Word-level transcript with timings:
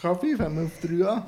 Kaffee, 0.00 0.36
fangen 0.36 0.56
wir 0.56 0.64
auf 0.64 0.80
3 0.82 1.08
an. 1.08 1.22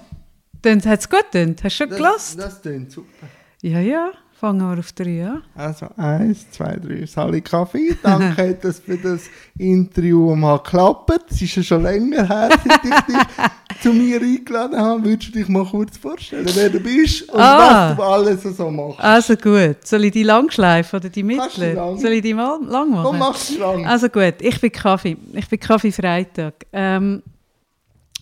Dann 0.62 0.84
hat 0.84 1.00
es 1.00 1.08
gut 1.10 1.20
getönt. 1.32 1.62
Hast 1.64 1.74
du 1.74 1.76
schon 1.84 1.88
Das, 1.90 1.98
gelassen? 1.98 2.38
das 2.38 2.62
klingt 2.62 2.90
super. 2.92 3.26
Ja, 3.62 3.80
ja. 3.80 4.10
Fangen 4.34 4.58
wir 4.68 4.76
auf 4.76 4.90
drei 4.92 5.24
an. 5.24 5.42
Also, 5.54 5.86
eins, 5.96 6.50
zwei, 6.50 6.74
drei, 6.76 7.06
Sally 7.06 7.40
Kaffee. 7.42 7.96
Danke, 8.02 8.54
dass 8.62 8.80
für 8.80 8.96
das 8.96 9.22
Interview 9.56 10.34
mal 10.34 10.56
geklappt. 10.58 11.12
Es 11.30 11.42
ist 11.42 11.54
ja 11.56 11.62
schon 11.62 11.84
länger 11.84 12.26
her, 12.28 12.48
seit 12.64 12.84
ich 12.84 13.00
dich 13.02 13.16
zu 13.82 13.92
mir 13.92 14.20
eingeladen 14.20 14.76
habe. 14.80 15.04
Würdest 15.04 15.28
du 15.28 15.38
dich 15.38 15.48
mal 15.48 15.64
kurz 15.64 15.96
vorstellen, 15.96 16.48
wer 16.54 16.70
du 16.70 16.80
bist 16.80 17.28
und 17.30 17.38
Ah. 17.38 17.90
was 17.90 17.96
du 17.96 18.02
alles 18.02 18.56
so 18.56 18.68
machst? 18.68 18.98
Also 18.98 19.36
gut. 19.36 19.76
Soll 19.86 20.06
ich 20.06 20.12
die 20.12 20.24
lang 20.24 20.50
schleifen 20.50 20.98
oder 20.98 21.08
die 21.08 21.22
mittlere? 21.22 21.96
Soll 21.98 22.10
ich 22.10 22.22
die 22.22 22.34
mal 22.34 22.58
lang 22.66 22.90
machen? 22.90 23.04
Komm, 23.04 23.18
mach's 23.20 23.56
lang. 23.56 23.86
Also 23.86 24.08
gut, 24.08 24.34
ich 24.40 24.60
bin 24.60 24.72
Kaffee. 24.72 25.16
Ich 25.34 25.48
bin 25.48 25.60
Kaffee 25.60 25.92
Freitag. 25.92 26.66
Ähm, 26.72 27.22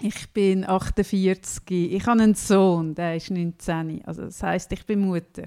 ich 0.03 0.33
bin 0.33 0.69
48. 0.69 1.63
Ich 1.71 2.07
habe 2.07 2.23
einen 2.23 2.35
Sohn, 2.35 2.95
der 2.95 3.17
ist 3.17 3.31
19. 3.31 4.05
Also 4.05 4.23
das 4.23 4.43
heißt, 4.43 4.73
ich 4.73 4.85
bin 4.87 5.01
Mutter. 5.01 5.45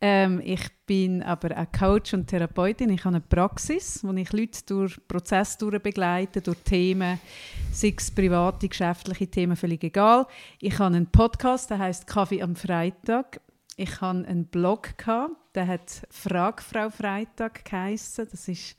Ähm, 0.00 0.40
ich 0.44 0.60
bin 0.86 1.22
aber 1.22 1.56
auch 1.56 1.72
Coach 1.72 2.14
und 2.14 2.26
Therapeutin. 2.26 2.90
Ich 2.90 3.04
habe 3.04 3.16
eine 3.16 3.24
Praxis, 3.24 4.04
wo 4.04 4.12
ich 4.12 4.32
Leute 4.32 4.60
durch 4.66 5.00
Prozesse 5.08 5.58
durch 5.58 5.82
begleite, 5.82 6.40
durch 6.42 6.58
Themen, 6.58 7.18
sei 7.72 7.94
es 7.96 8.10
private, 8.10 8.68
geschäftliche 8.68 9.28
Themen, 9.28 9.56
völlig 9.56 9.82
egal. 9.82 10.26
Ich 10.60 10.78
habe 10.78 10.94
einen 10.94 11.06
Podcast, 11.06 11.70
der 11.70 11.78
heißt 11.78 12.06
Kaffee 12.06 12.42
am 12.42 12.56
Freitag. 12.56 13.40
Ich 13.76 14.00
hatte 14.00 14.28
einen 14.28 14.46
Blog, 14.46 14.96
gehabt, 14.98 15.34
der 15.54 15.66
hat 15.66 16.02
Frag 16.10 16.62
Frau 16.62 16.90
Freitag 16.90 17.64
geheissen. 17.64 18.28
Das 18.30 18.46
ist 18.48 18.76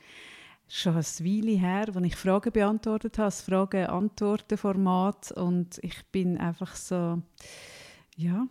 schon 0.68 0.94
eine 0.94 1.04
Weile 1.04 1.58
her, 1.58 1.88
wo 1.94 2.00
ich 2.00 2.16
Fragen 2.16 2.52
beantwortet 2.52 3.18
habe, 3.18 3.28
das 3.28 3.42
Fragen-Antworten-Format. 3.42 5.32
Und 5.34 5.80
ich 5.82 6.06
bin 6.12 6.38
einfach 6.38 6.76
so, 6.76 7.22
ja, 8.16 8.48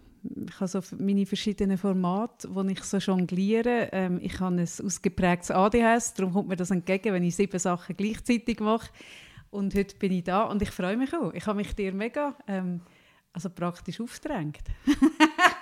ich 0.47 0.61
habe 0.61 0.69
so 0.69 0.81
meine 0.99 1.27
verschiedenen 1.27 1.77
Formate, 1.77 2.55
wo 2.55 2.63
ich 2.63 2.83
so 2.85 2.99
jongliere. 2.99 3.89
Ähm, 3.93 4.19
ich 4.23 4.41
habe 4.41 4.57
ein 4.57 4.63
ausgeprägtes 4.63 5.51
ADHS, 5.51 6.15
darum 6.15 6.33
kommt 6.33 6.49
mir 6.49 6.57
das 6.57 6.71
entgegen, 6.71 7.13
wenn 7.13 7.25
ich 7.25 7.37
sieben 7.37 7.59
Sachen 7.59 7.97
gleichzeitig 7.97 8.61
mache. 8.61 8.91
Und 9.51 9.75
heute 9.75 9.97
bin 9.97 10.13
ich 10.13 10.25
da 10.25 10.45
und 10.45 10.63
ich 10.63 10.71
freue 10.71 10.97
mich 10.97 11.15
auch. 11.15 11.33
Ich 11.33 11.47
habe 11.47 11.59
mich 11.59 11.75
dir 11.75 11.93
mega 11.93 12.37
ähm, 12.49 12.81
also 13.33 13.51
praktisch 13.51 14.01
aufgedrängt. 14.01 14.63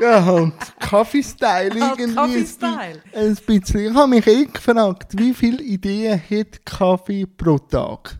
Ja, 0.00 0.30
und 0.30 0.54
Kaffee-Style 0.80 1.80
Halt 1.80 1.98
irgendwie. 1.98 2.14
Kaffee-Style. 2.14 3.02
Ein 3.14 3.36
bisschen. 3.36 3.90
Ich 3.90 3.94
habe 3.94 4.08
mich 4.08 4.26
eh 4.26 4.46
gefragt, 4.46 5.12
wie 5.18 5.34
viele 5.34 5.62
Ideen 5.62 6.18
hat 6.18 6.64
Kaffee 6.64 7.26
pro 7.26 7.58
Tag? 7.58 8.18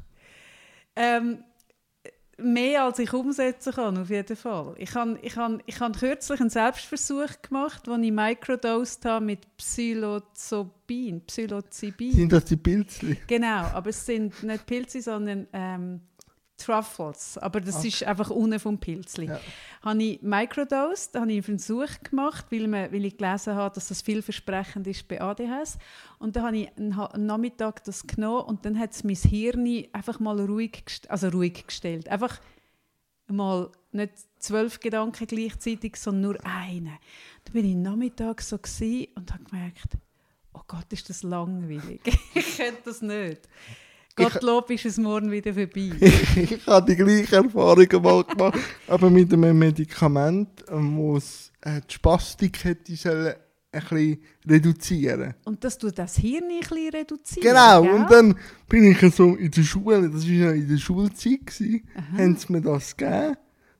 Ähm, 0.94 1.42
mehr 2.36 2.84
als 2.84 2.98
ich 2.98 3.12
umsetzen 3.12 3.72
kann, 3.72 3.96
auf 3.98 4.10
jeden 4.10 4.36
Fall. 4.36 4.74
Ich 4.78 4.94
habe 4.94 5.18
ich 5.22 5.36
han, 5.36 5.62
ich 5.66 5.80
han 5.80 5.92
kürzlich 5.92 6.40
einen 6.40 6.50
Selbstversuch 6.50 7.40
gemacht, 7.42 7.82
wo 7.86 7.94
ich 7.96 8.12
microdosed 8.12 9.04
habe 9.04 9.24
mit 9.24 9.56
Psilocybin. 9.56 11.24
Psilocybin. 11.26 12.12
Sind 12.12 12.32
das 12.32 12.44
die 12.44 12.56
Pilzli? 12.56 13.16
Genau, 13.26 13.64
aber 13.72 13.90
es 13.90 14.04
sind 14.04 14.42
nicht 14.42 14.66
Pilze, 14.66 15.00
sondern 15.00 15.46
ähm, 15.52 16.00
Truffles. 16.60 17.38
Aber 17.38 17.60
das 17.60 17.84
ist 17.84 18.04
einfach 18.04 18.30
unten 18.30 18.58
vom 18.58 18.78
Pilzli. 18.78 19.26
Ja. 19.26 19.40
Habe 19.82 20.02
ich 20.02 20.22
microdosed, 20.22 21.14
habe 21.14 21.32
ich 21.32 21.48
einen 21.48 21.58
Versuch 21.58 21.88
gemacht, 22.02 22.46
weil, 22.50 22.68
man, 22.68 22.92
weil 22.92 23.04
ich 23.04 23.16
gelesen 23.16 23.54
habe, 23.54 23.74
dass 23.74 23.88
das 23.88 24.02
vielversprechend 24.02 24.86
ist 24.86 25.08
bei 25.08 25.20
ADHS. 25.20 25.78
Und 26.18 26.36
dann 26.36 26.44
habe 26.44 26.56
ich 26.58 26.76
einen, 26.76 27.26
Nachmittag 27.26 27.84
das 27.84 28.06
genommen 28.06 28.44
und 28.44 28.64
dann 28.64 28.78
hat 28.78 28.92
es 28.92 29.04
mein 29.04 29.16
Hirn 29.16 29.84
einfach 29.92 30.20
mal 30.20 30.40
ruhig, 30.40 30.84
also 31.08 31.28
ruhig 31.28 31.66
gestellt. 31.66 32.08
Einfach 32.08 32.40
mal 33.26 33.70
nicht 33.92 34.12
zwölf 34.38 34.80
Gedanken 34.80 35.26
gleichzeitig, 35.26 35.96
sondern 35.96 36.32
nur 36.32 36.46
einen. 36.46 36.98
Dann 37.44 37.52
bin 37.52 37.64
ich 37.64 37.74
am 37.74 37.82
Nachmittag 37.82 38.40
so 38.42 38.56
und 38.56 39.32
habe 39.32 39.44
gemerkt, 39.44 39.96
oh 40.52 40.62
Gott, 40.66 40.92
ist 40.92 41.08
das 41.08 41.22
langweilig. 41.22 42.00
ich 42.34 42.56
könnte 42.56 42.82
das 42.84 43.02
nicht. 43.02 43.48
Gottlob 44.16 44.70
ist 44.70 44.86
es 44.86 44.98
morgen 44.98 45.30
wieder 45.30 45.54
vorbei. 45.54 45.92
ich 46.00 46.66
habe 46.66 46.90
die 46.90 46.96
gleiche 46.96 47.36
Erfahrung 47.36 48.02
mal 48.02 48.24
gemacht, 48.24 48.56
aber 48.88 49.10
mit 49.10 49.32
einem 49.32 49.58
Medikament, 49.58 50.64
ähm, 50.68 50.96
wo 50.96 51.16
es 51.16 51.52
äh, 51.62 51.80
die 51.88 51.94
Spastik 51.94 52.64
hätte 52.64 52.94
sollen 52.96 53.34
ein 53.72 53.80
bisschen 53.80 54.18
reduzieren. 54.48 55.34
Und 55.44 55.62
das 55.62 55.78
tut 55.78 55.98
das 55.98 56.16
Hirn 56.16 56.44
ein 56.50 56.60
bisschen 56.60 56.90
reduzieren. 56.90 57.48
Genau, 57.48 57.82
gell? 57.82 57.92
und 57.92 58.10
dann 58.10 58.38
bin 58.68 58.90
ich 58.90 59.14
so 59.14 59.34
in 59.36 59.50
der 59.50 59.62
Schule, 59.62 60.10
das 60.10 60.26
war 60.26 60.32
ja 60.32 60.50
in 60.50 60.68
der 60.68 60.78
Schulzeit, 60.78 61.46
gewesen, 61.46 61.88
haben 62.16 62.36
sie 62.36 62.52
mir 62.52 62.60
das 62.60 62.96
gegeben 62.96 63.36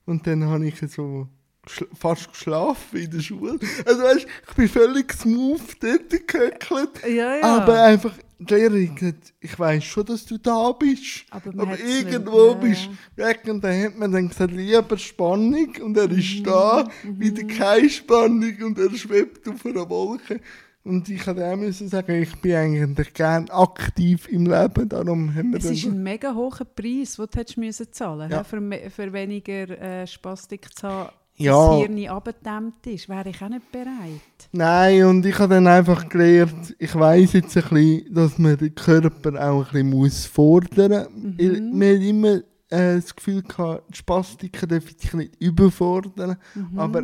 und 0.07 0.27
dann 0.27 0.45
habe 0.45 0.67
ich 0.67 0.77
so 0.91 1.29
geschl 1.65 1.87
fast 1.95 2.31
geschlafen 2.31 2.99
in 3.01 3.11
der 3.11 3.21
Schule. 3.21 3.59
Also 3.85 4.03
weißt, 4.03 4.27
ich 4.49 4.55
bin 4.55 4.69
völlig 4.69 5.13
smooth 5.13 5.61
dort 5.81 6.27
gehöckelt, 6.29 6.91
Ja, 7.07 7.37
ja. 7.37 7.43
aber 7.59 7.83
einfach, 7.83 8.13
die 8.39 8.55
Lehrerin 8.55 8.95
gesagt, 8.95 9.35
ich 9.41 9.59
weiss 9.59 9.85
schon, 9.85 10.07
dass 10.07 10.25
du 10.25 10.39
da 10.39 10.73
bist, 10.73 11.25
Aber 11.31 11.51
aber 11.51 11.67
nicht- 11.73 11.85
irgendwo 11.85 12.49
ja, 12.49 12.55
bist 12.55 12.89
du 13.17 13.23
weg 13.23 13.41
und 13.49 13.63
dann 13.63 13.83
hat 13.85 13.99
man 13.99 14.11
dann 14.11 14.29
gesagt, 14.29 14.53
lieber 14.53 14.97
Spannung 14.97 15.75
und 15.83 15.97
er 15.99 16.09
Mhm, 16.09 16.19
ist 16.19 16.47
da, 16.47 16.89
wieder 17.05 17.45
keine 17.45 17.91
Spannung 17.91 18.57
und 18.63 18.79
er 18.79 18.91
schwebt 18.97 19.47
auf 19.49 19.65
einer 19.67 19.89
Wolke. 19.89 20.41
Und 20.83 21.07
ich 21.11 21.27
musste 21.27 21.47
auch 21.47 21.57
müssen 21.57 21.89
sagen, 21.91 22.23
ich 22.23 22.35
bin 22.41 22.55
eigentlich 22.55 23.13
gerne 23.13 23.53
aktiv 23.53 24.27
im 24.31 24.47
Leben, 24.47 24.89
darum 24.89 25.35
haben 25.35 25.51
wir 25.53 25.59
Es 25.59 25.67
ist 25.67 25.85
ein 25.85 26.03
mega 26.03 26.35
hoher 26.35 26.65
Preis, 26.75 27.17
den 27.17 27.27
du 27.31 27.39
hättest 27.39 27.59
müssen 27.59 27.93
zahlen 27.93 28.31
Ja. 28.31 28.39
ja. 28.39 28.45
für, 28.45 28.91
für 28.91 29.13
weniger 29.13 29.69
äh, 29.79 30.07
Spastik 30.07 30.75
zu 30.75 30.89
haben, 30.89 31.11
Ja. 31.41 31.69
das 31.79 31.87
Hirn 31.87 32.09
abgedämmt 32.09 32.87
ist. 32.87 33.09
Wäre 33.09 33.29
ich 33.31 33.43
auch 33.43 33.49
nicht 33.49 33.71
bereit. 33.73 34.49
Nein, 34.53 35.05
und 35.05 35.27
ich 35.27 35.39
habe 35.39 35.55
dann 35.55 35.67
einfach 35.67 36.09
gelernt, 36.09 36.75
ich 36.79 36.95
weiss 36.95 37.33
jetzt 37.33 37.57
ein 37.57 37.63
bisschen, 37.69 38.15
dass 38.15 38.39
man 38.39 38.57
den 38.57 38.75
Körper 38.75 39.51
auch 39.51 39.67
ein 39.67 39.73
bisschen 39.73 39.91
muss 39.91 40.27
fordern 40.27 41.07
muss. 41.13 41.39
Mhm. 41.39 41.79
Man 41.79 41.95
hat 41.95 42.03
immer 42.03 42.35
äh, 42.69 42.97
das 42.97 43.15
Gefühl 43.15 43.43
gehabt, 43.43 43.85
die 43.93 43.97
Spastiker 43.99 44.67
dürfen 44.67 44.97
sich 44.99 45.13
nicht 45.15 45.37
überfordern, 45.41 46.37
Mhm. 46.55 46.79
aber 46.79 47.03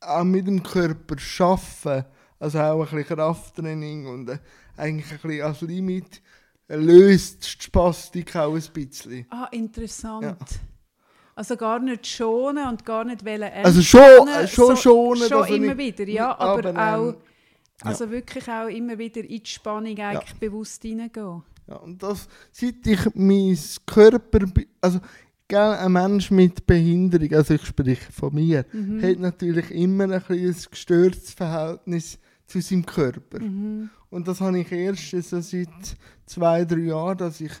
auch 0.00 0.24
mit 0.24 0.46
dem 0.46 0.62
Körper 0.62 1.16
arbeiten, 1.40 2.06
also 2.38 2.58
auch 2.60 2.80
ein 2.92 2.96
bisschen 2.96 3.16
Krafttraining 3.16 4.06
und 4.06 4.28
äh, 4.28 4.38
eigentlich 4.76 5.10
ein 5.12 5.18
bisschen 5.22 5.42
als 5.44 5.60
Limit, 5.60 6.22
äh, 6.68 6.76
löst 6.76 7.44
die 7.58 7.62
Spastik 7.64 8.34
auch 8.36 8.54
ein 8.54 8.62
bisschen. 8.72 9.26
Ah, 9.30 9.48
interessant. 9.52 10.24
Ja. 10.24 10.36
Also 11.34 11.56
gar 11.56 11.78
nicht 11.78 12.06
schonen 12.06 12.68
und 12.68 12.84
gar 12.84 13.04
nicht 13.04 13.24
wollen 13.24 13.42
Also 13.64 13.80
schon- 13.82 14.28
äh, 14.28 14.46
schon 14.46 14.76
schonen, 14.76 15.28
Schon 15.28 15.44
er 15.44 15.48
immer 15.48 15.78
wieder, 15.78 16.06
ja. 16.06 16.38
aber, 16.38 16.68
Aber, 16.68 16.96
auch, 16.96 17.08
ähm, 17.08 17.16
also 17.84 18.10
wirklich 18.10 18.48
auch 18.48 18.66
immer 18.68 18.98
wieder 18.98 19.22
in 19.22 19.28
die 19.28 19.42
Spannung 19.44 19.98
eigentlich 19.98 20.34
bewusst 20.38 20.82
hineingehen. 20.82 21.42
Ja, 21.68 21.76
und 21.76 22.02
das, 22.02 22.28
seit 22.52 22.86
ich 22.86 23.00
mein 23.14 23.56
Körper, 23.86 24.40
also 24.80 25.00
gell, 25.48 25.58
ein 25.58 25.92
Mensch 25.92 26.30
mit 26.30 26.66
Behinderung, 26.66 27.32
also 27.32 27.54
ich 27.54 27.64
spreche 27.64 28.12
von 28.12 28.34
mir, 28.34 28.66
Mhm. 28.72 29.02
hat 29.02 29.18
natürlich 29.18 29.70
immer 29.70 30.04
ein, 30.04 30.12
ein 30.28 30.56
gestörtes 30.70 31.30
Verhältnis 31.32 32.18
zu 32.46 32.60
seinem 32.60 32.84
Körper. 32.84 33.40
Mhm. 33.40 33.88
Und 34.10 34.28
das 34.28 34.40
habe 34.42 34.58
ich 34.60 34.70
erst 34.70 35.10
so 35.10 35.40
seit 35.40 35.68
zwei, 36.26 36.64
drei 36.66 36.80
Jahren, 36.80 37.16
dass 37.16 37.40
ich 37.40 37.52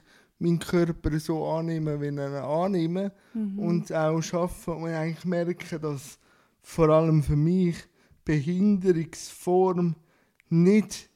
meinen 0.42 0.58
Körper 0.58 1.18
so 1.18 1.46
annehme, 1.48 2.00
wie 2.00 2.06
ich 2.06 2.12
ihn 2.12 2.18
annehme 2.18 3.12
Mhm. 3.34 3.58
und 3.58 3.92
auch 3.92 4.20
schaffe 4.20 4.72
und 4.72 4.90
eigentlich 4.90 5.24
merke, 5.24 5.78
dass 5.78 6.18
vor 6.60 6.88
allem 6.90 7.22
für 7.22 7.36
mich 7.36 7.76
Behinderungsform 8.24 9.94
nicht 10.48 11.08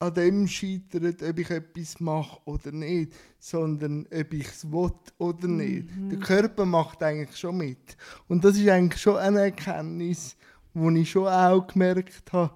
an 0.00 0.14
dem 0.14 0.46
scheitert, 0.46 1.22
ob 1.22 1.38
ich 1.38 1.50
etwas 1.50 1.98
mache 2.00 2.38
oder 2.44 2.70
nicht, 2.70 3.12
sondern 3.40 4.06
ob 4.12 4.32
ich 4.32 4.46
es 4.46 4.70
will 4.70 4.92
oder 5.18 5.48
nicht. 5.48 5.88
Der 6.10 6.18
Körper 6.20 6.64
macht 6.64 7.02
eigentlich 7.02 7.36
schon 7.36 7.56
mit. 7.56 7.96
Und 8.28 8.44
das 8.44 8.56
ist 8.56 8.68
eigentlich 8.68 9.02
schon 9.02 9.16
eine 9.16 9.40
Erkenntnis, 9.40 10.36
wo 10.72 10.88
ich 10.90 11.10
schon 11.10 11.26
auch 11.26 11.66
gemerkt 11.66 12.32
habe, 12.32 12.54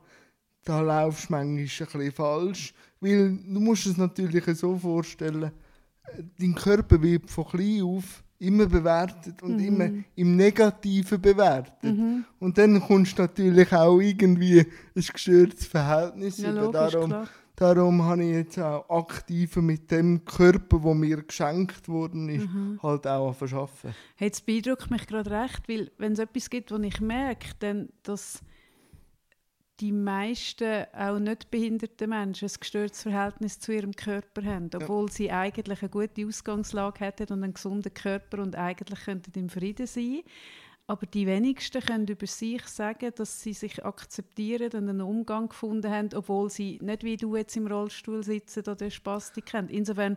da 0.65 0.81
laufst 0.81 1.29
du 1.29 1.33
manchmal 1.33 1.59
ein 1.59 1.67
bisschen 1.67 2.13
falsch. 2.13 2.75
Weil 3.01 3.37
du 3.37 3.59
musst 3.61 3.87
es 3.87 3.97
natürlich 3.97 4.45
so 4.57 4.79
vorstellen, 4.79 5.51
dein 6.39 6.55
Körper 6.55 7.01
wird 7.03 7.31
von 7.31 7.47
klein 7.47 7.83
auf 7.83 8.23
immer 8.39 8.67
bewertet 8.67 9.41
und 9.43 9.61
immer 9.61 9.89
im 10.17 10.35
Negativen 10.37 11.21
bewertet. 11.21 11.75
Und 12.41 12.59
dann 12.59 12.81
kommst 12.81 13.17
du 13.19 13.23
natürlich 13.23 13.73
auch 13.73 14.01
irgendwie 14.01 14.61
ein 14.61 14.67
gestörtes 15.13 15.67
Verhältnis 15.67 16.39
Ja, 16.39 16.51
logisch, 16.51 16.73
Darum, 16.93 17.11
klar. 17.11 17.29
darum 17.55 18.03
habe 18.03 18.25
ich 18.25 18.33
jetzt 18.35 18.59
auch 18.59 18.89
aktiver 18.91 19.63
mit 19.63 19.89
dem 19.93 20.25
Körper, 20.25 20.81
der 20.81 20.95
mir 20.95 21.23
geschenkt 21.23 21.89
worden 21.89 22.29
ist, 22.31 22.49
Mhm. 22.53 22.81
halt 22.83 23.07
auch 23.07 23.33
verschaffen. 23.33 23.95
Hey, 24.17 24.27
Jetzt 24.27 24.45
beeindruckt 24.45 24.91
mich 24.91 25.07
gerade 25.07 25.31
recht, 25.31 25.69
weil 25.69 25.93
wenn 25.99 26.13
es 26.13 26.19
etwas 26.19 26.51
gibt, 26.51 26.73
was 26.73 26.83
ich 26.83 27.01
merke, 27.01 27.47
dann 27.61 27.91
dass 28.03 28.41
die 29.83 29.91
meisten 29.91 30.87
auch 30.93 31.19
nicht 31.19 31.51
behinderten 31.51 32.11
Menschen 32.11 32.49
ein 32.49 32.55
gestörtes 32.61 33.03
Verhältnis 33.03 33.59
zu 33.59 33.73
ihrem 33.73 33.93
Körper 33.93 34.45
haben, 34.45 34.71
obwohl 34.77 35.07
ja. 35.07 35.13
sie 35.13 35.31
eigentlich 35.33 35.83
eine 35.83 35.91
gute 35.91 36.25
Ausgangslage 36.25 37.01
hätten 37.01 37.33
und 37.33 37.43
einen 37.43 37.55
gesunden 37.55 37.93
Körper 37.93 38.41
und 38.43 38.55
eigentlich 38.55 39.01
könnten 39.01 39.37
im 39.37 39.49
Frieden 39.49 39.89
sein. 39.89 40.23
Aber 40.87 41.07
die 41.07 41.27
wenigsten 41.27 41.83
können 41.83 42.07
über 42.07 42.29
sich 42.29 42.65
sagen, 42.67 43.11
dass 43.17 43.43
sie 43.43 43.55
sich 43.55 43.85
akzeptieren 43.85 44.71
und 44.73 44.89
einen 44.89 45.01
Umgang 45.01 45.49
gefunden 45.49 45.91
haben, 45.91 46.11
obwohl 46.15 46.49
sie 46.49 46.79
nicht 46.81 47.03
wie 47.03 47.17
du 47.17 47.35
jetzt 47.35 47.57
im 47.57 47.67
Rollstuhl 47.67 48.23
sitzen 48.23 48.63
oder 48.69 48.89
Spastik 48.89 49.53
haben. 49.53 49.69
Insofern 49.69 50.17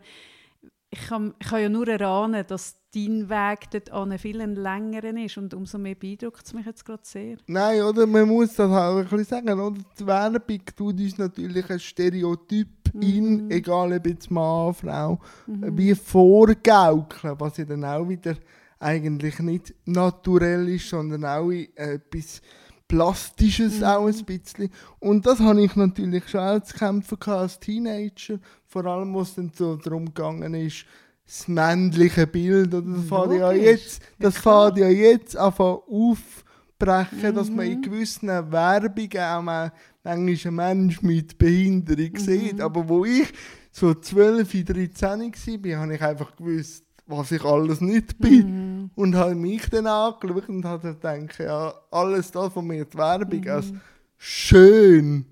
ich 0.95 1.07
kann, 1.07 1.33
ich 1.39 1.47
kann 1.47 1.62
ja 1.62 1.69
nur 1.69 1.88
erahnen, 1.88 2.45
dass 2.47 2.77
dein 2.94 3.30
Weg 3.30 3.69
dort 3.71 3.92
an 3.92 4.18
viel 4.18 4.42
längeren 4.42 5.18
ist 5.18 5.38
und 5.38 5.53
umso 5.53 5.77
mehr 5.77 5.95
beeindruckt 5.95 6.45
es 6.45 6.53
mich 6.53 6.65
jetzt 6.65 6.86
gerade 6.86 7.03
sehr. 7.03 7.38
Nein, 7.47 7.81
oder 7.81 8.07
man 8.07 8.27
muss 8.27 8.56
das 8.56 8.71
auch 8.71 8.97
ein 8.97 9.03
bisschen 9.03 9.25
sagen, 9.25 9.59
oder? 9.59 9.77
Die 10.00 10.07
Werbung 10.07 10.62
tut 10.75 11.00
uns 11.00 11.18
natürlich 11.18 11.69
ein 11.69 11.80
Stereotyp 11.80 12.69
mhm. 12.94 13.01
in, 13.01 13.51
egal 13.51 13.92
ob 13.92 14.07
jetzt 14.07 14.31
Mann, 14.31 14.74
Frau, 14.74 15.19
mhm. 15.45 15.77
wie 15.77 15.94
vorgaukeln, 15.94 17.36
was 17.38 17.57
ja 17.57 17.65
dann 17.65 17.83
auch 17.83 18.07
wieder 18.07 18.36
eigentlich 18.80 19.39
nicht 19.39 19.74
naturell 19.86 20.69
ist, 20.69 20.89
sondern 20.89 21.25
auch 21.25 21.51
etwas 21.51 22.41
Plastisches 22.88 23.80
mhm. 23.80 23.84
auch 23.84 24.08
ein 24.08 24.26
bisschen. 24.26 24.70
Und 25.00 25.26
das 25.26 25.40
habe 25.40 25.64
ich 25.64 25.76
natürlich 25.76 26.28
schon 26.30 26.42
auch 26.42 26.62
zu 26.62 26.76
kämpfen 26.76 27.18
als 27.26 27.60
Teenager. 27.60 28.40
Vor 28.66 28.86
allem, 28.86 29.14
wo 29.14 29.22
es 29.22 29.36
dann 29.36 29.52
so 29.56 29.76
darum 29.76 30.06
gegangen 30.06 30.54
ist, 30.54 30.86
das 31.26 31.48
männliche 31.48 32.28
Bild. 32.28 32.74
Oder 32.74 32.96
das 32.96 33.06
fährt 33.06 33.34
ja 33.34 33.52
jetzt, 33.52 34.02
das 34.20 34.38
fährt 34.38 34.78
ja 34.78 34.88
jetzt 34.88 35.36
einfach 35.36 35.80
aufbrechen, 35.88 37.32
mhm. 37.32 37.36
dass 37.36 37.50
man 37.50 37.66
in 37.66 37.78
mhm. 37.80 37.82
gewissen 37.82 38.28
Werbungen 38.30 39.24
auch 39.24 39.42
mal 39.42 39.74
manchmal 40.04 40.72
einen 40.72 40.86
Mensch 40.86 41.02
mit 41.02 41.38
Behinderung 41.38 42.12
mhm. 42.12 42.18
sieht. 42.18 42.62
Aber 42.62 42.88
wo 42.88 43.06
ich 43.06 43.34
so 43.72 43.94
12, 43.94 44.66
13 44.66 45.10
war, 45.10 45.80
habe 45.82 45.96
ich 45.96 46.02
einfach 46.02 46.36
gewusst, 46.36 46.85
was 47.07 47.31
ich 47.31 47.44
alles 47.44 47.81
nicht 47.81 48.18
bin. 48.19 48.81
Mhm. 48.84 48.90
Und 48.96 49.16
habe 49.16 49.36
mich 49.36 49.69
dann 49.69 49.88
angeschaut 49.88 50.50
und 50.50 50.66
habe 50.66 50.94
gedacht, 50.94 51.40
ja, 51.40 51.74
alles 51.92 52.31
das, 52.31 52.56
was 52.56 52.63
mir 52.63 52.86
die 52.86 52.98
Werbung 52.98 53.42
mhm. 53.42 53.50
als 53.50 53.74
schön 54.18 55.25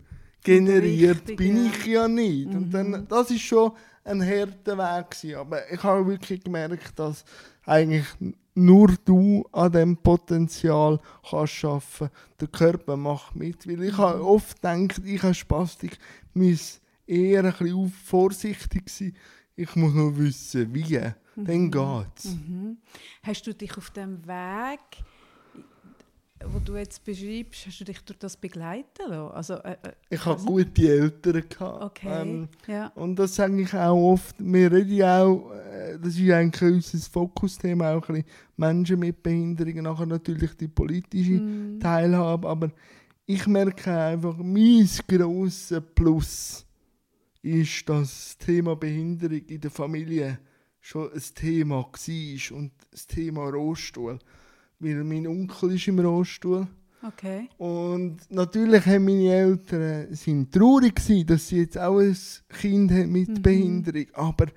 generiert, 0.43 1.21
richtig, 1.21 1.37
bin 1.37 1.65
ich 1.65 1.85
ja 1.85 2.07
nicht. 2.07 2.49
Mhm. 2.49 2.55
Und 2.55 2.73
dann, 2.73 2.89
mhm. 2.89 3.07
das 3.07 3.31
ist 3.31 3.41
schon 3.41 3.71
ein 4.03 4.21
harter 4.21 4.77
Weg 4.77 5.11
gewesen. 5.11 5.35
Aber 5.37 5.71
ich 5.71 5.81
habe 5.83 6.07
wirklich 6.07 6.43
gemerkt, 6.43 6.99
dass 6.99 7.23
eigentlich 7.65 8.05
nur 8.55 8.93
du 9.05 9.45
an 9.51 9.71
dem 9.71 9.97
Potenzial 9.97 10.99
kannst 11.27 11.53
schaffen. 11.53 12.09
Der 12.39 12.47
Körper 12.47 12.97
macht 12.97 13.35
mit, 13.35 13.67
weil 13.67 13.83
ich 13.83 13.97
habe 13.97 14.19
mhm. 14.19 14.25
oft 14.25 14.61
gedacht, 14.61 15.01
ich 15.05 15.23
habe 15.23 15.33
Spastik, 15.33 15.97
muss 16.33 16.79
eher 17.07 17.43
ein 17.43 17.51
bisschen 17.51 17.89
vorsichtig 17.89 18.89
sein. 18.89 19.15
Ich 19.55 19.75
muss 19.75 19.93
nur 19.93 20.17
wissen, 20.17 20.73
wie 20.73 20.97
mhm. 21.35 21.45
dann 21.45 21.71
geht's. 21.71 22.25
Mhm. 22.25 22.77
Hast 23.21 23.45
du 23.45 23.53
dich 23.53 23.77
auf 23.77 23.91
dem 23.91 24.25
Weg, 24.25 24.79
wo 26.45 26.59
du 26.59 26.75
jetzt 26.75 27.03
beschreibst, 27.05 27.67
hast 27.67 27.79
du 27.79 27.83
dich 27.85 27.99
durch 28.01 28.17
das 28.17 28.35
begleiten 28.35 29.09
lassen? 29.09 29.31
Also, 29.31 29.53
äh, 29.55 29.77
äh 29.83 29.91
ich 30.09 30.25
hatte 30.25 30.43
gute 30.43 30.89
Eltern. 30.89 31.43
Gehabt. 31.47 31.83
Okay, 31.83 32.21
ähm, 32.21 32.47
ja. 32.67 32.87
Und 32.95 33.15
das 33.17 33.35
sage 33.35 33.61
ich 33.61 33.73
auch 33.73 34.13
oft, 34.13 34.35
wir 34.39 34.71
reden 34.71 35.03
auch, 35.03 35.51
äh, 35.51 35.99
das 35.99 36.17
ist 36.17 36.31
eigentlich 36.31 36.73
unser 36.73 37.09
Fokusthema, 37.11 37.93
auch 37.93 38.09
ein 38.09 38.15
bisschen 38.15 38.25
Menschen 38.57 38.99
mit 38.99 39.21
Behinderungen, 39.21 39.83
nachher 39.83 40.07
natürlich 40.07 40.55
die 40.57 40.67
politische 40.67 41.33
mm. 41.33 41.79
Teilhabe, 41.79 42.49
aber 42.49 42.71
ich 43.25 43.45
merke 43.47 43.91
einfach, 43.91 44.35
mein 44.37 44.89
grosses 45.07 45.81
Plus 45.95 46.62
ist, 47.43 47.87
das 47.87 48.37
Thema 48.37 48.75
Behinderung 48.75 49.45
in 49.45 49.61
der 49.61 49.69
Familie 49.69 50.39
schon 50.79 51.11
ein 51.13 51.21
Thema 51.35 51.75
war 51.75 52.57
und 52.57 52.71
das 52.91 53.05
Thema 53.05 53.49
Rohstuhl. 53.49 54.17
Weil 54.79 55.03
mein 55.03 55.27
Onkel 55.27 55.75
ist 55.75 55.87
im 55.87 55.99
Rohstuhl. 55.99 56.67
Okay. 57.05 57.49
Und 57.57 58.19
natürlich 58.29 58.85
haben 58.85 59.05
meine 59.05 59.33
Eltern 59.33 60.13
sind 60.15 60.53
traurig 60.53 60.95
gewesen, 60.95 61.27
dass 61.27 61.47
sie 61.49 61.57
jetzt 61.57 61.77
auch 61.77 61.99
ein 61.99 62.17
Kind 62.49 62.91
haben 62.91 63.11
mit 63.11 63.29
mhm. 63.29 63.41
Behinderung. 63.41 64.07
Aber 64.13 64.47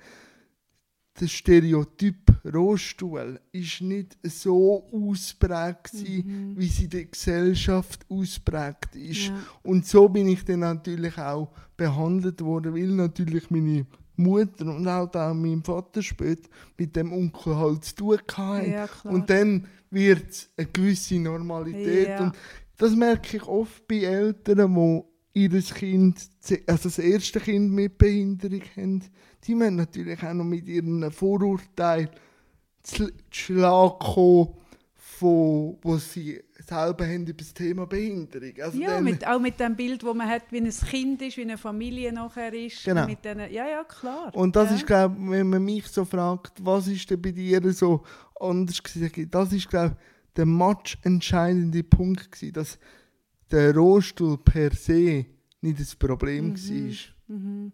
der 1.19 1.27
Stereotyp 1.27 2.26
Rohstuhl 2.53 3.39
ist 3.51 3.81
nicht 3.81 4.17
so 4.23 4.87
ausprägt, 4.91 5.93
mhm. 5.93 6.53
wie 6.57 6.67
sie 6.67 6.85
in 6.85 6.89
der 6.89 7.05
Gesellschaft 7.05 8.05
ausprägt 8.09 8.95
ist. 8.95 9.27
Ja. 9.27 9.39
Und 9.63 9.85
so 9.85 10.07
bin 10.09 10.27
ich 10.27 10.43
dann 10.45 10.61
natürlich 10.61 11.17
auch 11.17 11.49
behandelt 11.75 12.41
worden, 12.41 12.73
weil 12.73 12.87
natürlich 12.87 13.49
meine 13.49 13.85
Mutter 14.15 14.65
und 14.65 14.87
auch, 14.87 15.13
auch 15.13 15.33
mein 15.33 15.63
Vater 15.63 16.01
später 16.01 16.49
mit 16.77 16.95
dem 16.95 17.13
Onkel 17.13 17.55
halt 17.55 17.85
zu 17.85 17.95
tun 17.95 18.17
hatten. 18.35 18.71
Ja, 18.71 18.89
und 19.03 19.29
dann 19.29 19.67
wird 19.91 20.29
es 20.29 20.49
eine 20.57 20.67
gewisse 20.67 21.19
Normalität. 21.19 22.09
Ja. 22.09 22.23
Und 22.23 22.35
das 22.77 22.95
merke 22.95 23.37
ich 23.37 23.43
oft 23.43 23.87
bei 23.87 24.01
Eltern, 24.01 24.75
die 24.75 25.03
ihr 25.39 25.61
Kind, 25.61 26.29
also 26.65 26.89
das 26.89 26.99
erste 26.99 27.39
Kind 27.39 27.71
mit 27.71 27.97
Behinderung 27.97 28.61
haben. 28.75 29.03
Die 29.43 29.55
müssen 29.55 29.75
natürlich 29.75 30.21
auch 30.23 30.33
noch 30.33 30.43
mit 30.43 30.67
ihren 30.67 31.11
Vorurteilen 31.11 32.09
zu 32.87 33.11
Schlag 33.31 33.99
kommen, 33.99 34.53
von, 34.95 35.77
wo 35.81 35.97
sie 35.97 36.39
selber 36.59 37.05
haben 37.05 37.25
über 37.25 37.37
das 37.39 37.53
Thema 37.53 37.87
Behinderung. 37.87 38.53
Also 38.61 38.79
ja, 38.79 39.01
mit, 39.01 39.25
auch 39.25 39.39
mit 39.39 39.59
dem 39.59 39.75
Bild, 39.75 40.03
wo 40.03 40.13
man 40.13 40.27
hat, 40.27 40.43
wie 40.51 40.59
ein 40.59 40.69
Kind 40.69 41.21
ist, 41.21 41.37
wie 41.37 41.41
eine 41.41 41.57
Familie 41.57 42.13
nachher 42.13 42.53
ist. 42.53 42.83
Genau. 42.83 43.07
Mit 43.07 43.25
den, 43.25 43.39
ja, 43.39 43.67
ja, 43.67 43.83
klar. 43.83 44.33
Und 44.35 44.55
das 44.55 44.69
ja. 44.69 44.75
ist, 44.75 44.85
glaube 44.85 45.15
ich, 45.19 45.29
wenn 45.29 45.49
man 45.49 45.63
mich 45.63 45.87
so 45.87 46.05
fragt, 46.05 46.63
was 46.63 46.87
ist 46.87 47.09
denn 47.09 47.21
bei 47.21 47.31
dir 47.31 47.61
so 47.73 48.03
anders 48.39 48.81
gewesen, 48.81 49.29
das 49.31 49.53
ist, 49.53 49.69
glaube 49.69 49.95
ich, 49.97 50.35
der 50.35 50.45
matchentscheidende 50.45 51.83
Punkt 51.83 52.31
gewesen, 52.31 52.53
dass 52.53 52.77
der 53.49 53.75
Rohstuhl 53.75 54.37
per 54.37 54.71
se 54.73 55.25
nicht 55.61 55.79
das 55.79 55.95
Problem 55.95 56.49
mhm. 56.49 56.55
war. 56.55 57.35
Mhm 57.35 57.71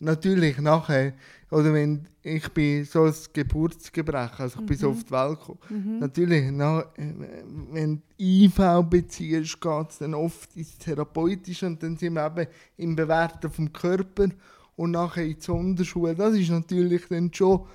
natürlich 0.00 0.58
nachher, 0.58 1.14
oder 1.50 1.72
wenn 1.72 2.06
ich 2.22 2.48
bin 2.50 2.84
so 2.84 3.04
ein 3.04 3.14
Geburtsgebrechen, 3.32 4.38
also 4.38 4.56
ich 4.56 4.62
mhm. 4.62 4.66
bin 4.66 4.76
so 4.76 4.90
mhm. 4.90 4.96
auf 4.96 5.04
die 5.04 5.10
Welt 5.10 5.38
gekommen, 5.38 5.58
mhm. 5.68 5.98
natürlich, 5.98 6.50
na, 6.52 6.84
wenn 6.96 7.96
du 7.96 8.24
IV 8.24 8.82
beziehst, 8.88 9.60
geht 9.60 9.90
es 9.90 9.98
dann 9.98 10.14
oft 10.14 10.54
ins 10.56 10.78
Therapeutische 10.78 11.66
und 11.66 11.82
dann 11.82 11.96
sind 11.96 12.14
wir 12.14 12.26
eben 12.26 12.46
im 12.76 12.96
Bewerten 12.96 13.50
vom 13.50 13.72
Körper 13.72 14.28
und 14.76 14.92
nachher 14.92 15.24
in 15.24 15.36
die 15.36 15.40
Sonderschule. 15.40 16.14
Das 16.14 16.34
ist 16.34 16.50
natürlich 16.50 17.06
dann 17.08 17.32
schon 17.32 17.66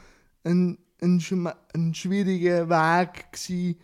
ein, 0.44 0.78
ein, 1.02 1.22
ein 1.74 1.94
schwieriger 1.94 2.70
Weg 2.70 3.32
gewesen, 3.32 3.76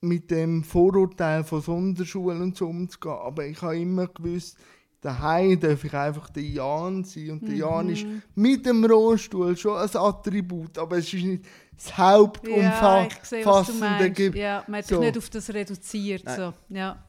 mit 0.00 0.30
dem 0.30 0.62
Vorurteil 0.62 1.42
von 1.44 1.60
Sonderschulen 1.60 2.40
und 2.40 2.56
so 2.56 2.68
umzugehen. 2.68 3.16
Aber 3.16 3.44
ich 3.44 3.60
habe 3.62 3.78
immer 3.78 4.06
gewusst, 4.06 4.56
daheim 5.00 5.60
darf 5.60 5.84
ich 5.84 5.94
einfach 5.94 6.28
der 6.30 6.42
Jan 6.42 7.04
sein. 7.04 7.30
Und 7.32 7.42
der 7.42 7.50
mhm. 7.50 7.56
Jan 7.56 7.90
ist 7.90 8.06
mit 8.34 8.64
dem 8.66 8.84
Rollstuhl 8.84 9.56
schon 9.56 9.78
ein 9.78 9.88
Attribut, 9.94 10.76
aber 10.78 10.98
es 10.98 11.12
ist 11.12 11.24
nicht 11.24 11.44
das 11.76 11.96
hauptumfassende 11.96 14.12
ja, 14.16 14.34
Ja, 14.34 14.64
man 14.66 14.78
hat 14.78 14.86
so. 14.86 14.96
sich 14.96 15.06
nicht 15.06 15.18
auf 15.18 15.30
das 15.30 15.54
reduziert. 15.54 16.28
So. 16.28 16.52
Ja. 16.68 17.04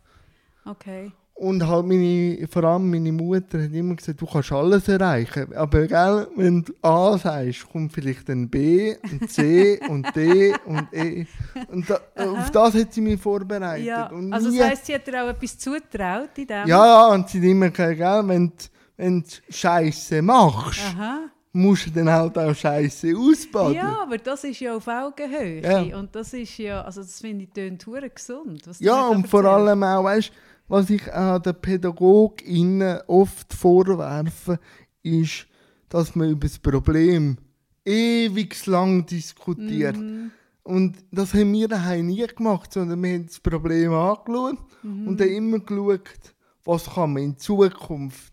Okay. 0.65 1.12
Und 1.39 1.65
halt 1.65 1.86
meine, 1.86 2.46
vor 2.51 2.65
allem 2.65 2.91
meine 2.91 3.13
Mutter 3.13 3.63
hat 3.63 3.72
immer 3.72 3.96
gesagt, 3.96 4.19
du 4.19 4.25
kannst 4.25 4.51
alles 4.51 4.89
erreichen. 4.89 5.55
Aber 5.55 5.88
gell, 5.88 6.27
wenn 6.36 6.63
du 6.65 6.74
A 6.81 7.17
sagst, 7.17 7.65
kommt 7.72 7.93
vielleicht 7.93 8.29
ein 8.29 8.50
B, 8.50 8.93
ein 9.01 9.25
C 9.29 9.79
und 9.88 10.13
D 10.13 10.53
und 10.65 10.88
E. 10.91 11.25
Und 11.69 11.89
da, 11.89 12.01
auf 12.17 12.51
das 12.51 12.74
hat 12.74 12.91
sie 12.91 13.00
mich 13.00 13.22
vorbereitet. 13.22 13.86
Ja, 13.86 14.08
und 14.08 14.34
also 14.34 14.51
das 14.51 14.69
heisst, 14.69 14.88
sie 14.88 14.96
hat 14.96 15.08
dir 15.08 15.24
auch 15.24 15.29
etwas 15.29 15.58
zutraut 15.58 16.38
in 16.38 16.46
dem? 16.46 16.67
Ja, 16.67 16.86
ja, 16.86 17.08
und 17.08 17.29
sie 17.29 17.38
hat 17.38 17.46
immer 17.46 17.69
gesagt, 17.69 17.98
gell, 17.98 18.24
wenn 18.25 18.48
du, 18.50 18.55
wenn 18.98 19.22
du 19.22 19.29
Scheiße 19.48 20.22
machst, 20.22 20.81
Aha. 20.93 21.19
musst 21.53 21.86
du 21.86 21.91
dann 21.91 22.10
halt 22.10 22.38
auch 22.38 22.53
Scheiße 22.53 23.13
ausbaden. 23.15 23.75
Ja, 23.75 24.01
aber 24.01 24.17
das 24.17 24.43
ist 24.43 24.60
ja 24.60 24.75
auf 24.75 24.89
Augenhöhe. 24.89 25.62
Ja. 25.62 25.98
Und 25.98 26.13
das 26.13 26.34
ist 26.34 26.58
ja, 26.58 26.81
also 26.81 27.00
das 27.00 27.22
finde 27.22 27.46
ich 27.46 27.51
tönt 27.51 27.86
gesund. 28.13 28.62
ja, 28.79 29.08
und 29.08 29.25
vor 29.25 29.46
allem 29.46 29.81
auch, 29.84 30.03
weißt 30.03 30.27
du, 30.27 30.49
was 30.70 30.90
ich 30.90 31.12
an 31.12 31.42
den 31.42 31.56
PädagogInnen 31.56 33.02
oft 33.08 33.54
vorwerfe, 33.54 34.60
ist, 35.04 35.48
dass 35.90 36.16
man 36.16 36.30
über 36.30 36.48
das 36.48 36.60
Problem 36.60 37.38
ewig 37.84 38.66
lang 38.68 39.06
diskutiert. 39.06 39.98
Mhm. 39.98 40.32
Und 40.64 40.98
das 41.12 41.34
haben 41.34 41.52
wir 41.54 41.68
daheim 41.68 42.06
nie 42.06 42.26
gemacht, 42.28 42.72
sondern 42.72 43.02
wir 43.02 43.14
haben 43.16 43.26
das 43.26 43.40
Problem 43.40 43.92
angeschaut 43.92 44.60
mhm. 44.84 45.08
und 45.08 45.20
dann 45.20 45.30
immer 45.30 45.60
geschaut, 45.60 46.36
was 46.64 46.86
kann 46.86 47.14
man 47.14 47.24
in 47.24 47.38
Zukunft 47.38 48.32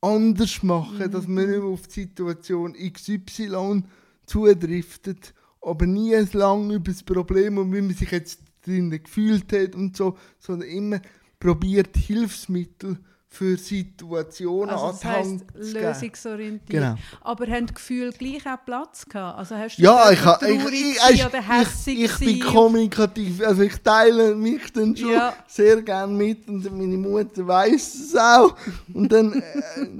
anders 0.00 0.62
machen, 0.62 0.98
mhm. 0.98 1.10
dass 1.10 1.26
man 1.26 1.46
nicht 1.50 1.58
mehr 1.58 1.64
auf 1.64 1.88
die 1.88 2.02
Situation 2.02 2.74
XY 2.74 3.82
zudriftet, 4.24 5.34
aber 5.60 5.86
nie 5.86 6.14
lang 6.32 6.70
über 6.70 6.92
das 6.92 7.02
Problem 7.02 7.58
und 7.58 7.74
wie 7.74 7.80
man 7.80 7.94
sich 7.94 8.12
jetzt 8.12 8.40
drin 8.62 8.90
gefühlt 8.90 9.52
hat 9.52 9.74
und 9.74 9.96
so, 9.96 10.16
sondern 10.38 10.68
immer 10.68 11.00
probiert 11.38 11.96
Hilfsmittel 11.96 12.98
für 13.36 13.56
Situationen 13.58 14.70
Also 14.70 14.92
das 14.92 15.00
geben. 15.00 15.42
lösungsorientiert. 15.54 16.68
Genau. 16.68 16.94
Aber 17.20 17.46
haben 17.46 17.66
die 17.66 17.74
Gefühle 17.74 18.10
gleich 18.12 18.46
auch 18.46 18.64
Platz 18.64 19.04
gehabt? 19.06 19.38
Also 19.38 19.56
hast 19.56 19.76
du 19.78 19.82
Ja, 19.82 20.10
ich, 20.10 20.24
ha- 20.24 20.38
ich, 20.42 20.64
ich, 20.72 20.98
ich, 21.14 21.26
oder 21.26 21.38
ich, 21.40 21.48
hässig 21.48 22.00
ich 22.02 22.18
bin 22.18 22.28
gewesen? 22.38 22.52
kommunikativ. 22.52 23.42
Also 23.46 23.62
ich 23.62 23.76
teile 23.82 24.34
mich 24.34 24.72
dann 24.72 24.96
schon 24.96 25.10
Ja. 25.12 25.34
sehr 25.46 25.82
gerne 25.82 26.12
mit 26.12 26.48
und 26.48 26.64
meine 26.76 26.96
Mutter 26.96 27.46
weiß 27.46 27.94
es 27.94 28.16
auch. 28.16 28.56
Und 28.92 29.12
dann, 29.12 29.32
äh, 29.34 29.42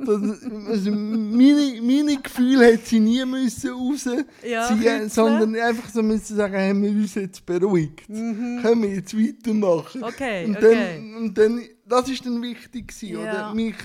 das, 0.04 0.42
also 0.68 0.90
meine, 0.90 1.80
meine 1.82 2.16
Gefühle 2.20 2.66
hätte 2.72 2.86
sie 2.88 3.00
nie 3.00 3.24
müssen 3.24 3.70
rausziehen, 3.70 4.24
Ja, 4.44 5.08
sondern 5.08 5.54
einfach 5.56 5.88
so 5.90 6.02
müssen 6.02 6.36
sagen, 6.36 6.54
haben 6.56 6.82
wir 6.82 6.90
uns 6.90 7.14
jetzt 7.14 7.44
beruhigt. 7.44 8.06
Können 8.06 8.82
wir 8.82 8.90
jetzt 8.94 9.16
weitermachen? 9.16 10.00
Mhm. 10.00 10.04
Okay, 10.06 10.44
und, 10.46 10.56
okay. 10.56 11.00
Dann, 11.02 11.14
und 11.16 11.38
dann, 11.38 11.60
das 11.88 12.08
ist 12.08 12.24
dann 12.26 12.42
wichtig 12.42 12.88
gewesen, 12.88 13.08
Ja. 13.14 13.20
oder? 13.22 13.54
Mich 13.54 13.76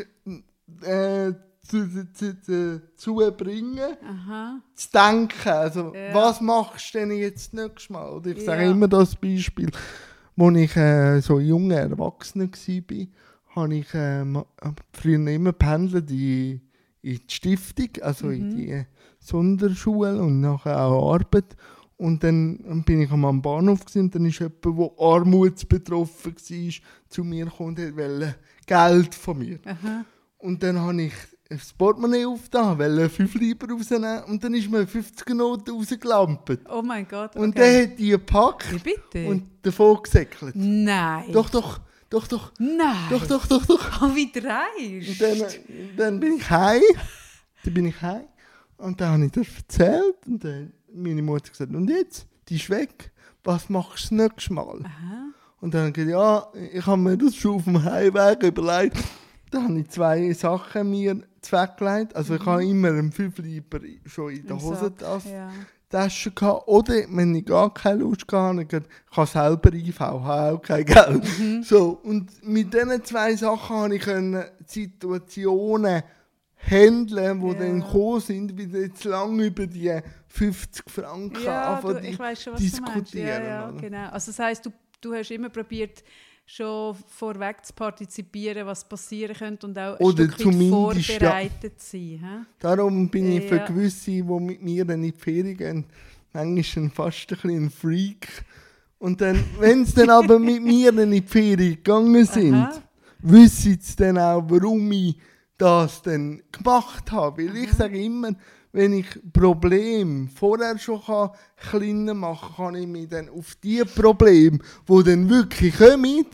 äh, 0.84 1.34
zu, 1.67 1.88
zu, 2.13 2.41
zu, 2.41 2.81
zu 2.96 3.15
bringen 3.38 3.79
Aha. 4.03 4.62
zu 4.74 4.89
denken. 4.91 5.50
Also, 5.50 5.93
Ja. 5.96 6.13
was 6.13 6.41
machst 6.41 6.93
du 6.93 7.00
denn 7.00 7.12
jetzt 7.12 7.53
nächstes 7.53 7.89
Mal? 7.89 8.10
Oder 8.12 8.31
ich 8.31 8.43
sage 8.43 8.65
immer 8.65 8.88
das 8.88 9.15
Beispiel, 9.15 9.70
als 10.38 10.55
ich 10.58 10.75
äh, 10.75 11.20
so 11.22 11.39
junger 11.39 11.75
Erwachsener 11.77 12.50
war, 12.50 13.08
habe 13.55 13.75
ich 13.75 13.93
äh, 13.93 14.24
ma- 14.24 14.46
früher 14.93 15.27
immer 15.27 15.51
pendelt 15.51 16.10
in, 16.10 16.62
in 17.01 17.20
die 17.20 17.22
Stiftung, 17.27 17.89
also 18.01 18.27
Mhm. 18.27 18.34
in 18.34 18.50
die 18.58 18.86
Sonderschule 19.20 20.20
und 20.22 20.41
nachher 20.41 20.81
auch 20.81 21.13
Arbeit. 21.13 21.55
Und 22.01 22.24
dann 22.24 22.84
bin 22.84 23.03
ich 23.03 23.12
am 23.12 23.41
Bahnhof 23.43 23.81
gewesen, 23.81 24.05
und 24.05 24.15
dann 24.15 24.25
ist 24.25 24.39
jemand, 24.39 24.65
der 24.65 24.91
armutsbetroffen 24.98 26.34
war, 26.34 26.74
zu 27.10 27.24
mir 27.24 27.46
gekommen 27.46 27.77
und 27.77 27.96
wollte 27.96 28.36
Geld 28.65 29.13
von 29.13 29.38
mir. 29.38 29.60
Aha. 29.65 30.03
Und 30.39 30.63
dann 30.63 30.79
habe 30.79 31.00
ich 31.03 31.13
das 31.48 31.72
Portemonnaie 31.72 32.25
aufgetan, 32.25 32.79
wollte 32.79 33.08
5 33.08 33.36
Lieber 33.36 33.72
rausnehmen 33.72 34.24
und 34.24 34.43
dann 34.43 34.55
ist 34.55 34.72
mir 34.72 34.88
50 34.88 35.29
Noten 35.36 35.75
rausgelampt. 35.75 36.67
Oh 36.72 36.81
mein 36.81 37.08
Gott. 37.08 37.36
Okay. 37.36 37.39
Und 37.39 37.55
der 37.55 37.84
hat 37.84 38.00
die 38.00 38.10
gepackt 38.10 38.84
bitte? 38.84 39.27
und 39.27 39.43
davon 39.62 40.01
gesäckelt. 40.01 40.55
Nein. 40.55 41.31
Doch, 41.31 41.51
doch, 41.51 41.81
doch, 42.10 42.25
doch, 42.25 42.51
Nein. 42.58 42.96
doch, 43.12 43.27
doch, 43.27 43.46
doch, 43.46 43.63
doch. 43.63 44.01
Oh, 44.01 44.15
wie 44.15 44.31
dreist. 44.31 45.08
Und 45.08 45.22
dann, 45.22 45.50
dann 45.98 46.20
bin 46.20 46.38
ich 46.38 46.50
heim. 46.50 46.81
Dann 47.63 47.74
bin 47.75 47.86
ich 47.86 48.01
heim. 48.01 48.24
Und 48.77 49.00
dann 49.00 49.12
habe 49.12 49.25
ich 49.25 49.31
das 49.31 49.46
erzählt. 49.55 50.15
Und 50.25 50.43
dann 50.43 50.74
meine 50.94 51.22
Mutter 51.22 51.50
gesagt, 51.50 51.74
und 51.74 51.90
jetzt? 51.90 52.28
Die 52.50 52.56
ist 52.56 52.70
weg. 52.70 53.12
Was 53.44 53.70
machst 53.70 54.12
du 54.12 54.18
das 54.18 54.30
nächste 54.30 54.54
Mal? 54.54 54.80
Aha. 54.84 55.30
Und 55.62 55.74
dann 55.74 55.82
habe 55.82 55.90
ich 55.90 55.96
gesagt, 56.06 56.12
ja, 56.12 56.48
ich 56.74 56.86
habe 56.86 57.02
mir 57.02 57.18
das 57.18 57.36
schon 57.36 57.56
auf 57.56 57.64
dem 57.66 57.84
Heimweg 57.84 58.44
überlegt. 58.44 58.98
Da 59.52 59.64
habe 59.64 59.80
ich 59.80 59.90
zwei 59.90 60.32
Sachen 60.34 60.90
mir 60.90 61.22
weggelegt. 61.50 62.16
Also 62.16 62.36
ich 62.36 62.46
habe 62.46 62.66
immer 62.66 62.90
einen 62.90 63.12
5 63.12 63.38
Lieber 63.40 63.80
schon 64.06 64.32
in 64.32 64.46
der 64.48 64.56
Mhm. 64.56 64.62
Im 64.62 64.66
Hosentasche 64.68 65.30
Ja. 65.30 65.52
Tasche 65.90 66.32
gehabt. 66.32 66.68
Oder 66.68 66.94
wenn 67.10 67.36
ich 67.36 67.46
gar 67.46 67.74
keine 67.74 68.00
Lust 68.00 68.22
hatte, 68.22 68.36
habe 68.36 68.62
ich 68.62 68.70
kann 69.14 69.26
selber 69.28 69.74
IV, 69.74 70.00
habe 70.00 70.56
auch 70.56 70.62
kein 70.62 70.86
Geld. 70.86 71.24
Mhm. 71.40 71.64
So, 71.64 72.00
und 72.04 72.32
mit 72.48 72.74
diesen 72.74 73.04
zwei 73.04 73.36
Sachen 73.36 73.76
habe 73.76 73.96
ich 73.96 74.06
Situationen 74.66 76.04
handeln, 76.58 77.42
die 77.42 77.48
Ja. 77.48 77.54
dann 77.56 77.82
gekommen 77.82 78.20
sind, 78.22 78.58
wie 78.58 78.78
jetzt 78.80 79.04
lange 79.04 79.46
über 79.48 79.68
die 79.68 80.00
50 80.32 80.90
Franken 80.90 81.44
Ja, 81.44 81.76
anfangen, 81.76 82.02
du, 82.04 82.08
ich 82.10 82.20
weiß 82.20 82.44
schon, 82.44 82.54
was 82.54 82.60
du 82.62 82.66
meinst. 82.82 82.84
Ja, 82.86 83.00
diskutieren. 83.02 83.44
ja, 83.44 83.72
genau. 83.72 84.10
Also 84.10 84.32
das 84.32 84.40
heisst, 84.40 84.66
du, 84.66 84.72
du 85.02 85.14
hast 85.14 85.32
immer 85.32 85.50
probiert, 85.50 86.04
schon 86.46 86.96
vorweg 87.08 87.66
zu 87.66 87.74
partizipieren, 87.74 88.66
was 88.66 88.88
passieren 88.88 89.36
könnte 89.36 89.68
und 89.68 89.78
auch 89.78 89.98
ein 90.00 90.06
Oder 90.06 90.26
ja. 90.26 90.70
vorbereitet 90.70 91.80
zu 91.80 91.92
sein. 91.98 92.20
hä? 92.22 92.46
Darum 92.60 93.10
bin 93.10 93.32
ich 93.38 93.46
für 93.48 93.58
Ja. 93.58 93.66
gewisse, 93.66 94.12
die 94.12 94.24
mit 94.24 94.62
mir 94.62 94.86
dann 94.86 95.04
in 95.04 95.12
die 95.12 95.18
Ferien 95.18 95.58
gehen, 95.58 95.86
manchmal 96.34 96.90
fast 96.90 97.32
ein 97.32 97.36
bisschen 97.36 97.66
ein 97.66 97.70
Freak. 97.70 98.44
Und 99.00 99.20
dann, 99.22 99.44
wenn 99.60 99.86
sie 99.86 99.94
dann 99.96 100.10
aber 100.12 100.40
mit 100.40 100.62
mir 100.62 100.92
dann 100.92 101.12
in 101.14 101.22
die 101.22 101.28
Ferien 101.28 101.76
gegangen 101.76 102.26
sind, 102.26 102.54
Aha. 102.56 102.82
wissen 103.20 103.78
sie 103.80 103.96
dann 103.96 104.18
auch, 104.18 104.44
warum 104.48 104.92
ich 104.92 105.16
das 105.58 106.02
dann 106.02 106.42
gemacht 106.52 107.12
habe. 107.12 107.46
Weil 107.48 107.58
ich 107.58 107.72
sage 107.74 108.02
immer, 108.04 108.32
wenn 108.72 108.94
ich 108.94 109.08
Probleme 109.34 110.30
vorher 110.34 110.78
schon 110.78 111.01
kann, 111.04 111.32
kleiner 111.58 112.13
machen 112.13 112.56
kann, 112.56 112.74
kann 112.74 112.82
ich 112.82 112.88
mich 112.88 113.08
dann 113.10 113.30
auf 113.30 113.56
die 113.56 113.84
Probleme, 113.84 114.60
die 114.88 115.04
dann 115.04 115.30
wirklich 115.30 115.78
kommen, 115.78 116.25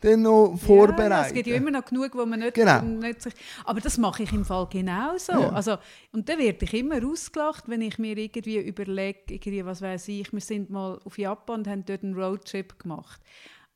dann 0.00 0.22
noch 0.22 0.56
vorbereiten. 0.56 1.10
ja, 1.10 1.26
es 1.26 1.32
gibt 1.34 1.46
ja 1.46 1.56
immer 1.56 1.70
noch 1.70 1.84
genug, 1.84 2.10
wo 2.14 2.24
man 2.24 2.40
nicht, 2.40 2.54
Genau. 2.54 2.80
nicht 2.80 3.22
sich... 3.22 3.34
Aber 3.64 3.80
das 3.80 3.98
mache 3.98 4.22
ich 4.22 4.32
im 4.32 4.44
Fall 4.44 4.66
genauso. 4.70 5.32
Ja. 5.32 5.50
Also, 5.50 5.76
und 6.12 6.28
dann 6.28 6.38
werde 6.38 6.64
ich 6.64 6.74
immer 6.74 7.04
ausgelacht, 7.04 7.64
wenn 7.68 7.82
ich 7.82 7.98
mir 7.98 8.16
irgendwie 8.16 8.58
überlege, 8.58 9.18
irgendwie, 9.28 9.64
was 9.64 9.82
weiß 9.82 10.08
ich, 10.08 10.32
wir 10.32 10.40
sind 10.40 10.70
mal 10.70 10.98
auf 11.04 11.18
Japan 11.18 11.60
und 11.60 11.68
haben 11.68 11.84
dort 11.84 12.02
einen 12.02 12.14
Roadtrip 12.14 12.78
gemacht. 12.78 13.20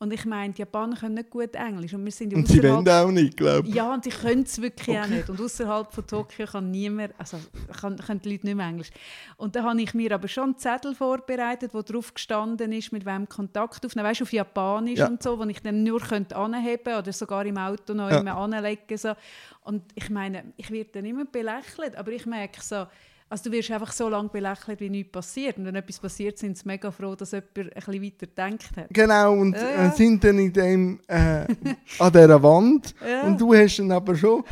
Und 0.05 0.13
ich 0.13 0.27
meine, 0.27 0.53
die 0.53 0.59
Japaner 0.61 0.97
können 0.97 1.15
nicht 1.15 1.31
gut 1.31 1.55
Englisch 1.55 1.95
und 1.95 2.05
wir 2.05 2.13
sind 2.13 2.31
ja 2.33 2.39
Und 2.39 2.47
sie 2.47 2.63
wollen 2.63 2.87
auch 2.87 3.11
nicht, 3.11 3.37
glaube 3.39 3.67
ich. 3.67 3.75
Ja, 3.75 3.95
und 3.95 4.05
sie 4.05 4.11
können 4.11 4.43
es 4.43 4.61
wirklich 4.61 4.99
auch 4.99 5.07
nicht. 5.07 5.31
Und 5.31 5.41
außerhalb 5.41 5.91
von 5.91 6.07
Tokio 6.07 6.47
kann 6.47 6.71
niemand, 6.71 7.15
also 7.17 7.39
kann, 7.81 7.97
können 7.97 8.21
die 8.21 8.33
Leute 8.33 8.45
nicht 8.47 8.55
mehr 8.55 8.69
Englisch. 8.69 8.91
Und 9.39 9.57
da 9.57 9.63
habe 9.65 9.81
ich 9.81 9.95
mir 9.95 10.13
aber 10.13 10.29
schon 10.29 10.45
einen 10.45 10.59
Zettel 10.59 10.95
vorbereitet, 10.95 11.73
wo 11.73 11.81
drauf 11.81 12.13
gestanden 12.13 12.71
ist, 12.73 12.93
mit 12.93 13.07
wem 13.07 13.27
Kontakt 13.29 13.85
aufnehmen. 13.87 14.07
Weißt 14.07 14.21
du, 14.21 14.25
auf 14.25 14.33
Japanisch 14.35 14.99
Ja. 14.99 15.07
und 15.09 15.23
so, 15.23 15.39
wo 15.39 15.45
ich 15.45 15.63
dann 15.63 15.83
nur 15.83 16.01
könnte 16.01 16.37
anheben 16.37 16.95
oder 16.99 17.13
sogar 17.13 17.47
im 17.47 17.57
Auto 17.57 17.95
noch 17.95 18.11
Ja. 18.11 18.21
immer 18.21 18.37
anlegen 18.37 18.99
so. 18.99 19.13
Und 19.63 19.83
ich 19.95 20.11
meine, 20.11 20.53
ich 20.59 20.71
werde 20.71 20.91
dann 20.93 21.07
immer 21.07 21.25
belächelt, 21.25 21.97
aber 21.97 22.13
ich 22.13 22.27
merke 22.27 22.61
so, 22.61 22.85
also 23.29 23.51
du 23.51 23.57
wirst 23.57 23.71
einfach 23.71 23.93
so 23.93 24.09
lange 24.09 24.29
belächelt, 24.29 24.81
wie 24.81 24.91
nichts 24.91 25.13
passiert. 25.13 25.59
Und 25.59 25.67
wenn 25.67 25.75
etwas 25.75 25.99
passiert, 25.99 26.39
sind 26.39 26.57
sie 26.57 26.67
mega 26.67 26.91
froh, 26.91 27.15
dass 27.15 27.33
jemand 27.33 27.57
ein 27.59 27.71
bisschen 27.71 28.03
weiter 28.03 28.27
gedacht 28.27 28.77
hat. 28.77 28.87
Genau, 28.91 29.33
und 29.33 29.55
Ja, 29.57 29.89
äh, 29.89 29.91
sind 29.97 30.23
dann 30.23 30.39
in 30.39 30.53
dem, 30.53 31.01
äh, 31.09 31.47
an 31.99 32.13
dieser 32.13 32.43
Wand. 32.43 32.95
Ja. 33.09 33.23
Und 33.23 33.41
du 33.41 33.55
hast 33.55 33.79
dann 33.79 33.93
aber 33.93 34.15
schon 34.15 34.45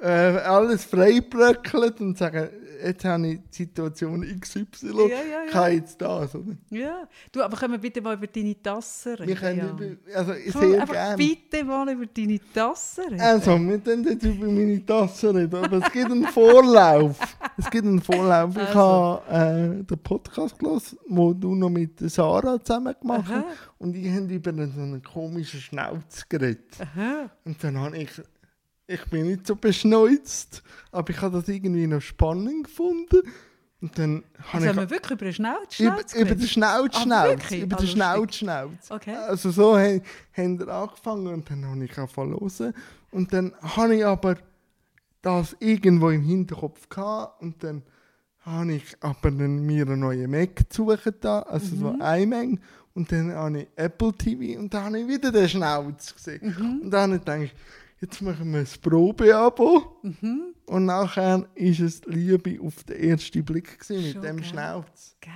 äh, 0.00 0.08
alles 0.08 0.84
freibröckelt 0.84 2.00
und 2.00 2.16
sagen, 2.16 2.48
jetzt 2.84 3.04
habe 3.04 3.26
ich 3.28 3.38
die 3.50 3.56
Situation 3.64 4.20
XY, 4.40 4.66
Ja, 4.82 4.92
ja, 4.92 5.44
ja. 5.48 5.54
habe 5.54 5.70
jetzt 5.70 6.00
das. 6.00 6.34
Oder? 6.34 6.56
Ja, 6.70 7.08
du, 7.32 7.42
aber 7.42 7.56
können 7.56 7.72
wir 7.74 7.78
bitte 7.78 8.00
mal 8.00 8.14
über 8.14 8.26
deine 8.26 8.60
Tassen 8.62 9.14
reden? 9.14 9.28
Wir 9.28 9.36
können 9.36 9.58
Jan? 9.58 9.78
über, 9.78 10.16
also 10.18 10.32
Komm, 10.52 10.70
sehr 10.72 10.86
gerne. 10.86 11.16
bitte 11.16 11.64
mal 11.64 11.88
über 11.92 12.06
deine 12.06 12.40
Tassen 12.54 13.04
reden. 13.04 13.20
Also, 13.20 13.58
wir 13.58 13.78
können 13.78 14.04
jetzt 14.04 14.24
über 14.24 14.46
meine 14.46 14.84
Tasse 14.86 15.34
reden, 15.34 15.54
aber 15.64 15.78
es 15.86 15.92
gibt 15.92 16.10
einen 16.10 16.24
Vorlauf. 16.26 17.18
Es 17.56 17.70
gibt 17.70 17.84
einen 17.86 18.00
Vorlauf. 18.00 18.54
Ich 18.56 18.62
Also. 18.68 18.78
habe 18.78 19.80
äh, 19.80 19.84
den 19.84 19.98
Podcast 19.98 20.58
gelesen, 20.58 20.98
wo 21.08 21.32
du 21.32 21.54
noch 21.54 21.70
mit 21.70 21.98
Sarah 22.10 22.62
zusammen 22.62 22.94
gemacht 23.00 23.24
hast. 23.28 23.44
Und 23.78 23.96
ich 23.96 24.10
habe 24.10 24.32
über 24.34 24.52
so 24.52 24.80
einen 24.80 25.02
komischen 25.02 25.60
Schnauz 25.60 26.28
geredet. 26.28 26.64
Aha. 26.80 27.30
Und 27.44 27.62
dann 27.62 27.78
habe 27.78 27.96
ich, 27.98 28.10
ich 28.88 29.04
bin 29.06 29.26
nicht 29.28 29.46
so 29.46 29.54
beschneuzt, 29.54 30.62
aber 30.90 31.10
ich 31.10 31.20
habe 31.20 31.38
das 31.38 31.48
irgendwie 31.48 31.86
noch 31.86 32.00
spannend 32.00 32.64
gefunden. 32.64 33.20
Und 33.80 33.96
dann 33.96 34.24
habe 34.38 34.64
Also 34.64 34.66
haben 34.68 34.74
ich 34.74 34.76
wir 34.82 34.90
wirklich 34.90 35.12
über 35.12 35.24
den 35.26 35.34
Schnauz, 35.34 35.78
über, 35.78 35.90
über 35.92 36.02
den 36.02 36.24
geredet? 36.26 36.48
Schnauz, 36.50 36.96
Ah, 36.96 37.04
über 37.04 37.14
Ah, 37.14 37.28
den 37.36 37.68
lustig. 37.70 37.90
Schnauz, 37.92 38.34
Schnauz. 38.34 38.90
Okay. 38.90 39.14
Also 39.14 39.50
so 39.52 39.78
haben, 39.78 40.02
haben 40.36 40.58
wir 40.58 40.68
angefangen 40.68 41.26
und 41.28 41.48
dann 41.48 41.64
habe 41.64 41.84
ich 41.84 41.96
angefangen 41.96 42.32
hören. 42.40 42.74
Und 43.12 43.32
dann 43.32 43.54
habe 43.62 43.94
ich 43.94 44.04
aber 44.04 44.36
das 45.22 45.54
irgendwo 45.60 46.10
im 46.10 46.22
Hinterkopf 46.22 46.88
gehabt 46.88 47.40
und 47.40 47.62
dann 47.62 47.82
habe 48.40 48.72
ich 48.72 48.96
aber 49.00 49.30
dann 49.30 49.64
mir 49.64 49.86
einen 49.86 50.00
neuen 50.00 50.28
Mac 50.30 50.56
gesucht, 50.68 51.12
da, 51.20 51.40
also 51.42 51.76
so 51.76 51.92
Mhm. 51.92 52.00
iMac. 52.02 52.48
Und 52.94 53.12
dann 53.12 53.32
habe 53.32 53.60
ich 53.60 53.68
Apple 53.76 54.12
TV 54.12 54.58
und 54.58 54.74
dann 54.74 54.84
habe 54.86 54.98
ich 55.00 55.06
wieder 55.06 55.30
den 55.30 55.48
Schnauz 55.48 56.14
gesehen. 56.14 56.40
Mhm. 56.58 56.80
Und 56.82 56.90
dann 56.90 57.12
habe 57.12 57.14
ich 57.16 57.24
gedacht, 57.54 57.56
jetzt 58.00 58.20
machen 58.22 58.52
wir 58.52 58.60
ein 58.60 58.68
Probeabo. 58.82 59.98
Mhm. 60.02 60.54
Und 60.66 60.84
nachher 60.86 61.48
ist 61.54 61.80
es 61.80 62.04
Liebe 62.04 62.58
auf 62.62 62.84
den 62.84 62.96
ersten 63.10 63.44
Blick 63.44 63.78
gewesen, 63.78 64.02
mit 64.02 64.12
Schon, 64.12 64.22
dem 64.22 64.36
gell? 64.36 64.44
Schnauz. 64.44 65.16
Gell? 65.20 65.32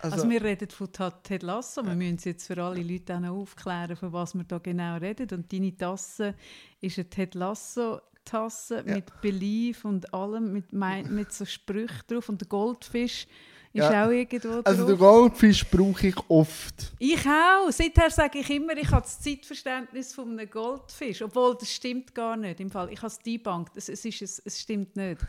Also, 0.00 0.16
Also, 0.16 0.30
wir 0.30 0.42
reden 0.42 0.68
von 0.68 0.88
Ted 1.22 1.42
Lasso. 1.42 1.84
Wir 1.84 1.94
müssen 1.94 2.16
es 2.16 2.24
jetzt 2.24 2.46
für 2.46 2.60
alle 2.62 2.82
Leute 2.82 3.14
auch 3.16 3.20
noch 3.20 3.36
aufklären, 3.36 3.96
von 3.96 4.12
was 4.12 4.34
wir 4.34 4.44
da 4.44 4.58
genau 4.58 4.96
reden. 4.96 5.28
Und 5.32 5.52
deine 5.52 5.76
Tasse 5.76 6.34
ist 6.80 6.98
eine 6.98 7.08
Ted 7.08 7.34
Lasso-Tasse 7.36 8.84
Ja. 8.86 8.94
mit 8.96 9.20
Belief 9.20 9.84
und 9.84 10.12
allem, 10.12 10.52
mit, 10.52 10.72
mit 11.10 11.32
so 11.32 11.44
Sprüchen 11.44 12.02
drauf. 12.08 12.28
Und 12.28 12.40
der 12.40 12.48
Goldfisch 12.48 13.26
ist 13.74 13.80
Ja. 13.90 14.06
auch 14.06 14.10
irgendwo 14.10 14.60
also 14.64 14.86
den 14.86 14.98
drauf. 14.98 14.98
Goldfisch 15.30 15.64
brauche 15.66 16.06
ich 16.08 16.16
oft. 16.28 16.92
Ich 16.98 17.26
auch. 17.26 17.70
Seither 17.70 18.10
sage 18.10 18.40
ich 18.40 18.50
immer, 18.50 18.76
ich 18.76 18.90
habe 18.90 19.02
das 19.02 19.20
Zeitverständnis 19.20 20.12
von 20.14 20.30
einem 20.38 20.48
Goldfisch. 20.50 21.22
Obwohl, 21.22 21.56
das 21.58 21.70
stimmt 21.72 22.14
gar 22.14 22.36
nicht. 22.36 22.60
Im 22.60 22.70
Fall, 22.70 22.90
ich 22.92 22.98
habe 22.98 23.06
es 23.08 23.18
debunked. 23.18 23.76
Es, 23.76 23.88
es, 23.88 24.04
ist, 24.04 24.20
es, 24.22 24.42
es 24.44 24.60
stimmt 24.60 24.94
nicht. 24.96 25.20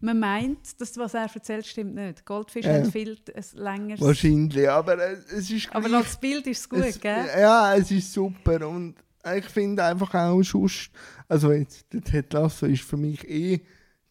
Man 0.00 0.18
meint, 0.18 0.80
dass 0.80 0.96
was 0.98 1.14
er 1.14 1.30
erzählt, 1.32 1.66
stimmt 1.66 1.94
nicht. 1.94 2.24
Goldfisch 2.26 2.66
Ja. 2.66 2.74
haben 2.74 2.90
viel 2.90 3.18
ein 3.34 3.44
längeres... 3.54 4.00
Wahrscheinlich, 4.00 4.68
aber 4.68 4.98
äh, 4.98 5.12
es 5.36 5.50
ist 5.50 5.68
Aber 5.74 5.88
gleich- 5.88 6.04
als 6.04 6.16
Bild 6.16 6.46
ist 6.48 6.58
es 6.60 6.68
gut, 6.68 6.80
es, 6.80 7.00
gell? 7.00 7.26
Ja, 7.38 7.76
es 7.76 7.90
ist 7.90 8.12
super 8.12 8.66
und 8.68 8.96
ich 9.36 9.44
finde 9.44 9.84
einfach 9.84 10.12
auch 10.14 10.42
sonst, 10.42 10.90
also 11.28 11.52
jetzt, 11.52 11.92
der 11.92 12.00
Ted 12.02 12.32
Lasso 12.32 12.66
ist 12.66 12.82
für 12.82 12.96
mich 12.96 13.22
eh 13.28 13.60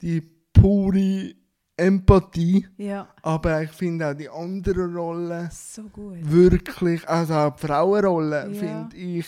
die 0.02 0.22
pure 0.54 1.34
Empathie, 1.78 2.68
Ja, 2.78 3.08
aber 3.22 3.64
ich 3.64 3.72
finde 3.72 4.10
auch 4.10 4.14
die 4.14 4.30
anderen 4.30 4.96
Rollen 4.96 5.50
so 5.52 5.84
gut. 5.84 6.18
wirklich, 6.22 7.08
also 7.08 7.34
auch 7.34 7.56
die 7.56 7.66
Frauenrolle, 7.68 8.48
Ja. 8.50 8.54
finde 8.54 8.96
ich, 8.98 9.26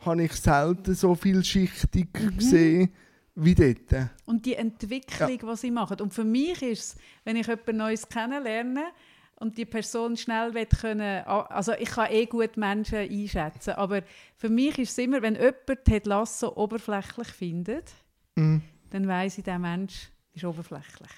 habe 0.00 0.22
ich 0.24 0.32
selten 0.32 0.94
so 0.94 1.14
vielschichtig 1.14 2.08
Mhm. 2.20 2.36
gesehen 2.36 2.92
wie 3.36 3.54
dort. 3.54 4.10
Und 4.26 4.44
die 4.46 4.54
Entwicklung, 4.54 5.38
die 5.38 5.56
sie 5.56 5.70
machen. 5.70 6.00
Und 6.00 6.12
für 6.14 6.24
mich 6.24 6.62
ist 6.62 6.80
es, 6.94 6.96
wenn 7.24 7.36
ich 7.36 7.46
jemand 7.46 7.74
Neues 7.74 8.08
kennenlerne 8.08 8.84
und 9.36 9.56
die 9.58 9.64
Person 9.64 10.16
schnell 10.16 10.54
will 10.54 10.66
können, 10.66 11.24
also 11.24 11.72
ich 11.72 11.90
kann 11.90 12.10
eh 12.12 12.26
gut 12.26 12.56
Menschen 12.56 12.98
einschätzen, 12.98 13.70
aber 13.74 14.02
für 14.36 14.48
mich 14.50 14.78
ist 14.78 14.90
es 14.92 14.98
immer, 14.98 15.22
wenn 15.22 15.34
jemand 15.34 15.84
Ted 15.84 16.06
Lasso 16.06 16.54
oberflächlich 16.54 17.28
findet, 17.28 17.92
Mhm. 18.36 18.62
dann 18.90 19.08
weiss 19.08 19.38
ich, 19.38 19.44
der 19.44 19.58
Mensch 19.58 20.10
ist 20.34 20.44
oberflächlich. 20.44 21.10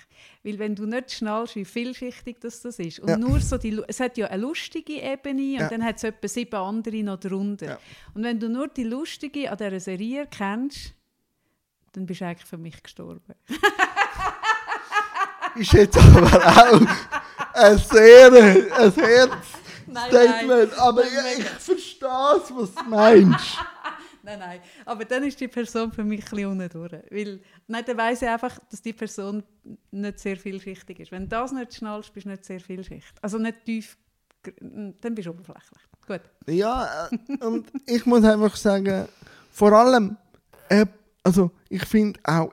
Weil 0.44 0.58
wenn 0.58 0.75
du 0.75 0.87
nicht 0.87 1.12
schnallst, 1.12 1.56
wie 1.56 1.64
vielschichtig 1.64 2.37
das, 2.40 2.61
das 2.61 2.78
ist, 2.78 2.99
und 3.00 3.08
Ja. 3.08 3.16
nur 3.16 3.40
so 3.40 3.56
die, 3.56 3.80
es 3.88 4.00
hat 4.00 4.18
ja 4.18 4.26
eine 4.26 4.42
lustige 4.42 5.00
Ebene 5.00 5.54
und 5.54 5.61
Ja. 5.61 5.68
dann 5.68 5.85
hat 5.85 5.96
es 5.96 6.04
etwa 6.04 6.28
sieben 6.28 6.54
andere 6.56 7.02
noch 7.02 7.18
drunter. 7.18 7.66
Ja. 7.66 7.78
Und 8.14 8.23
wenn 8.23 8.38
du 8.38 8.49
nur 8.49 8.68
die 8.68 8.85
lustige 8.85 9.50
an 9.50 9.56
dieser 9.56 9.80
Serie 9.80 10.26
kennst, 10.30 10.92
dann 11.92 12.04
bist 12.06 12.20
du 12.20 12.26
eigentlich 12.26 12.49
für 12.49 12.58
mich 12.58 12.82
gestorben. 12.82 13.35
Ist 15.54 15.73
jetzt 15.73 15.96
aber 15.96 16.46
auch 16.46 16.80
ein 17.54 17.78
sehr, 17.78 18.26
ein 18.32 18.66
Nein, 19.87 20.11
Herzstatement, 20.11 20.78
aber 20.78 21.02
Nein, 21.04 21.12
ich, 21.38 21.40
ich 21.44 21.44
verstehe 21.46 22.37
es, 22.37 22.52
was 22.54 22.75
du 22.75 22.85
meinst. 22.90 23.58
Nein, 24.26 24.40
nein. 24.40 24.61
Aber 24.85 25.04
dann 25.04 25.23
ist 25.23 25.40
die 25.40 25.47
Person 25.47 25.92
für 25.92 26.02
mich 26.02 26.25
ein 26.25 26.30
bisschen 26.30 26.47
unten 26.47 26.68
durch. 26.68 26.92
Weil, 27.11 27.40
nein, 27.68 27.85
dann 27.87 27.97
weiss 27.97 28.23
ich 28.23 28.28
einfach, 28.28 28.59
dass 28.68 28.83
die 28.83 28.92
Person 28.92 29.45
nicht 29.92 30.18
sehr 30.18 30.37
vielschichtig 30.37 30.99
ist. 30.99 31.12
Wenn 31.12 31.23
du 31.23 31.28
das 31.28 31.52
nicht 31.52 31.75
schnallst, 31.75 32.12
bist 32.12 32.26
du 32.26 32.30
nicht 32.30 32.45
sehr 32.45 32.59
vielschichtig. 32.59 33.14
Also 33.23 33.38
nicht 33.38 33.64
tief, 33.64 33.97
dann 34.61 35.14
bist 35.14 35.26
du 35.26 35.30
oberflächlich. 35.30 35.80
Gut. 36.09 36.23
Ja, 36.49 37.09
äh, 37.09 37.45
und 37.45 37.71
ich 37.87 38.04
muss 38.04 38.25
einfach 38.25 38.56
sagen, 38.56 39.06
vor 39.52 39.73
allem, 39.73 40.16
äh, 40.71 40.87
also 41.23 41.52
ich 41.68 41.85
finde 41.85 42.18
auch 42.25 42.52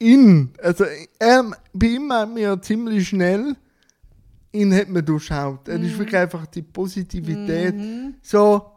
ihn, 0.00 0.52
also 0.60 0.86
er, 1.20 1.52
bei 1.72 1.86
ihm 1.86 2.12
hat 2.12 2.30
man 2.30 2.38
ja 2.38 2.60
ziemlich 2.60 3.08
schnell, 3.08 3.54
ihn 4.50 4.74
hat 4.74 4.88
man 4.88 5.04
durchschaut. 5.04 5.68
Er 5.68 5.80
ist 5.80 5.96
wirklich 5.96 6.16
einfach 6.16 6.46
die 6.46 6.62
Positivität. 6.62 7.74
So, 8.22 8.75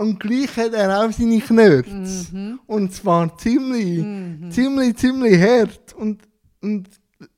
und 0.00 0.18
gleich 0.18 0.56
hat 0.56 0.72
er 0.72 1.04
auch 1.04 1.12
seine 1.12 1.40
Knörz. 1.40 2.32
Und 2.66 2.94
zwar 2.94 3.36
ziemlich, 3.36 4.02
ziemlich, 4.50 4.96
ziemlich 4.96 5.38
hart. 5.38 5.92
Und, 5.92 6.22
und 6.62 6.88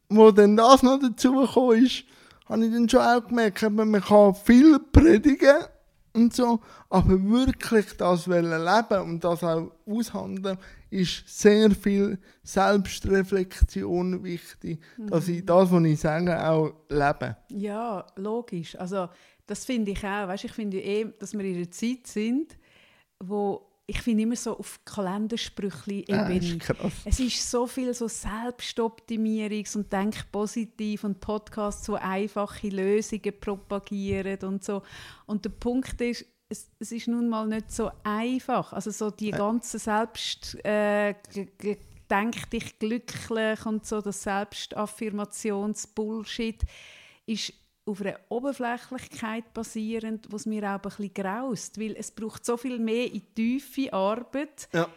wo 0.08 0.30
dann 0.30 0.56
das 0.56 0.80
noch 0.84 1.00
dazu 1.00 1.32
gekommen 1.32 1.84
ist, 1.84 2.04
habe 2.48 2.64
ich 2.64 2.72
dann 2.72 2.88
schon 2.88 3.00
auch 3.00 3.26
gemerkt, 3.26 3.68
man 3.68 4.00
kann 4.00 4.36
viel 4.36 4.78
predigen 4.78 5.64
und 6.12 6.36
so, 6.36 6.60
aber 6.88 7.20
wirklich 7.28 7.96
das 7.96 8.26
leben 8.26 9.02
und 9.02 9.24
das 9.24 9.42
auch 9.42 9.72
aushandeln, 9.84 10.56
ist 10.90 11.24
sehr 11.26 11.70
viel 11.70 12.18
Selbstreflexion 12.44 14.22
wichtig, 14.22 14.80
dass 14.98 15.26
ich 15.26 15.44
das, 15.44 15.72
was 15.72 15.82
ich 15.84 15.98
sage, 15.98 16.48
auch 16.48 16.74
lebe. 16.88 17.36
Ja, 17.48 18.06
logisch. 18.14 18.78
Also 18.78 19.08
das 19.46 19.64
finde 19.64 19.92
ich 19.92 20.04
auch. 20.04 20.28
Weißt, 20.28 20.44
ich 20.44 20.52
finde 20.52 20.80
eh, 20.80 21.06
dass 21.18 21.32
wir 21.32 21.44
in 21.44 21.56
einer 21.56 21.70
Zeit 21.70 22.06
sind, 22.06 22.58
wo 23.20 23.72
ich 23.86 24.00
finde 24.00 24.22
immer 24.22 24.36
so 24.36 24.58
auf 24.58 24.80
Kalendersprüchli 24.84 26.04
Ah, 26.08 26.30
krass. 26.58 26.92
Es 27.04 27.20
ist 27.20 27.50
so 27.50 27.66
viel 27.66 27.92
so 27.92 28.06
Selbstoptimierungs- 28.06 29.76
und 29.76 29.92
Denk 29.92 30.30
positiv 30.30 31.04
und 31.04 31.20
Podcasts, 31.20 31.84
so 31.84 31.96
einfache 31.96 32.68
Lösungen 32.68 33.38
propagieren 33.40 34.38
und 34.44 34.64
so. 34.64 34.82
Und 35.26 35.44
der 35.44 35.50
Punkt 35.50 36.00
ist, 36.00 36.24
es, 36.48 36.70
es 36.78 36.92
ist 36.92 37.08
nun 37.08 37.28
mal 37.28 37.46
nicht 37.48 37.70
so 37.72 37.90
einfach. 38.04 38.72
Also 38.72 38.90
so 38.90 39.10
die 39.10 39.30
ganze 39.30 39.78
Selbst 39.78 40.56
äh, 40.64 41.14
denk 42.08 42.50
dich 42.50 42.78
glücklich 42.78 43.66
und 43.66 43.84
so 43.84 44.00
das 44.00 44.22
Selbstaffirmations-Bullshit 44.22 46.62
ist 47.26 47.52
auf 47.92 48.00
einer 48.00 48.18
Oberflächlichkeit 48.28 49.52
basierend, 49.54 50.26
was 50.30 50.46
mir 50.46 50.62
auch 50.64 50.74
ein 50.74 50.80
bisschen 50.80 51.14
graust, 51.14 51.78
weil 51.80 51.94
es 51.96 52.10
braucht 52.10 52.44
so 52.44 52.56
viel 52.56 52.78
mehr 52.78 53.12
in 53.12 53.22
tiefe 53.34 53.92
Arbeit, 53.92 54.68
Ja. 54.72 54.88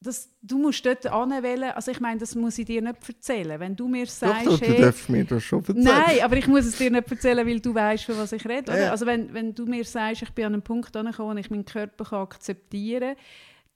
das, 0.00 0.30
du 0.42 0.58
musst 0.58 0.86
dort 0.86 1.06
anwählen, 1.06 1.72
also 1.72 1.90
ich 1.90 1.98
meine, 2.00 2.20
das 2.20 2.34
muss 2.36 2.56
ich 2.58 2.66
dir 2.66 2.80
nicht 2.82 3.08
erzählen. 3.08 3.58
Wenn 3.58 3.74
du 3.74 3.88
mir 3.88 4.04
Doch, 4.04 4.12
sagst, 4.12 4.46
doch, 4.46 4.60
du 4.60 4.66
hey, 4.66 4.80
darfst 4.80 5.08
mir 5.08 5.24
das 5.24 5.42
schon 5.42 5.58
erzählen. 5.60 5.82
Nein, 5.82 6.20
aber 6.22 6.36
ich 6.36 6.46
muss 6.46 6.66
es 6.66 6.78
dir 6.78 6.90
nicht 6.90 7.10
erzählen, 7.10 7.44
weil 7.46 7.58
du 7.60 7.74
weißt, 7.74 8.04
von 8.04 8.16
was 8.18 8.32
ich 8.32 8.46
rede. 8.46 8.78
Ja. 8.78 8.90
Also 8.92 9.06
wenn, 9.06 9.34
wenn 9.34 9.54
du 9.54 9.66
mir 9.66 9.84
sagst, 9.84 10.22
ich 10.22 10.30
bin 10.30 10.44
an 10.44 10.52
einem 10.52 10.62
Punkt 10.62 10.96
angekommen, 10.96 11.36
wo 11.36 11.40
ich 11.40 11.50
meinen 11.50 11.64
Körper 11.64 12.04
kann 12.04 12.20
akzeptieren 12.22 13.14
kann, 13.16 13.24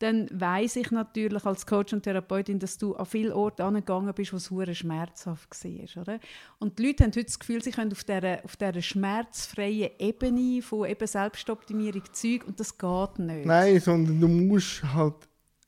dann 0.02 0.28
weiß 0.32 0.76
ich 0.76 0.90
natürlich 0.90 1.44
als 1.44 1.64
Coach 1.64 1.92
und 1.92 2.02
Therapeutin, 2.02 2.58
dass 2.58 2.76
du 2.76 2.96
an 2.96 3.06
viele 3.06 3.36
Orte 3.36 3.62
angegangen 3.62 4.12
bist, 4.12 4.32
wo 4.32 4.36
es 4.36 4.50
hure 4.50 4.74
schmerzhaft 4.74 5.48
war. 5.64 6.02
Oder? 6.02 6.18
Und 6.58 6.78
die 6.78 6.88
Leute 6.88 7.04
haben 7.04 7.12
heute 7.12 7.24
das 7.24 7.38
Gefühl, 7.38 7.62
sie 7.62 7.70
können 7.70 7.92
auf 7.92 8.02
dieser, 8.02 8.44
auf 8.44 8.56
dieser 8.56 8.82
schmerzfreien 8.82 9.90
Ebene 10.00 10.60
von 10.60 10.88
eben 10.88 11.06
Selbstoptimierung 11.06 12.02
Zeug 12.10 12.44
und 12.48 12.58
das 12.58 12.76
geht 12.76 13.18
nicht. 13.20 13.46
Nein, 13.46 13.78
sondern 13.78 14.20
du 14.20 14.26
musst 14.26 14.82
halt 14.82 15.14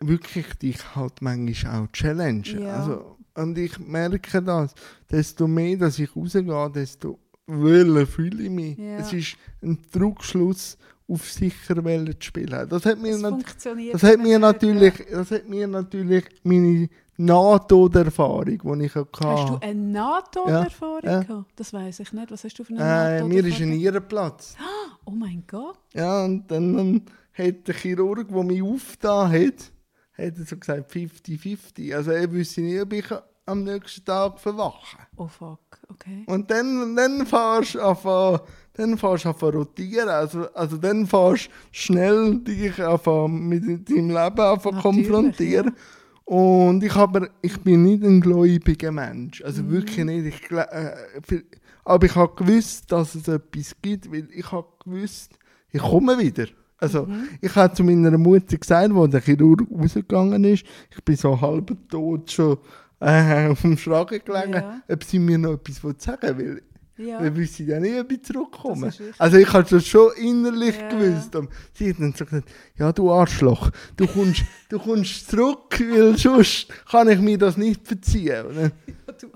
wirklich 0.01 0.53
dich 0.55 0.97
halt 0.97 1.23
manchmal 1.23 1.85
auch 1.85 1.93
challengen. 1.93 2.61
Ja. 2.61 2.77
Also, 2.81 3.17
und 3.37 3.57
ich 3.57 3.79
merke 3.79 4.43
das, 4.43 4.75
desto 5.09 5.47
mehr, 5.47 5.77
dass 5.77 6.01
ich 6.01 6.15
rausgehe, 6.17 6.71
desto 6.75 7.21
wohler 7.47 8.05
fühle 8.07 8.43
ich 8.43 8.51
mich. 8.51 8.79
Ja. 8.79 8.99
Es 8.99 9.13
ist 9.13 9.37
ein 9.63 9.79
Druckschluss 9.93 10.77
auf 11.09 11.31
sicher 11.31 11.85
wollen 11.85 12.15
spielen. 12.21 12.69
Das 12.69 12.87
hat 12.87 12.99
mir, 12.99 13.13
Das 13.13 13.23
nat 13.23 13.45
das 13.93 14.03
hat 14.03 14.19
mir 14.19 14.33
ja. 14.33 14.39
natürlich, 14.39 14.95
das 15.11 15.31
hat 15.31 15.49
mir 15.49 15.67
natürlich 15.67 16.25
meine 16.43 16.89
NATO-Erfahrung, 17.17 18.45
die 18.45 18.85
ich 18.85 18.95
hatte. 18.95 19.09
Hast 19.21 19.49
du 19.49 19.59
eine 19.61 19.75
NATO-Erfahrung 19.75 21.01
Ja, 21.05 21.23
ja. 21.23 21.45
Das 21.57 21.73
weiß 21.73 22.01
ich 22.01 22.13
nicht. 22.13 22.31
Was 22.31 22.45
hast 22.45 22.59
du 22.59 22.65
für 22.65 22.75
eine 22.75 22.81
äh, 22.81 22.85
NATO-Erfahrung? 22.85 23.29
mir 23.29 23.47
ist 23.47 23.61
ein 23.61 23.71
Nierenplatz. 23.71 24.57
Oh 25.07 25.11
mein 25.11 25.45
Gott. 25.47 25.79
Ja, 25.93 26.25
und 26.25 26.51
dann 26.51 26.79
ähm, 26.79 27.03
hat 27.35 27.69
der 27.69 27.75
Chirurg, 27.75 28.27
der 28.27 28.43
mich 28.43 28.63
aufgetan 28.63 29.31
hat, 29.33 29.71
hat 30.17 30.39
er 30.39 30.45
so 30.47 30.57
gesagt 30.57 30.91
50-50. 30.91 31.95
Also 31.95 32.13
er 32.13 32.33
wüsste 32.33 32.63
nicht, 32.63 32.81
ob 32.81 32.91
ich 32.95 33.05
am 33.47 33.65
nächsten 33.65 34.05
Tag 34.05 34.41
verwache. 34.41 34.97
Oh 35.17 35.29
fuck, 35.29 35.61
okay. 35.91 36.25
Und 36.27 36.51
dann, 36.51 36.97
dann 36.97 37.27
fährst 37.27 37.75
du 37.75 37.81
an 37.81 38.41
dann 38.77 38.99
fährst 38.99 39.25
du 39.25 39.29
an 39.29 39.35
rotieren. 39.55 40.09
Also, 40.09 40.53
also 40.55 40.77
dann 40.77 41.07
fährst 41.07 41.47
du 41.47 41.51
schnell 41.71 42.41
dich 42.41 42.83
an 42.83 43.33
mit 43.49 43.63
deinem 43.89 44.09
Leben 44.11 44.37
Natürlich, 44.37 44.83
konfrontieren. 44.83 45.77
Und 46.25 46.83
ich, 46.83 46.95
aber, 46.97 47.29
ich 47.43 47.59
bin 47.61 47.83
nicht 47.83 48.03
ein 48.03 48.21
gläubiger 48.21 48.91
Mensch. 48.91 49.43
Also 49.43 49.63
Mhm. 49.63 49.71
wirklich 49.71 50.05
nicht. 50.07 50.27
Ich, 50.27 50.51
äh, 50.51 51.43
aber 51.85 52.07
ich 52.07 52.15
habe 52.15 52.35
gewusst, 52.35 52.91
dass 52.91 53.15
es 53.15 53.29
etwas 53.29 53.77
gibt, 53.83 54.11
weil 54.11 54.27
ich 54.33 54.51
habe 54.51 54.67
gewusst, 54.83 55.39
ich 55.71 55.83
komme 55.83 56.19
wieder. 56.19 56.47
Also, 56.79 57.05
Mhm. 57.07 57.29
ich 57.41 57.55
habe 57.55 57.75
zu 57.75 57.85
meiner 57.85 58.17
Mutter 58.19 58.57
gesagt, 58.57 58.95
wo 58.95 59.07
der 59.07 59.21
Chirurg 59.21 59.67
rausgegangen 59.71 60.45
ist, 60.45 60.65
ich 60.91 61.05
bin 61.05 61.17
so 61.17 61.39
halb 61.41 61.71
tot 61.91 62.31
schon 62.31 62.57
äh, 63.05 63.49
auf 63.51 63.61
dem 63.63 63.77
Schragen 63.79 64.21
gelegen, 64.25 64.53
Ja. 64.55 64.81
ob 64.89 65.05
sie 65.05 65.19
mir 65.19 65.39
noch 65.39 65.55
etwas 65.55 65.83
sagen 65.99 66.39
will. 66.39 66.63
Ja. 66.97 67.21
Wir 67.21 67.35
wissen 67.37 67.67
ja 67.67 67.81
nicht, 67.81 67.99
ob 67.99 68.13
ich 68.13 68.23
zurückkomme. 68.23 68.93
Also 69.19 69.37
ich 69.37 69.53
habe 69.53 69.67
das 69.69 69.85
schon 69.85 70.13
innerlich 70.17 70.77
Ja. 70.79 70.89
gewusst. 70.89 71.35
Und 71.35 71.49
sie 71.73 71.91
hat 71.91 71.99
dann 71.99 72.13
so 72.13 72.25
gesagt, 72.25 72.49
ja 72.77 72.93
du 72.93 73.11
Arschloch, 73.11 73.71
du 73.97 74.07
kommst, 74.07 74.43
du 74.69 74.79
kommst 74.79 75.29
zurück, 75.29 75.81
weil 75.91 76.17
sonst 76.17 76.69
kann 76.89 77.09
ich 77.09 77.19
mir 77.19 77.37
das 77.37 77.57
nicht 77.57 77.85
verziehen. 77.87 78.45
Dann, 78.55 78.73
du. 79.21 79.27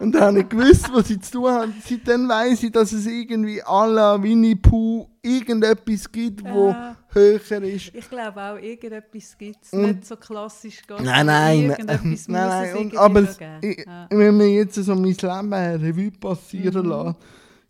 Und 0.00 0.12
dann 0.12 0.22
habe 0.22 0.40
ich 0.40 0.48
gewusst, 0.48 0.90
was 0.92 1.08
sie 1.08 1.20
zu 1.20 1.32
tun 1.32 1.50
haben. 1.50 1.74
Seitdem 1.84 2.28
weiss 2.28 2.62
ich, 2.62 2.72
dass 2.72 2.92
es 2.92 3.06
irgendwie 3.06 3.62
à 3.62 3.86
la 3.86 4.20
Winnie 4.22 4.54
Pooh 4.56 5.08
irgendetwas 5.22 6.10
gibt, 6.10 6.42
wo 6.44 6.70
Ja. 6.70 6.96
höher 7.12 7.62
ist. 7.62 7.94
Ich 7.94 8.08
glaube 8.10 8.40
auch, 8.42 8.56
irgendetwas 8.56 9.36
gibt 9.38 9.64
es. 9.64 9.72
Nicht 9.72 10.04
so 10.06 10.16
klassisch. 10.16 10.82
geht, 10.86 11.00
Nein, 11.00 11.26
nein, 11.26 11.26
nein, 11.26 11.60
Irgendetwas 11.70 11.96
nein, 11.96 12.08
muss 12.10 12.20
es 12.20 12.28
nein. 12.28 12.70
Und, 12.72 12.76
irgendwie 12.78 12.98
aber 12.98 13.20
es- 13.20 13.38
ich, 13.62 13.86
Ja. 13.86 14.06
wenn 14.10 14.36
man 14.36 14.48
jetzt 14.48 14.74
so 14.74 14.94
mein 14.94 15.04
Leben 15.14 15.52
Revue 15.54 16.10
passieren 16.12 16.86
Mhm. 16.86 16.92
lässt, 16.92 17.16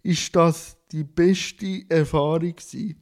ist 0.03 0.37
das 0.37 0.77
die 0.91 1.05
beste 1.05 1.83
Erfahrung 1.88 2.41
gewesen. 2.57 2.97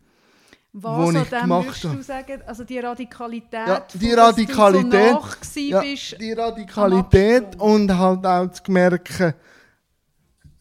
Was 0.78 1.08
an 1.08 1.22
ich 1.22 1.28
dem 1.30 1.48
würdest 1.48 1.84
du 1.84 2.02
sagen? 2.02 2.42
Also 2.46 2.64
die 2.64 2.78
Radikalität, 2.78 3.66
Ja, 3.66 3.86
die 3.94 4.12
Radikalität, 4.12 5.16
so 5.40 5.60
Ja, 5.60 5.80
bist. 5.80 6.20
die 6.20 6.32
Radikalität 6.32 7.56
und 7.58 7.96
halt 7.96 8.26
auch 8.26 8.52
zu 8.52 8.70
merken, 8.70 9.32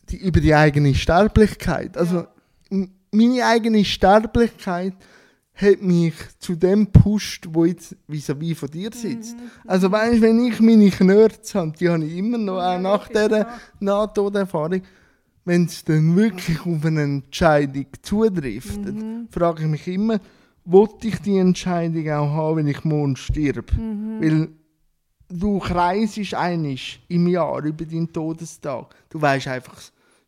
die, 0.10 0.18
über 0.18 0.40
die 0.40 0.56
eigene 0.56 0.96
Sterblichkeit. 0.96 1.98
Also 1.98 2.28
Ja. 2.70 2.88
meine 3.12 3.46
eigene 3.46 3.84
Sterblichkeit 3.84 4.94
hat 5.54 5.82
mich 5.82 6.14
zu 6.40 6.56
dem 6.56 6.86
gepusht, 6.92 7.48
wo 7.50 7.66
jetzt 7.66 7.96
vis-à-vis 8.08 8.58
von 8.58 8.70
dir 8.72 8.92
sitzt. 8.94 9.36
Also 9.66 9.92
weißt, 9.92 10.22
wenn 10.22 10.46
ich 10.46 10.62
meine 10.62 10.90
Knörze 10.92 11.60
habe, 11.60 11.74
die 11.78 11.90
habe 11.90 12.06
ich 12.06 12.16
immer 12.18 12.38
noch, 12.38 12.62
auch 12.62 12.80
nach 12.80 13.08
dieser 13.10 13.48
Nahtoderfahrung, 13.82 14.82
wenn 15.46 15.66
es 15.66 15.84
dann 15.84 16.16
wirklich 16.16 16.60
auf 16.66 16.84
eine 16.86 17.04
Entscheidung 17.04 17.86
zutrifft, 18.02 18.80
frage 19.30 19.64
ich 19.64 19.70
mich 19.70 19.88
immer, 19.88 20.20
wollte 20.66 21.08
ich 21.08 21.20
die 21.20 21.38
Entscheidung 21.38 22.10
auch 22.10 22.32
haben, 22.34 22.58
wenn 22.58 22.68
ich 22.68 22.84
morgen 22.84 23.16
stirb? 23.16 23.72
Weil 24.20 24.50
du 25.30 25.60
kreisest 25.60 26.34
einig 26.34 27.04
im 27.08 27.28
Jahr 27.28 27.64
über 27.64 27.86
deinen 27.86 28.12
Todestag. 28.12 28.96
Du 29.10 29.22
weißt 29.22 29.48
einfach 29.48 29.76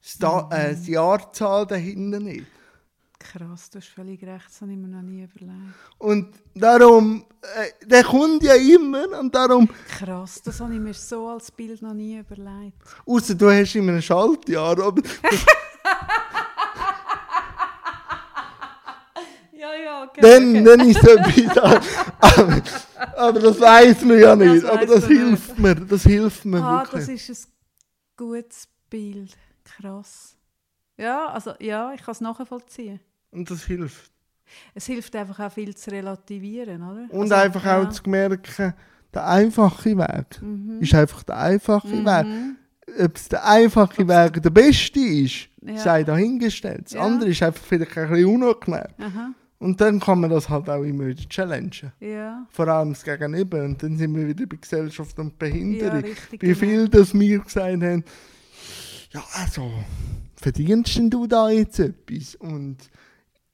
das 0.01 0.17
Da- 0.19 0.47
äh, 0.51 0.75
die 0.75 0.91
Jahrzahl 0.91 1.65
dahinter 1.65 2.19
nicht. 2.19 2.45
Krass, 3.32 3.70
du 3.70 3.80
hast 3.80 3.88
völlig 3.90 4.22
recht, 4.24 4.46
das 4.48 4.62
habe 4.62 4.72
ich 4.72 4.78
mir 4.78 4.88
noch 4.88 5.02
nie 5.02 5.24
überlegt. 5.24 5.74
Und 5.98 6.34
darum, 6.56 7.26
äh, 7.42 7.86
der 7.86 8.04
kommt 8.04 8.44
ja 8.44 8.54
immer 8.56 9.20
und 9.20 9.34
darum, 9.36 9.68
Krass, 9.98 10.42
das 10.44 10.60
habe 10.62 10.74
ich 10.74 10.80
mir 10.80 10.94
so 10.94 11.28
als 11.28 11.52
Bild 11.52 11.82
noch 11.82 11.94
nie 11.94 12.18
überlegt. 12.20 12.78
außer 13.06 13.36
du 13.36 13.50
hast 13.52 13.76
immer 13.76 13.94
ein 13.94 14.02
Schaltjahr, 14.02 14.80
aber 14.82 15.02
Ja, 19.54 19.74
ja, 19.74 20.04
okay. 20.04 20.22
dann, 20.22 20.63
dann 20.63 20.80
ist 20.88 21.02
es 21.04 21.10
etwas 21.10 21.58
aber, 22.20 22.62
aber 23.18 23.40
das 23.40 23.60
weiß 23.60 24.02
man 24.04 24.20
ja 24.20 24.36
nicht. 24.36 24.63
Das 24.63 24.70
aber 24.72 24.86
das 24.86 25.02
man 25.02 25.10
nicht. 25.10 25.20
hilft 25.28 25.60
mir, 25.60 25.76
das 25.76 26.04
hilft 26.04 26.46
mir 26.46 26.63
Ah, 26.63 26.80
wirklich. 26.84 27.06
das 27.18 27.30
ist 27.30 27.48
ein 27.48 27.52
gutes 28.16 28.68
Bild. 28.90 29.36
Krass. 29.63 30.36
Ja, 30.96 31.28
also 31.28 31.54
ja, 31.60 31.92
ich 31.94 32.02
kann 32.04 32.12
es 32.12 32.22
nachvollziehen. 32.22 33.00
Und 33.32 33.50
das 33.52 33.63
hilft. 33.66 34.12
Es 34.74 34.86
hilft 34.86 35.16
einfach 35.16 35.40
auch 35.40 35.52
viel 35.52 35.76
zu 35.76 35.92
relativieren, 35.92 36.82
oder? 36.82 37.06
Und 37.13 37.24
Also, 37.32 37.36
einfach 37.36 37.66
auch 37.66 37.84
ja. 37.84 37.90
zu 37.90 38.10
merken, 38.10 38.74
der 39.13 39.28
einfache 39.28 39.98
Weg 39.98 40.42
Mhm. 40.42 40.78
ist 40.82 40.94
einfach 40.94 41.24
der 41.24 41.38
einfache 41.38 42.06
Weg. 42.06 42.26
Mhm. 42.26 42.56
Ob 43.04 43.16
es 43.18 43.28
der 43.28 43.46
einfache 43.46 44.08
Weg 44.08 44.42
der 44.42 44.50
beste 44.50 45.00
ist, 45.00 45.50
Ja. 45.62 45.78
sei 45.78 46.04
dahingestellt. 46.04 46.86
Das 46.86 46.94
Ja. 46.94 47.02
andere 47.02 47.30
ist 47.32 47.44
einfach 47.44 47.62
vielleicht 47.63 47.98
ein 47.98 48.10
bisschen 48.10 48.26
unangenehm. 48.34 48.88
Aha, 49.00 49.34
Und 49.60 49.82
dann 49.82 50.00
kann 50.00 50.22
man 50.22 50.30
das 50.30 50.48
halt 50.48 50.70
auch 50.70 50.84
immer 50.84 51.08
wieder 51.08 51.28
challengen. 51.28 51.92
ja. 52.00 52.46
Vor 52.50 52.68
allem 52.70 52.94
das 52.94 53.04
Gegenüber. 53.04 53.63
Und 53.66 53.84
dann 53.84 53.98
sind 53.98 54.16
wir 54.16 54.28
wieder 54.28 54.46
bei 54.46 54.56
Gesellschaft 54.56 55.18
und 55.20 55.30
Ja, 55.30 55.36
Behinderung. 55.40 56.00
richtig. 56.02 56.42
Wie 56.42 56.48
genau. 56.54 56.60
viel 56.60 56.88
das 56.90 57.13
mir 57.13 57.40
gesagt 57.40 57.82
haben, 57.84 58.04
ja, 59.12 59.24
also, 59.34 59.72
verdienst 60.36 60.96
denn 60.98 61.10
du 61.10 61.28
da 61.28 61.50
jetzt 61.50 61.80
etwas? 61.80 62.36
Und 62.36 62.78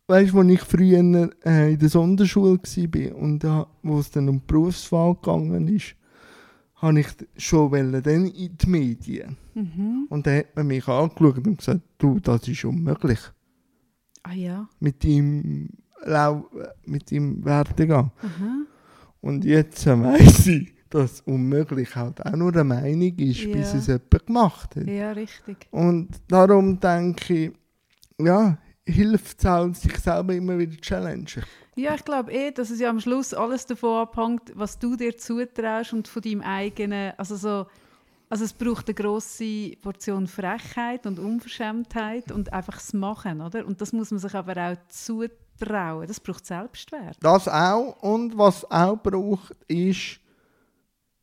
weißt 0.08 0.34
du, 0.34 0.40
als 0.40 0.50
ich 0.50 0.62
früher 0.62 1.30
äh, 1.46 1.74
in 1.74 1.80
der 1.80 1.90
Sonderschule 1.90 2.60
war 2.60 3.16
und 3.18 3.40
da, 3.44 3.68
wo 3.82 4.00
es 4.00 4.12
dann 4.12 4.30
um 4.30 4.38
die 4.40 4.44
Berufswahl 4.48 5.16
gegangen 5.16 5.68
ist, 5.68 5.96
habe 6.76 7.00
ich 7.00 7.08
schon 7.38 7.72
wollen, 7.72 8.04
dann 8.04 8.26
in 8.26 8.58
die 8.58 8.70
Medien. 8.70 9.38
Mhm. 9.54 10.08
Und 10.10 10.28
dann 10.28 10.40
hat 10.40 10.56
man 10.56 10.68
mich 10.68 10.88
angeschaut 10.88 11.38
und 11.48 11.58
gesagt, 11.58 11.82
du, 11.98 12.20
das 12.20 12.48
ist 12.48 12.66
unmöglich. 12.66 13.20
Ah 14.24 14.34
ja. 14.34 14.68
Mit 14.80 15.04
deinem, 15.04 15.70
Lau 16.06 16.50
mit 16.86 17.10
deinem 17.12 17.44
Werdegang. 17.46 18.12
Aha. 18.22 18.66
Und 19.22 19.46
jetzt 19.46 19.88
äh, 19.88 19.98
weiss 20.02 20.48
ich, 20.48 20.74
dass 20.90 21.22
unmöglich 21.22 21.96
halt 21.96 22.26
auch 22.26 22.36
nur 22.36 22.52
eine 22.52 22.66
Meinung 22.66 23.18
ist, 23.18 23.50
bis 23.52 23.72
Ja. 23.72 23.78
es 23.80 23.88
jemand 23.88 24.26
gemacht 24.26 24.76
hat. 24.76 24.88
Ja, 24.88 25.12
richtig. 25.14 25.68
Und 25.72 26.10
darum 26.28 26.80
denke 26.80 27.34
ich, 27.34 27.52
ja, 28.20 28.58
hilft 28.86 29.40
es 29.40 29.46
halt, 29.46 29.76
sich 29.78 29.98
selber 29.98 30.34
immer 30.34 30.58
wieder 30.58 30.74
zu 30.74 30.82
challengen. 30.82 31.28
Ja, 31.76 31.96
ich 31.96 32.06
glaube 32.06 32.32
eh, 32.32 32.52
dass 32.52 32.70
es 32.70 32.80
ja 32.80 32.90
am 32.90 33.00
Schluss 33.00 33.34
alles 33.34 33.66
davon 33.66 34.02
abhängt, 34.02 34.52
was 34.56 34.78
du 34.78 34.96
dir 34.96 35.18
zutraust 35.18 35.94
und 35.94 36.08
von 36.08 36.22
deinem 36.22 36.42
eigenen, 36.42 37.14
also 37.18 37.36
so, 37.36 37.66
also 38.30 38.46
es 38.46 38.54
braucht 38.54 38.88
eine 38.88 38.96
grosse 38.96 39.76
Portion 39.82 40.28
Frechheit 40.28 41.06
und 41.08 41.20
Unverschämtheit 41.20 42.32
und 42.32 42.54
einfach 42.54 42.76
das 42.76 42.94
Machen, 42.94 43.42
oder? 43.42 43.66
Und 43.66 43.82
das 43.82 43.94
muss 43.94 44.12
man 44.12 44.20
sich 44.20 44.34
aber 44.36 44.56
auch 44.58 44.78
zutrauen. 44.90 46.08
Das 46.08 46.20
braucht 46.20 46.46
Selbstwert. 46.46 47.18
Das 47.22 47.48
auch. 47.48 48.02
Und 48.02 48.38
was 48.38 48.70
auch 48.70 48.98
braucht, 48.98 49.56
ist, 49.68 50.20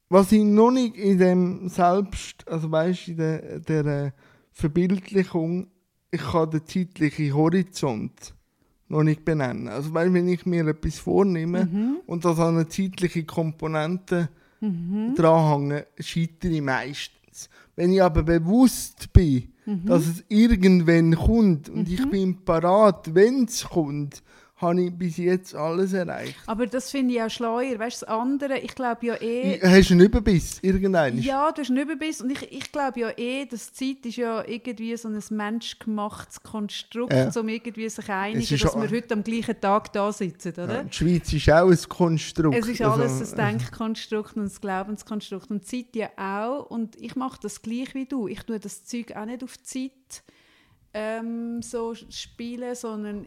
was 0.08 0.32
ich 0.32 0.42
noch 0.42 0.72
nicht 0.72 0.96
in 0.96 1.18
dem 1.18 1.68
Selbst, 1.68 2.46
also 2.48 2.70
weißt 2.70 3.08
in 3.08 3.16
der, 3.16 3.60
der 3.60 3.86
äh, 3.86 4.10
Verbildlichung, 4.52 5.68
ich 6.10 6.20
kann 6.22 6.50
den 6.50 6.66
zeitlichen 6.66 7.34
Horizont 7.34 8.34
noch 8.88 9.02
nicht 9.04 9.24
benennen. 9.24 9.68
Also 9.68 9.94
weißt, 9.94 10.12
wenn 10.12 10.28
ich 10.28 10.44
mir 10.46 10.66
etwas 10.66 10.98
vornehme 10.98 11.66
Mhm. 11.66 11.96
und 12.06 12.24
das 12.24 12.38
an 12.40 12.54
eine 12.56 12.68
zeitliche 12.68 13.24
Komponente 13.24 14.28
dranhänge, 15.14 15.86
scheitere 15.98 16.52
ich 16.52 16.62
meistens. 16.62 17.48
Wenn 17.76 17.92
ich 17.92 18.02
aber 18.02 18.22
bewusst 18.22 19.12
bin, 19.12 19.48
Mhm. 19.66 19.86
dass 19.86 20.06
es 20.06 20.24
irgendwann 20.28 21.14
kommt 21.14 21.68
und 21.68 21.88
ich 21.88 22.08
bin 22.10 22.44
parat, 22.44 23.14
wenn 23.14 23.44
es 23.44 23.64
kommt, 23.64 24.22
habe 24.60 24.82
ich 24.82 24.92
bis 24.92 25.16
jetzt 25.16 25.54
alles 25.54 25.92
erreicht. 25.94 26.34
Aber 26.46 26.66
das 26.66 26.90
finde 26.90 27.14
ich 27.14 27.22
auch 27.22 27.30
schleuer. 27.30 27.78
Weißt 27.78 28.02
du, 28.02 28.06
das 28.06 28.14
andere, 28.14 28.58
ich 28.58 28.74
glaube 28.74 29.06
ja 29.06 29.14
eh. 29.20 29.58
Hast 29.62 29.88
du 29.90 29.94
einen 29.94 30.04
Überbiss 30.04 30.58
irgendwann? 30.62 31.18
Ja, 31.18 31.50
du 31.50 31.62
hast 31.62 31.70
einen 31.70 31.78
Überbiss. 31.82 32.20
Und 32.20 32.30
ich, 32.30 32.52
ich 32.52 32.70
glaube 32.70 33.00
ja 33.00 33.10
eh, 33.16 33.46
dass 33.46 33.72
Zeit 33.72 34.04
ist 34.04 34.16
ja 34.16 34.46
irgendwie 34.46 34.96
so 34.96 35.08
ein 35.08 35.18
menschgemachtes 35.30 36.42
Konstrukt, 36.42 37.12
Ja. 37.12 37.30
um 37.40 37.48
irgendwie 37.48 37.88
sich 37.88 38.08
einigen, 38.10 38.58
dass 38.58 38.74
wir 38.76 38.90
heute 38.90 39.14
am 39.14 39.24
gleichen 39.24 39.60
Tag 39.60 39.92
da 39.92 40.12
sitzen, 40.12 40.52
oder? 40.52 40.74
Ja, 40.74 40.82
die 40.84 40.92
Schweiz 40.94 41.32
ist 41.32 41.50
auch 41.50 41.70
ein 41.70 41.78
Konstrukt. 41.88 42.56
Es 42.58 42.68
ist 42.68 42.82
alles 42.82 43.20
Also, 43.20 43.36
ein 43.36 43.58
Denkkonstrukt 43.58 44.36
und 44.36 44.44
ein 44.44 44.60
Glaubenskonstrukt. 44.60 45.50
Und 45.50 45.66
Zeit 45.66 45.94
ja 45.94 46.10
auch. 46.16 46.66
Und 46.70 47.00
ich 47.00 47.16
mache 47.16 47.38
das 47.42 47.62
gleich 47.62 47.94
wie 47.94 48.04
du. 48.06 48.28
Ich 48.28 48.42
tue 48.42 48.60
das 48.60 48.84
Zeug 48.84 49.16
auch 49.16 49.24
nicht 49.24 49.42
auf 49.42 49.60
Zeit 49.62 49.90
ähm, 50.92 51.62
so 51.62 51.94
spielen, 51.94 52.74
sondern 52.74 53.26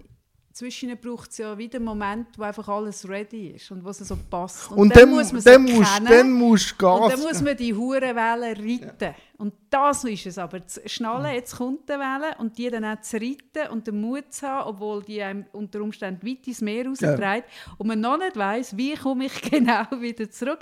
zwischen 0.54 0.96
braucht 0.98 1.32
es 1.32 1.40
ja 1.40 1.58
wieder 1.58 1.78
einen 1.78 1.86
Moment, 1.86 2.28
wo 2.38 2.44
einfach 2.44 2.68
alles 2.70 3.08
ready 3.10 3.50
ist 3.50 3.72
und 3.72 3.84
wo 3.84 3.90
es 3.90 3.98
so 3.98 4.16
passt. 4.30 4.72
Und, 4.72 4.96
dann, 4.96 5.10
muss 5.10 5.32
man 5.32 5.40
es 5.40 5.44
dann, 5.44 5.64
musst, 5.64 6.02
dann 6.08 6.32
musst 6.32 6.76
du 6.80 6.88
Und 6.88 7.02
Gas 7.02 7.12
dann 7.12 7.22
muss 7.22 7.42
man 7.42 7.58
die 7.58 7.74
Hurenwelle 7.74 8.56
reiten. 8.56 9.16
Und 9.38 9.54
das 9.72 10.04
ist 10.04 10.28
es 10.28 10.38
aber. 10.38 10.66
Zu 10.66 10.88
schnallen, 10.88 11.34
jetzt 11.34 11.58
kommt 11.58 11.90
die 11.90 11.94
Welle 11.94 12.38
und 12.38 12.58
die 12.58 12.70
dann 12.70 12.86
auch 12.86 13.02
zu 13.02 13.18
reiten 13.18 13.72
und 13.72 13.88
den 13.88 14.00
Mut 14.00 14.32
zu 14.32 14.48
haben, 14.48 14.70
obwohl 14.70 15.02
die 15.04 15.24
einem 15.24 15.46
unter 15.54 15.82
Umständen 15.82 16.26
weit 16.26 16.48
ins 16.48 16.62
Meer 16.62 16.86
raustreibt 16.86 17.50
und 17.80 17.88
man 17.88 18.00
noch 18.00 18.20
nicht 18.20 18.38
weiss, 18.38 18.78
wie 18.78 18.94
komme 18.94 19.26
ich 19.26 19.42
genau 19.52 19.86
wieder 20.00 20.30
zurück. 20.30 20.60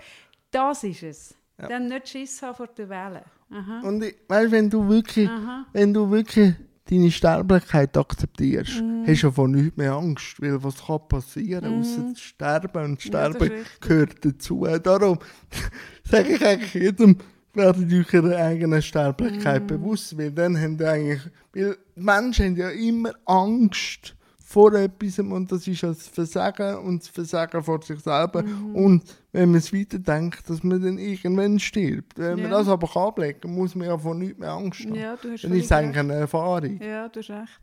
Das 0.51 0.83
ist 0.83 1.03
es. 1.03 1.35
Dann 1.57 1.87
nicht 1.87 2.07
Schiss 2.07 2.41
haben 2.41 2.55
vor 2.55 2.67
der 2.67 2.89
Welle. 2.89 3.23
Aha. 3.51 3.81
Und 3.83 4.03
ich, 4.03 4.15
weißt, 4.27 4.51
wenn 4.51 4.69
du 4.69 4.87
wirklich, 4.87 5.29
Aha. 5.29 5.65
wenn 5.73 5.93
du 5.93 6.09
wirklich 6.09 6.55
deine 6.91 7.09
Sterblichkeit 7.11 7.95
akzeptierst, 7.97 8.81
Mhm. 8.81 9.03
hast 9.07 9.21
du 9.23 9.27
ja 9.27 9.31
von 9.31 9.51
nichts 9.51 9.77
mehr 9.77 9.93
Angst, 9.93 10.41
weil 10.41 10.61
was 10.63 10.85
kann 10.85 10.99
passieren, 11.07 11.65
außer 11.79 12.13
zu 12.13 12.21
sterben 12.21 12.83
und 12.83 13.03
Ja, 13.03 13.07
Sterben 13.07 13.37
richtig. 13.47 13.81
gehört 13.81 14.25
dazu. 14.25 14.67
Darum 14.83 15.19
sage 16.03 16.33
ich 16.35 16.45
eigentlich 16.45 16.73
jedem, 16.73 17.17
werdet 17.53 17.91
euch 17.91 18.13
ihrer 18.13 18.35
eigenen 18.37 18.81
Sterblichkeit 18.81 19.63
Mhm. 19.63 19.67
bewusst, 19.67 20.17
weil 20.17 20.31
dann 20.31 20.57
haben 20.59 20.77
die 20.77 20.85
eigentlich, 20.85 21.21
weil 21.53 21.77
die 21.95 22.01
Menschen 22.01 22.45
haben 22.45 22.55
ja 22.57 22.69
immer 22.69 23.11
Angst 23.25 24.15
vor 24.51 24.73
etwas 24.73 25.17
und 25.19 25.51
das 25.51 25.65
ist 25.67 25.81
das 25.83 26.07
Versagen 26.07 26.77
und 26.79 27.01
das 27.01 27.07
Versagen 27.07 27.63
vor 27.63 27.81
sich 27.81 27.99
selber. 27.99 28.43
Mhm. 28.43 28.75
Und 28.75 29.03
wenn 29.31 29.49
man 29.51 29.59
es 29.59 29.73
weiterdenkt, 29.73 30.49
dass 30.49 30.61
man 30.63 30.81
dann 30.81 30.97
irgendwann 30.97 31.57
stirbt. 31.59 32.17
Wenn 32.17 32.41
man 32.41 32.51
Ja. 32.51 32.57
das 32.57 32.67
aber 32.67 32.87
kann 32.87 33.03
ablegen 33.03 33.53
muss 33.53 33.75
man 33.75 33.87
ja 33.87 33.97
von 33.97 34.19
nichts 34.19 34.37
mehr 34.37 34.51
Angst 34.51 34.81
haben. 34.85 34.95
Ja, 34.95 35.15
du 35.15 35.31
hast 35.31 35.43
Dann 35.43 35.53
ist 35.53 35.71
eigentlich 35.71 35.97
eine 35.99 36.13
Erfahrung. 36.15 36.79
Ja, 36.81 37.07
du 37.07 37.19
hast 37.19 37.29
recht. 37.29 37.61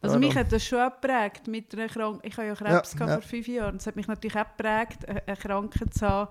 Also 0.00 0.18
mich 0.18 0.34
hat 0.36 0.52
das 0.52 0.62
schon 0.64 0.86
geprägt 1.00 1.46
mit 1.48 1.74
einer 1.74 1.88
Krank 1.88 2.20
Ich 2.22 2.36
habe 2.36 2.46
ja 2.48 2.54
Krebs 2.54 2.94
Ja, 2.98 3.06
ja. 3.06 3.12
vor 3.14 3.22
fünf 3.22 3.48
Jahren. 3.48 3.76
Es 3.76 3.86
hat 3.86 3.96
mich 3.96 4.06
natürlich 4.06 4.36
auch 4.36 4.46
geprägt, 4.56 5.08
eine 5.08 5.22
eine 5.26 5.36
Krankheit 5.36 5.94
zu 5.94 6.06
haben, 6.06 6.30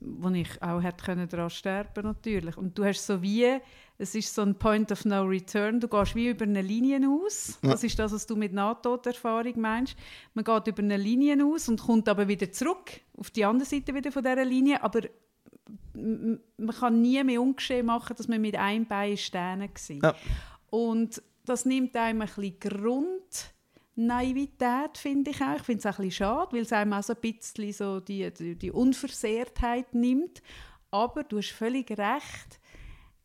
wo 0.00 0.28
ich 0.30 0.62
auch 0.62 0.82
hätte 0.82 1.04
können 1.04 1.28
daran 1.28 1.50
sterben 1.50 2.04
natürlich. 2.04 2.56
Und 2.56 2.78
du 2.78 2.84
hast 2.84 3.06
so 3.06 3.20
wie, 3.22 3.58
es 3.96 4.14
ist 4.14 4.34
so 4.34 4.42
ein 4.42 4.56
Point 4.56 4.90
of 4.90 5.04
No 5.04 5.22
Return, 5.22 5.78
du 5.78 5.86
gehst 5.88 6.14
wie 6.14 6.28
über 6.28 6.44
eine 6.44 6.62
Linie 6.62 7.00
aus. 7.08 7.58
Ja. 7.62 7.70
Das 7.70 7.84
ist 7.84 7.98
das, 7.98 8.12
was 8.12 8.26
du 8.26 8.34
mit 8.34 8.52
Nahtoderfahrung 8.52 9.60
meinst. 9.60 9.96
Man 10.34 10.44
geht 10.44 10.66
über 10.66 10.82
eine 10.82 10.96
Linie 10.96 11.44
aus 11.44 11.68
und 11.68 11.80
kommt 11.80 12.08
aber 12.08 12.26
wieder 12.26 12.50
zurück, 12.50 13.00
auf 13.16 13.30
die 13.30 13.44
andere 13.44 13.68
Seite 13.68 13.94
wieder 13.94 14.10
von 14.10 14.24
dieser 14.24 14.44
Linie, 14.44 14.82
aber 14.82 15.02
man 15.94 16.40
kann 16.78 17.00
nie 17.00 17.22
mehr 17.22 17.40
ungeschehen 17.40 17.86
machen, 17.86 18.16
dass 18.16 18.26
man 18.28 18.40
mit 18.40 18.56
einem 18.56 18.86
Bein 18.86 19.16
stehen 19.16 19.60
war. 19.60 19.70
Ja. 20.02 20.14
Und 20.70 21.22
das 21.44 21.64
nimmt 21.64 21.94
einem 21.96 22.22
ein 22.22 22.26
bisschen 22.28 22.58
Grundnaivität, 23.96 24.98
finde 24.98 25.30
ich 25.30 25.40
auch. 25.40 25.56
Ich 25.56 25.62
finde 25.62 25.78
es 25.78 25.86
auch 25.86 25.98
ein 25.98 26.06
bisschen 26.06 26.26
schade, 26.26 26.52
weil 26.52 26.62
es 26.62 26.72
einem 26.72 26.94
auch 26.94 27.02
so 27.02 27.12
ein 27.14 27.20
bisschen 27.20 27.72
so 27.72 28.00
die, 28.00 28.32
die, 28.32 28.56
die 28.56 28.72
Unversehrtheit 28.72 29.94
nimmt. 29.94 30.42
Aber 30.90 31.22
du 31.22 31.38
hast 31.38 31.50
völlig 31.50 31.90
recht, 31.90 32.60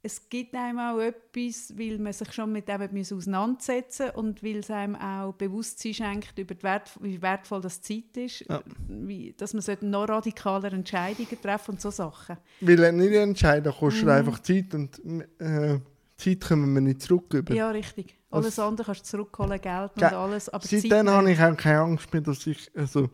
es 0.01 0.29
gibt 0.29 0.55
einem 0.55 0.79
auch 0.79 0.99
etwas, 0.99 1.77
weil 1.77 1.97
man 1.99 2.13
sich 2.13 2.31
schon 2.31 2.53
mit 2.53 2.69
dem 2.69 2.81
auseinandersetzen 2.81 4.07
muss 4.07 4.15
und 4.15 4.43
weil 4.43 4.57
es 4.57 4.71
einem 4.71 4.95
auch 4.95 5.33
Bewusstsein 5.33 5.93
schenkt, 5.93 6.39
über 6.39 6.55
Wert, 6.63 6.91
wie 7.01 7.21
wertvoll 7.21 7.59
das 7.59 7.81
Zeit 7.81 8.15
ist, 8.15 8.45
ja. 8.47 8.61
wie, 8.87 9.33
dass 9.33 9.53
man 9.53 9.63
noch 9.81 10.07
radikaler 10.07 10.71
Entscheidungen 10.71 11.41
treffen 11.41 11.71
und 11.71 11.81
so 11.81 11.91
Sachen. 11.91 12.37
Weil 12.61 12.83
er 12.83 12.91
nicht 12.93 13.13
entscheiden 13.13 13.73
kostet 13.73 14.05
mhm. 14.05 14.09
einfach 14.09 14.39
Zeit 14.39 14.73
und 14.73 15.01
äh, 15.39 15.79
Zeit 16.15 16.41
können 16.41 16.73
wir 16.73 16.81
nicht 16.81 17.01
zurück 17.01 17.33
über. 17.33 17.53
Ja, 17.53 17.69
richtig. 17.69 18.15
Alles 18.31 18.57
Was? 18.57 18.65
andere 18.65 18.85
kannst 18.85 19.01
du 19.01 19.17
zurückholen, 19.17 19.59
Geld 19.59 19.91
und 19.95 20.03
alles. 20.03 20.49
Aber 20.49 20.65
Seitdem 20.65 21.09
habe 21.09 21.31
ich 21.31 21.41
auch 21.41 21.57
keine 21.57 21.79
Angst 21.79 22.13
mehr, 22.13 22.21
dass 22.21 22.45
ich 22.47 22.71
also, 22.75 23.09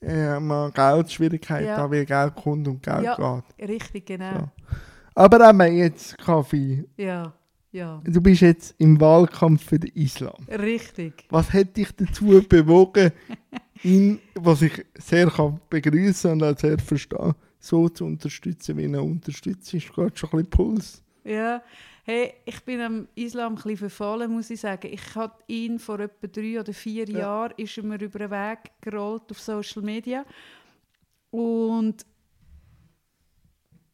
äh, 0.00 0.40
mal 0.40 0.70
Geldschwierigkeiten 0.70 1.66
ja. 1.66 1.76
habe, 1.76 1.96
weil 1.96 2.06
Geld 2.06 2.34
kommt 2.36 2.68
und 2.68 2.82
Geld 2.82 3.04
ja, 3.04 3.42
geht. 3.58 3.68
richtig, 3.68 4.06
genau. 4.06 4.32
So. 4.32 4.76
Aber 5.14 5.48
auch 5.48 5.64
jetzt 5.64 6.18
Kaffee. 6.18 6.84
Ja, 6.96 7.32
ja. 7.72 8.02
Du 8.04 8.20
bist 8.20 8.42
jetzt 8.42 8.74
im 8.78 9.00
Wahlkampf 9.00 9.64
für 9.64 9.78
den 9.78 9.90
Islam. 9.94 10.46
Richtig. 10.48 11.24
Was 11.30 11.52
hat 11.52 11.76
dich 11.76 11.90
dazu 11.96 12.42
bewogen, 12.48 13.12
ihn, 13.82 14.20
was 14.34 14.62
ich 14.62 14.84
sehr 14.94 15.30
kann 15.30 15.60
begrüßen 15.70 16.32
und 16.32 16.42
auch 16.42 16.58
sehr 16.58 16.78
verstehe, 16.78 17.34
so 17.58 17.88
zu 17.88 18.04
unterstützen, 18.04 18.76
wie 18.76 18.92
er 18.92 19.02
unterstützt? 19.02 19.72
Ist 19.72 19.92
gerade 19.92 20.16
schon 20.16 20.30
ein 20.30 20.36
bisschen 20.36 20.50
Puls. 20.50 21.02
Ja, 21.24 21.62
hey, 22.04 22.34
ich 22.44 22.60
bin 22.62 22.80
am 22.80 23.08
Islam 23.14 23.52
ein 23.52 23.56
bisschen 23.56 23.76
verfallen, 23.76 24.32
muss 24.32 24.50
ich 24.50 24.60
sagen. 24.60 24.88
Ich 24.92 25.14
hatte 25.14 25.42
ihn 25.46 25.78
vor 25.78 26.00
etwa 26.00 26.26
drei 26.26 26.60
oder 26.60 26.74
vier 26.74 27.08
ja. 27.08 27.18
Jahren, 27.20 27.54
ist 27.56 27.76
er 27.78 27.84
mir 27.84 28.00
über 28.00 28.18
den 28.18 28.30
Weg 28.30 28.58
gerollt 28.80 29.30
auf 29.30 29.40
Social 29.40 29.82
Media. 29.82 30.24
Und 31.30 32.04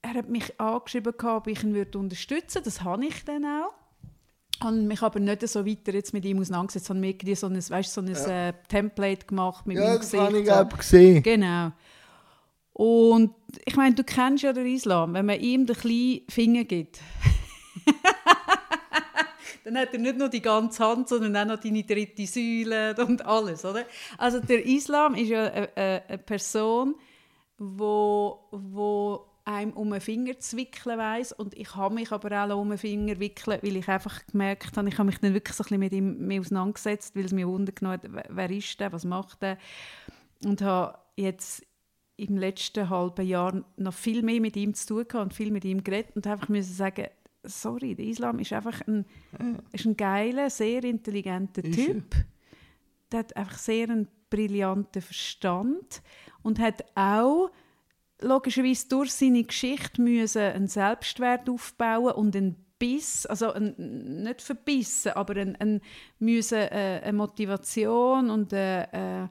er 0.08 0.14
hat 0.14 0.28
mich 0.28 0.58
angeschrieben, 0.60 1.14
ob 1.22 1.46
ich 1.46 1.62
ihn 1.62 1.74
würde 1.74 1.98
unterstützen 1.98 2.56
würde. 2.56 2.64
Das 2.64 2.82
habe 2.82 3.04
ich 3.06 3.24
dann 3.24 3.44
auch. 3.44 3.72
habe 4.64 4.76
mich 4.76 5.02
aber 5.02 5.20
nicht 5.20 5.46
so 5.46 5.66
weiter 5.66 5.92
jetzt 5.92 6.12
mit 6.12 6.24
ihm 6.24 6.40
auseinandergesetzt. 6.40 6.86
Ich 6.86 6.90
habe 6.90 7.00
mir 7.00 7.36
so 7.36 7.46
ein, 7.46 7.56
weißt, 7.56 7.92
so 7.92 8.00
ein 8.00 8.08
ja. 8.08 8.48
äh, 8.48 8.54
Template 8.68 9.26
gemacht 9.26 9.66
mit 9.66 9.76
ja, 9.76 9.84
meinem 9.84 9.98
Gesicht. 10.00 10.14
Ja, 10.14 10.30
das 10.30 10.56
habe 10.56 10.70
ich 10.72 10.78
gesehen. 10.78 11.22
Genau. 11.22 11.72
Und 12.72 13.34
ich 13.64 13.76
meine, 13.76 13.94
du 13.94 14.04
kennst 14.04 14.44
ja 14.44 14.52
den 14.52 14.66
Islam. 14.66 15.14
Wenn 15.14 15.26
man 15.26 15.40
ihm 15.40 15.66
den 15.66 15.76
kleinen 15.76 16.20
Finger 16.28 16.64
gibt, 16.64 17.00
dann 19.64 19.76
hat 19.76 19.92
er 19.92 19.98
nicht 19.98 20.16
nur 20.16 20.28
die 20.28 20.40
ganze 20.40 20.84
Hand, 20.84 21.08
sondern 21.08 21.36
auch 21.36 21.56
noch 21.56 21.60
deine 21.60 21.82
dritte 21.82 22.26
Säule 22.26 22.94
und 23.04 23.26
alles, 23.26 23.64
oder? 23.64 23.84
Also 24.16 24.38
der 24.40 24.64
Islam 24.64 25.14
ist 25.16 25.28
ja 25.28 25.46
eine, 25.46 26.02
eine 26.08 26.18
Person, 26.18 26.94
wo, 27.58 28.38
wo 28.52 29.27
einem 29.48 29.72
um 29.72 29.90
den 29.90 30.00
Finger 30.00 30.38
zu 30.38 30.56
wickeln 30.58 30.98
weiss. 30.98 31.32
Und 31.32 31.56
ich 31.56 31.74
habe 31.74 31.94
mich 31.94 32.12
aber 32.12 32.44
auch 32.44 32.60
um 32.60 32.68
den 32.68 32.78
Finger 32.78 33.18
wickeln, 33.18 33.58
weil 33.62 33.76
ich 33.76 33.88
einfach 33.88 34.26
gemerkt 34.26 34.76
habe, 34.76 34.88
ich 34.88 34.98
habe 34.98 35.06
mich 35.06 35.18
dann 35.18 35.34
wirklich 35.34 35.56
so 35.56 35.62
ein 35.62 35.64
bisschen 35.64 35.80
mit 35.80 35.92
ihm 35.92 36.26
mehr 36.26 36.40
auseinandergesetzt, 36.40 37.16
weil 37.16 37.24
es 37.24 37.32
mir 37.32 37.48
wundern 37.48 37.88
hat, 37.88 38.02
wer 38.28 38.50
ist 38.50 38.78
der, 38.78 38.92
was 38.92 39.04
macht 39.04 39.42
der. 39.42 39.58
Und 40.44 40.60
habe 40.60 40.98
jetzt 41.16 41.66
im 42.16 42.36
letzten 42.36 42.90
halben 42.90 43.26
Jahr 43.26 43.64
noch 43.76 43.94
viel 43.94 44.22
mehr 44.22 44.40
mit 44.40 44.56
ihm 44.56 44.74
zu 44.74 44.86
tun 44.86 45.08
gehabt 45.08 45.24
und 45.24 45.34
viel 45.34 45.50
mit 45.50 45.64
ihm 45.64 45.82
geredet 45.82 46.14
und 46.14 46.26
einfach 46.26 46.48
müssen 46.48 46.74
sagen, 46.74 47.06
sorry, 47.44 47.94
der 47.94 48.06
Islam 48.06 48.38
ist 48.40 48.52
einfach 48.52 48.86
ein, 48.86 49.06
ja. 49.38 49.54
ist 49.72 49.86
ein 49.86 49.96
geiler, 49.96 50.50
sehr 50.50 50.84
intelligenter 50.84 51.64
ist 51.64 51.74
Typ. 51.74 52.14
Er. 52.14 52.24
Der 53.12 53.18
hat 53.20 53.36
einfach 53.36 53.58
sehr 53.58 53.88
einen 53.88 54.08
brillanten 54.28 55.00
Verstand 55.00 56.02
und 56.42 56.58
hat 56.58 56.84
auch 56.94 57.50
logischerweise 58.20 58.88
durch 58.88 59.12
seine 59.12 59.44
Geschichte 59.44 60.00
müssen 60.00 60.42
einen 60.42 60.68
Selbstwert 60.68 61.48
aufbauen 61.48 62.12
und 62.12 62.34
einen 62.36 62.56
Biss, 62.78 63.26
also 63.26 63.52
ein, 63.52 63.74
nicht 64.22 64.42
verbissen, 64.42 65.12
aber 65.12 65.36
ein, 65.36 65.56
ein, 65.56 65.80
müssen, 66.18 66.58
äh, 66.58 67.00
eine 67.02 67.12
Motivation 67.12 68.30
und 68.30 68.52
äh, 68.52 68.82
äh, 68.84 69.28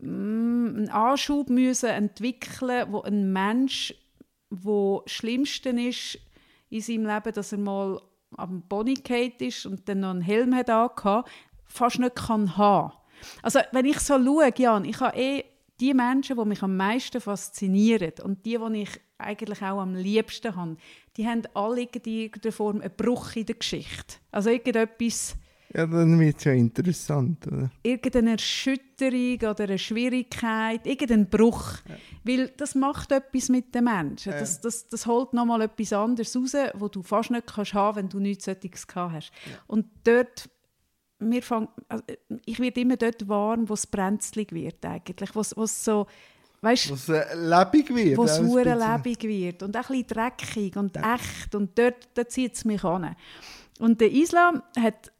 einen 0.00 0.88
Anschub 0.90 1.48
müssen 1.48 1.90
entwickeln, 1.90 2.86
wo 2.90 3.02
ein 3.02 3.32
Mensch, 3.32 3.94
wo 4.50 5.02
Schlimmste 5.06 5.70
ist 5.70 6.18
in 6.70 6.80
seinem 6.80 7.06
Leben, 7.06 7.32
dass 7.32 7.52
er 7.52 7.58
mal 7.58 8.00
am 8.36 8.62
Bonnie 8.62 9.00
ist 9.38 9.66
und 9.66 9.88
dann 9.88 10.00
noch 10.00 10.10
einen 10.10 10.20
Helm 10.20 10.54
hat 10.54 10.70
fast 11.66 11.98
nicht 11.98 12.16
kann 12.16 12.56
haben. 12.56 12.92
Also 13.42 13.60
wenn 13.72 13.84
ich 13.84 13.98
so 14.00 14.14
schaue, 14.22 14.52
Jan, 14.56 14.84
ich 14.84 15.00
habe 15.00 15.18
eh 15.18 15.44
die 15.80 15.94
Menschen, 15.94 16.36
die 16.36 16.44
mich 16.44 16.62
am 16.62 16.76
meisten 16.76 17.20
faszinieren 17.20 18.12
und 18.22 18.44
die, 18.44 18.58
die 18.58 18.82
ich 18.82 19.00
eigentlich 19.18 19.62
auch 19.62 19.80
am 19.80 19.94
liebsten 19.94 20.54
habe, 20.54 20.76
die 21.16 21.26
haben 21.26 21.42
alle 21.54 21.82
in 21.82 21.88
irgendeiner 22.04 22.52
Form 22.52 22.80
einen 22.80 22.94
Bruch 22.96 23.36
in 23.36 23.46
der 23.46 23.56
Geschichte. 23.56 24.16
Also 24.30 24.50
irgendetwas... 24.50 25.36
Ja, 25.74 25.86
dann 25.86 26.18
wird 26.18 26.38
es 26.38 26.44
ja 26.44 26.52
interessant, 26.52 27.46
oder? 27.46 27.70
Irgendeine 27.82 28.32
Erschütterung 28.32 29.36
oder 29.50 29.64
eine 29.64 29.78
Schwierigkeit, 29.78 30.86
irgendein 30.86 31.28
Bruch. 31.28 31.74
Ja. 31.86 31.96
Weil 32.24 32.48
das 32.56 32.74
macht 32.74 33.12
etwas 33.12 33.50
mit 33.50 33.74
den 33.74 33.84
Menschen. 33.84 34.32
Ja. 34.32 34.38
Das, 34.38 34.62
das, 34.62 34.88
das 34.88 35.06
holt 35.06 35.34
nochmal 35.34 35.60
etwas 35.60 35.92
anderes 35.92 36.34
raus, 36.34 36.54
was 36.72 36.90
du 36.90 37.02
fast 37.02 37.30
nicht 37.30 37.46
kannst 37.46 37.74
haben, 37.74 37.96
wenn 37.96 38.08
du 38.08 38.18
nichts 38.18 38.46
solches 38.46 38.86
gehabt 38.86 39.12
hast. 39.12 39.30
Ja. 39.44 39.58
Und 39.66 39.86
dort 40.04 40.48
wir 41.20 41.42
fang, 41.42 41.68
also 41.88 42.04
ich 42.44 42.58
werde 42.60 42.80
immer 42.80 42.96
dort 42.96 43.28
warm, 43.28 43.68
wo 43.68 43.74
es 43.74 43.86
brenzlig 43.86 44.52
wird 44.52 44.84
eigentlich, 44.84 45.34
wo 45.34 45.40
es 45.40 45.84
so 45.84 46.06
weißt, 46.60 46.90
was 46.90 47.08
äh, 47.08 47.34
lebendig 47.34 47.94
wird, 47.94 48.16
wo 48.16 48.24
es 48.24 48.38
lebendig 48.38 49.22
wird 49.22 49.62
und 49.62 49.76
auch 49.76 49.90
ein 49.90 50.04
bisschen 50.04 50.06
dreckig 50.06 50.76
und 50.76 50.96
ja. 50.96 51.14
echt 51.14 51.54
und 51.54 51.78
dort, 51.78 52.08
dort 52.14 52.30
zieht 52.30 52.54
es 52.54 52.64
mich 52.64 52.82
an. 52.84 53.16
Und 53.78 54.00
der 54.00 54.10
Islam 54.10 54.62
hat 54.78 55.12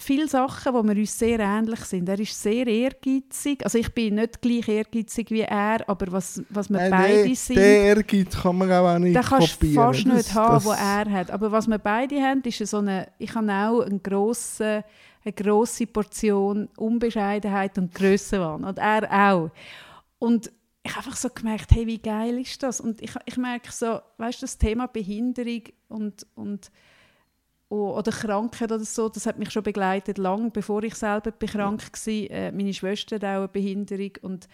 viele 0.00 0.28
Sachen, 0.28 0.72
wo 0.72 0.82
wir 0.82 0.96
uns 0.96 1.18
sehr 1.18 1.38
ähnlich 1.38 1.80
sind. 1.80 2.08
Er 2.08 2.18
ist 2.18 2.40
sehr 2.40 2.66
ehrgeizig. 2.66 3.62
Also 3.64 3.78
ich 3.78 3.92
bin 3.92 4.16
nicht 4.16 4.40
gleich 4.40 4.68
ehrgeizig 4.68 5.30
wie 5.30 5.42
er, 5.42 5.88
aber 5.88 6.10
was, 6.12 6.42
was 6.48 6.70
wir 6.70 6.78
Nein, 6.78 6.90
beide 6.90 7.26
der, 7.26 7.36
sind... 7.36 7.56
Der 7.56 7.82
Ehrgeiz 7.82 8.40
kann 8.40 8.58
man 8.58 8.72
auch 8.72 8.98
nicht 8.98 9.16
den 9.16 9.22
kannst 9.22 9.60
kopieren. 9.60 9.74
fast 9.74 10.06
nicht 10.06 10.18
das, 10.18 10.34
haben, 10.34 10.54
das, 10.54 10.64
was 10.64 10.80
er 10.80 11.10
hat. 11.10 11.30
Aber 11.30 11.52
was 11.52 11.68
wir 11.68 11.78
beide 11.78 12.20
haben, 12.20 12.42
ist 12.42 12.66
so 12.66 12.78
eine... 12.78 13.08
Ich 13.18 13.34
habe 13.34 13.52
auch 13.52 13.80
einen 13.82 14.02
grossen 14.02 14.82
eine 15.24 15.32
grosse 15.32 15.86
Portion 15.86 16.68
Unbescheidenheit 16.76 17.76
und 17.78 17.94
Grössenwahn. 17.94 18.64
Und 18.64 18.78
er 18.78 19.32
auch. 19.32 19.50
Und 20.18 20.50
ich 20.82 20.90
habe 20.96 21.06
einfach 21.06 21.16
so 21.16 21.28
gemerkt, 21.28 21.70
hey, 21.72 21.86
wie 21.86 21.98
geil 21.98 22.38
ist 22.38 22.62
das? 22.62 22.80
Und 22.80 23.02
ich, 23.02 23.12
ich 23.26 23.36
merke 23.36 23.70
so, 23.70 24.00
weißt 24.16 24.42
das 24.42 24.56
Thema 24.58 24.86
Behinderung 24.86 25.62
und, 25.88 26.26
und 26.34 26.70
oder 27.68 28.10
Krankheit 28.10 28.72
oder 28.72 28.84
so, 28.84 29.08
das 29.08 29.26
hat 29.26 29.38
mich 29.38 29.52
schon 29.52 29.62
begleitet, 29.62 30.18
lang 30.18 30.50
bevor 30.50 30.82
ich 30.82 30.96
selber 30.96 31.30
krank 31.30 31.82
war. 31.92 32.12
Äh, 32.12 32.50
meine 32.50 32.74
Schwester 32.74 33.16
hat 33.16 33.24
auch 33.24 33.38
eine 33.38 33.48
Behinderung 33.48 34.10
und 34.22 34.48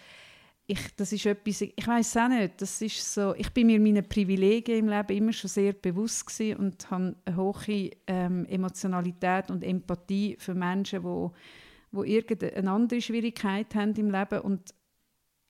ich, 0.68 0.96
das 0.96 1.12
ist 1.12 1.26
etwas, 1.26 1.60
ich 1.60 1.86
weiß 1.86 2.16
auch 2.16 2.28
nicht, 2.28 2.60
das 2.60 2.82
ist 2.82 3.14
so, 3.14 3.34
ich 3.36 3.50
bin 3.50 3.68
mir 3.68 3.78
meinen 3.78 4.08
Privilegien 4.08 4.80
im 4.80 4.88
Leben 4.88 5.16
immer 5.16 5.32
schon 5.32 5.48
sehr 5.48 5.72
bewusst 5.72 6.26
gewesen 6.26 6.56
und 6.56 6.90
habe 6.90 7.14
eine 7.24 7.36
hohe 7.36 7.90
ähm, 8.06 8.44
Emotionalität 8.46 9.50
und 9.50 9.62
Empathie 9.62 10.36
für 10.38 10.54
Menschen, 10.54 11.04
wo, 11.04 11.32
wo 11.92 12.02
irgendeine 12.02 12.70
andere 12.70 13.00
Schwierigkeit 13.00 13.74
haben 13.76 13.94
im 13.94 14.10
Leben 14.10 14.40
und 14.40 14.74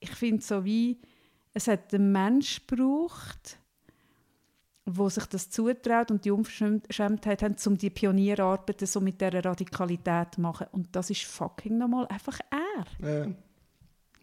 ich 0.00 0.10
finde 0.10 0.42
so 0.42 0.64
wie, 0.64 1.00
es 1.54 1.68
hat 1.68 1.94
einen 1.94 2.12
Mensch 2.12 2.66
gebraucht, 2.66 3.58
wo 4.84 5.08
sich 5.08 5.24
das 5.26 5.48
zutraut 5.48 6.10
und 6.10 6.26
die 6.26 6.30
Unverschämtheit 6.30 7.42
haben, 7.42 7.56
um 7.66 7.78
die 7.78 7.90
Pionierarbeit 7.90 8.86
so 8.86 9.00
mit 9.00 9.20
dieser 9.20 9.44
Radikalität 9.44 10.34
zu 10.34 10.42
machen. 10.42 10.66
Und 10.72 10.94
das 10.94 11.10
ist 11.10 11.24
fucking 11.24 11.78
nochmal 11.78 12.06
einfach 12.06 12.38
er. 12.50 13.24
Ja. 13.26 13.34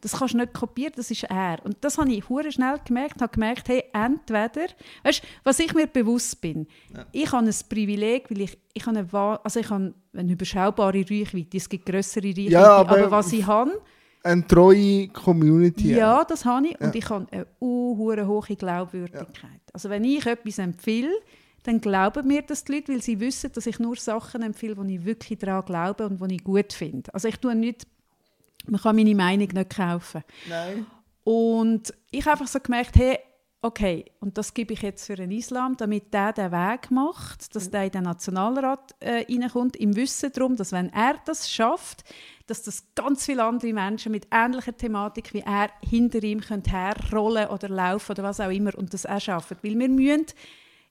Das 0.04 0.20
kannst 0.20 0.34
du 0.34 0.38
nicht 0.40 0.52
kopieren, 0.52 0.92
das 0.98 1.10
ist 1.12 1.24
er. 1.24 1.64
Und 1.64 1.78
das 1.80 1.98
habe 1.98 2.12
ich 2.12 2.28
hure 2.28 2.52
schnell 2.52 2.78
gemerkt, 2.84 3.22
habe 3.22 3.32
gemerkt, 3.32 3.70
hey, 3.70 3.86
entweder, 3.94 4.68
weißt, 5.04 5.24
was 5.46 5.60
ich 5.60 5.74
mir 5.74 5.88
bewusst 5.88 6.42
bin, 6.42 6.68
ja. 6.94 7.06
ich 7.14 7.32
habe 7.32 7.48
ein 7.48 7.56
Privileg, 7.70 8.30
weil 8.30 8.42
ich, 8.42 8.58
ich 8.74 8.86
habe 8.86 9.00
eine, 9.00 9.40
also 9.42 9.62
ich 9.62 9.70
habe 9.70 9.94
eine 10.14 10.32
überschaubare 10.32 10.98
Reichweite, 10.98 11.56
es 11.56 11.70
gibt 11.70 11.86
größere 11.86 12.28
Reichweite, 12.28 12.52
ja, 12.52 12.70
aber, 12.74 12.98
aber, 12.98 13.12
was 13.12 13.32
ich 13.32 13.48
habe, 13.48 13.82
eine 14.24 14.46
treue 14.46 15.08
Community. 15.08 15.96
Ja, 15.96 16.26
das 16.26 16.44
habe 16.44 16.68
ich. 16.68 16.78
Ja. 16.80 16.88
Und 16.88 16.96
ich 16.96 17.10
habe 17.10 17.28
eine 17.32 17.48
uh, 17.62 17.98
hohe 17.98 18.56
Glaubwürdigkeit. 18.56 19.28
Ja. 19.42 19.74
Also 19.74 19.90
wenn 19.90 20.04
ich 20.04 20.26
etwas 20.26 20.60
empfehle, 20.60 21.12
dann 21.64 21.80
glauben 21.80 22.28
mir 22.28 22.42
das 22.42 22.66
die 22.66 22.74
Leute, 22.74 22.94
weil 22.94 23.02
sie 23.02 23.20
wissen, 23.20 23.52
dass 23.54 23.66
ich 23.68 23.80
nur 23.80 23.96
Sachen 23.96 24.42
empfehle, 24.42 24.76
die 24.76 24.96
ich 24.96 25.06
wirklich 25.06 25.40
daran 25.40 25.66
glaube 25.66 26.08
und 26.08 26.22
die 26.30 26.36
ich 26.36 26.44
gut 26.44 26.74
finde. 26.74 27.14
Also 27.14 27.30
ich 27.30 27.38
tue 27.38 27.56
nicht 27.56 27.88
man 28.68 28.82
kann 28.82 28.96
meine 28.96 29.16
Meinung 29.16 29.48
nicht 29.48 29.76
kaufen. 29.76 30.24
Nein. 30.48 30.86
Und 31.24 31.94
ich 32.12 32.26
habe 32.26 32.32
einfach 32.32 32.48
so 32.48 32.60
gemerkt, 32.60 32.96
hey, 32.96 33.18
okay, 33.64 34.06
und 34.20 34.38
das 34.38 34.54
gebe 34.54 34.74
ich 34.74 34.82
jetzt 34.82 35.06
für 35.08 35.16
den 35.16 35.32
Islam, 35.32 35.78
damit 35.78 36.14
der 36.14 36.34
den 36.34 36.52
Weg 36.52 36.92
macht, 36.92 37.56
dass 37.56 37.72
der 37.72 37.86
in 37.86 37.92
den 37.92 38.04
Nationalrat 38.04 38.94
äh, 39.00 39.26
reinkommt, 39.30 39.78
im 39.78 39.96
Wissen 39.96 40.32
darum, 40.34 40.58
dass 40.58 40.74
wenn 40.74 40.92
er 40.92 41.16
das 41.26 41.50
schafft, 41.50 42.04
dass 42.48 42.62
das 42.64 42.84
ganz 42.94 43.26
viele 43.26 43.44
andere 43.44 43.72
Menschen 43.72 44.12
mit 44.12 44.28
ähnlicher 44.32 44.76
Thematik 44.76 45.34
wie 45.34 45.40
er 45.40 45.70
hinter 45.82 46.22
ihm 46.24 46.42
können 46.42 46.66
herrollen 46.66 47.48
oder 47.48 47.70
laufen 47.70 48.12
oder 48.12 48.24
was 48.24 48.42
auch 48.42 48.52
immer 48.52 48.78
und 48.78 48.94
das 48.94 49.06
auch 49.06 49.22
schaffen. 49.22 49.58
Weil 49.62 49.80
wir 49.80 49.90
müssen 49.90 50.26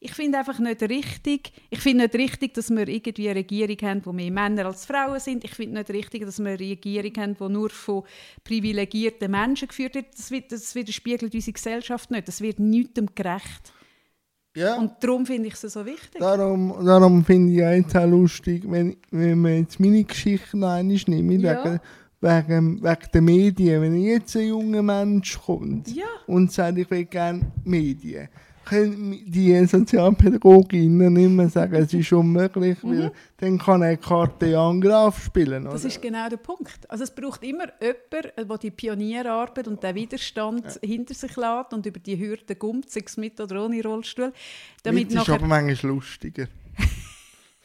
Ich 0.05 0.15
finde 0.15 0.39
einfach 0.39 0.59
nicht 0.59 0.83
richtig, 0.83 1.53
ich 1.71 1.79
finde 1.79 2.05
nicht 2.05 2.15
richtig, 2.17 2.55
dass 2.55 2.71
wir 2.71 2.89
irgendwie 2.89 3.29
eine 3.29 3.39
Regierung 3.39 3.77
haben, 3.83 4.01
wo 4.05 4.13
mehr 4.13 4.33
Männer 4.33 4.67
als 4.67 4.85
Frauen 4.85 5.21
sind. 5.21 5.45
Ich 5.45 5.53
finde 5.53 5.79
nicht 5.79 5.91
richtig, 5.91 6.25
dass 6.27 6.41
wir 6.41 6.49
eine 6.49 6.59
Regierung 6.59 7.13
haben, 7.19 7.37
die 7.39 7.49
nur 7.49 7.71
von 7.71 8.03
privilegierten 8.43 9.31
Menschen 9.31 9.69
geführt 9.69 9.95
wird. 9.95 10.07
Das, 10.19 10.33
wird, 10.33 10.51
das 10.51 10.75
widerspiegelt 10.75 11.33
unsere 11.35 11.53
Gesellschaft 11.53 12.11
nicht. 12.11 12.27
Das 12.27 12.41
wird 12.41 12.59
niemandem 12.59 13.11
gerecht. 13.15 13.73
Ja. 14.57 14.77
Und 14.77 14.93
darum 15.01 15.25
finde 15.25 15.47
ich 15.49 15.55
es 15.55 15.61
so 15.73 15.87
wichtig. 15.87 16.19
Darum, 16.21 16.85
darum 16.85 17.25
finde 17.25 17.53
ich 17.53 17.65
auch 17.65 17.71
jetzt 17.71 17.97
auch 17.97 18.07
lustig, 18.07 18.65
wenn, 18.67 18.97
wenn 19.13 19.39
man 19.41 19.59
jetzt 19.61 19.79
meine 19.79 20.03
Geschichte 20.03 20.59
noch 20.59 20.71
einmal 20.71 20.99
nimmt, 21.07 21.43
Ja. 21.43 21.65
wegen, 21.65 21.81
wegen, 22.21 22.83
wegen 22.83 23.09
der 23.15 23.23
Medien. 23.23 23.83
Wenn 23.83 23.95
jetzt 24.03 24.37
ein 24.37 24.49
junger 24.49 24.83
Mensch 24.83 25.39
kommt 25.41 25.89
Ja. 25.95 26.05
und 26.27 26.51
sagt, 26.53 26.77
ich 26.77 26.91
will 26.91 27.05
gerne 27.05 27.53
Medien, 27.65 28.29
können 28.65 29.23
die 29.27 29.67
Sozialpädagoginnen 29.67 31.37
mehr 31.37 31.49
sagen, 31.49 31.75
es 31.75 31.93
ist 31.93 32.13
unmöglich, 32.13 32.79
weil 32.83 33.13
dann 33.39 33.59
kann 33.59 33.83
er 33.83 33.97
Karte 33.97 34.47
Jan 34.47 34.81
Graf 34.81 35.25
spielen. 35.25 35.65
Mhm. 35.65 35.71
Das 35.71 35.83
oder? 35.83 35.89
ist 35.89 36.03
genau 36.03 36.29
der 36.29 36.37
Punkt. 36.37 36.91
Also 36.91 37.05
es 37.05 37.15
braucht 37.15 37.43
immer 37.43 37.67
jemanden, 37.81 38.35
der 38.47 38.59
die 38.59 38.71
Pionierarbeit 38.71 39.69
und 39.69 39.83
den 39.83 39.95
Widerstand 39.95 40.79
hinter 40.83 41.15
sich 41.15 41.37
lässt 41.37 41.73
und 41.73 41.87
über 41.87 42.01
die 42.01 42.19
Hürden 42.19 42.59
kommt, 42.59 42.91
sei 42.91 43.03
es 43.05 43.17
mit 43.17 43.41
oder 43.41 43.65
ohne 43.65 43.83
Rollstuhl. 43.83 44.33
Damit 44.83 45.05
Witz 45.05 45.11
ist 45.11 45.17
nachher 45.17 45.35
aber 45.35 45.47
manchmal 45.47 45.93
lustiger. 45.93 46.47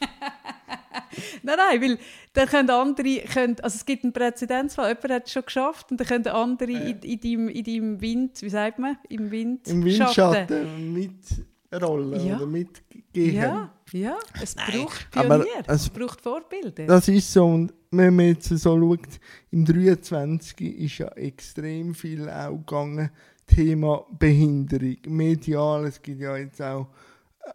Nein, 1.42 1.56
nein, 1.56 1.80
weil 1.82 1.98
dann 2.34 2.48
können 2.48 2.70
andere, 2.70 3.20
können, 3.32 3.56
also 3.62 3.76
es 3.76 3.84
gibt 3.86 4.04
einen 4.04 4.12
Präzedenzfall, 4.12 4.88
jemand 4.90 5.10
hat 5.10 5.26
es 5.26 5.32
schon 5.32 5.44
geschafft 5.44 5.90
und 5.90 5.98
dann 6.00 6.06
können 6.06 6.26
andere 6.28 6.70
in, 6.70 6.98
in, 7.00 7.20
deinem, 7.20 7.48
in 7.48 7.64
deinem 7.64 8.00
Wind, 8.00 8.42
wie 8.42 8.48
sagt 8.50 8.78
man, 8.78 8.96
im 9.08 9.30
Wind 9.30 9.66
Im 9.68 9.84
Windschatten 9.84 10.92
mitrollen 10.92 12.26
Ja. 12.26 12.36
oder 12.36 12.46
mitgehen. 12.46 13.34
Ja, 13.34 13.72
ja, 13.92 14.18
es 14.42 14.54
braucht 14.54 15.08
aber 15.16 15.38
Pionier, 15.40 15.62
es- 15.66 15.82
es 15.82 15.88
braucht 15.90 16.20
Vorbilder. 16.20 16.86
Das 16.86 17.08
ist 17.08 17.32
so. 17.32 17.46
Und 17.46 17.72
wenn 17.90 18.14
man 18.14 18.26
jetzt 18.26 18.48
so 18.48 18.78
schaut, 18.78 19.08
im 19.50 19.64
23 19.64 20.60
ist 20.80 20.98
ja 20.98 21.08
extrem 21.12 21.94
viel 21.94 22.28
auch 22.28 22.56
gegangen, 22.58 23.10
Thema 23.46 24.04
Behinderung, 24.18 24.96
medial. 25.06 25.86
Es 25.86 26.02
gibt 26.02 26.20
ja 26.20 26.36
jetzt 26.36 26.60
auch, 26.60 26.88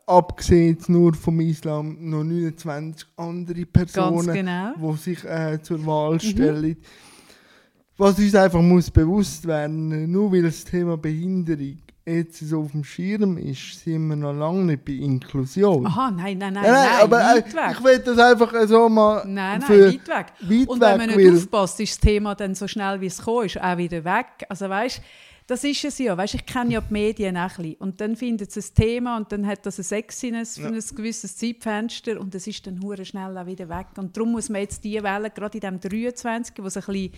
abgesehen 0.06 0.78
nur 0.88 1.14
vom 1.14 1.40
Islam, 1.40 1.98
noch 2.00 2.24
29 2.24 3.08
andere 3.18 3.66
Personen, 3.66 4.34
genau. 4.34 4.74
die 4.78 4.98
sich 4.98 5.24
äh, 5.24 5.60
zur 5.62 5.86
Wahl 5.86 6.20
stellen. 6.20 6.78
Was 7.98 8.18
uns 8.18 8.34
einfach 8.36 8.62
muss 8.62 8.90
bewusst 8.90 9.46
werden, 9.46 10.12
nur 10.12 10.32
weil 10.32 10.42
das 10.44 10.64
Thema 10.64 10.98
Behinderung 10.98 11.78
jetzt 12.06 12.40
so 12.40 12.62
auf 12.62 12.72
dem 12.72 12.84
Schirm 12.84 13.38
ist, 13.38 13.80
sind 13.80 14.08
wir 14.08 14.16
noch 14.16 14.34
lange 14.34 14.66
nicht 14.66 14.84
bei 14.86 14.94
Inklusion. 14.94 15.86
Aha, 15.86 16.12
nein, 16.12 16.38
nein, 16.38 16.54
nein, 16.54 16.66
Ja, 16.66 16.72
nein, 16.72 16.90
aber 17.02 17.22
äh, 17.22 17.36
weit 17.36 17.54
weg. 17.54 17.78
ich 17.78 17.84
will 17.84 18.00
das 18.00 18.18
einfach 18.18 18.68
so 18.68 18.90
mal 18.90 19.24
Nein, 19.26 19.60
nein, 19.60 19.62
für 19.62 19.88
weit 19.88 20.08
weg. 20.08 20.26
weit 20.42 20.68
Und 20.68 20.82
wenn 20.82 21.00
weg, 21.00 21.08
man 21.08 21.16
nicht 21.16 21.34
aufpasst, 21.34 21.80
ist 21.80 21.94
das 21.94 22.00
Thema 22.00 22.36
dann 22.36 22.56
so 22.56 22.68
schnell, 22.68 23.00
wie 23.00 23.06
es 23.06 23.20
ist, 23.20 23.26
auch 23.62 23.78
wieder 23.78 24.04
weg. 24.04 24.26
Also 24.50 24.68
weißt, 24.68 25.02
das 25.48 25.64
ist 25.64 25.84
es 25.84 25.98
ja. 26.00 26.16
Weißt, 26.18 26.36
ich 26.36 26.46
kenne 26.46 26.74
ja 26.74 26.82
die 26.82 26.94
Medien 26.94 27.38
auch 27.38 27.42
ein 27.42 27.48
bisschen. 27.58 27.76
Und 27.76 28.02
dann 28.02 28.16
findet 28.16 28.56
es 28.56 28.70
ein 28.70 28.76
Thema 28.76 29.18
und 29.18 29.32
dann 29.32 29.46
hat 29.46 29.66
das 29.66 29.78
ein 29.78 29.84
Sexiness 29.84 30.58
für 30.58 30.68
ein 30.68 30.84
gewisses 30.96 31.36
Zeitfenster 31.38 32.20
und 32.20 32.34
es 32.36 32.48
ist 32.48 32.66
dann 32.66 32.82
hure 32.82 33.04
schnell 33.04 33.38
auch 33.38 33.46
wieder 33.46 33.68
weg. 33.70 33.88
Und 33.98 34.16
darum 34.16 34.32
muss 34.32 34.50
man 34.50 34.62
jetzt 34.62 34.84
die 34.84 35.02
Welle, 35.02 35.30
gerade 35.30 35.58
in 35.58 35.62
dem 35.62 35.80
23, 35.80 36.56
wo 36.60 36.68
es 36.68 36.78
ein 36.78 36.84
bisschen 36.86 37.12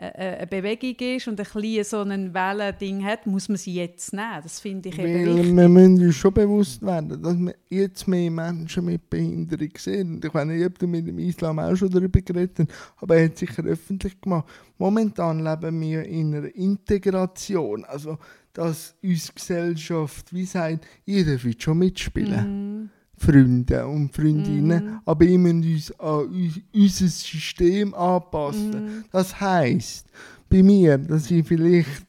äh, 0.00 0.06
äh, 0.06 0.36
eine 0.38 0.46
Bewegung 0.46 0.96
ist 1.16 1.28
und 1.28 1.38
ein 1.38 1.46
bisschen 1.52 1.84
so 1.84 2.00
ein 2.00 2.32
Wellending 2.32 3.04
hat, 3.04 3.26
muss 3.26 3.50
man 3.50 3.58
sie 3.58 3.74
jetzt 3.74 4.14
nehmen. 4.14 4.40
Das 4.42 4.58
finde 4.58 4.88
ich 4.88 4.98
eben 4.98 5.26
Weil 5.26 5.36
wichtig. 5.36 5.56
wir 5.56 5.68
müssen 5.68 6.06
uns 6.06 6.16
schon 6.16 6.32
bewusst 6.32 6.80
werden, 6.80 7.22
dass 7.22 7.36
wir 7.38 7.54
jetzt 7.68 8.08
mehr 8.08 8.30
Menschen 8.30 8.86
mit 8.86 9.10
Behinderung 9.10 9.68
sehen. 9.76 10.14
Und 10.14 10.24
ich 10.24 10.32
weiß 10.32 10.46
nicht, 10.46 10.64
ob 10.64 10.78
du 10.78 10.86
mit 10.86 11.06
dem 11.06 11.18
Islam 11.18 11.58
auch 11.58 11.76
schon 11.76 11.90
darüber 11.90 12.18
geredet 12.20 12.60
hast, 12.60 12.68
aber 12.96 13.16
er 13.16 13.26
hat 13.26 13.36
sicher 13.36 13.62
öffentlich 13.64 14.18
gemacht. 14.18 14.46
Momentan 14.80 15.44
leben 15.44 15.78
wir 15.82 16.04
in 16.04 16.34
einer 16.34 16.54
Integration. 16.54 17.84
Also, 17.84 18.16
dass 18.54 18.94
unsere 19.02 19.34
Gesellschaft, 19.34 20.32
wie 20.32 20.46
sagt, 20.46 20.86
ihr 21.04 21.24
dürft 21.24 21.62
schon 21.62 21.78
mitspielen. 21.78 22.80
Mhm. 22.80 22.90
Freunde 23.14 23.86
und 23.86 24.16
Freundinnen, 24.16 24.98
aber 25.04 25.26
ihr 25.26 25.38
müsst 25.38 25.90
uns 25.90 26.00
an 26.00 26.26
uns, 26.28 26.60
unser 26.72 27.08
System 27.08 27.92
anpassen. 27.92 28.70
Mhm. 28.70 29.04
Das 29.12 29.38
heisst, 29.38 30.06
bei 30.48 30.62
mir, 30.62 30.96
dass 30.96 31.30
ich 31.30 31.46
vielleicht, 31.46 32.06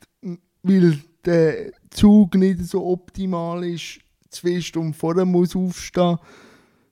weil 0.64 0.98
der 1.26 1.74
Zug 1.90 2.36
nicht 2.36 2.64
so 2.64 2.86
optimal 2.86 3.66
ist, 3.66 4.00
zwei 4.30 4.62
Stunden 4.62 4.94
vorher 4.94 5.26
muss 5.26 5.54
aufstehen, 5.54 6.18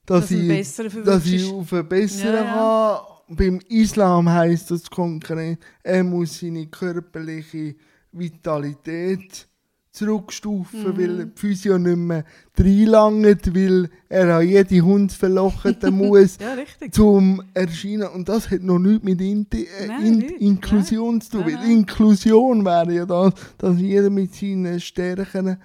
dass, 0.05 0.27
Dass 0.27 0.31
ich, 0.31 0.75
dass 1.05 1.25
ich 1.25 1.49
auf 1.49 1.71
einen 1.71 1.87
besseren 1.87 2.33
Ja, 2.33 2.43
ja. 2.43 2.97
kann. 2.97 3.18
Beim 3.29 3.59
Islam 3.69 4.27
heisst 4.29 4.71
das 4.71 4.89
konkret, 4.89 5.59
er 5.83 6.03
muss 6.03 6.39
seine 6.39 6.65
körperliche 6.67 7.75
Vitalität 8.11 9.47
zurückstufen, 9.91 10.83
Mhm. 10.83 10.97
weil 10.97 11.25
die 11.25 11.31
Physio 11.39 11.77
nicht 11.77 11.97
mehr 11.97 12.23
reinlangt, 12.57 13.53
weil 13.55 13.89
er 14.07 14.37
an 14.37 14.47
jede 14.47 14.81
Hund 14.81 15.11
verlochen 15.11 15.75
muss 15.91 16.37
Ja, 16.39 16.55
zum 16.91 17.43
Erscheinen. 17.53 18.07
Und 18.07 18.29
das 18.29 18.49
hat 18.49 18.61
noch 18.61 18.79
nichts 18.79 19.03
mit 19.03 19.19
Inte 19.21 19.57
äh, 19.57 19.87
Nein, 19.87 20.05
In 20.05 20.17
nichts. 20.19 20.41
Inklusion 20.41 21.21
zu 21.21 21.31
tun. 21.31 21.39
Nein, 21.41 21.47
Weil 21.47 21.61
nein. 21.61 21.71
Inklusion 21.71 22.65
wäre 22.65 22.93
ja 22.93 23.05
das, 23.05 23.33
dass 23.57 23.77
jeder 23.79 24.09
mit 24.09 24.33
seinen 24.35 24.79
Stärken 24.79 25.57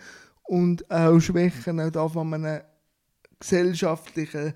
und 0.42 0.90
auch 0.90 1.20
Schwächen 1.20 1.80
auch 1.80 1.90
da 1.90 2.08
von 2.08 2.34
einem 2.34 2.60
gesellschaftlichen 3.40 4.54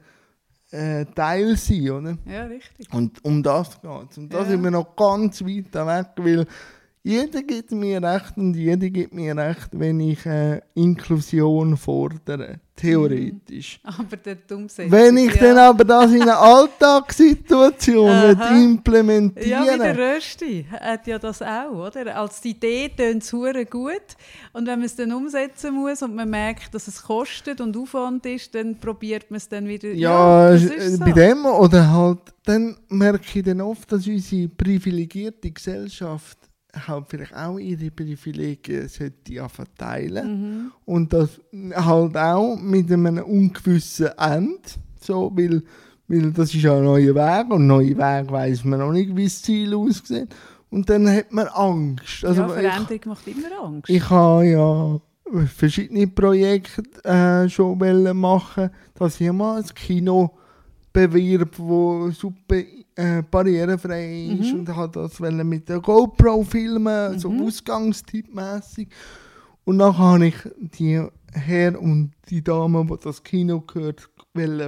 äh, 0.70 1.04
Teil 1.06 1.56
sein, 1.56 1.90
oder? 1.90 2.18
Ja, 2.26 2.44
richtig. 2.44 2.92
Und 2.92 3.24
um 3.24 3.42
das 3.42 3.80
geht 3.80 3.90
es. 4.10 4.18
Und 4.18 4.32
da 4.32 4.40
Ja. 4.40 4.44
sind 4.44 4.62
wir 4.62 4.70
noch 4.70 4.94
ganz 4.96 5.40
weit 5.42 5.72
weg, 5.74 6.06
weil 6.16 6.46
jeder 7.02 7.42
gibt 7.42 7.70
mir 7.70 8.02
recht 8.02 8.36
und 8.36 8.54
jeder 8.54 8.90
gibt 8.90 9.14
mir 9.14 9.36
recht, 9.36 9.68
wenn 9.72 10.00
ich 10.00 10.26
äh, 10.26 10.60
Inklusion 10.74 11.76
fordere. 11.76 12.60
Theoretisch. 12.78 13.80
Aber 13.82 14.16
der 14.16 14.36
Umsetzung. 14.52 14.92
Wenn 14.92 15.16
ich 15.16 15.34
ja. 15.34 15.42
dann 15.42 15.58
aber 15.58 15.84
das 15.84 16.12
in 16.12 16.22
einer 16.22 16.38
Alltagssituation 16.40 18.06
will 18.06 18.36
Ja, 19.44 19.62
wie 19.62 19.78
der 19.78 19.98
Rösti 19.98 20.64
hat 20.70 21.06
ja 21.08 21.18
das 21.18 21.42
auch, 21.42 21.72
oder? 21.72 22.16
Als 22.16 22.44
Idee 22.44 22.88
tönt 22.88 23.24
es 23.24 23.32
gut 23.32 24.16
und 24.52 24.66
wenn 24.66 24.78
man 24.78 24.84
es 24.84 24.94
dann 24.94 25.12
umsetzen 25.12 25.74
muss 25.74 26.02
und 26.02 26.14
man 26.14 26.30
merkt, 26.30 26.72
dass 26.72 26.86
es 26.86 27.02
kostet 27.02 27.60
und 27.60 27.76
Aufwand 27.76 28.24
ist, 28.26 28.54
dann 28.54 28.78
probiert 28.78 29.28
man 29.30 29.38
es 29.38 29.48
dann 29.48 29.66
wieder. 29.66 29.88
Ja, 29.90 30.52
das 30.52 30.64
äh, 30.64 30.90
so. 30.90 31.04
bei 31.04 31.12
dem 31.12 31.46
oder 31.46 31.90
halt, 31.90 32.20
dann 32.44 32.76
merke 32.88 33.38
ich 33.38 33.44
dann 33.44 33.60
oft, 33.60 33.90
dass 33.90 34.06
unsere 34.06 34.48
privilegierte 34.48 35.50
Gesellschaft 35.50 36.47
halt 36.74 37.04
vielleicht 37.08 37.34
auch 37.34 37.58
ihre 37.58 37.90
Privilegien 37.90 38.88
sollte 38.88 39.48
verteilen 39.48 40.26
Mhm. 40.26 40.72
und 40.84 41.12
das 41.12 41.40
halt 41.74 42.16
auch 42.16 42.56
mit 42.56 42.92
einem 42.92 43.18
ungewissen 43.18 44.08
Ende, 44.18 44.58
so, 45.00 45.32
weil, 45.34 45.62
weil 46.08 46.30
das 46.32 46.54
ist 46.54 46.62
ja 46.62 46.76
ein 46.76 46.84
neuer 46.84 47.14
Weg 47.14 47.50
und 47.50 47.66
neuer 47.66 47.96
Weg 47.96 48.30
weiß 48.30 48.64
man 48.64 48.80
noch 48.80 48.92
nicht, 48.92 49.16
wie 49.16 49.24
das 49.24 49.42
Ziel 49.42 49.74
aussieht 49.74 50.28
und 50.70 50.88
dann 50.90 51.08
hat 51.10 51.32
man 51.32 51.46
Angst. 51.48 52.24
Also 52.24 52.42
ja, 52.42 52.46
ich, 52.48 52.52
Veränderung 52.54 53.00
macht 53.06 53.26
immer 53.26 53.64
Angst. 53.64 53.88
ich 53.90 54.10
habe 54.10 54.46
ja 54.46 55.00
verschiedene 55.46 56.06
Projekte 56.06 56.82
äh, 57.04 57.48
schon 57.48 57.80
wollen 57.80 58.16
machen, 58.16 58.70
dass 58.94 59.20
ich 59.20 59.32
mal 59.32 59.58
ein 59.62 59.74
Kino 59.74 60.30
bewirb, 60.92 61.58
wo 61.58 62.10
super 62.10 62.56
äh, 62.98 63.22
barrierefrei 63.22 64.26
ist 64.40 64.52
Mhm. 64.52 64.60
und 64.60 64.76
hat 64.76 64.96
das 64.96 65.20
mit 65.20 65.68
der 65.68 65.78
GoPro 65.80 66.42
filmen, 66.42 67.18
so 67.18 67.30
Mhm. 67.30 67.42
Ausgangstippmäßig. 67.46 68.88
Und 69.64 69.78
dann 69.78 69.96
habe 69.96 70.26
ich 70.26 70.34
die 70.78 71.06
Herr 71.32 71.80
und 71.80 72.12
die 72.28 72.42
Dame, 72.42 72.84
die 72.90 72.96
das 73.04 73.22
Kino 73.22 73.60
gehört, 73.60 74.08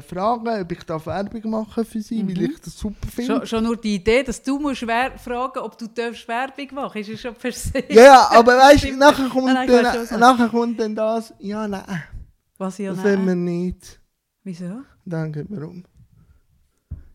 fragen, 0.06 0.48
ob 0.62 0.72
ich 0.72 0.82
da 0.84 1.04
Werbung 1.06 1.50
machen 1.50 1.84
für 1.84 2.00
sie, 2.02 2.26
weil 2.26 2.42
ich 2.42 2.60
das 2.60 2.76
super 2.78 3.08
finde. 3.08 3.32
Schon, 3.38 3.46
schon 3.46 3.64
nur 3.64 3.76
die 3.76 3.94
Idee, 3.96 4.22
dass 4.22 4.42
du 4.42 4.58
musst 4.58 4.86
wer 4.86 5.16
fragen 5.18 5.58
ob 5.60 5.78
du 5.78 5.86
darfst 5.88 6.26
Werbung 6.28 6.68
machen 6.74 7.00
ist 7.00 7.08
ja 7.08 7.16
schon 7.16 7.34
per 7.34 7.52
se. 7.52 7.82
Ja, 7.88 8.28
aber 8.32 8.52
weißt 8.58 8.84
du, 8.84 8.96
nachher 8.96 9.28
kommt, 9.28 9.46
Nein, 9.46 9.68
nein, 9.68 9.84
was 9.84 10.08
dann, 10.10 10.20
nachher 10.20 10.48
kommt 10.48 10.78
dann 10.80 10.94
das, 10.94 11.32
ja, 11.38 11.66
nein, 11.66 11.84
Was 12.58 12.78
ja 12.78 12.92
das 12.94 13.02
wollen 13.04 13.26
wir 13.26 13.34
nein. 13.34 13.44
nicht. 13.44 14.00
Wieso? 14.44 14.82
Dann 15.05 15.32
geht 15.32 15.48
man 15.50 15.62
um. 15.64 15.84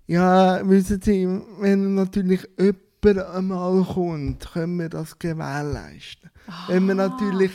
Ja, 0.08 0.68
wissen 0.68 1.02
Sie, 1.02 1.28
wenn 1.60 1.96
natürlich 1.96 2.48
jemand 2.60 3.26
einmal 3.30 3.84
kommt, 3.84 4.52
können 4.52 4.78
wir 4.80 4.90
das 4.90 5.18
gewährleisten. 5.18 6.30
Wenn 6.68 6.88
wir 6.88 6.96
natürlich 6.96 7.52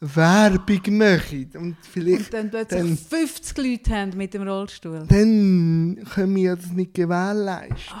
Werbung 0.00 0.98
machen 0.98 1.50
und 1.56 1.76
vielleicht 1.82 2.24
Und 2.26 2.34
dann 2.34 2.50
plötzlich 2.50 2.80
dann- 2.80 2.96
50 2.98 3.58
Leute 3.58 3.94
haben 3.94 4.16
mit 4.16 4.34
dem 4.34 4.42
Rollstuhl. 4.42 5.04
dann 5.08 5.98
können 6.12 6.36
wir 6.36 6.56
das 6.56 6.72
nicht 6.72 6.94
gewährleisten. 6.94 7.96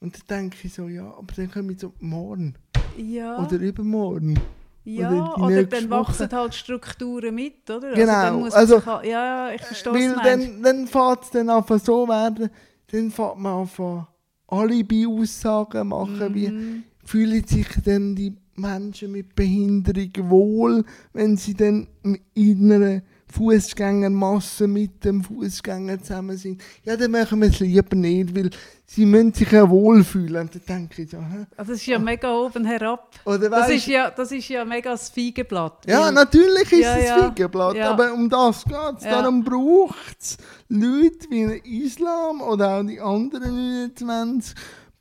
Und 0.00 0.14
dann 0.16 0.22
denke 0.50 0.56
ich 0.62 0.72
so, 0.74 0.88
ja, 0.88 1.06
aber 1.06 1.32
dann 1.36 1.50
können 1.50 1.68
wir 1.68 1.78
so 1.78 1.92
morgen 2.00 2.54
Ja. 2.96 3.38
oder 3.44 3.56
übermorgen. 3.56 4.38
Ja, 4.86 5.34
oder 5.36 5.64
dann 5.64 5.90
Woche. 5.90 6.08
wachsen 6.08 6.28
halt 6.32 6.54
Strukturen 6.54 7.34
mit, 7.34 7.68
oder? 7.70 7.94
Genau, 7.94 8.12
Also 8.12 8.38
man 8.38 8.52
also, 8.52 8.76
sich 8.76 8.86
halt- 8.86 9.06
ja, 9.06 9.48
ja, 9.48 9.54
ich 9.54 9.62
verstehe 9.62 9.92
Weil 9.94 10.16
dann, 10.22 10.62
dann 10.62 10.86
fängt 10.86 11.22
es 11.22 11.30
dann 11.30 11.48
einfach 11.50 11.80
so 11.80 12.06
werden, 12.06 12.50
dann 12.92 13.10
fängt 13.10 13.38
man 13.38 13.66
an 13.78 14.06
Alibi-Aussagen 14.48 15.88
machen, 15.88 16.34
wie 16.34 16.48
Mhm. 16.48 16.84
fühlen 17.04 17.46
sich 17.46 17.68
denn 17.84 18.14
die 18.14 18.34
Menschen 18.56 19.12
mit 19.12 19.34
Behinderung 19.34 20.30
wohl, 20.30 20.84
wenn 21.12 21.36
sie 21.36 21.54
dann 21.54 21.86
in 22.34 22.70
einer 22.72 23.02
Fußgängermasse 23.34 24.66
mit 24.66 25.04
dem 25.04 25.22
Fußgänger 25.22 26.00
zusammen 26.00 26.36
sind. 26.36 26.62
Ja, 26.84 26.96
dann 26.96 27.10
machen 27.10 27.40
wir 27.40 27.48
es 27.48 27.60
lieber 27.60 27.96
nicht, 27.96 28.34
weil 28.36 28.50
sie 28.86 29.04
müssen 29.04 29.32
sich 29.32 29.50
ja 29.50 29.68
wohlfühlen. 29.68 30.42
Und 30.42 30.54
dann 30.54 30.62
denke 30.88 31.02
ich 31.02 31.10
so, 31.10 31.18
hä? 31.18 31.46
Also 31.56 31.72
das 31.72 31.80
ist 31.80 31.86
ja 31.86 31.98
mega 31.98 32.32
oben 32.32 32.64
herab. 32.64 33.10
Oder 33.24 33.50
Das 33.50 33.68
ist 33.70 33.86
ja, 33.86 34.10
das 34.10 34.30
ist 34.32 34.48
ja 34.48 34.64
mega 34.64 34.90
das 34.92 35.08
Feigenblatt. 35.08 35.84
Ja, 35.86 36.10
natürlich 36.10 36.72
ist 36.72 36.80
Ja, 36.80 36.96
es 36.96 37.08
ja. 37.08 37.18
Feigenblatt, 37.18 37.76
Ja. 37.76 37.90
aber 37.90 38.12
um 38.12 38.28
das 38.28 38.64
geht 38.64 38.74
es. 38.98 39.04
Ja. 39.04 39.20
Darum 39.22 39.42
braucht 39.44 40.16
es 40.20 40.36
Leute 40.68 41.26
wie 41.30 41.84
Islam 41.84 42.40
oder 42.40 42.78
auch 42.78 42.82
die 42.84 43.00
anderen 43.00 43.54
29 43.98 44.54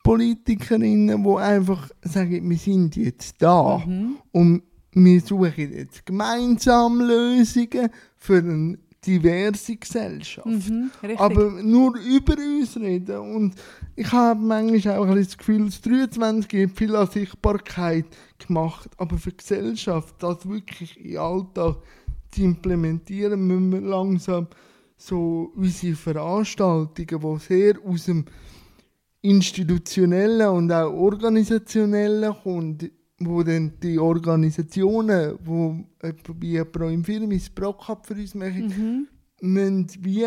Politikerinnen, 0.03 1.23
die 1.23 1.35
einfach 1.37 1.89
sagen, 2.03 2.49
wir 2.49 2.57
sind 2.57 2.95
jetzt 2.95 3.35
da 3.41 3.77
Mhm. 3.85 4.17
und 4.31 4.63
wir 4.93 5.21
suchen 5.21 5.73
jetzt 5.73 6.05
gemeinsam 6.05 7.01
Lösungen 7.01 7.89
für 8.17 8.37
eine 8.37 8.77
diverse 9.05 9.75
Gesellschaft. 9.75 10.47
Mhm. 10.47 10.91
Aber 11.17 11.51
nur 11.61 11.97
über 11.97 12.35
uns 12.37 12.77
reden. 12.77 13.17
Und 13.17 13.55
ich 13.95 14.11
habe 14.11 14.39
manchmal 14.39 14.97
auch 14.97 15.05
ein 15.05 15.15
bisschen 15.15 15.25
das 15.25 15.37
Gefühl, 15.37 15.65
das 15.65 15.81
23 15.81 16.63
hat 16.63 16.77
viel 16.77 16.95
an 16.95 17.07
Sichtbarkeit 17.07 18.05
gemacht. 18.45 18.89
Aber 18.97 19.17
für 19.17 19.31
die 19.31 19.37
Gesellschaft, 19.37 20.15
das 20.19 20.47
wirklich 20.47 20.95
den 20.95 21.17
Alltag 21.17 21.77
zu 22.31 22.43
implementieren, 22.43 23.45
müssen 23.45 23.71
wir 23.71 23.81
langsam 23.81 24.47
so 24.97 25.51
unsere 25.55 25.95
Veranstaltungen, 25.95 27.37
die 27.37 27.39
sehr 27.39 27.75
aus 27.85 28.05
dem 28.05 28.25
institutionellen 29.21 30.49
und 30.49 30.71
auch 30.71 30.91
organisationellen 30.91 32.33
kommen, 32.43 32.77
wo 33.27 33.43
dann 33.43 33.73
die 33.81 33.99
Organisationen, 33.99 35.37
etwa 35.99 36.33
wie 36.39 36.63
Pro 36.63 36.87
im 36.87 37.03
Film 37.03 37.31
ins 37.31 37.49
Brockab 37.49 38.05
für 38.05 38.15
uns 38.15 38.35
machen, 38.35 39.07
müssen 39.41 39.87
wie 40.01 40.25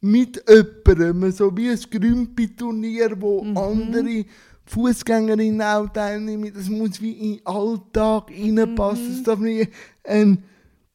mit 0.00 0.42
jemandem, 0.48 1.30
so 1.30 1.56
wie 1.56 1.70
ein 1.70 1.78
Grümpi-Turnier, 1.78 3.20
wo 3.20 3.42
andere 3.54 4.24
Fußgängerinnen 4.64 5.62
auch 5.62 5.88
teilnehmen, 5.88 6.52
das 6.54 6.68
muss 6.68 7.00
wie 7.00 7.12
in 7.12 7.36
den 7.36 7.46
Alltag 7.46 8.30
reinpassen. 8.30 9.12
Es 9.12 9.22
darf 9.22 9.38
nicht 9.38 9.70
eine 10.04 10.38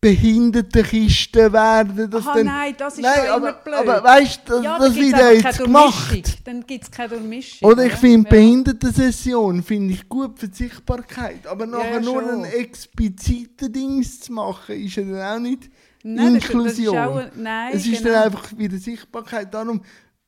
Behindertenkiste 0.08 1.52
werden. 1.52 2.10
Dass 2.10 2.26
Aha, 2.26 2.34
dann, 2.36 2.46
nein, 2.46 2.76
das 2.78 2.96
ist 2.96 3.02
nein, 3.02 3.14
ja 3.26 3.36
aber, 3.36 3.50
immer 3.50 3.58
blöd. 3.60 3.76
aber 3.76 4.04
weißt 4.04 4.42
du, 4.46 4.54
das, 4.54 4.64
ja, 4.64 4.80
das 4.80 4.96
wird 4.96 5.12
ja 5.18 5.32
jetzt 5.32 5.58
gemacht. 5.64 6.38
Dann 6.46 6.66
gibt 6.66 6.84
es 6.84 6.92
keine 6.92 7.10
Durchmischung. 7.10 7.70
Oder 7.70 7.86
ich 7.86 7.94
finde, 7.94 8.30
ja. 8.30 8.36
Behindertensession 8.36 9.64
finde 9.64 9.94
ich 9.94 10.08
gut 10.10 10.40
für 10.40 10.48
die 10.48 10.56
Sichtbarkeit. 10.56 11.46
Aber 11.48 11.66
nachher 11.66 11.94
ja, 11.96 12.00
nur 12.02 12.22
ein 12.32 12.44
expliziten 12.46 13.72
Dings 13.72 14.20
zu 14.22 14.34
machen, 14.34 14.76
ist 14.76 14.96
ja 14.96 15.04
dann 15.04 15.38
auch 15.38 15.40
nicht 15.42 15.70
Nein, 16.04 16.36
das 16.36 16.44
ist- 16.46 16.54
das 16.54 16.66
ist 16.74 16.80
Inklusion. 16.80 16.98
auch 16.98 17.16
ein- 17.18 17.32
nein, 17.36 17.72
es 17.74 17.86
ist 17.86 17.98
genau. 18.04 18.14
dann 18.14 18.24
einfach 18.24 18.58
wieder 18.58 18.78
Sichtbarkeit. 18.78 19.54
Darum, 19.54 19.82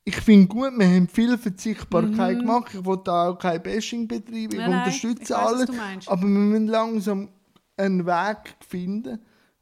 ich 0.04 0.16
finde 0.16 0.46
gut, 0.46 0.72
wir 0.76 0.86
haben 0.86 1.08
viel 1.08 1.38
für 1.38 1.50
die 1.50 1.62
Sichtbarkeit 1.62 2.36
Mhm. 2.36 2.40
gemacht. 2.40 2.70
Ich 2.74 2.84
will 2.84 2.98
da 3.04 3.28
auch 3.28 3.38
kein 3.38 3.62
Bashing 3.62 4.06
betreiben, 4.08 4.50
ich 4.52 4.58
Nein, 4.58 4.70
nein, 4.70 4.78
unterstütze 4.80 5.22
ich 5.22 5.30
was 5.30 5.38
alles. 5.38 5.70
Aber 6.06 6.22
wir 6.22 6.28
müssen 6.28 6.66
langsam 6.66 7.28
einen 7.76 8.04
Weg 8.04 8.36
finden, 8.68 9.20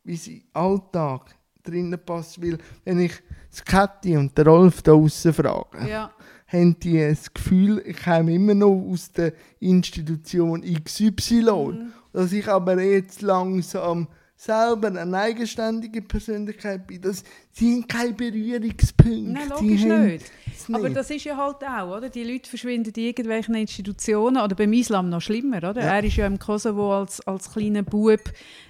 wie 0.08 0.16
sie 0.16 0.32
in 0.32 0.38
den 0.40 0.46
Alltag 0.54 1.34
drinnen 1.62 1.98
passt. 2.04 2.42
Weil, 2.42 2.58
wenn 2.84 2.98
ich 3.00 3.12
das 3.50 3.64
Kathi 3.64 4.16
und 4.16 4.36
den 4.36 4.46
Rolf 4.48 4.82
da 4.82 4.92
draussen 4.92 5.32
frage, 5.32 5.88
Ja. 5.88 6.10
haben 6.46 6.78
die 6.80 6.98
das 6.98 7.32
Gefühl, 7.32 7.82
ich 7.86 8.02
komme 8.02 8.34
immer 8.34 8.54
noch 8.54 8.90
aus 8.90 9.12
der 9.12 9.32
Institution 9.60 10.62
XY. 10.62 11.42
Mhm. 11.42 11.92
Dass 12.12 12.32
ich 12.32 12.48
aber 12.48 12.82
jetzt 12.82 13.20
langsam 13.22 14.08
selber 14.34 14.88
eine 14.88 15.16
eigenständige 15.18 16.00
Persönlichkeit 16.00 16.86
bin. 16.86 17.02
Das 17.02 17.22
sind 17.52 17.88
keine 17.88 18.12
Berührungspunkte. 18.12 19.32
Nein, 19.32 19.48
logisch 19.48 19.82
haben 19.84 20.06
nicht. 20.06 20.32
Aber 20.72 20.90
das 20.90 21.10
ist 21.10 21.24
ja 21.24 21.36
halt 21.36 21.56
auch, 21.64 21.96
oder? 21.96 22.08
Die 22.08 22.24
Leute 22.24 22.48
verschwinden 22.48 22.92
in 22.96 23.02
irgendwelchen 23.04 23.54
Institutionen 23.54 24.42
oder 24.42 24.54
beim 24.54 24.72
Islam 24.72 25.08
noch 25.08 25.20
schlimmer, 25.20 25.58
oder? 25.58 25.80
Ja. 25.80 25.96
Er 25.96 26.04
ist 26.04 26.16
ja 26.16 26.26
im 26.26 26.38
Kosovo 26.38 26.98
als, 26.98 27.20
als 27.26 27.52
kleiner 27.52 27.82
Bub. 27.82 28.20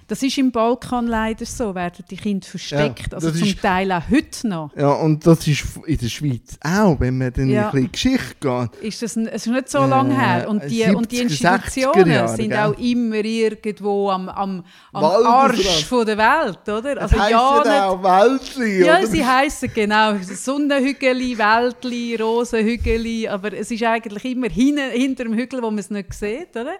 Das 0.07 0.23
ist 0.23 0.39
im 0.39 0.51
Balkan 0.51 1.05
leider 1.05 1.45
so, 1.45 1.75
werden 1.75 2.03
die 2.09 2.17
Kinder 2.17 2.47
versteckt. 2.47 3.11
Ja, 3.11 3.17
also 3.17 3.29
zum 3.31 3.47
ist- 3.47 3.61
Teil 3.61 3.91
auch 3.91 4.01
heute 4.09 4.47
noch. 4.47 4.71
Ja, 4.75 4.89
und 4.93 5.25
das 5.27 5.45
ist 5.47 5.63
in 5.85 5.97
der 5.99 6.07
Schweiz 6.07 6.57
auch, 6.63 6.99
wenn 6.99 7.15
man 7.19 7.31
dann 7.31 7.47
Ja. 7.47 7.65
in 7.69 7.71
bisschen 7.71 7.91
Geschichte 7.91 8.35
geht. 8.39 8.75
Ist 8.81 9.01
das 9.03 9.15
ein, 9.15 9.27
es 9.27 9.45
ist 9.45 9.51
nicht 9.53 9.69
so 9.69 9.85
lange 9.85 10.15
Äh, 10.15 10.17
her. 10.17 10.49
Und 10.49 10.63
die, 10.67 10.83
und 10.85 11.11
die 11.11 11.17
70er, 11.19 11.29
60er 11.29 11.63
Institutionen 11.65 12.11
Jahre, 12.11 12.35
sind 12.35 12.49
gell? 12.49 12.57
auch 12.59 12.77
immer 12.79 13.23
irgendwo 13.23 14.09
am, 14.09 14.29
am, 14.29 14.63
am. 14.93 15.03
Arsch 15.03 15.85
von 15.85 16.03
der 16.07 16.17
Welt, 16.17 16.59
oder? 16.67 17.01
Also 17.03 17.15
ja, 17.15 17.25
nicht, 17.63 17.71
auch 17.81 18.01
Weltli, 18.03 18.85
Ja, 18.85 18.97
oder? 18.97 19.05
sie 19.07 19.23
heißen 19.23 19.71
genau 19.75 20.15
Sonnenhügeli, 20.23 21.37
Wäldli, 21.83 22.15
Rosenhügeli, 22.15 23.27
aber 23.27 23.53
es 23.53 23.71
ist 23.71 23.83
eigentlich 23.83 24.25
immer 24.25 24.49
hin, 24.49 24.77
hinter 24.77 25.23
dem 25.23 25.33
Hügel, 25.33 25.61
wo 25.61 25.69
man 25.69 25.79
es 25.79 25.89
nicht 25.89 26.13
sieht, 26.13 26.55
oder? 26.55 26.75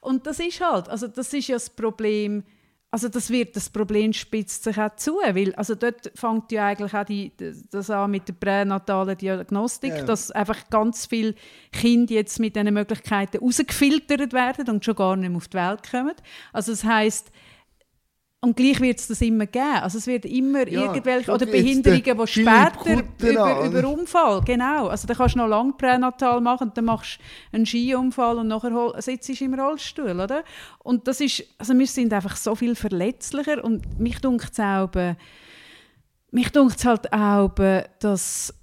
Und 0.00 0.26
das 0.26 0.38
ist 0.40 0.60
halt, 0.60 0.88
also 0.88 1.08
das 1.08 1.32
ist 1.32 1.48
ja 1.48 1.56
das 1.56 1.70
Problem. 1.70 2.44
Also 2.90 3.10
das 3.10 3.28
wird, 3.28 3.54
das 3.54 3.68
Problem 3.68 4.14
spitzt 4.14 4.64
sich 4.64 4.78
auch 4.78 4.96
zu, 4.96 5.16
weil 5.16 5.54
also 5.56 5.74
dort 5.74 6.10
fängt 6.14 6.50
ja 6.52 6.68
eigentlich 6.68 6.94
auch 6.94 7.04
die, 7.04 7.32
das 7.70 7.90
an 7.90 8.10
mit 8.10 8.26
der 8.26 8.32
pränatalen 8.32 9.18
Diagnostik, 9.18 9.92
Ja. 9.94 10.04
dass 10.04 10.30
einfach 10.30 10.70
ganz 10.70 11.04
viele 11.04 11.34
Kinder 11.70 12.14
jetzt 12.14 12.40
mit 12.40 12.56
diesen 12.56 12.72
Möglichkeiten 12.72 13.38
rausgefiltert 13.44 14.32
werden 14.32 14.70
und 14.70 14.82
schon 14.86 14.94
gar 14.94 15.16
nicht 15.16 15.28
mehr 15.28 15.36
auf 15.36 15.48
die 15.48 15.56
Welt 15.58 15.90
kommen. 15.90 16.14
Also 16.54 16.72
das 16.72 16.82
heißt 16.82 17.30
und 18.40 18.56
gleich 18.56 18.80
wird 18.80 19.00
es 19.00 19.08
das 19.08 19.20
immer 19.20 19.46
geben. 19.46 19.80
Also 19.82 19.98
es 19.98 20.06
wird 20.06 20.24
immer 20.24 20.68
Ja, 20.68 20.82
irgendwelche, 20.82 21.32
oder 21.32 21.46
Behinderungen, 21.46 22.02
die 22.04 22.26
später 22.28 23.02
über, 23.18 23.64
über 23.64 23.88
Unfall, 23.88 24.40
genau. 24.42 24.86
Also 24.86 25.08
dann 25.08 25.16
kannst 25.16 25.34
du 25.34 25.38
noch 25.40 25.48
lange 25.48 25.72
pränatal 25.72 26.40
machen, 26.40 26.70
dann 26.74 26.84
machst 26.84 27.18
du 27.50 27.56
einen 27.56 27.66
Skiunfall 27.66 28.38
und 28.38 28.48
nachher 28.48 28.94
sitzt 29.02 29.28
du 29.28 29.44
im 29.44 29.54
Rollstuhl, 29.54 30.20
oder? 30.20 30.44
Und 30.78 31.08
das 31.08 31.20
ist, 31.20 31.42
also 31.58 31.76
wir 31.76 31.86
sind 31.86 32.12
einfach 32.12 32.36
so 32.36 32.54
viel 32.54 32.76
verletzlicher 32.76 33.64
und 33.64 33.98
mich 33.98 34.20
dunkt 34.20 34.52
es 34.52 34.60
auch, 34.60 34.88
mich 36.30 36.52
dunkt 36.52 36.84
halt 36.84 37.12
auch, 37.12 37.50
dass 37.98 38.54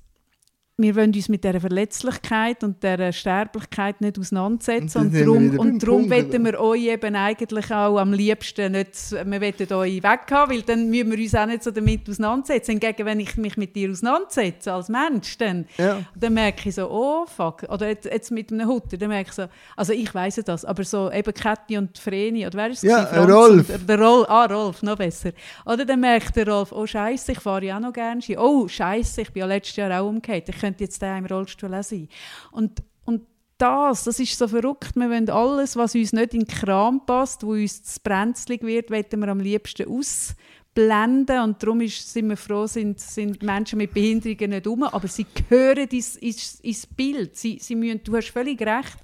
wir 0.77 0.93
wollen 0.97 1.13
uns 1.13 1.29
mit 1.29 1.41
dieser 1.41 1.61
Verletzlichkeit 1.61 2.61
und 2.61 2.83
dieser 2.83 3.13
Sterblichkeit 3.13 4.01
nicht 4.01 4.19
auseinandersetzen. 4.19 4.97
Und 4.99 5.05
Und, 5.07 5.13
darum, 5.21 5.39
wieder 5.43 5.57
beim 5.57 5.59
und 5.59 5.83
darum 5.83 6.09
Punkt, 6.09 6.33
wollen 6.33 6.45
wir 6.45 6.59
euch 6.59 6.81
eben 6.87 7.15
eigentlich 7.15 7.71
auch 7.71 7.97
am 7.97 8.11
liebsten 8.11 8.73
nicht, 8.73 9.11
wir 9.11 9.41
wollen 9.41 9.73
euch 9.73 10.03
weghaben, 10.03 10.53
weil 10.53 10.61
dann 10.63 10.89
müssen 10.89 11.11
wir 11.11 11.17
uns 11.17 11.33
auch 11.35 11.45
nicht 11.45 11.63
so 11.63 11.71
damit 11.71 12.09
auseinandersetzen. 12.09 12.71
Hingegen, 12.71 13.05
wenn 13.05 13.19
ich 13.21 13.37
mich 13.37 13.55
mit 13.55 13.73
dir 13.73 13.89
auseinandersetze 13.89 14.73
als 14.73 14.89
Mensch, 14.89 15.37
dann, 15.37 15.65
Ja. 15.77 16.01
dann 16.13 16.33
merke 16.33 16.67
ich 16.67 16.75
so, 16.75 16.89
oh 16.89 17.25
fuck, 17.25 17.63
oder 17.69 17.87
jetzt, 17.87 18.05
jetzt 18.05 18.31
mit 18.31 18.51
einem 18.51 18.67
Hutter, 18.67 18.97
dann 18.97 19.07
merke 19.09 19.29
ich 19.29 19.35
so, 19.35 19.45
also 19.77 19.93
ich 19.93 20.13
weiss 20.13 20.35
das, 20.43 20.65
aber 20.65 20.83
so 20.83 21.09
eben 21.09 21.33
Käthi 21.33 21.77
und 21.77 21.97
Vreni, 21.97 22.45
oder 22.45 22.57
wer 22.57 22.67
ist 22.71 22.83
es? 22.83 22.89
Ja? 22.89 23.05
Franz 23.05 23.31
Rolf. 23.31 23.69
Und, 23.69 23.89
der 23.89 24.01
Rolf, 24.01 24.25
ah 24.29 24.45
Rolf, 24.45 24.83
noch 24.83 24.97
besser. 24.97 25.31
Oder 25.65 25.85
dann 25.85 26.01
merkt 26.01 26.35
der 26.35 26.49
Rolf, 26.49 26.73
oh 26.73 26.85
scheiße, 26.85 27.31
ich 27.31 27.39
fahre 27.39 27.63
ja 27.63 27.77
auch 27.77 27.81
noch 27.81 27.93
gerne 27.93 28.21
Ski. 28.21 28.37
Oh 28.37 28.67
scheiße, 28.67 29.21
ich 29.21 29.31
bin 29.31 29.39
ja 29.39 29.45
letztes 29.45 29.77
Jahr 29.77 30.01
auch 30.01 30.09
umgekehrt, 30.09 30.49
ich 30.49 30.64
könnte 30.65 30.83
jetzt 30.83 31.01
da 31.01 31.17
im 31.17 31.25
Rollstuhl 31.25 31.73
auch 31.73 31.83
sein. 31.83 32.09
Und, 32.51 32.81
und 33.05 33.21
das, 33.57 34.03
das 34.03 34.19
ist 34.19 34.37
so 34.37 34.47
verrückt. 34.47 34.95
Wir 34.95 35.09
wollen 35.09 35.29
alles, 35.29 35.75
was 35.75 35.95
uns 35.95 36.11
nicht 36.11 36.33
in 36.33 36.41
den 36.41 36.47
Kram 36.47 37.05
passt, 37.05 37.43
wo 37.43 37.51
uns 37.51 37.83
zu 37.83 37.99
brenzlig 38.03 38.63
wird, 38.63 38.89
wollen 38.89 39.21
wir 39.21 39.27
am 39.27 39.39
liebsten 39.39 39.87
ausblenden. 39.87 41.39
Und 41.41 41.61
darum 41.61 41.81
ist, 41.81 42.11
sind 42.11 42.29
wir 42.29 42.37
froh, 42.37 42.67
sind, 42.67 42.99
sind 42.99 43.43
Menschen 43.43 43.77
mit 43.77 43.93
Behinderungen 43.93 44.49
nicht 44.49 44.67
um, 44.67 44.83
aber 44.83 45.07
sie 45.07 45.25
gehören 45.33 45.87
ins, 45.87 46.15
ins, 46.15 46.59
ins 46.61 46.87
Bild. 46.87 47.37
Sie, 47.37 47.59
sie 47.61 47.75
müssen, 47.75 48.03
du 48.03 48.15
hast 48.17 48.29
völlig 48.29 48.59
recht. 48.61 48.97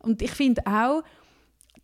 Und 0.00 0.20
ich 0.20 0.32
finde 0.32 0.66
auch, 0.66 1.02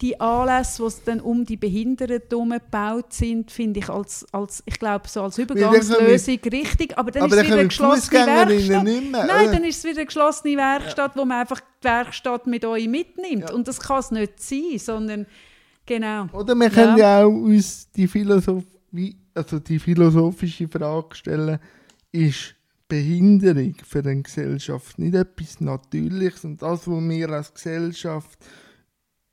die 0.01 0.19
Anlässe, 0.19 0.83
die 0.87 1.05
dann 1.05 1.21
um 1.21 1.45
die 1.45 1.57
Behinderten 1.57 2.23
herum 2.31 2.51
gebaut 2.51 3.13
sind, 3.13 3.51
finde 3.51 3.81
ich 3.81 3.91
als, 3.91 4.27
als, 4.33 4.63
ich 4.65 4.79
glaube, 4.79 5.09
so 5.09 5.23
als 5.23 5.37
Übergangslösung 5.37 6.39
richtig. 6.51 6.97
Aber 6.97 7.11
dann 7.11 7.25
Aber 7.25 7.37
ist 7.37 7.43
es 7.43 7.47
wieder 7.47 7.59
eine 7.59 7.69
geschlossene 7.69 8.27
Werkstatt. 8.27 8.85
mehr, 8.85 9.27
Nein, 9.27 9.45
oder? 9.45 9.53
dann 9.53 9.65
ist 9.65 9.79
es 9.79 9.85
wieder 9.85 9.99
eine 9.99 10.07
geschlossene 10.07 10.57
Werkstatt, 10.57 11.17
wo 11.17 11.25
man 11.25 11.41
einfach 11.41 11.61
die 11.61 11.85
Werkstatt 11.85 12.47
mit 12.47 12.65
euch 12.65 12.89
mitnimmt. 12.89 13.51
Ja. 13.51 13.55
Und 13.55 13.69
das 13.69 13.79
kann 13.81 14.01
es 14.01 14.11
nicht 14.11 14.41
sein, 14.41 14.79
sondern 14.79 15.27
genau. 15.85 16.29
Oder 16.33 16.55
wir 16.55 16.71
können 16.71 16.97
ja 16.97 17.25
auch 17.25 17.29
uns 17.29 17.91
die, 17.91 18.09
Philosoph 18.09 18.65
wie, 18.93 19.17
also 19.35 19.59
die 19.59 19.79
philosophische 19.79 20.67
Frage 20.67 21.15
stellen, 21.15 21.59
ist 22.11 22.55
Behinderung 22.89 23.75
für 23.87 24.01
eine 24.01 24.23
Gesellschaft 24.23 24.99
nicht 24.99 25.15
etwas 25.15 25.61
Natürliches 25.61 26.45
und 26.45 26.61
das, 26.61 26.89
was 26.89 27.09
wir 27.09 27.29
als 27.29 27.55
Gesellschaft 27.55 28.39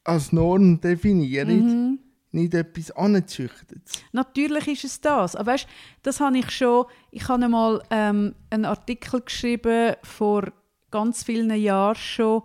als 0.07 0.31
Norm 0.31 0.79
definieren, 0.81 1.65
Mhm. 1.65 1.99
nicht 2.31 2.53
etwas 2.53 2.91
anzüchtet. 2.91 3.81
Natürlich 4.11 4.67
ist 4.67 4.83
es 4.85 5.01
das. 5.01 5.35
Aber 5.35 5.51
weißt, 5.53 5.67
das 6.03 6.19
habe 6.19 6.37
ich 6.37 6.49
schon. 6.51 6.85
Ich 7.11 7.27
habe 7.27 7.43
einmal 7.45 7.81
ähm, 7.89 8.35
einen 8.49 8.65
Artikel 8.65 9.21
geschrieben 9.21 9.95
vor 10.03 10.51
ganz 10.91 11.23
vielen 11.23 11.51
Jahren 11.59 11.95
schon, 11.95 12.43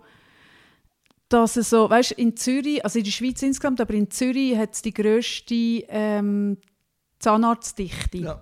dass 1.29 1.55
es 1.57 1.69
so, 1.69 1.89
weißt, 1.89 2.11
in 2.13 2.35
Zürich, 2.37 2.83
also 2.83 2.99
in 2.99 3.05
der 3.05 3.11
Schweiz 3.11 3.41
insgesamt, 3.41 3.81
aber 3.81 3.93
in 3.93 4.11
Zürich 4.11 4.55
hat 4.57 4.73
es 4.75 4.81
die 4.81 4.93
grösste 4.93 5.55
ähm, 5.55 6.57
Zahnarztdichte. 7.19 8.17
Ja. 8.17 8.41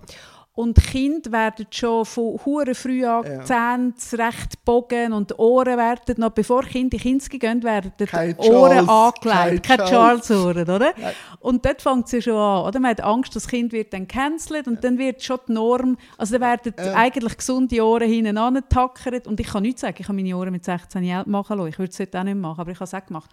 Und 0.54 0.76
Kinder 0.76 1.32
werden 1.32 1.66
schon 1.70 2.04
von 2.04 2.38
hure 2.44 2.74
früh 2.74 3.06
an 3.06 3.24
Ja. 3.24 3.42
Zähne 3.42 3.94
recht 4.12 4.62
bogen 4.66 5.14
und 5.14 5.30
die 5.30 5.34
Ohren 5.36 5.78
werden 5.78 6.16
noch, 6.18 6.28
bevor 6.30 6.62
Kinder 6.64 6.82
in 6.82 6.90
die 6.90 6.98
Kinski 6.98 7.38
gehen, 7.38 7.62
werden 7.62 7.90
die 7.98 8.04
Kein 8.04 8.36
Ohren 8.38 8.84
Charles, 8.86 8.88
angelegt. 8.88 9.66
kein 9.66 9.78
Keine 9.78 9.88
Charles. 9.90 10.26
Charles-Ohren, 10.26 10.62
oder? 10.68 10.92
Nein. 10.94 11.12
Und 11.40 11.64
dort 11.64 11.80
fängt 11.80 12.04
es 12.04 12.12
ja 12.12 12.20
schon 12.20 12.36
an. 12.36 12.66
Oder? 12.66 12.80
Man 12.80 12.90
hat 12.90 13.00
Angst, 13.00 13.34
das 13.34 13.48
Kind 13.48 13.72
wird 13.72 13.94
dann 13.94 14.06
gecancelt 14.06 14.66
und 14.68 14.84
dann 14.84 14.98
wird 14.98 15.22
schon 15.22 15.38
die 15.48 15.52
Norm, 15.52 15.96
also 16.18 16.32
dann 16.38 16.42
werden 16.42 16.74
Ja. 16.78 16.94
eigentlich 16.96 17.38
gesunde 17.38 17.82
Ohren 17.82 18.06
hinten 18.08 18.36
angetackert 18.36 19.26
und 19.26 19.40
ich 19.40 19.46
kann 19.46 19.62
nichts 19.62 19.80
sagen, 19.80 19.96
ich 20.00 20.06
habe 20.06 20.16
meine 20.16 20.36
Ohren 20.36 20.52
mit 20.52 20.66
16 20.66 21.02
Jahren 21.02 21.30
machen 21.30 21.56
lassen. 21.56 21.68
Ich 21.70 21.78
würde 21.78 21.92
es 21.92 21.98
heute 21.98 22.20
auch 22.20 22.24
nicht 22.24 22.36
machen, 22.36 22.60
aber 22.60 22.70
ich 22.70 22.76
habe 22.76 22.84
es 22.84 22.92
auch 22.94 23.06
gemacht. 23.06 23.30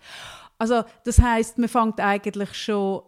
Also 0.57 0.83
das 1.03 1.19
heisst, 1.19 1.57
man 1.57 1.67
fängt 1.67 1.99
eigentlich 1.99 2.53
schon 2.53 3.01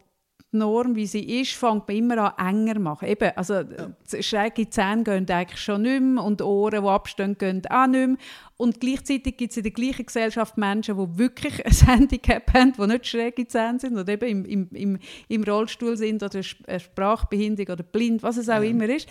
die 0.54 0.58
Norm, 0.58 0.96
wie 0.96 1.08
sie 1.08 1.42
ist, 1.42 1.54
fängt 1.54 1.88
man 1.88 1.98
immer 1.98 2.36
an 2.38 2.56
enger 2.56 2.76
zu 2.76 2.80
machen. 2.82 3.08
Eben, 3.08 3.32
also 3.36 3.54
ja. 3.54 4.22
schräge 4.22 4.70
Zähne 4.70 5.04
gehen 5.04 5.30
eigentlich 5.30 5.62
schon 5.62 5.84
nicht 5.84 6.02
mehr 6.02 6.24
und 6.24 6.42
Ohren, 6.42 6.84
die 6.84 6.90
abstehen, 6.90 7.38
gehen 7.38 7.62
auch 7.70 7.88
nicht 7.88 8.08
mehr. 8.08 8.18
Und 8.58 8.80
gleichzeitig 8.80 9.38
gibt 9.38 9.52
es 9.52 9.58
in 9.58 9.64
der 9.64 9.72
gleichen 9.72 10.06
Gesellschaft 10.06 10.58
Menschen, 10.58 10.98
die 10.98 11.18
wirklich 11.18 11.66
ein 11.66 11.88
Handicap 11.88 12.54
haben, 12.54 12.74
die 12.74 12.88
nicht 12.88 13.08
schräge 13.08 13.48
Zähne 13.48 13.80
sind 13.80 13.98
oder 13.98 14.12
eben 14.12 14.26
im, 14.26 14.46
im, 14.46 14.70
im, 14.74 15.00
im 15.30 15.44
Rollstuhl 15.44 15.96
sind 15.96 16.22
oder 16.22 16.40
Sp- 16.44 16.68
äh, 16.68 16.80
sprachbehindert 16.80 17.70
oder 17.70 17.84
blind, 17.84 18.22
was 18.22 18.38
es 18.38 18.50
auch 18.50 18.62
immer 18.62 18.90
ist. 18.90 19.08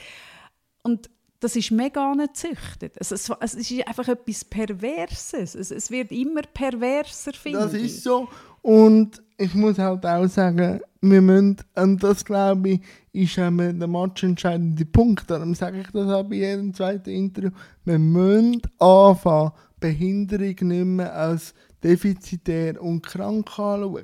Und 0.82 1.08
das 1.40 1.56
ist 1.56 1.70
mega 1.70 2.12
angezüchtet. 2.12 2.92
Es, 2.96 3.10
es, 3.12 3.30
es 3.40 3.54
ist 3.54 3.88
einfach 3.88 4.08
etwas 4.08 4.44
Perverses. 4.44 5.54
Es, 5.54 5.70
es 5.70 5.90
wird 5.90 6.12
immer 6.12 6.42
perverser, 6.42 7.32
finde 7.32 7.60
Das 7.60 7.72
ist 7.72 8.02
so. 8.02 8.28
Und 8.62 9.22
ich 9.40 9.54
muss 9.54 9.78
halt 9.78 10.04
auch 10.06 10.26
sagen, 10.28 10.80
wir 11.00 11.22
müssen, 11.22 11.56
und 11.76 12.02
das 12.02 12.24
glaube 12.24 12.68
ich, 12.68 12.80
ist 13.12 13.38
einmal 13.38 13.72
der 13.72 13.88
matchentscheidende 13.88 14.84
Punkt. 14.84 15.30
Darum 15.30 15.54
sage 15.54 15.80
ich 15.80 15.90
das 15.92 16.08
auch 16.08 16.24
bei 16.24 16.36
jedem 16.36 16.74
zweiten 16.74 17.10
Interview. 17.10 17.50
Wir 17.84 17.98
müssen 17.98 18.60
anfangen, 18.78 19.52
Behinderung 19.80 20.46
nicht 20.68 20.84
mehr 20.84 21.14
als 21.14 21.54
defizitär 21.82 22.80
und 22.82 23.02
krank 23.06 23.46
anschauen. 23.48 23.94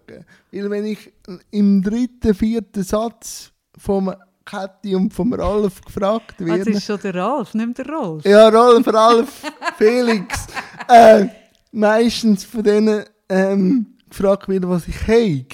Weil 0.53 0.71
wenn 0.71 0.87
ich 0.87 1.13
im 1.51 1.83
dritten, 1.83 2.35
vierten 2.35 2.83
Satz 2.83 3.53
vom 3.77 4.13
Kathi 4.47 4.95
und 4.95 5.13
vom 5.13 5.33
Ralf 5.35 5.83
gefragt 5.83 6.37
Ah, 6.41 6.45
werde, 6.47 6.65
Das 6.65 6.77
ist 6.77 6.85
schon 6.87 7.01
der 7.01 7.15
Ralf, 7.15 7.53
nicht 7.53 7.79
der 7.79 7.87
Rolf. 7.89 8.25
ja, 8.25 8.49
Rolf, 8.49 8.87
Ralf, 8.87 9.43
Felix. 9.77 10.47
Äh, 10.89 11.27
meistens 11.73 12.45
von 12.45 12.63
denen 12.63 13.05
ähm, 13.29 13.87
gefragt 14.17 14.49
wird, 14.49 14.69
was 14.69 14.89
ich 14.89 15.01
habe. 15.07 15.47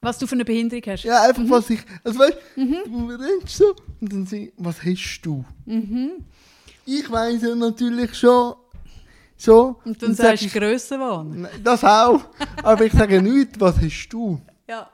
Was 0.00 0.18
du 0.18 0.26
für 0.26 0.34
eine 0.34 0.44
Behinderung 0.44 0.82
hast. 0.86 1.04
Ja, 1.04 1.22
einfach 1.22 1.42
was 1.48 1.70
ich. 1.70 1.80
Also 2.02 2.18
weißt 2.18 2.36
Mhm. 2.56 2.76
du, 2.86 3.10
redest 3.10 3.56
so 3.56 3.74
und 4.00 4.12
dann 4.12 4.26
sie, 4.26 4.52
was 4.58 4.82
hast 4.84 5.20
du? 5.22 5.44
Mhm. 5.64 6.10
Ich 6.84 7.10
weiß 7.10 7.40
ja 7.42 7.54
natürlich 7.54 8.14
schon 8.14 8.54
so. 9.36 9.80
Und 9.84 10.02
dann 10.02 10.14
sag 10.14 10.38
sagst 10.38 10.54
du 10.54 10.58
Grössenwahn. 10.60 11.48
Das 11.62 11.82
auch. 11.82 12.20
Aber 12.62 12.84
ich 12.84 12.92
sage 12.92 13.22
nicht, 13.22 13.58
was 13.58 13.76
hast 13.80 14.08
du? 14.10 14.40
Ja. 14.68 14.90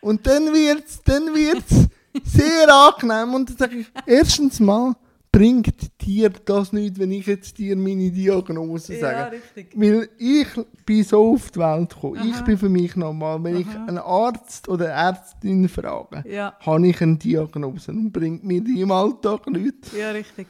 Und 0.00 0.26
dann 0.26 0.52
wird 0.52 0.84
es 0.88 1.00
dann 1.04 1.32
wird's 1.34 1.86
sehr 2.24 2.68
angenehm. 2.74 3.34
Und 3.34 3.50
dann 3.50 3.56
sage 3.56 3.76
ich, 3.76 3.86
erstens 4.06 4.58
mal 4.58 4.96
bringt 5.38 6.02
dir 6.04 6.30
das 6.30 6.72
nicht, 6.72 6.98
wenn 6.98 7.12
ich 7.12 7.26
jetzt 7.26 7.58
dir 7.58 7.76
meine 7.76 8.10
Diagnose 8.10 8.94
ja, 8.94 9.00
sage. 9.00 9.32
richtig. 9.36 9.72
Weil 9.80 10.08
ich 10.18 10.48
bin 10.84 11.04
so 11.04 11.32
auf 11.34 11.50
die 11.52 11.60
Welt 11.60 11.90
gekommen. 11.94 12.20
Ich 12.28 12.34
Aha. 12.36 12.44
bin 12.44 12.58
für 12.58 12.68
mich 12.68 12.96
normal. 12.96 13.42
Wenn 13.44 13.56
ich 13.56 13.68
Aha. 13.68 13.84
einen 13.86 13.98
Arzt 13.98 14.68
oder 14.68 14.88
Ärztin 14.88 15.68
frage, 15.68 16.24
Ja, 16.28 16.54
habe 16.60 16.88
ich 16.88 17.00
eine 17.00 17.16
Diagnose 17.16 17.92
und 17.92 18.10
bringt 18.12 18.42
mir 18.44 18.60
die 18.62 18.80
im 18.80 18.90
Alltag 18.90 19.48
nichts. 19.50 19.92
ja, 19.96 20.10
richtig. 20.10 20.48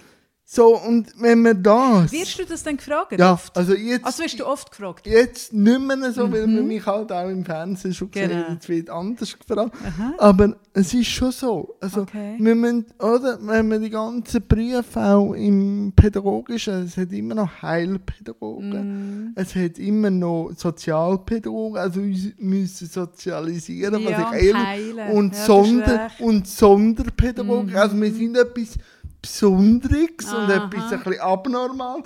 So, 0.51 0.79
und 0.79 1.09
wenn 1.21 1.43
wir 1.43 1.53
das... 1.53 2.11
Wirst 2.11 2.39
du 2.39 2.47
das 2.47 2.63
dann 2.63 2.79
gefragt? 2.79 3.13
ja, 3.13 3.35
oft? 3.35 3.55
also 3.55 3.75
jetzt... 3.75 4.07
Also 4.07 4.23
wirst 4.23 4.41
du 4.41 4.47
oft 4.47 4.71
gefragt? 4.71 5.07
Jetzt 5.07 5.53
nicht 5.53 5.79
mehr 5.79 6.11
so, 6.11 6.33
weil 6.33 6.47
man 6.47 6.67
mich 6.67 6.87
halt 6.87 7.13
auch 7.13 7.29
im 7.29 7.45
Fernsehen 7.45 7.93
schon 7.93 8.11
gesehen 8.11 8.31
Genau. 8.31 8.43
hat, 8.45 8.53
jetzt 8.55 8.69
wird 8.71 8.89
anders 8.89 9.39
gefragt. 9.39 9.75
Aha. 9.85 10.15
Aber 10.17 10.57
es 10.73 10.95
ist 10.95 11.09
schon 11.09 11.33
so. 11.33 11.77
Also, 11.83 12.01
Okay. 12.01 12.37
wir 12.39 12.55
müssen, 12.55 12.87
oder, 12.99 13.39
wenn 13.43 13.69
man 13.69 13.83
die 13.83 13.91
ganzen 13.91 14.43
Berufe 14.49 14.99
auch 14.99 15.35
im 15.35 15.93
Pädagogischen, 15.95 16.85
es 16.87 16.97
hat 16.97 17.13
immer 17.13 17.35
noch 17.35 17.61
Heilpädagogen, 17.61 19.29
Mm. 19.29 19.33
es 19.35 19.55
hat 19.55 19.79
immer 19.79 20.09
noch 20.09 20.53
Sozialpädagogen, 20.57 21.77
also 21.77 22.03
wir 22.03 22.33
müssen 22.39 22.89
sozialisieren, 22.89 24.01
Ja, 24.01 24.31
was 24.33 24.41
ich 24.41 24.55
heilen. 24.55 25.11
und, 25.13 25.35
Ja, 25.35 25.45
Sonder, 25.45 26.11
und 26.21 26.49
Sonderpädagogik. 26.49 27.73
Mhm. 27.75 27.77
Also 27.79 28.01
wir 28.01 28.13
sind 28.15 28.35
etwas 28.35 28.79
Besonderes 29.21 30.25
und 30.25 30.51
Aha. 30.51 30.67
etwas 30.67 30.93
ein 30.93 31.03
bisschen 31.03 31.21
abnormal. 31.21 32.03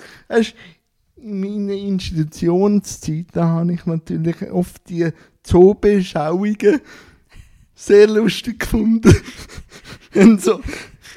In 1.17 1.41
meiner 1.41 1.75
Institutionszeit, 1.75 3.27
da 3.33 3.47
habe 3.47 3.75
ich 3.75 3.87
natürlich 3.87 4.51
oft 4.51 4.89
die 4.89 5.11
Zoobeschauungen 5.43 6.81
sehr 7.75 8.09
lustig 8.09 8.61
gefunden. 8.61 9.15
Wenn 10.13 10.39
so 10.39 10.61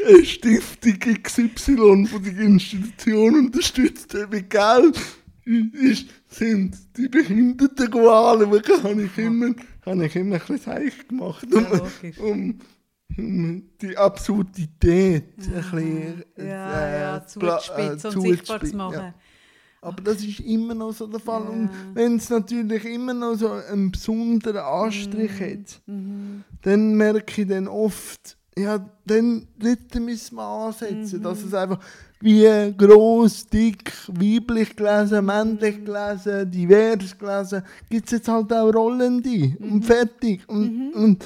eine 0.06 0.26
Stiftung 0.26 1.00
XY 1.00 2.06
von 2.06 2.24
der 2.24 2.38
Institution 2.40 3.36
unterstützt 3.36 4.16
mit 4.30 4.50
Geld 4.50 5.00
ist, 5.46 6.08
sind 6.28 6.76
die 6.98 7.08
Behinderten 7.08 7.88
anschauen, 7.88 8.84
habe 8.84 9.04
ich 9.04 9.18
immer, 9.18 9.54
habe 9.86 10.06
ich 10.06 10.16
immer 10.16 10.36
ein 10.36 10.42
bisschen 10.48 10.92
gemacht, 11.08 11.54
um, 11.54 11.64
Ja, 11.64 12.24
um 12.24 12.60
die 13.10 13.98
Absurdität 13.98 15.24
ein 15.38 15.54
bisschen 15.54 16.24
Ja, 16.38 16.44
äh, 16.88 17.02
ja, 17.02 17.20
pla- 17.20 17.60
zuzuspitzen 17.60 18.12
äh, 18.12 18.16
und 18.16 18.22
sichtbar 18.22 18.62
zu 18.64 18.76
machen. 18.76 18.94
ja. 18.94 19.14
Aber 19.82 20.02
das 20.02 20.24
ist 20.24 20.40
immer 20.40 20.74
noch 20.74 20.92
so 20.94 21.06
der 21.06 21.20
Fall. 21.20 21.44
Ja. 21.44 21.50
Und 21.50 21.70
wenn 21.94 22.16
es 22.16 22.30
natürlich 22.30 22.86
immer 22.86 23.14
noch 23.14 23.36
so 23.36 23.52
einen 23.52 23.92
besonderen 23.92 24.58
Anstrich 24.58 25.32
hat, 25.40 25.82
Mhm. 25.86 26.44
dann 26.64 26.96
merke 26.96 27.42
ich 27.44 27.48
dann 27.48 27.68
oft, 27.68 28.36
ja, 28.58 28.80
dann 29.06 29.48
müssen 30.00 30.36
wir 30.36 30.44
ansetzen, 30.44 31.22
dass 31.22 31.42
Mhm. 31.42 31.48
es 31.48 31.54
einfach 31.54 31.80
wie 32.22 32.74
gross, 32.78 33.46
dick, 33.48 33.92
weiblich 34.08 34.76
gelesen, 34.76 35.26
männlich 35.26 35.78
Mhm. 35.80 35.86
gelesen, 35.86 36.50
divers 36.52 37.18
gelesen, 37.18 37.62
gibt 37.90 38.06
es 38.06 38.12
jetzt 38.14 38.28
halt 38.28 38.52
auch 38.54 38.74
Rollende 38.74 39.56
und 39.60 39.84
fertig. 39.84 40.42
Und, 40.48 40.94
und 40.94 41.06
Mhm. 41.06 41.18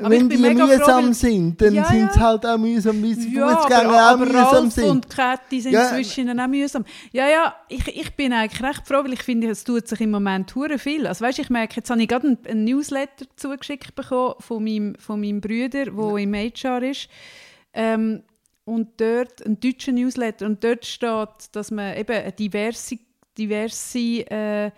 Ich 0.00 0.08
wenn 0.08 0.28
die 0.28 0.36
froh, 0.36 0.52
mühsam 0.66 1.06
weil- 1.06 1.14
sind, 1.14 1.60
dann 1.60 1.74
Ja, 1.74 1.84
sind 1.84 2.12
sie 2.12 2.18
ja. 2.20 2.26
halt 2.26 2.46
auch 2.46 2.56
mühsam, 2.58 3.02
wie 3.02 3.14
sie 3.14 3.34
Ja, 3.34 3.56
Fußgänger 3.56 3.92
auch 3.92 3.98
aber 4.12 4.26
mühsam 4.26 4.44
Ralf 4.44 4.72
sind. 4.72 4.84
und 4.88 5.10
Kathi 5.10 5.60
sind 5.60 5.72
Ja. 5.72 5.88
zwischen 5.90 6.20
ihnen 6.28 6.40
auch 6.40 6.46
mühsam. 6.48 6.84
Ja, 7.12 7.28
ja, 7.28 7.54
ich, 7.68 7.86
ich 7.88 8.14
bin 8.16 8.32
eigentlich 8.32 8.62
recht 8.62 8.86
froh, 8.86 9.04
weil 9.04 9.12
ich 9.12 9.22
finde, 9.22 9.50
es 9.50 9.64
tut 9.64 9.86
sich 9.86 10.00
im 10.00 10.10
Moment 10.10 10.54
hure 10.54 10.78
viel. 10.78 11.06
Also 11.06 11.24
weißt, 11.24 11.40
ich 11.40 11.50
merke, 11.50 11.76
jetzt 11.76 11.90
habe 11.90 12.00
ich 12.00 12.08
gerade 12.08 12.26
einen, 12.28 12.38
einen 12.48 12.64
Newsletter 12.64 13.26
zugeschickt 13.36 13.94
bekommen 13.94 14.34
von 14.38 14.64
meinem, 14.64 14.94
von 14.98 15.20
meinem 15.20 15.40
Bruder, 15.40 15.84
der 15.86 16.16
im 16.16 16.34
HR 16.34 16.82
ist. 16.82 17.08
Ähm, 17.74 18.22
und 18.68 19.00
dort, 19.00 19.44
ein 19.44 19.58
deutscher 19.58 19.92
Newsletter, 19.92 20.46
und 20.46 20.62
dort 20.62 20.84
steht, 20.84 21.28
dass 21.52 21.70
man 21.70 21.96
eben 21.96 22.16
eine 22.16 22.32
diverse, 22.32 22.98
diverse 23.36 23.98
äh, 23.98 24.70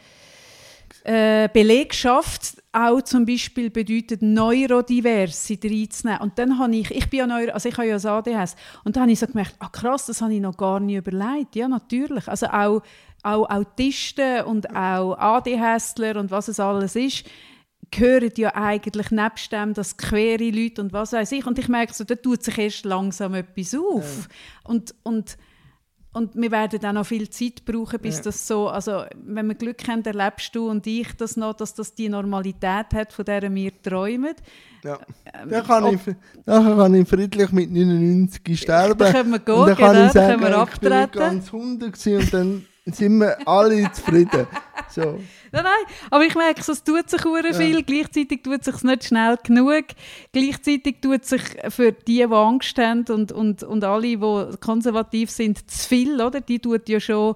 äh, 1.04 1.48
Belegschaft 1.52 2.62
auch 2.72 3.02
zum 3.02 3.26
Beispiel 3.26 3.70
bedeutet, 3.70 4.22
Neurodiverse 4.22 5.58
reinzunehmen. 5.62 6.20
Und 6.20 6.38
dann 6.38 6.58
habe 6.58 6.76
ich, 6.76 6.90
ich 6.90 7.08
bin 7.08 7.20
ja 7.20 7.26
Neuro, 7.26 7.52
also 7.52 7.68
ich 7.68 7.76
habe 7.76 7.88
ja 7.88 7.94
das 7.94 8.06
ADHS, 8.06 8.54
und 8.84 8.96
dann 8.96 9.02
habe 9.02 9.12
ich 9.12 9.18
so 9.18 9.26
gemerkt, 9.26 9.56
ah 9.58 9.68
krass, 9.68 10.06
das 10.06 10.22
habe 10.22 10.34
ich 10.34 10.40
noch 10.40 10.56
gar 10.56 10.78
nicht 10.78 10.96
überlegt. 10.96 11.56
Ja, 11.56 11.68
natürlich. 11.68 12.28
Also 12.28 12.46
auch, 12.46 12.82
auch 13.22 13.50
Autisten 13.50 14.44
und 14.44 14.70
auch 14.74 15.16
ADHSler 15.16 16.16
und 16.16 16.30
was 16.30 16.48
es 16.48 16.60
alles 16.60 16.96
ist, 16.96 17.24
gehören 17.90 18.30
ja 18.36 18.54
eigentlich 18.54 19.10
nebst 19.10 19.52
dem, 19.52 19.74
dass 19.74 19.96
queere 19.96 20.50
Leute 20.50 20.82
und 20.82 20.92
was 20.92 21.12
weiß 21.12 21.32
ich. 21.32 21.46
Und 21.46 21.58
ich 21.58 21.68
merke 21.68 21.92
so, 21.94 22.04
da 22.04 22.14
tut 22.14 22.42
sich 22.42 22.56
erst 22.58 22.84
langsam 22.84 23.34
etwas 23.34 23.74
auf. 23.74 24.28
Und, 24.64 24.94
und 25.02 25.36
und 26.12 26.34
wir 26.34 26.50
werden 26.50 26.84
auch 26.84 26.92
noch 26.92 27.06
viel 27.06 27.30
Zeit 27.30 27.64
brauchen, 27.64 28.00
bis 28.00 28.16
Ja. 28.16 28.22
das 28.24 28.44
so, 28.44 28.68
also 28.68 29.04
wenn 29.14 29.46
wir 29.46 29.54
Glück 29.54 29.86
haben, 29.86 30.04
erlebst 30.04 30.52
du 30.56 30.68
und 30.68 30.84
ich 30.88 31.06
das 31.16 31.36
noch, 31.36 31.54
dass 31.54 31.72
das 31.74 31.94
die 31.94 32.08
Normalität 32.08 32.86
hat, 32.92 33.12
von 33.12 33.24
der 33.24 33.54
wir 33.54 33.80
träumen. 33.80 34.34
Ja. 34.82 34.98
Ähm, 35.32 35.48
Dann 35.50 35.64
kann, 35.64 35.84
ob- 35.84 35.94
ich, 35.94 36.14
dann 36.44 36.64
kann 36.76 36.94
ich 36.96 37.08
friedlich 37.08 37.52
mit 37.52 37.70
99 37.70 38.60
sterben. 38.60 38.98
Dann 38.98 39.12
können 39.12 39.30
wir 39.30 39.38
gehen, 39.38 39.54
und 39.54 39.68
dann 39.68 39.76
kann 39.76 39.92
genau, 39.94 40.06
ich 40.06 40.12
dann 40.12 40.26
sagen, 40.26 40.40
können 40.40 40.52
wir 40.52 40.62
ich 40.72 40.80
bin 40.80 40.92
abtreten. 40.92 41.18
ganz 41.20 41.46
100 41.52 41.92
gewesen 41.92 42.16
und 42.18 42.34
dann 42.34 42.66
Dann 42.86 42.94
sind 42.94 43.18
wir 43.20 43.48
alle 43.48 43.92
zufrieden. 43.92 44.46
So. 44.92 45.20
Nein, 45.52 45.64
nein, 45.64 45.94
aber 46.10 46.24
ich 46.24 46.34
merke, 46.34 46.60
es 46.60 46.84
tut 46.84 47.10
sich 47.10 47.20
ja. 47.24 47.52
viel, 47.52 47.82
gleichzeitig 47.82 48.42
tut 48.42 48.60
es 48.60 48.66
sich 48.66 48.82
nicht 48.84 49.04
schnell 49.04 49.36
genug, 49.42 49.84
gleichzeitig 50.32 51.00
tut 51.00 51.24
sich 51.24 51.42
für 51.70 51.90
die, 51.92 52.18
die 52.18 52.24
Angst 52.24 52.78
haben 52.78 53.04
und, 53.08 53.32
und, 53.32 53.62
und 53.64 53.84
alle, 53.84 54.16
die 54.16 54.58
konservativ 54.60 55.30
sind, 55.30 55.70
zu 55.70 55.88
viel, 55.88 56.20
oder? 56.20 56.40
Die 56.40 56.60
tut 56.60 56.88
ja 56.88 57.00
schon 57.00 57.34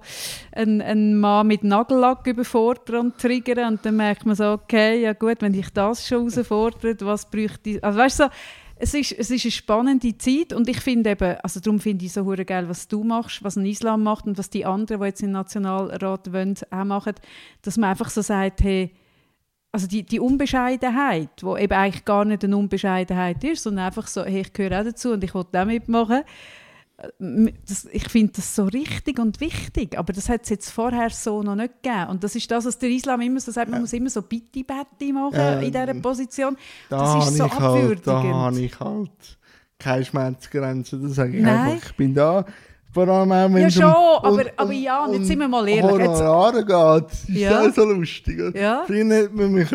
einen, 0.53 0.81
einen 0.81 1.19
Mann 1.19 1.47
mit 1.47 1.63
Nagellack 1.63 2.25
überfordern 2.27 3.07
und 3.07 3.17
triggern 3.17 3.73
und 3.73 3.85
dann 3.85 3.97
merkt 3.97 4.25
man 4.25 4.35
so, 4.35 4.51
okay, 4.51 5.01
ja 5.01 5.13
gut, 5.13 5.41
wenn 5.41 5.53
ich 5.53 5.69
das 5.71 6.07
schon 6.07 6.29
herausfordert, 6.29 7.03
was 7.05 7.29
bräuchte 7.29 7.71
ich, 7.71 7.83
also 7.83 7.99
weißt 7.99 8.19
du, 8.19 8.23
so, 8.23 8.29
es 8.77 8.93
ist, 8.93 9.13
es 9.13 9.31
ist 9.31 9.45
eine 9.45 9.51
spannende 9.51 10.17
Zeit 10.17 10.51
und 10.51 10.67
ich 10.67 10.81
finde 10.81 11.11
eben, 11.11 11.37
also 11.41 11.59
darum 11.59 11.79
finde 11.79 12.05
ich 12.05 12.11
so 12.11 12.25
geil, 12.25 12.67
was 12.67 12.87
du 12.87 13.03
machst, 13.03 13.43
was 13.43 13.55
ein 13.55 13.65
Islam 13.65 14.03
macht 14.03 14.25
und 14.25 14.37
was 14.37 14.49
die 14.49 14.65
anderen, 14.65 15.01
die 15.01 15.07
jetzt 15.07 15.23
im 15.23 15.31
Nationalrat 15.31 16.33
wollen, 16.33 16.55
auch 16.71 16.83
machen, 16.83 17.13
dass 17.61 17.77
man 17.77 17.91
einfach 17.91 18.09
so 18.09 18.21
sagt, 18.21 18.63
hey, 18.63 18.93
also 19.71 19.87
die, 19.87 20.03
die 20.03 20.19
Unbescheidenheit, 20.19 21.41
wo 21.41 21.57
eben 21.57 21.73
eigentlich 21.73 22.05
gar 22.05 22.25
nicht 22.25 22.43
eine 22.43 22.55
Unbescheidenheit 22.57 23.43
ist, 23.43 23.63
sondern 23.63 23.85
einfach 23.85 24.07
so, 24.07 24.23
hey, 24.23 24.41
ich 24.41 24.53
gehöre 24.53 24.79
auch 24.79 24.85
dazu 24.85 25.11
und 25.11 25.23
ich 25.23 25.33
will 25.33 25.45
auch 25.53 25.65
mitmachen, 25.65 26.23
das, 27.67 27.85
ich 27.91 28.09
finde 28.09 28.33
das 28.35 28.55
so 28.55 28.65
richtig 28.65 29.19
und 29.19 29.39
wichtig, 29.39 29.97
aber 29.97 30.13
das 30.13 30.29
hat 30.29 30.43
es 30.43 30.49
jetzt 30.49 30.69
vorher 30.69 31.09
so 31.09 31.43
noch 31.43 31.55
nicht 31.55 31.81
gegeben. 31.81 32.07
Und 32.09 32.23
das 32.23 32.35
ist 32.35 32.49
das, 32.49 32.65
was 32.65 32.77
der 32.77 32.89
Islam 32.89 33.21
immer 33.21 33.39
so 33.39 33.51
sagt, 33.51 33.69
man 33.69 33.79
ja. 33.79 33.81
muss 33.81 33.93
immer 33.93 34.09
so 34.09 34.21
Bitti-Batti 34.21 35.13
machen 35.13 35.35
ähm, 35.35 35.63
in 35.63 35.71
dieser 35.71 35.93
Position. 35.95 36.57
Da 36.89 37.15
das 37.15 37.29
ist 37.29 37.37
so 37.37 37.45
abwürdigend. 37.45 38.07
Halt, 38.07 38.07
da 38.07 38.23
habe 38.23 38.59
ich 38.59 38.79
halt 38.79 39.37
keine 39.79 40.05
Schmerzgrenze, 40.05 40.97
das 40.97 41.15
sage 41.15 41.37
ich 41.37 41.43
Nein. 41.43 41.71
einfach. 41.71 41.89
Ich 41.89 41.95
bin 41.95 42.13
da, 42.13 42.45
vor 42.95 43.07
allem 43.09 43.31
auch 43.31 43.53
wenn 43.53 43.63
Ja 43.63 43.69
schon, 43.69 43.83
um, 43.83 43.93
aber, 44.23 44.45
aber 44.55 44.71
ja, 44.71 45.11
jetzt 45.11 45.27
sind 45.27 45.39
wir 45.39 45.49
mal 45.49 45.67
ehrlich. 45.67 45.83
Honorare 45.83 46.63
geht, 46.65 47.11
ist 47.11 47.29
ja 47.29 47.69
so 47.71 47.83
lustig. 47.83 48.55
Ja. 48.55 48.83
Früher 48.87 49.05
hätte 49.13 49.35
man 49.35 49.51
mich 49.51 49.69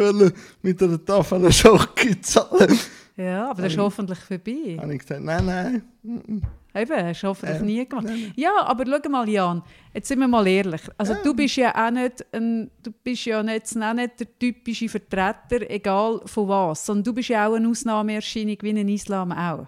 mit 0.62 0.82
einer 0.82 1.04
Tafel 1.04 1.52
Schocke 1.52 2.18
zahlen 2.22 2.78
Ja, 3.16 3.50
aber 3.50 3.62
das 3.62 3.72
ist 3.72 3.78
hoffentlich 3.78 4.18
vorbei. 4.20 4.78
Habe 4.80 4.94
ich 4.94 5.00
gesagt, 5.00 5.22
nein, 5.22 5.44
nein. 5.44 6.42
Eben, 6.74 7.06
hast 7.06 7.22
du 7.22 7.28
hoffentlich 7.28 7.60
äh, 7.60 7.64
nie 7.64 7.88
gemacht. 7.88 8.08
Ja, 8.36 8.52
aber 8.64 8.84
schau 8.86 9.10
mal, 9.10 9.28
Jan, 9.28 9.62
jetzt 9.92 10.08
sind 10.08 10.20
wir 10.20 10.28
mal 10.28 10.46
ehrlich. 10.46 10.82
Also 10.96 11.14
ja. 11.14 11.18
du 11.22 11.34
bist 11.34 11.56
ja 11.56 11.74
auch 11.74 11.90
nicht, 11.90 12.24
ein, 12.32 12.70
du 12.82 12.92
bist 12.92 13.24
ja 13.24 13.42
nicht, 13.42 13.76
auch 13.76 13.92
nicht 13.92 14.20
der 14.20 14.38
typische 14.38 14.88
Vertreter, 14.88 15.68
egal 15.68 16.20
von 16.26 16.48
was, 16.48 16.86
sondern 16.86 17.04
du 17.04 17.14
bist 17.14 17.28
ja 17.28 17.48
auch 17.48 17.54
eine 17.54 17.68
Ausnahmeerscheinung 17.68 18.56
wie 18.60 18.70
ein 18.70 18.88
Islam 18.88 19.32
auch 19.32 19.66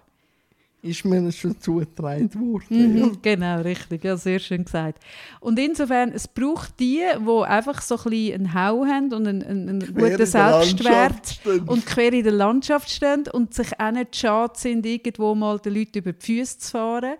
ist 0.83 1.05
mir 1.05 1.31
schon 1.31 1.59
zugetragen 1.59 2.29
worden. 2.35 2.93
Mhm, 2.93 2.97
ja. 2.97 3.11
Genau, 3.21 3.61
richtig. 3.61 4.03
Ja, 4.03 4.17
sehr 4.17 4.39
schön 4.39 4.65
gesagt. 4.65 5.01
Und 5.39 5.57
insofern, 5.57 6.11
es 6.11 6.27
braucht 6.27 6.77
die, 6.79 7.01
die 7.17 7.43
einfach 7.45 7.81
so 7.81 7.95
ein 7.95 8.03
bisschen 8.09 8.33
einen 8.33 8.53
Hau 8.53 8.85
haben 8.85 9.13
und 9.13 9.27
einen, 9.27 9.43
einen, 9.43 9.69
einen 9.69 9.93
guten 9.93 10.25
Selbstwert 10.25 11.39
und 11.67 11.85
quer 11.85 12.11
in 12.11 12.23
der 12.23 12.33
Landschaft 12.33 12.89
stehen 12.89 13.23
und 13.31 13.53
sich 13.53 13.79
auch 13.79 13.91
nicht 13.91 14.15
schade 14.15 14.53
sind, 14.57 14.85
irgendwo 14.85 15.33
mal 15.35 15.57
den 15.57 15.73
Leuten 15.73 15.99
über 15.99 16.11
die 16.11 16.25
Füße 16.25 16.59
zu 16.59 16.71
fahren. 16.71 17.15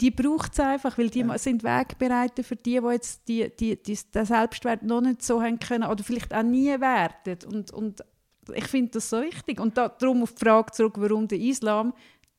Die 0.00 0.10
braucht 0.10 0.54
es 0.54 0.60
einfach, 0.60 0.96
weil 0.96 1.10
die 1.10 1.20
ja. 1.20 1.36
sind 1.36 1.62
Wegbereiter 1.62 2.42
für 2.42 2.56
die, 2.56 2.80
die 2.80 2.86
jetzt 2.86 3.28
die, 3.28 3.50
die, 3.54 3.76
die, 3.76 3.98
den 4.14 4.24
Selbstwert 4.24 4.82
noch 4.82 5.02
nicht 5.02 5.22
so 5.22 5.42
haben 5.42 5.58
können 5.58 5.84
oder 5.84 6.02
vielleicht 6.02 6.32
auch 6.32 6.42
nie 6.42 6.80
werden. 6.80 7.38
Und, 7.52 7.70
und 7.72 8.02
ich 8.54 8.66
finde 8.66 8.92
das 8.92 9.10
so 9.10 9.20
wichtig. 9.20 9.60
Und 9.60 9.76
da, 9.76 9.90
darum 9.90 10.22
auf 10.22 10.32
die 10.32 10.44
Frage 10.44 10.72
zurück, 10.72 10.94
warum 10.96 11.28
der 11.28 11.38
Islam 11.38 11.92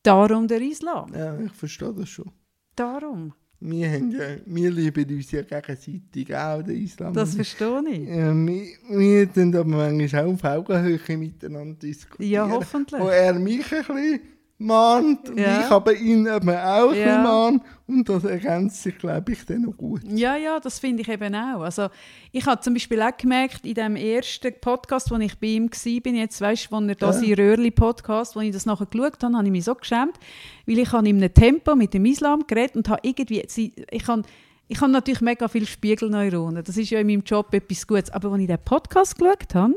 Darum 0.04 0.48
der 0.48 0.62
Islam. 0.62 1.14
Ja, 1.14 1.40
ich 1.40 1.52
verstehe 1.52 1.94
das 1.94 2.10
schon. 2.10 2.32
Darum. 2.76 3.34
Wir, 3.60 3.92
haben 3.92 4.12
ja, 4.12 4.38
wir 4.44 4.72
lieben 4.72 5.16
uns 5.16 5.32
ja 5.32 5.44
gegenseitig 5.44 6.36
auch, 6.36 6.64
den 6.64 6.84
Islam. 6.84 7.14
Das 7.14 7.36
verstehe 7.36 7.84
ich. 7.92 8.10
Ja, 8.10 8.34
wir, 8.34 8.66
wir 8.90 9.32
tun 9.32 9.56
aber 9.56 9.66
manchmal 9.66 10.26
auch 10.26 10.34
auf 10.34 10.44
Augenhöhe 10.44 11.18
miteinander 11.18 11.76
diskutieren. 11.76 12.32
Ja, 12.32 12.50
hoffentlich. 12.50 13.00
Wo 13.00 13.08
er 13.08 13.36
mich 13.36 13.72
ein 13.72 13.86
bisschen 13.86 14.22
mahnt 14.62 15.30
und 15.30 15.40
ja. 15.40 15.62
ich 15.62 15.72
aber 15.72 15.94
ihn 15.94 16.28
eben 16.28 16.50
auch 16.50 16.94
ja. 16.94 17.22
mahnt 17.22 17.64
und 17.88 18.08
das 18.08 18.24
ergänzt 18.24 18.84
sich, 18.84 18.98
glaube 18.98 19.34
ich, 19.34 19.46
dann 19.46 19.64
noch 19.64 19.76
gut. 19.76 20.02
Ja, 20.08 20.38
ja, 20.38 20.60
das 20.60 20.80
finde 20.80 21.02
ich 21.02 21.10
eben 21.10 21.36
auch. 21.36 21.62
Also 21.62 21.90
ich 22.32 22.46
habe 22.46 22.62
zum 22.62 22.74
Beispiel 22.74 23.02
auch 23.02 23.16
gemerkt, 23.18 23.66
in 23.66 23.74
dem 23.74 23.96
ersten 23.96 24.54
Podcast, 24.62 25.12
wo 25.12 25.18
ich 25.18 25.38
bei 25.40 25.48
ihm 25.48 25.70
war, 25.70 26.14
jetzt 26.14 26.40
weißt 26.40 26.68
du, 26.72 26.76
wo 26.76 26.80
er 26.80 26.96
da 26.96 27.12
ja. 27.12 27.36
Röhrli-Podcast, 27.36 28.36
wo 28.36 28.40
ich 28.40 28.52
das 28.52 28.66
nachher 28.66 28.86
geschaut 28.86 29.24
habe, 29.24 29.36
habe 29.36 29.46
ich 29.46 29.52
mich 29.52 29.66
so 29.66 29.76
geschämt, 29.76 30.18
weil 30.66 30.80
ich 30.80 30.92
habe 30.92 31.08
in 31.10 31.18
einem 31.18 31.34
Tempo 31.34 31.76
mit 31.76 31.94
dem 31.94 32.06
Islam 32.06 32.46
geredet 32.48 32.76
und 32.76 32.88
habe 32.90 33.02
irgendwie, 33.04 33.42
ich 33.42 34.08
habe 34.08 34.24
ich 34.68 34.80
habe 34.80 34.90
natürlich 34.90 35.20
mega 35.20 35.50
viele 35.50 35.66
Spiegelneuronen, 35.66 36.64
das 36.64 36.78
ist 36.78 36.92
ja 36.92 37.00
in 37.02 37.08
meinem 37.08 37.24
Job 37.24 37.54
etwas 37.54 37.86
Gutes, 37.86 38.10
aber 38.10 38.32
als 38.32 38.42
ich 38.42 38.48
den 38.48 38.58
Podcast 38.64 39.20
geschaut 39.20 39.54
habe, 39.54 39.76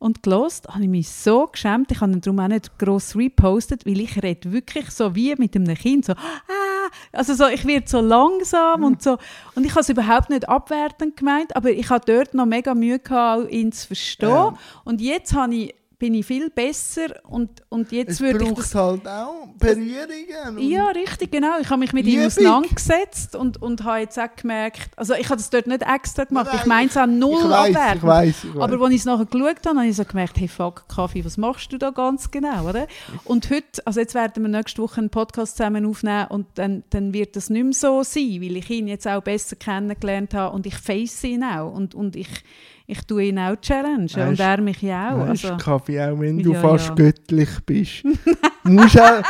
und 0.00 0.22
gelost, 0.22 0.66
habe 0.68 0.82
ich 0.82 0.88
mich 0.88 1.08
so 1.10 1.46
geschämt. 1.46 1.92
Ich 1.92 2.00
habe 2.00 2.10
ihn 2.10 2.22
darum 2.22 2.40
auch 2.40 2.48
nicht 2.48 2.78
gross 2.78 3.14
repostet, 3.14 3.86
weil 3.86 4.00
ich 4.00 4.20
rede 4.22 4.50
wirklich 4.50 4.90
so 4.90 5.14
wie 5.14 5.34
mit 5.36 5.54
einem 5.54 5.76
Kind, 5.76 6.06
so 6.06 6.14
ah, 6.14 6.90
also 7.12 7.34
so, 7.34 7.46
ich 7.46 7.66
werde 7.66 7.86
so 7.86 8.00
langsam 8.00 8.80
mhm. 8.80 8.86
und 8.86 9.02
so. 9.02 9.18
Und 9.54 9.64
ich 9.64 9.72
habe 9.72 9.80
es 9.80 9.90
überhaupt 9.90 10.30
nicht 10.30 10.48
abwertend 10.48 11.18
gemeint, 11.18 11.54
aber 11.54 11.70
ich 11.70 11.90
habe 11.90 12.04
dort 12.04 12.32
noch 12.32 12.46
mega 12.46 12.74
Mühe 12.74 12.98
gehabt, 12.98 13.52
ihn 13.52 13.72
zu 13.72 13.88
verstehen. 13.88 14.30
Ja. 14.30 14.54
Und 14.84 15.02
jetzt 15.02 15.34
habe 15.34 15.54
ich 15.54 15.74
bin 16.00 16.14
ich 16.14 16.24
viel 16.24 16.48
besser 16.48 17.08
und, 17.24 17.62
und 17.68 17.92
jetzt 17.92 18.12
es 18.12 18.20
würde 18.22 18.42
ich 18.42 18.54
das... 18.54 18.74
halt 18.74 19.06
auch 19.06 19.48
Berührungen. 19.58 20.58
Ja, 20.58 20.88
richtig, 20.88 21.30
genau. 21.30 21.58
Ich 21.60 21.68
habe 21.68 21.78
mich 21.78 21.92
mit 21.92 22.06
ihm 22.06 22.24
auseinandergesetzt 22.24 23.36
und, 23.36 23.60
und 23.60 23.84
habe 23.84 23.98
jetzt 23.98 24.18
auch 24.18 24.34
gemerkt, 24.34 24.90
also 24.96 25.12
ich 25.12 25.26
habe 25.26 25.36
das 25.36 25.50
dort 25.50 25.66
nicht 25.66 25.82
extra 25.82 26.24
gemacht, 26.24 26.46
Nein, 26.46 26.56
ich 26.58 26.66
meine 26.66 26.88
es 26.88 26.96
an 26.96 27.18
null 27.18 27.34
ich 27.42 27.50
weiss, 27.50 27.96
ich 27.96 28.02
weiss, 28.02 28.44
ich 28.44 28.54
weiss. 28.54 28.62
Aber 28.62 28.82
als 28.82 28.94
ich 28.94 29.00
es 29.00 29.04
nachher 29.04 29.26
geschaut 29.26 29.66
habe, 29.66 29.78
habe 29.78 29.88
ich 29.88 29.96
so 29.96 30.04
gemerkt, 30.04 30.40
hey 30.40 30.48
fuck, 30.48 30.88
Kaffee, 30.88 31.22
was 31.22 31.36
machst 31.36 31.70
du 31.70 31.76
da 31.76 31.90
ganz 31.90 32.30
genau, 32.30 32.66
oder? 32.66 32.86
Und 33.24 33.50
heute, 33.50 33.86
also 33.86 34.00
jetzt 34.00 34.14
werden 34.14 34.42
wir 34.42 34.48
nächste 34.48 34.82
Woche 34.82 35.02
einen 35.02 35.10
Podcast 35.10 35.58
zusammen 35.58 35.84
aufnehmen 35.84 36.28
und 36.30 36.46
dann, 36.54 36.82
dann 36.88 37.12
wird 37.12 37.36
das 37.36 37.50
nicht 37.50 37.62
mehr 37.62 37.74
so 37.74 38.02
sein, 38.02 38.40
weil 38.40 38.56
ich 38.56 38.70
ihn 38.70 38.88
jetzt 38.88 39.06
auch 39.06 39.22
besser 39.22 39.56
kennengelernt 39.56 40.32
habe 40.32 40.56
und 40.56 40.64
ich 40.64 40.76
face 40.76 41.24
ihn 41.24 41.44
auch 41.44 41.70
und, 41.70 41.94
und 41.94 42.16
ich 42.16 42.42
ich 42.90 43.06
tue 43.06 43.24
ihn 43.24 43.38
auch 43.38 43.56
challenge 43.56 44.10
weißt, 44.12 44.16
und 44.16 44.40
er 44.40 44.60
mich 44.60 44.82
ja 44.82 45.14
auch. 45.14 45.28
Weißt, 45.28 45.44
also, 45.44 45.56
Kaffee, 45.56 46.00
auch 46.00 46.18
wenn 46.18 46.42
du 46.42 46.52
ja, 46.52 46.60
fast 46.60 46.88
ja. 46.88 46.94
göttlich 46.94 47.48
bist, 47.64 48.04
musst 48.64 49.00
auch, 49.00 49.22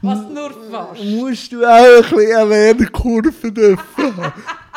Was 0.00 0.20
nur 0.28 0.50
fast. 0.70 1.04
Musst 1.04 1.52
du 1.52 1.64
auch 1.64 2.02
ein 2.02 2.16
bisschen 2.16 2.36
eine 2.36 2.48
Lernkurve 2.48 3.52
dürfen 3.52 4.32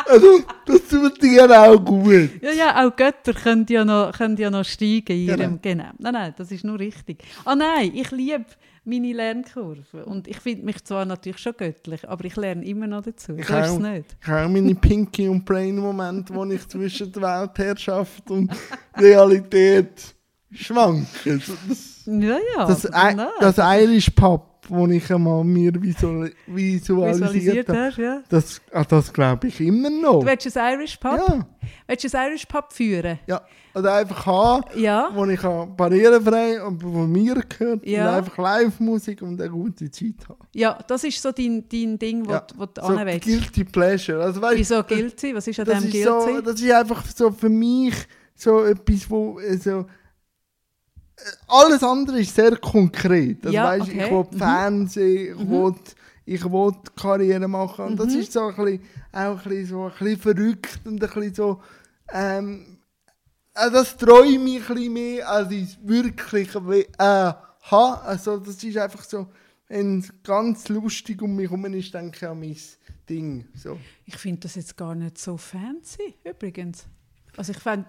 Also, 0.10 0.42
das 0.66 0.88
tut 0.90 1.22
dir 1.22 1.50
auch 1.50 1.78
gut. 1.78 2.42
Ja, 2.42 2.52
ja, 2.52 2.86
auch 2.86 2.96
Götter 2.96 3.34
können 3.34 3.66
ja 3.70 3.86
noch, 3.86 4.12
können 4.12 4.36
ja 4.36 4.50
noch 4.50 4.66
steigen 4.66 5.14
in 5.14 5.28
ihrem... 5.28 5.60
Genau. 5.62 5.84
genau. 5.84 5.90
Nein, 6.00 6.14
nein, 6.14 6.34
das 6.36 6.52
ist 6.52 6.66
nur 6.66 6.80
richtig. 6.80 7.24
Ah 7.46 7.56
nein, 7.56 7.92
ich 7.94 8.12
liebe 8.12 8.46
meine 8.84 9.14
Lernkurve. 9.14 10.06
Und 10.06 10.28
ich 10.28 10.40
finde 10.40 10.66
mich 10.66 10.84
zwar 10.84 11.06
natürlich 11.06 11.40
schon 11.40 11.54
göttlich, 11.56 12.08
aber 12.08 12.26
ich 12.26 12.36
lerne 12.36 12.66
immer 12.66 12.88
noch 12.88 13.04
dazu. 13.04 13.36
Ich 13.36 13.50
habe 13.50 13.82
nicht. 13.82 14.18
Ich 14.22 14.28
habe 14.28 14.50
meine 14.50 14.76
Pinky- 14.76 15.28
und 15.28 15.46
Brain-Momente, 15.46 16.34
wo 16.34 16.46
ich 16.46 16.68
zwischen 16.68 17.12
der 17.12 17.22
Weltherrschaft 17.22 18.30
und 18.32 18.52
Realität 18.98 20.16
schwanke. 20.52 21.40
Das, 21.68 22.06
ja, 22.06 22.38
ja. 22.56 22.66
Das, 22.66 22.82
das 23.40 23.58
Irish 23.58 24.10
Pub 24.10 24.51
wo 24.70 24.88
ich 24.88 25.12
einmal 25.12 25.44
mir 25.44 25.72
visual, 25.82 26.32
visualisiert, 26.48 27.34
visualisiert 27.34 27.70
habe. 27.70 28.02
Ja. 28.02 28.24
Das, 28.30 28.62
ah, 28.72 28.84
das 28.84 29.12
glaube 29.12 29.48
ich 29.48 29.60
immer 29.60 29.90
noch. 29.90 30.20
Du 30.20 30.26
willst 30.26 30.58
ein 30.58 30.74
Irish 30.74 30.98
Pub? 30.98 31.18
Ja. 31.28 31.48
Willst 31.88 32.14
du 32.14 32.18
ein 32.18 32.28
Irish 32.28 32.46
Pub 32.46 32.72
führen? 32.72 33.20
Ja. 33.28 33.42
Oder 33.74 33.94
einfach 33.96 34.26
haben, 34.26 34.64
ja. 34.80 35.10
wo 35.14 35.26
ich 35.26 35.42
barrierefrei 35.42 36.62
und 36.62 36.82
von 36.82 37.12
mir 37.12 37.36
gehört 37.48 37.86
ja. 37.86 38.10
und 38.10 38.16
einfach 38.16 38.38
Live-Musik 38.38 39.22
und 39.22 39.40
eine 39.40 39.50
gute 39.50 39.90
Zeit 39.90 40.28
habe. 40.28 40.40
Ja, 40.54 40.78
das 40.88 41.06
ist 41.06 41.22
so 41.22 41.32
dein, 41.32 41.64
dein 41.70 41.98
Ding, 41.98 42.28
wo, 42.28 42.32
ja. 42.32 42.46
wo 42.58 42.66
du 42.66 42.82
so 42.82 42.88
anwählst. 42.88 43.24
Guilty 43.24 43.64
Pleasure. 43.64 44.22
Also, 44.22 44.42
weißt, 44.42 44.58
Wieso 44.58 44.84
Guilty? 44.84 45.34
Was 45.34 45.48
ist 45.48 45.60
an 45.60 45.66
dem 45.66 45.90
Guilty? 45.90 46.04
So, 46.04 46.42
das 46.42 46.62
ist 46.62 46.72
einfach 46.72 47.06
so 47.16 47.32
für 47.32 47.50
mich 47.50 47.96
so 48.36 48.64
etwas, 48.66 49.10
wo... 49.10 49.40
Also, 49.40 49.86
alles 51.48 51.84
andere 51.84 52.20
ist 52.20 52.36
sehr 52.36 52.56
konkret. 52.58 53.46
Also, 53.46 53.56
ja, 53.56 53.66
weißt, 53.66 53.84
okay. 53.84 54.06
Ich 54.06 54.12
will 54.12 54.26
mhm. 54.32 54.38
Fernsehen, 54.38 55.36
ich, 55.36 55.46
mhm. 55.46 55.52
will, 55.52 55.76
ich 56.26 56.44
will 56.46 56.72
Karriere 56.96 57.48
machen. 57.48 57.86
Und 57.86 57.94
mhm. 57.94 57.98
das 57.98 58.14
ist 58.14 58.34
so 58.34 58.48
ein 58.48 58.56
bisschen, 58.56 58.82
auch 59.12 59.38
ein 59.38 59.38
bisschen, 59.38 59.66
so 59.66 59.84
ein 59.86 59.92
bisschen 59.92 60.20
verrückt 60.20 60.80
und 60.86 61.04
ein 61.04 61.10
bisschen 61.10 61.34
so... 61.34 61.62
Ähm, 62.14 62.78
also 63.54 63.76
das 63.76 63.98
träume 63.98 64.50
ich 64.50 64.70
ein 64.70 64.76
bisschen 64.76 64.94
mehr, 64.94 65.30
als 65.30 65.52
ich 65.52 65.64
es 65.64 65.78
wirklich 65.84 66.56
äh, 66.56 66.86
habe. 66.98 68.02
Also 68.04 68.38
das 68.38 68.64
ist 68.64 68.78
einfach 68.78 69.04
so, 69.04 69.28
wenn 69.68 70.00
es 70.00 70.12
ganz 70.24 70.70
lustig 70.70 71.22
um 71.22 71.36
mich 71.36 71.50
herum 71.50 71.66
ist, 71.74 71.94
denke 71.94 72.18
ich 72.18 72.28
an 72.28 72.40
mein 72.40 72.58
Ding. 73.10 73.48
So. 73.56 73.78
Ich 74.06 74.16
finde 74.18 74.42
das 74.42 74.56
jetzt 74.56 74.78
gar 74.78 74.96
nicht 74.96 75.18
so 75.18 75.38
fancy, 75.38 76.16
übrigens. 76.24 76.86
Also 77.38 77.52
ich 77.54 77.60
finde 77.60 77.86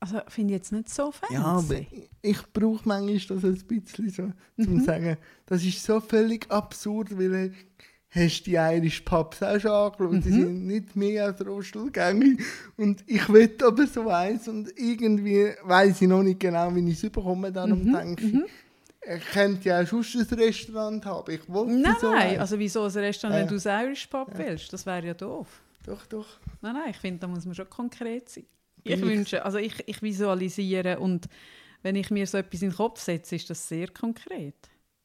also 0.00 0.20
finde 0.28 0.54
jetzt 0.54 0.72
nicht 0.72 0.88
so 0.88 1.10
fancy. 1.10 1.34
Ja, 1.34 1.44
aber 1.44 1.74
ich, 1.74 2.10
ich 2.22 2.52
brauche 2.52 2.86
manchmal 2.88 3.40
das 3.40 3.44
ein 3.44 3.66
bisschen 3.66 4.10
so, 4.10 4.22
um 4.22 4.32
mhm. 4.56 4.78
zu 4.80 4.84
sagen, 4.84 5.16
das 5.46 5.64
ist 5.64 5.82
so 5.82 6.00
völlig 6.00 6.50
absurd, 6.50 7.18
weil 7.18 7.52
hast 8.10 8.40
du 8.40 8.44
die 8.50 8.56
Irish 8.56 9.00
Pubs 9.02 9.42
auch 9.42 9.58
schon 9.60 9.70
angeschaut. 9.70 10.12
Mhm. 10.12 10.22
Die 10.22 10.30
sind 10.30 10.66
nicht 10.66 10.96
mehr 10.96 11.26
als 11.26 11.44
Rostelgängig. 11.44 12.40
Und 12.76 13.04
ich 13.06 13.28
will 13.28 13.54
aber 13.62 13.86
so 13.86 14.08
eins 14.08 14.48
und 14.48 14.72
irgendwie 14.78 15.52
weiß 15.62 16.00
ich 16.02 16.08
noch 16.08 16.22
nicht 16.22 16.40
genau, 16.40 16.74
wie 16.74 16.88
ich 16.88 16.96
es 16.96 17.02
überkomme 17.04 17.52
dann 17.52 17.70
Mhm. 17.70 17.80
und 17.80 17.92
denke, 17.92 18.46
ich 19.16 19.24
könnte 19.32 19.68
ja 19.68 19.82
auch 19.82 19.86
sonst 19.86 20.14
ein 20.16 20.38
Restaurant 20.38 21.04
haben. 21.04 21.32
Ich 21.32 21.48
wollte 21.48 21.72
Nein, 21.72 21.96
so 22.00 22.08
eins. 22.08 22.38
also 22.38 22.58
wieso 22.58 22.84
ein 22.84 22.90
Restaurant, 22.90 23.36
wenn 23.36 23.44
Ja. 23.44 23.48
du 23.48 23.54
das 23.54 23.66
Irish 23.66 24.06
Pub 24.06 24.28
willst? 24.36 24.72
Das 24.72 24.86
wäre 24.86 25.06
ja 25.06 25.14
doof. 25.14 25.48
Doch, 25.84 26.06
doch. 26.06 26.26
Nein, 26.60 26.74
nein, 26.74 26.90
ich 26.90 26.96
finde, 26.98 27.20
da 27.20 27.28
muss 27.28 27.44
man 27.46 27.54
schon 27.54 27.68
konkret 27.70 28.28
sein. 28.28 28.44
Ich 28.94 29.00
wünsche, 29.02 29.44
also 29.44 29.58
ich, 29.58 29.74
ich 29.86 30.02
visualisiere 30.02 30.98
und 30.98 31.26
wenn 31.82 31.96
ich 31.96 32.10
mir 32.10 32.26
so 32.26 32.38
etwas 32.38 32.62
in 32.62 32.70
den 32.70 32.76
Kopf 32.76 33.00
setze, 33.00 33.36
ist 33.36 33.48
das 33.50 33.68
sehr 33.68 33.88
konkret. 33.88 34.54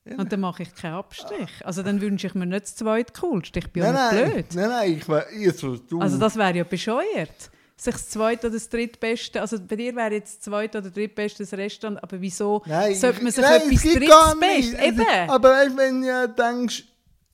Ja. 0.05 0.17
Und 0.17 0.31
dann 0.33 0.41
mache 0.41 0.63
ich 0.63 0.75
keinen 0.75 0.95
Abstrich. 0.95 1.49
Also 1.63 1.81
dann 1.81 2.01
wünsche 2.01 2.27
ich 2.27 2.33
mir 2.35 2.45
nicht 2.45 2.63
das 2.63 2.75
zweitcoolste. 2.75 3.59
Ich 3.59 3.71
bin 3.71 3.83
ja 3.83 3.91
Nein, 3.93 4.15
nicht 4.15 4.23
nein, 4.23 4.33
blöd. 4.33 4.45
nein, 4.55 4.69
nein, 4.69 4.97
ich 4.97 5.07
war 5.07 5.25
also, 5.27 5.77
du. 5.77 5.99
Also 6.01 6.17
das 6.17 6.35
wäre 6.35 6.57
ja 6.57 6.63
bescheuert. 6.63 7.51
Sich 7.77 7.93
das 7.93 8.09
zweite 8.09 8.47
oder 8.47 8.53
das 8.55 8.69
drittbeste, 8.69 9.41
also 9.41 9.57
bei 9.59 9.75
dir 9.75 9.95
wäre 9.95 10.11
jetzt 10.13 10.35
das 10.37 10.39
zweite 10.41 10.77
oder 10.79 10.89
drittbeste 10.91 11.43
das 11.43 11.53
Restaurant, 11.53 12.03
aber 12.03 12.21
wieso 12.21 12.61
Nein, 12.65 12.93
sollte 12.95 13.19
man 13.19 13.27
ich- 13.29 13.35
sich 13.35 13.43
nein, 13.43 13.61
etwas. 13.61 14.39
Beste? 14.39 14.85
Eben! 14.85 15.29
Aber 15.29 15.49
weißt, 15.49 15.77
wenn 15.77 16.01
du 16.01 16.07
ja 16.07 16.27
denkst, 16.27 16.83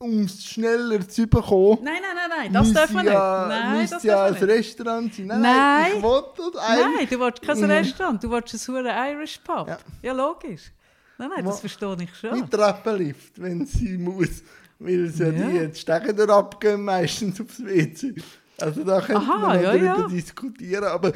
um 0.01 0.21
es 0.23 0.45
schneller 0.45 1.05
zu 1.07 1.27
bekommen, 1.27 1.79
Nein, 1.83 1.95
nein, 2.01 2.15
nein, 2.15 2.29
nein, 2.29 2.53
das 2.53 2.71
darf 2.71 2.91
man 2.91 3.03
nicht. 3.05 3.13
Nein, 3.13 3.87
das 3.89 4.01
ja 4.03 4.15
darf 4.15 4.27
ein 4.27 4.47
man 4.47 4.47
nicht. 4.47 4.57
Restaurant 4.57 5.13
sein. 5.13 5.27
Nein, 5.27 5.41
Nein. 5.41 5.91
ich 5.97 6.03
will 6.03 6.23
das 6.37 6.69
Nein, 6.69 7.07
du 7.09 7.19
willst 7.19 7.41
kein 7.41 7.57
Mhm. 7.57 7.63
Restaurant, 7.65 8.23
du 8.23 8.31
willst 8.31 8.53
ein 8.53 8.73
hure 8.75 9.11
Irish 9.11 9.37
Pub. 9.39 9.67
Ja. 9.67 9.77
Ja. 10.01 10.13
logisch. 10.13 10.71
Nein, 11.17 11.29
nein, 11.35 11.43
das 11.45 11.55
Wo- 11.55 11.59
verstehe 11.59 11.97
ich 12.01 12.15
schon. 12.15 12.39
mit 12.39 12.49
Treppenlift, 12.49 13.41
wenn 13.41 13.65
sie 13.65 13.97
muss. 13.97 14.41
Weil 14.79 15.05
es 15.07 15.19
ja, 15.19 15.27
Ja. 15.31 15.65
die 15.65 16.15
durch 16.15 16.29
abgehen, 16.29 16.81
meistens 16.81 17.41
aufs 17.41 17.59
WC. 17.61 18.13
Also 18.61 18.85
da 18.85 19.01
könnte 19.01 19.21
Aha, 19.21 19.37
man 19.47 19.61
ja, 19.61 19.71
darüber 19.73 19.85
ja. 19.85 20.07
diskutieren. 20.07 20.85
Aber 20.85 21.11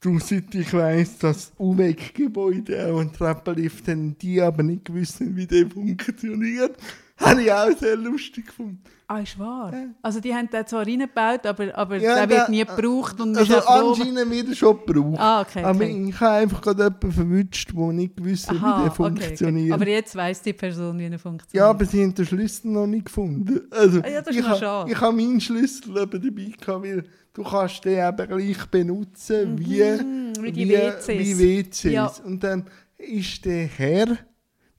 du, 0.00 0.20
seit 0.20 0.54
ich 0.54 0.72
weiss, 0.72 1.18
dass 1.18 1.50
UWEG-Gebäude 1.58 2.86
auch 2.92 3.00
einen 3.00 3.12
Treppenlift 3.12 3.88
haben, 3.88 4.16
die 4.18 4.40
aber 4.40 4.62
nicht 4.62 4.84
gewusst 4.84 5.18
haben, 5.18 5.34
wie 5.36 5.46
der 5.48 5.68
funktioniert, 5.68 6.76
habe 7.18 7.42
ich 7.42 7.52
auch 7.52 7.76
sehr 7.78 7.96
lustig 7.96 8.46
gefunden. 8.46 8.80
Ah, 9.10 9.20
ist 9.20 9.38
wahr. 9.38 9.72
Ja. 9.72 9.86
Also 10.02 10.20
die 10.20 10.34
haben 10.34 10.50
den 10.50 10.66
zwar 10.66 10.86
reingebaut, 10.86 11.46
aber, 11.46 11.74
aber 11.76 11.96
Ja, 11.96 12.26
der 12.26 12.28
wird 12.36 12.48
nie 12.50 12.64
gebraucht 12.64 13.18
und 13.20 13.36
Also 13.38 13.56
anscheinend 13.58 14.30
wird 14.30 14.48
er 14.50 14.54
schon 14.54 14.78
gebraucht. 14.84 15.18
Ah, 15.18 15.40
okay, 15.40 15.62
Aber 15.64 15.76
okay. 15.84 16.06
ich 16.10 16.20
habe 16.20 16.32
einfach 16.36 16.60
gerade 16.60 16.82
jemanden 16.84 17.12
verwünscht, 17.12 17.70
der 17.74 17.86
nicht 17.92 18.16
gewusst 18.16 18.48
hat, 18.50 18.56
wie 18.56 18.58
Aha, 18.64 18.82
der 18.82 18.92
okay, 18.92 19.02
okay. 19.02 19.22
funktioniert. 19.24 19.72
Aber 19.72 19.88
jetzt 19.88 20.14
weiss 20.14 20.42
die 20.42 20.52
Person, 20.52 20.98
wie 20.98 21.06
er 21.06 21.18
funktioniert. 21.18 21.54
Ja, 21.54 21.70
aber 21.70 21.84
sie 21.86 22.02
haben 22.02 22.14
den 22.14 22.26
Schlüssel 22.26 22.70
noch 22.70 22.86
nicht 22.86 23.06
gefunden. 23.06 23.60
Also, 23.70 24.00
Ah 24.02 24.08
ja, 24.08 24.20
das 24.20 24.34
ist 24.34 24.42
ich 24.42 24.46
noch 24.48 24.58
schade. 24.58 24.92
Ich 24.92 25.00
habe 25.00 25.16
meinen 25.16 25.40
Schlüssel 25.40 25.96
eben 25.96 26.10
dabei 26.22 26.52
gehabt, 26.60 26.84
weil 26.84 27.04
du 27.32 27.42
kannst 27.44 27.84
den 27.86 28.06
eben 28.08 28.28
gleich 28.28 28.66
benutzen 28.66 29.58
wie, 29.58 29.82
Mhm, 29.82 30.32
wie 30.42 30.52
die 30.52 30.68
wie, 30.68 30.72
WCs. 30.74 31.08
wie 31.08 31.38
WCs. 31.38 31.82
Ja. 31.84 32.12
Und 32.26 32.44
dann 32.44 32.64
ist 32.98 33.42
der 33.46 33.64
Herr 33.68 34.18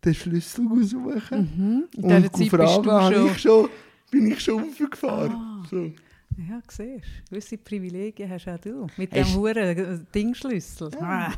den 0.03 0.13
Schlüssel 0.13 0.67
suchen 0.83 1.49
Mhm. 1.57 1.87
In 1.95 2.03
und 2.03 2.09
dieser 2.09 2.31
Zeit 2.31 2.39
bist 2.39 2.49
fragen, 2.51 2.83
du 2.83 2.91
habe 2.91 3.15
schon... 3.15 3.25
ich 3.31 3.39
schon, 3.39 3.69
bin 4.11 4.31
ich 4.31 4.39
schon 4.39 4.63
aufgefahren. 4.63 5.31
Ah. 5.31 5.63
So. 5.69 5.91
Ja, 6.37 6.61
siehst 6.69 6.79
du. 6.79 7.29
Gewisse 7.31 7.57
Privilegien 7.57 8.29
hast 8.29 8.47
auch 8.47 8.57
du. 8.59 8.87
Mit 8.95 9.11
Hast- 9.13 9.33
dem 9.33 9.35
huren 9.41 10.07
Dingschlüssel. 10.15 10.89
Ah. 11.01 11.31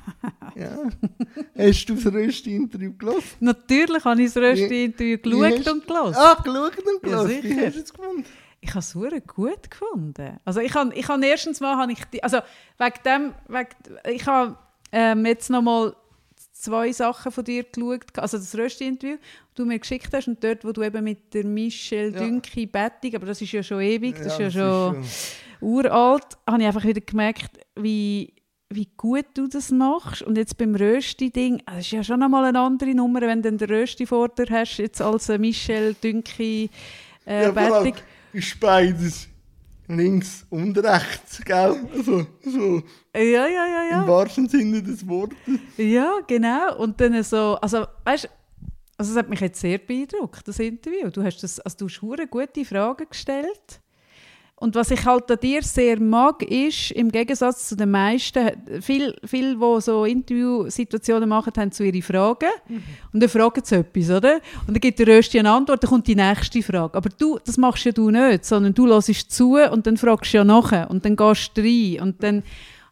Ja. 0.56 0.78
Hast 1.58 1.86
du 1.90 1.96
das 1.96 2.06
Rösti-Interview 2.14 2.94
gelesen? 2.94 3.24
Natürlich 3.40 4.06
habe 4.06 4.22
ich 4.22 4.32
das 4.32 4.44
Rösti-Interview 4.44 5.18
Wie 5.24 5.30
geschaut 5.30 5.74
und 5.74 5.88
gelesen. 5.88 6.16
Ah, 6.18 6.36
geschaut 6.44 6.78
und 6.78 7.10
Ja, 7.10 7.24
gelesen. 7.24 7.44
Wie 7.44 7.48
sicher. 7.50 7.66
hast 7.66 7.76
du 7.78 7.82
es 7.82 7.94
gefunden? 7.94 8.26
Ich 8.64 8.70
habe 8.70 8.80
es 8.80 8.92
sehr 8.92 9.22
gut 9.22 9.72
gefunden. 9.72 10.38
Also 10.46 10.60
ich 10.60 10.74
habe, 10.76 10.94
ich 10.94 11.08
habe 11.08 11.26
erstens 11.26 11.60
mal, 11.62 11.78
habe 11.78 11.94
ich, 11.94 12.24
also 12.24 12.38
wegen 12.78 12.94
dem, 13.04 13.34
wegen, 13.48 13.70
ich 14.16 14.28
habe 14.28 14.56
ähm, 14.92 15.26
jetzt 15.26 15.50
noch 15.50 15.64
mal 15.64 15.96
zwei 16.62 16.92
Sachen 16.92 17.32
von 17.32 17.44
dir 17.44 17.64
geschaut, 17.64 18.18
also 18.18 18.38
das 18.38 18.56
Rösti-Interview, 18.56 19.18
das 19.18 19.56
du 19.56 19.66
mir 19.66 19.80
geschickt 19.80 20.10
hast 20.14 20.28
und 20.28 20.44
dort, 20.44 20.64
wo 20.64 20.72
du 20.72 20.84
eben 20.84 21.04
mit 21.04 21.34
der 21.34 21.46
Michelle 21.46 22.12
Ja. 22.14 22.20
Dünki 22.20 22.66
Bettig, 22.68 23.16
aber 23.16 23.26
das 23.26 23.42
ist 23.42 23.52
ja 23.52 23.64
schon 23.64 23.82
ewig, 23.82 24.16
das 24.18 24.38
Ja, 24.38 24.48
ist 24.48 24.56
ja 24.56 24.92
schon 24.92 25.04
uralt, 25.62 26.38
habe 26.48 26.62
ich 26.62 26.68
einfach 26.68 26.84
wieder 26.86 27.02
gemerkt, 27.02 27.60
wie, 27.76 28.34
wie 28.70 28.88
gut 28.98 29.26
du 29.34 29.48
das 29.48 29.72
machst. 29.72 30.22
Und 30.22 30.38
jetzt 30.38 30.58
beim 30.58 30.76
Rösti-Ding, 30.76 31.62
das 31.66 31.80
ist 31.80 31.92
ja 31.92 32.04
schon 32.04 32.22
einmal 32.24 32.46
eine 32.46 32.60
andere 32.60 32.94
Nummer, 32.94 33.22
wenn 33.22 33.42
du 33.42 33.52
den 33.52 33.70
Rösti 33.70 34.06
vor 34.06 34.30
dir 34.30 34.46
hast, 34.50 34.78
jetzt 34.78 35.02
als 35.02 35.28
Michelle 35.30 35.94
Dünki 35.96 36.70
äh, 37.26 37.44
Ja, 37.44 37.54
allem 37.54 37.84
Bettig. 37.86 38.04
ist 38.34 38.60
beides 38.60 39.28
links 39.98 40.46
und 40.50 40.78
rechts, 40.78 41.44
gell? 41.44 41.76
Also, 41.96 42.26
so 42.44 42.84
Ja, 43.16 43.22
ja, 43.22 43.48
ja, 43.48 43.84
im 43.84 44.02
ja. 44.02 44.08
wahrsten 44.08 44.48
Sinne 44.48 44.82
des 44.82 45.08
Wortes. 45.08 45.38
Ja, 45.78 46.20
genau. 46.28 46.78
Und 46.78 47.00
dann 47.02 47.22
so, 47.24 47.56
also 47.56 47.86
weißt 48.06 48.30
also 49.02 49.14
es 49.14 49.18
hat 49.18 49.30
mich 49.30 49.40
jetzt 49.40 49.60
sehr 49.60 49.80
beeindruckt, 49.80 50.48
das 50.48 50.60
Interview. 50.60 51.10
Du 51.10 51.24
hast 51.24 51.42
das, 51.42 51.60
also 51.60 51.76
du 51.76 51.88
hast 51.88 52.30
gute 52.30 52.64
Fragen 52.66 53.08
gestellt. 53.10 53.81
Und 54.62 54.76
was 54.76 54.92
ich 54.92 55.04
halt 55.06 55.32
an 55.32 55.40
dir 55.42 55.64
sehr 55.64 56.00
mag, 56.00 56.44
ist, 56.44 56.92
im 56.92 57.12
Gegensatz 57.12 57.68
zu 57.68 57.76
den 57.76 57.90
meisten, 57.90 58.52
viele, 58.80 59.16
viel, 59.26 59.58
die 59.58 59.82
so 59.82 60.06
Interviewsituationen 60.06 61.28
machen, 61.28 61.54
haben 61.58 61.72
so 61.72 61.84
ihre 61.84 62.04
Fragen. 62.04 62.52
Und 63.12 63.24
dann 63.24 63.30
fragen 63.30 63.62
sie 63.66 63.78
etwas, 63.78 64.12
oder? 64.12 64.36
Und 64.68 64.76
dann 64.76 64.80
gibt 64.80 65.00
der 65.00 65.08
Rösti 65.08 65.40
eine 65.40 65.50
Antwort, 65.50 65.82
dann 65.82 65.90
kommt 65.90 66.06
die 66.06 66.16
nächste 66.16 66.62
Frage. 66.62 66.96
Aber 66.96 67.10
du, 67.10 67.40
das 67.44 67.58
machst 67.58 67.86
ja 67.86 67.92
du 67.92 68.12
nicht, 68.12 68.46
sondern 68.46 68.76
du 68.76 68.86
hörst 68.86 69.32
zu 69.32 69.58
und 69.58 69.88
dann 69.88 69.98
fragst 69.98 70.32
du 70.32 70.38
ja 70.38 70.44
nachher. 70.44 70.92
Und 70.92 71.06
dann 71.06 71.16
gehst 71.16 71.58
du 71.58 71.62
rein. 71.62 72.00
Und 72.00 72.22
dann, 72.22 72.44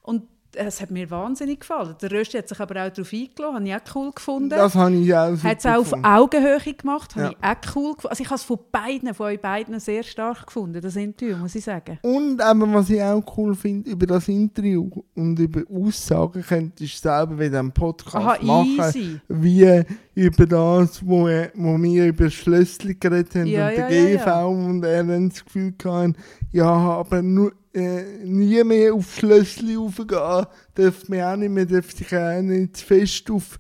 und 0.02 0.24
es 0.56 0.82
hat 0.82 0.92
mir 0.92 1.10
wahnsinnig 1.12 1.60
gefallen. 1.62 1.96
Der 2.02 2.12
Rösti 2.12 2.38
hat 2.38 2.48
sich 2.50 2.60
aber 2.60 2.86
auch 2.86 2.90
darauf 2.90 3.14
eingeladen, 3.14 3.56
habe 3.56 3.68
ich 3.68 3.76
auch 3.76 3.96
cool 3.96 4.12
gefunden. 4.12 4.50
Das 4.50 4.76
habe 4.76 4.96
ich 4.96 5.14
auch 5.16 5.30
super 5.36 5.50
Hat 5.50 5.60
es 5.60 5.66
auch 5.66 5.72
auf 5.76 5.84
gefunden. 5.84 6.06
Augenhöhe 6.06 6.74
gemacht, 6.74 7.16
habe 7.16 7.26
Ja. 7.26 7.30
ich 7.32 7.38
auch 7.70 7.76
cool 7.76 7.94
gefunden. 7.96 8.08
Also 8.10 8.22
ich 8.24 8.28
habe 8.30 8.36
es 8.36 8.44
von 8.44 8.60
beiden, 8.72 9.14
von 9.14 9.26
euch 9.28 9.40
beiden 9.40 9.80
sehr 9.80 10.04
stark 10.04 10.48
gefunden, 10.48 10.82
das 10.82 10.96
Interview, 10.96 11.38
muss 11.38 11.56
ich 11.56 11.64
sagen. 11.64 12.00
Und 12.02 12.42
eben, 12.42 12.74
was 12.74 12.90
ich 12.90 13.02
auch 13.02 13.24
cool 13.38 13.54
finde, 13.56 13.90
über 13.92 14.06
das 14.06 14.28
Interview 14.28 14.90
und 15.16 15.38
über 15.40 15.62
Aussagen 15.72 16.44
könntest 16.48 17.04
du 17.06 17.10
selber 17.10 17.40
wieder 17.40 17.60
einen 17.60 17.72
Podcast 17.72 18.16
Aha, 18.16 18.38
machen. 18.44 18.78
easy. 18.80 19.20
Wie 19.28 19.84
über 20.16 20.46
das, 20.46 21.06
wo, 21.06 21.26
wo 21.56 21.78
wir 21.82 22.08
über 22.08 22.30
Schlössli 22.30 22.96
geredet 22.96 23.36
haben 23.36 23.46
Ja, 23.48 23.68
und 23.70 23.78
ja, 23.78 23.88
der 23.88 24.16
GV 24.18 24.26
ja. 24.26 24.44
und 24.46 24.84
er 24.84 25.04
dann 25.04 25.30
das 25.30 25.46
Gefühl 25.46 25.74
hatten, 25.86 26.16
ja, 26.52 26.66
aber 26.70 27.22
nur, 27.22 27.54
äh, 27.74 28.04
nie 28.24 28.64
mehr 28.64 28.94
auf 28.94 29.16
Schlössli 29.16 29.76
raufgehen, 29.76 30.46
dürfte 30.78 31.12
man 31.12 31.22
auch 31.22 31.36
nicht 31.36 31.52
mehr, 31.52 31.66
dürfte 31.66 31.98
sich 31.98 32.16
auch 32.16 32.42
nicht 32.42 32.78
zu 32.78 32.86
fest 32.86 33.30
auf 33.32 33.58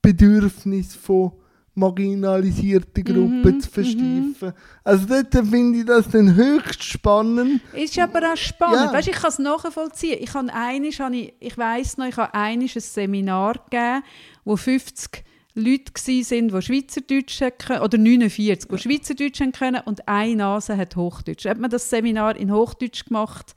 Bedürfnisse 0.00 0.98
von 0.98 1.32
marginalisierten 1.78 3.04
Gruppen 3.04 3.42
Mhm, 3.42 3.60
zu 3.60 3.70
versteifen. 3.70 4.52
Also 4.82 5.06
dort 5.06 5.32
finde 5.32 5.78
ich 5.78 5.84
das 5.84 6.08
dann 6.08 6.34
höchst 6.34 6.82
spannend. 6.82 7.60
Ist 7.72 7.98
aber 7.98 8.32
auch 8.32 8.36
spannend. 8.36 8.86
Ja. 8.86 8.92
Weißt, 8.92 9.08
ich 9.08 9.14
kann 9.14 9.30
es 9.30 9.38
nachvollziehen. 9.38 10.18
Ich, 10.20 10.34
habe 10.34 10.52
habe 10.52 11.16
ich, 11.16 11.34
ich 11.38 11.56
weiss 11.56 11.96
noch, 11.96 12.06
ich 12.06 12.16
habe 12.16 12.34
einisch 12.34 12.76
ein 12.76 12.82
Seminar 12.82 13.54
gegeben, 13.70 14.02
wo 14.44 14.56
50 14.56 15.24
Leute 15.58 15.92
waren, 15.92 16.48
die 16.48 16.62
Schweizerdeutsch 16.62 17.42
können, 17.58 17.82
oder 17.82 17.98
49, 17.98 18.70
die 18.70 18.78
Schweizerdeutsch 18.78 19.40
haben 19.40 19.52
können 19.52 19.82
und 19.84 20.08
eine 20.08 20.36
Nase 20.36 20.76
hat 20.76 20.96
Hochdeutsch. 20.96 21.46
Hat 21.46 21.58
man 21.58 21.70
das 21.70 21.90
Seminar 21.90 22.36
in 22.36 22.52
Hochdeutsch 22.52 23.04
gemacht, 23.06 23.54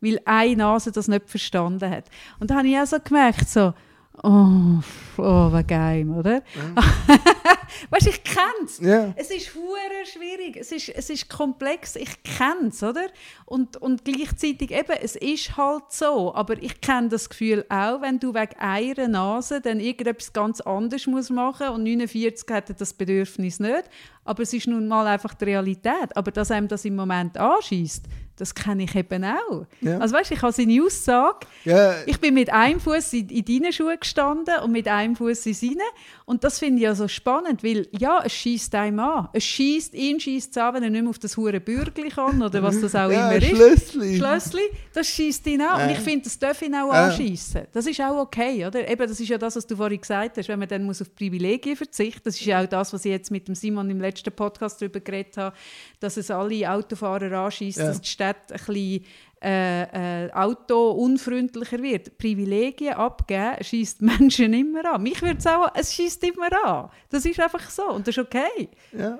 weil 0.00 0.20
eine 0.24 0.56
Nase 0.56 0.92
das 0.92 1.08
nicht 1.08 1.28
verstanden 1.28 1.90
hat. 1.90 2.04
Und 2.40 2.50
da 2.50 2.56
habe 2.56 2.68
ich 2.68 2.78
auch 2.78 2.86
so 2.86 2.98
gemerkt, 2.98 3.48
so, 3.48 3.74
oh, 4.22 4.80
oh 5.18 5.52
wie 5.52 5.64
geil, 5.64 6.08
oder? 6.08 6.42
weißt 7.90 8.06
du, 8.06 8.10
ich 8.10 8.24
kenne 8.24 8.64
es. 8.64 8.78
Ja. 8.80 9.12
Es 9.16 9.30
ist 9.30 9.54
hure 9.54 10.04
schwierig, 10.04 10.56
es 10.56 10.72
ist, 10.72 10.88
es 10.90 11.10
ist 11.10 11.28
komplex, 11.28 11.96
ich 11.96 12.22
kenne 12.22 12.68
es, 12.68 12.82
oder? 12.82 13.06
Und, 13.46 13.76
und 13.76 14.04
gleichzeitig 14.04 14.70
eben, 14.70 14.96
es 15.00 15.16
ist 15.16 15.56
halt 15.56 15.84
so, 15.90 16.34
aber 16.34 16.62
ich 16.62 16.80
kenne 16.80 17.08
das 17.08 17.28
Gefühl 17.28 17.64
auch, 17.68 18.00
wenn 18.02 18.18
du 18.18 18.34
wegen 18.34 18.58
einer 18.58 19.08
Nase 19.08 19.60
dann 19.60 19.80
irgendetwas 19.80 20.32
ganz 20.32 20.60
anderes 20.60 21.06
musst 21.06 21.30
machen 21.30 21.68
und 21.68 21.82
49 21.82 22.48
hätte 22.54 22.74
das 22.74 22.92
Bedürfnis 22.92 23.60
nicht, 23.60 23.84
aber 24.24 24.42
es 24.42 24.52
ist 24.52 24.66
nun 24.66 24.86
mal 24.86 25.06
einfach 25.06 25.34
die 25.34 25.46
Realität. 25.46 26.14
Aber 26.14 26.30
dass 26.30 26.50
einem 26.50 26.68
das 26.68 26.84
im 26.84 26.96
Moment 26.96 27.36
anschießt, 27.36 28.04
Das 28.36 28.54
kenne 28.54 28.84
ich 28.84 28.94
eben 28.94 29.24
auch. 29.24 29.66
Ja. 29.80 29.98
Also 29.98 30.14
weißt, 30.16 30.30
ich 30.32 30.40
habe 30.42 30.52
seine 30.52 30.82
Aussage. 30.82 31.46
Ja, 31.64 31.94
Ich 32.06 32.18
bin 32.18 32.34
mit 32.34 32.50
einem 32.52 32.80
Fuß 32.80 33.12
in, 33.12 33.28
in 33.28 33.44
deinen 33.44 33.72
Schuhen 33.72 33.96
gestanden 34.00 34.54
und 34.64 34.72
mit 34.72 34.88
einem 34.88 35.14
Fuß 35.16 35.46
in 35.46 35.54
seinen. 35.54 35.78
Und 36.24 36.42
das 36.42 36.58
finde 36.58 36.76
ich 36.78 36.84
ja 36.84 36.94
so 36.94 37.08
spannend, 37.08 37.62
weil 37.62 37.86
ja, 37.92 38.22
es 38.24 38.32
schießt 38.32 38.74
einem 38.74 39.00
an. 39.00 39.28
Es 39.32 39.44
schießt, 39.44 39.94
ihn 39.94 40.18
schießt 40.18 40.56
an, 40.58 40.74
wenn 40.74 40.82
er 40.84 40.90
nicht 40.90 41.02
mehr 41.02 41.10
auf 41.10 41.18
das 41.18 41.36
hure 41.36 41.60
Bürgli 41.60 42.08
kann 42.08 42.42
oder 42.42 42.62
was 42.62 42.80
das 42.80 42.94
auch 42.94 43.10
ja, 43.10 43.30
immer 43.30 43.36
ist. 43.36 43.48
Schlössli. 43.48 44.16
Schlössli, 44.16 44.62
das 44.94 45.06
schießt 45.08 45.46
ihn 45.48 45.60
an. 45.60 45.82
Und 45.82 45.90
ich 45.90 45.98
finde, 46.00 46.24
das 46.24 46.38
darf 46.38 46.62
ihn 46.62 46.74
auch 46.74 46.92
Ja. 46.92 47.06
anschießen. 47.08 47.66
Das 47.72 47.86
ist 47.86 48.00
auch 48.00 48.16
okay, 48.18 48.66
oder? 48.66 48.88
Eben, 48.88 49.06
das 49.08 49.20
ist 49.20 49.28
ja 49.28 49.36
das, 49.38 49.56
was 49.56 49.66
du 49.66 49.76
vorhin 49.76 50.00
gesagt 50.00 50.38
hast, 50.38 50.48
wenn 50.48 50.58
man 50.58 50.68
dann 50.68 50.84
muss 50.84 51.02
auf 51.02 51.14
Privilegien 51.14 51.76
verzichten 51.76 52.22
Das 52.24 52.34
ist 52.40 52.44
ja 52.46 52.62
auch 52.62 52.66
das, 52.66 52.92
was 52.92 53.04
ich 53.04 53.10
jetzt 53.10 53.30
mit 53.30 53.46
dem 53.46 53.54
Simon 53.54 53.90
im 53.90 54.00
letzten 54.00 54.32
Podcast 54.32 54.80
darüber 54.80 55.00
geredet 55.00 55.36
habe, 55.36 55.54
dass 56.00 56.16
es 56.16 56.30
alle 56.30 56.70
Autofahrer 56.70 57.30
anschießt, 57.44 57.78
dass 57.78 58.00
die 58.00 58.08
Stadt 58.22 58.52
ein 58.52 58.58
bisschen 58.66 59.04
äh, 59.44 60.26
äh, 60.26 60.32
autounfreundlicher 60.32 61.82
wird. 61.82 62.16
Privilegien 62.18 62.94
abgeben 62.94 63.56
schießt 63.60 64.00
Menschen 64.02 64.52
immer 64.54 64.94
an. 64.94 65.02
Mich 65.02 65.20
würde 65.20 65.38
es 65.38 65.46
auch, 65.46 65.68
es 65.74 65.92
schießt 65.94 66.22
immer 66.24 66.64
an. 66.64 66.90
Das 67.10 67.24
ist 67.24 67.40
einfach 67.40 67.68
so 67.70 67.90
und 67.90 68.06
das 68.06 68.16
ist 68.16 68.24
okay. 68.24 68.68
Ja, 68.96 69.18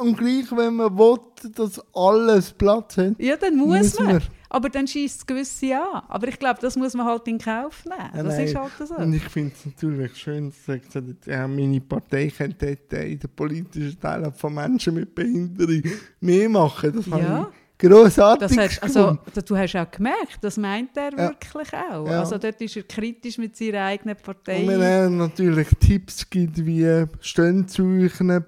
und 0.00 0.16
gleich, 0.16 0.50
wenn 0.56 0.74
man 0.76 0.96
will, 0.96 1.18
dass 1.54 1.80
alles 1.94 2.52
Platz 2.52 2.96
hat, 2.96 3.14
Ja, 3.18 3.36
dann 3.36 3.56
muss, 3.56 3.98
man. 3.98 4.06
man. 4.12 4.22
Aber 4.48 4.68
dann 4.68 4.86
schießt 4.86 5.18
es 5.18 5.26
gewisse 5.26 5.74
an. 5.76 6.02
Aber 6.06 6.28
ich 6.28 6.38
glaube, 6.38 6.60
das 6.60 6.76
muss 6.76 6.94
man 6.94 7.06
halt 7.06 7.26
in 7.26 7.38
Kauf 7.38 7.84
nehmen. 7.84 7.98
Ja, 8.14 8.22
das 8.22 8.36
nein. 8.36 8.46
ist 8.46 8.54
halt 8.54 8.70
so. 8.88 8.94
Und 8.94 9.12
ich 9.12 9.24
finde 9.24 9.52
es 9.52 9.66
natürlich 9.66 10.14
schön, 10.16 10.50
dass 10.50 10.68
er 10.68 10.78
gesagt 10.78 10.94
hat, 10.94 11.26
ja, 11.26 11.48
meine 11.48 11.80
Partei 11.80 12.28
könnte 12.28 12.66
in 12.66 13.18
den 13.18 13.30
politischen 13.34 13.98
Teilen 13.98 14.32
von 14.32 14.54
Menschen 14.54 14.94
mit 14.94 15.12
Behinderung 15.12 15.82
mehr 16.20 16.48
machen. 16.48 16.92
Das 16.94 17.06
Ja. 17.06 17.12
habe 17.12 17.48
ich 17.50 17.63
grossartig 17.88 18.48
Das 18.48 18.56
hast, 18.56 18.82
also, 18.82 19.18
du 19.46 19.56
hast 19.56 19.76
auch 19.76 19.90
gemerkt, 19.90 20.38
das 20.40 20.56
meint 20.56 20.96
er 20.96 21.12
wirklich 21.12 21.72
auch. 21.72 22.06
Ja. 22.06 22.20
Also 22.20 22.38
dort 22.38 22.60
ist 22.60 22.76
er 22.76 22.82
kritisch 22.84 23.38
mit 23.38 23.56
seiner 23.56 23.84
eigenen 23.84 24.16
Partei. 24.16 24.62
Und 24.62 24.68
wenn 24.68 24.80
er 24.80 25.10
natürlich 25.10 25.68
Tipps 25.80 26.28
gibt, 26.28 26.64
wie 26.64 27.04
stehen 27.20 27.68
zu 27.68 27.84
euren 27.84 28.44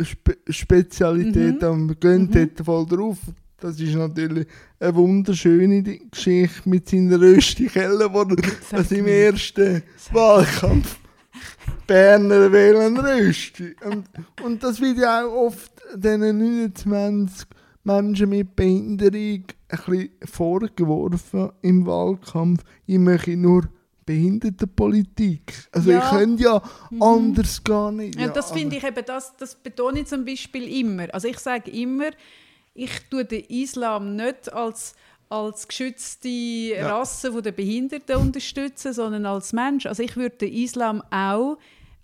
Spe 0.00 0.36
Spezialitäten 0.48 1.68
und 1.68 2.00
gehen 2.00 2.22
Mhm. 2.22 2.30
dort 2.30 2.64
voll 2.66 2.86
drauf. 2.86 3.18
Das 3.58 3.80
ist 3.80 3.94
natürlich 3.94 4.46
eine 4.78 4.94
wunderschöne 4.94 5.82
Geschichte 5.82 6.68
mit 6.68 6.88
seiner 6.88 7.18
Rösti-Kelle, 7.18 8.12
wo 8.12 8.20
er 8.22 8.92
im 8.92 9.06
ersten 9.06 9.82
Wahlkampf 10.12 10.98
Berner 11.86 12.52
wählen 12.52 12.98
Rösti. 12.98 13.74
Und, 13.84 14.06
und 14.44 14.62
das 14.62 14.80
wird 14.80 14.98
ja 14.98 15.24
auch 15.24 15.46
oft 15.46 15.72
diesen 15.94 16.38
29 16.38 17.46
Menschen 17.86 18.28
mit 18.28 18.54
Behinderung 18.56 19.44
ein 19.68 19.78
bisschen 19.86 20.10
vorgeworfen 20.24 21.50
im 21.62 21.86
Wahlkampf. 21.86 22.62
Ich 22.86 22.98
möchte 22.98 23.36
nur 23.36 23.68
Behindertenpolitik. 24.04 25.68
Also 25.72 25.90
Ja. 25.90 25.98
Mhm. 25.98 26.02
ich 26.04 26.10
könnte 26.10 26.42
ja 26.44 26.62
anders 27.00 27.62
gar 27.64 27.92
nicht. 27.92 28.18
Ja, 28.18 28.28
das 28.28 28.52
finde 28.52 28.76
ich 28.76 28.84
eben, 28.84 29.04
das, 29.04 29.36
das 29.36 29.54
betone 29.54 30.00
ich 30.00 30.06
zum 30.06 30.24
Beispiel 30.24 30.68
immer. 30.80 31.12
Also 31.12 31.28
ich 31.28 31.38
sage 31.38 31.70
immer, 31.70 32.10
ich 32.74 32.90
tue 33.10 33.24
den 33.24 33.44
Islam 33.44 34.16
nicht 34.16 34.52
als, 34.52 34.94
als 35.28 35.66
geschützte 35.66 36.28
Rasse 36.80 37.32
von 37.32 37.42
der 37.42 37.52
Behinderten 37.52 38.16
unterstützen, 38.20 38.92
sondern 38.92 39.26
als 39.26 39.52
Mensch. 39.52 39.86
Also 39.86 40.02
ich 40.02 40.16
würde 40.16 40.36
den 40.36 40.52
Islam 40.52 41.02
auch 41.10 41.56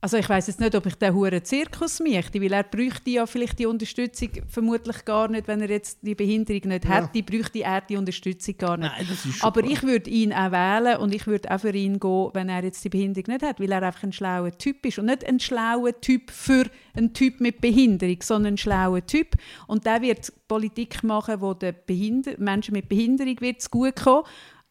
also 0.04 0.16
ich 0.16 0.28
weiß 0.28 0.48
jetzt 0.48 0.58
nicht, 0.58 0.74
ob 0.74 0.84
ich 0.84 0.96
den 0.96 1.14
huren 1.14 1.44
Zirkus 1.44 2.00
möchte, 2.00 2.42
weil 2.42 2.52
er 2.52 2.64
bräuchte 2.64 3.08
ja 3.10 3.24
vielleicht 3.24 3.60
die 3.60 3.66
Unterstützung 3.66 4.30
vermutlich 4.48 5.04
gar 5.04 5.28
nicht, 5.28 5.46
wenn 5.46 5.60
er 5.60 5.70
jetzt 5.70 5.98
die 6.02 6.16
Behinderung 6.16 6.62
nicht 6.68 6.84
Ja. 6.84 6.90
hätte, 7.08 7.22
bräuchte 7.22 7.62
er 7.62 7.80
die 7.82 7.96
Unterstützung 7.96 8.56
gar 8.58 8.76
nicht. 8.76 8.90
Nein, 8.94 9.06
das 9.08 9.24
ist 9.24 9.44
Aber 9.44 9.60
super. 9.62 9.72
ich 9.72 9.82
würde 9.84 10.10
ihn 10.10 10.32
auch 10.32 10.50
wählen 10.50 10.96
und 10.98 11.14
ich 11.14 11.26
würde 11.28 11.48
auch 11.54 11.60
für 11.60 11.70
ihn 11.72 12.00
gehen, 12.00 12.30
wenn 12.32 12.48
er 12.48 12.64
jetzt 12.64 12.84
die 12.84 12.88
Behinderung 12.88 13.32
nicht 13.32 13.42
hat, 13.44 13.60
weil 13.60 13.70
er 13.70 13.82
einfach 13.84 14.02
ein 14.02 14.12
schlauer 14.12 14.50
Typ 14.58 14.84
ist. 14.84 14.98
Und 14.98 15.06
nicht 15.06 15.24
ein 15.24 15.38
schlauer 15.38 15.98
Typ 16.00 16.32
für 16.32 16.64
einen 16.94 17.14
Typ 17.14 17.40
mit 17.40 17.60
Behinderung, 17.60 18.18
sondern 18.22 18.54
ein 18.54 18.58
schlauer 18.58 19.06
Typ. 19.06 19.36
Und 19.68 19.86
der 19.86 20.02
wird 20.02 20.32
Politik 20.48 21.04
machen, 21.04 21.40
wo 21.40 21.54
den 21.54 21.76
Behinder 21.86 22.32
Menschen 22.38 22.72
mit 22.72 22.88
Behinderung 22.88 23.40
wird 23.40 23.70
gut 23.70 23.96
kommen. 23.96 24.24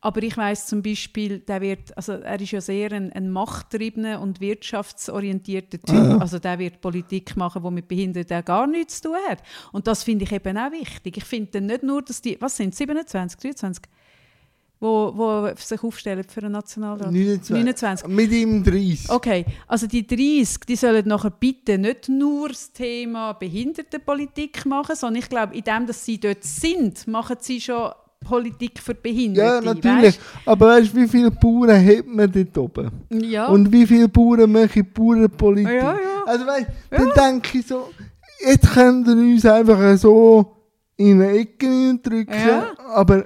Aber 0.03 0.23
ich 0.23 0.35
weiß 0.35 0.65
zum 0.65 0.81
Beispiel, 0.81 1.39
der 1.39 1.61
wird, 1.61 1.95
also 1.95 2.13
er 2.13 2.41
ist 2.41 2.51
ja 2.51 2.59
sehr 2.59 2.91
ein, 2.91 3.13
ein 3.13 3.29
machttriebener 3.29 4.19
und 4.19 4.41
wirtschaftsorientierter 4.41 5.79
Typ. 5.79 6.19
Also 6.19 6.39
der 6.39 6.57
wird 6.57 6.81
Politik 6.81 7.37
machen, 7.37 7.61
wo 7.61 7.69
mit 7.69 7.87
Behinderten 7.87 8.43
gar 8.43 8.65
nichts 8.65 8.99
zu 8.99 9.09
tun 9.09 9.17
hat. 9.29 9.43
Und 9.71 9.85
das 9.85 10.03
finde 10.03 10.25
ich 10.25 10.31
eben 10.31 10.57
auch 10.57 10.71
wichtig. 10.71 11.17
Ich 11.17 11.23
finde 11.23 11.61
nicht 11.61 11.83
nur, 11.83 12.01
dass 12.01 12.19
die, 12.19 12.35
was 12.41 12.57
sind 12.57 12.73
27, 12.73 13.39
23, 13.39 13.83
wo, 14.79 15.13
wo 15.15 15.51
sich 15.55 15.83
aufstellen 15.83 16.25
für 16.27 16.41
einen 16.41 16.53
Nationalrat? 16.53 17.11
29. 17.11 17.51
29. 17.51 18.07
Mit 18.07 18.31
ihm 18.31 18.63
30. 18.63 19.11
Okay, 19.11 19.45
also 19.67 19.85
die 19.85 20.07
30, 20.07 20.61
die 20.67 20.75
sollen 20.75 21.07
nachher 21.07 21.29
bitte 21.29 21.77
nicht 21.77 22.09
nur 22.09 22.49
das 22.49 22.73
Thema 22.73 23.33
Behindertenpolitik 23.33 24.65
machen, 24.65 24.95
sondern 24.95 25.21
ich 25.21 25.29
glaube, 25.29 25.55
in 25.55 25.63
dem, 25.63 25.85
dass 25.85 26.03
sie 26.03 26.19
dort 26.19 26.43
sind, 26.43 27.05
machen 27.05 27.37
sie 27.39 27.61
schon 27.61 27.91
Politik 28.23 28.79
für 28.79 28.93
Behinderte. 28.93 29.65
Ja, 29.65 29.73
natürlich. 29.73 30.19
Aber 30.45 30.67
weißt 30.67 30.93
du, 30.93 31.01
wie 31.01 31.07
viele 31.07 31.31
Bauern 31.31 31.85
hat 31.85 32.05
man 32.07 32.31
dort 32.31 32.57
oben? 32.57 32.91
Ja. 33.09 33.47
Und 33.47 33.71
wie 33.71 33.85
viele 33.85 34.07
Bauern 34.07 34.51
machen 34.51 34.87
Bauernpolitik? 34.93 35.67
Ja, 35.73 35.93
ja. 35.93 36.23
Also 36.25 36.45
weißt 36.45 36.67
du, 36.91 36.97
dann 36.97 37.11
denke 37.15 37.57
ich 37.59 37.67
so, 37.67 37.89
jetzt 38.45 38.71
können 38.73 39.05
wir 39.05 39.13
uns 39.13 39.45
einfach 39.45 39.97
so 39.97 40.55
in 40.97 41.21
eine 41.21 41.31
Ecke 41.39 41.99
drücken, 42.01 42.31
Ja. 42.47 42.67
aber 42.93 43.25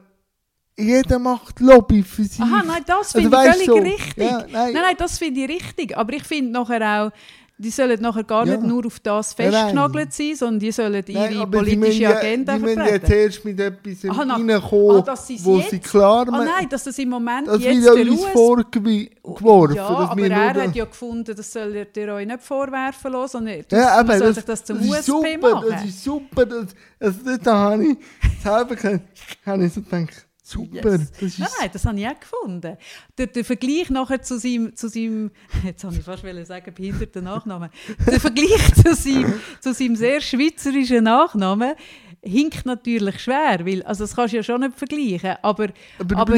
jeder 0.78 1.20
macht 1.20 1.60
Lobby 1.60 2.02
für 2.04 2.24
sich. 2.24 2.39
Aha, 2.41 2.64
nein, 2.66 2.84
das 2.86 2.98
Also 3.16 3.20
finde 3.20 3.32
weisst 3.38 3.60
ich 3.62 3.66
so, 3.66 3.76
völlig 3.78 3.93
richtig. 3.93 4.24
ja, 4.26 4.38
nein. 4.39 4.48
nein. 4.52 4.74
nein, 4.74 4.96
das 4.98 5.18
finde 5.18 5.41
ich 5.41 5.50
richtig. 5.50 5.98
Aber 5.98 6.14
ich 6.14 6.24
finde 6.24 6.52
nachher 6.52 7.04
auch, 7.06 7.12
die 7.58 7.70
sollen 7.70 8.01
nachher 8.01 8.24
gar 8.26 8.45
Ja. 8.45 8.58
nicht 8.58 8.68
nur 8.68 8.86
auf 8.86 8.99
das 8.99 9.34
Ja, 9.38 9.45
festgenagelt 9.49 10.12
sein, 10.14 10.36
sondern 10.36 10.60
die 10.60 10.72
sollen 10.74 11.03
ihre 11.08 11.47
politische 11.47 12.01
ja- 12.03 12.18
Agenda 12.18 12.56
Die 12.58 12.60
müssen 12.64 12.80
ja 12.80 12.86
vertreten. 12.86 13.08
zuerst 13.08 13.45
mit 13.45 13.60
etwas 13.62 14.03
na- 14.03 14.12
reinkommen, 14.36 15.03
ah, 15.08 15.16
wo 15.43 15.58
jetzt- 15.58 15.70
sie 15.70 15.80
klar 15.80 16.28
Ah 16.28 16.32
machen. 16.32 16.45
nein, 16.45 16.68
dass 16.70 16.84
das 16.84 16.97
im 16.99 17.10
Moment 17.10 17.47
das 17.47 17.62
jetzt 17.64 17.82
wird 17.84 17.97
ja 17.97 18.03
der 18.03 18.12
US 18.14 18.26
vorgeworfen. 18.34 19.76
Ja, 19.76 19.88
dass 19.89 20.10
aber 20.10 20.22
er 20.30 20.53
nur- 20.53 20.64
hat 20.64 20.76
ja 20.76 20.86
gefunden, 20.86 21.36
das 21.36 21.53
soll 21.53 21.86
ihr 21.95 22.14
euch 22.14 22.28
nicht 22.28 22.41
vorwerfen 22.43 23.12
lassen, 23.14 23.32
sondern 23.32 23.64
Ja, 23.72 23.99
aber 23.99 24.18
soll 24.18 24.34
das, 24.34 24.45
das 24.45 24.64
zum 24.64 24.78
das 24.78 24.86
ist 24.88 25.10
USP 25.10 25.34
super, 25.34 25.51
machen. 25.56 25.68
das 25.70 25.86
ist 25.86 26.03
super. 26.03 26.45
Das, 26.45 26.66
also 26.99 27.20
dort 27.26 27.47
habe 27.47 27.86
ich 27.86 27.97
selber 28.43 28.76
ge- 28.76 28.99
habe 29.45 29.66
ich 29.66 29.74
so 29.74 29.82
gedacht, 29.82 30.28
super. 30.46 30.91
Yes. 30.91 31.12
Das 31.20 31.39
Nein, 31.39 31.50
nein, 31.60 31.70
das 31.74 31.86
habe 31.86 32.00
ich 32.00 32.08
auch 32.08 32.20
gefunden. 32.20 32.78
Der, 33.18 33.28
der 33.28 33.43
Vergleich 33.46 33.89
nachher 33.89 34.22
zu 34.22 34.38
seinem, 34.39 34.76
zu 34.76 34.88
seinem, 34.88 35.32
jetzt 35.66 35.84
habe 35.84 35.96
ich 35.96 36.04
fast 36.04 36.24
sagen, 36.48 36.74
behinderten 36.74 37.24
Nachnamen. 37.24 37.70
Der 38.08 38.20
Vergleich 38.20 38.74
zu 38.76 38.93
seinem, 38.93 39.34
zu 39.60 39.74
seinem 39.74 39.96
sehr 39.96 40.22
schweizerischen 40.22 41.04
Nachnamen 41.04 41.74
hinkt 42.22 42.66
natürlich 42.66 43.20
schwer, 43.20 43.66
weil, 43.66 43.84
also 43.84 44.04
das 44.04 44.16
kannst 44.16 44.34
du 44.34 44.38
ja 44.38 44.43
schon 44.43 44.62
nicht 44.62 44.76
vergleichen, 44.78 45.36
aber, 45.43 45.68
aber 46.00 46.18
aber- 46.18 46.34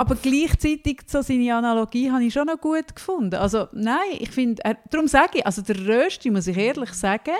aber 0.00 0.14
gleichzeitig 0.16 1.00
so 1.06 1.22
seine 1.22 1.54
Analogie 1.54 2.10
habe 2.10 2.24
ich 2.24 2.34
schon 2.34 2.46
noch 2.46 2.60
gut 2.60 2.94
gefunden. 2.94 3.36
Also 3.36 3.66
nein, 3.72 3.96
ich 4.18 4.30
finde, 4.30 4.62
darum 4.90 5.08
sage 5.08 5.38
ich, 5.38 5.46
also 5.46 5.62
der 5.62 5.78
Rösti, 5.86 6.30
muss 6.30 6.46
ich 6.46 6.56
ehrlich 6.56 6.92
sagen, 6.92 7.32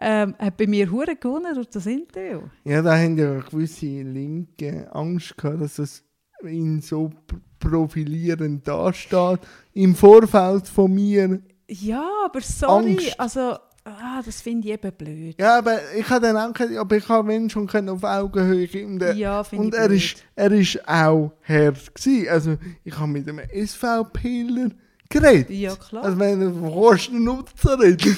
ähm, 0.00 0.34
hat 0.38 0.56
bei 0.56 0.66
mir 0.66 0.90
hure 0.90 1.16
gewonnen 1.16 1.54
durch 1.54 1.68
das 1.70 1.86
Interview. 1.86 2.42
ja, 2.64 2.82
da 2.82 2.96
haben 2.96 3.16
ja 3.16 3.40
gewisse 3.40 3.86
Linke 3.86 4.88
Angst 4.94 5.36
gehabt, 5.36 5.62
dass 5.62 5.78
es 5.78 6.04
ihn 6.46 6.80
so 6.82 7.10
profilierend 7.58 8.66
dasteht. 8.68 9.40
Im 9.72 9.94
Vorfeld 9.94 10.68
von 10.68 10.92
mir. 10.94 11.40
Ja, 11.68 12.08
aber 12.24 12.40
sorry, 12.40 12.92
Angst. 12.92 13.20
also 13.20 13.40
ah, 13.84 14.22
das 14.24 14.40
finde 14.40 14.68
ich 14.68 14.74
eben 14.74 14.92
blöd. 14.92 15.34
Ja, 15.40 15.58
aber 15.58 15.78
ich 15.96 16.08
habe 16.08 16.20
dann 16.26 16.36
auch 16.36 16.78
aber 16.78 16.96
ich 16.96 17.08
habe 17.08 17.28
wenn 17.28 17.48
schon 17.50 17.68
auf 17.88 18.04
Augenhöhe 18.04 18.86
und, 18.86 19.02
er- 19.02 19.14
Ja, 19.14 19.42
finde 19.42 19.64
und 19.64 19.74
ich 19.74 19.80
er 19.80 19.88
blöd. 19.88 19.98
ist, 20.02 20.24
er 20.36 20.52
ist 20.52 20.88
auch 20.88 21.32
hart 21.42 21.94
gewesen. 21.94 22.28
Also 22.28 22.56
ich 22.84 22.98
habe 22.98 23.10
mit 23.10 23.28
einem 23.28 23.40
SVPler 23.66 24.70
geredet. 25.08 25.50
Ja, 25.50 25.74
klar. 25.74 26.04
Also 26.04 26.18
wenn 26.18 26.40
er 26.42 26.50
von 26.52 26.70
Kostennutzer 26.72 27.80
redet. 27.80 28.16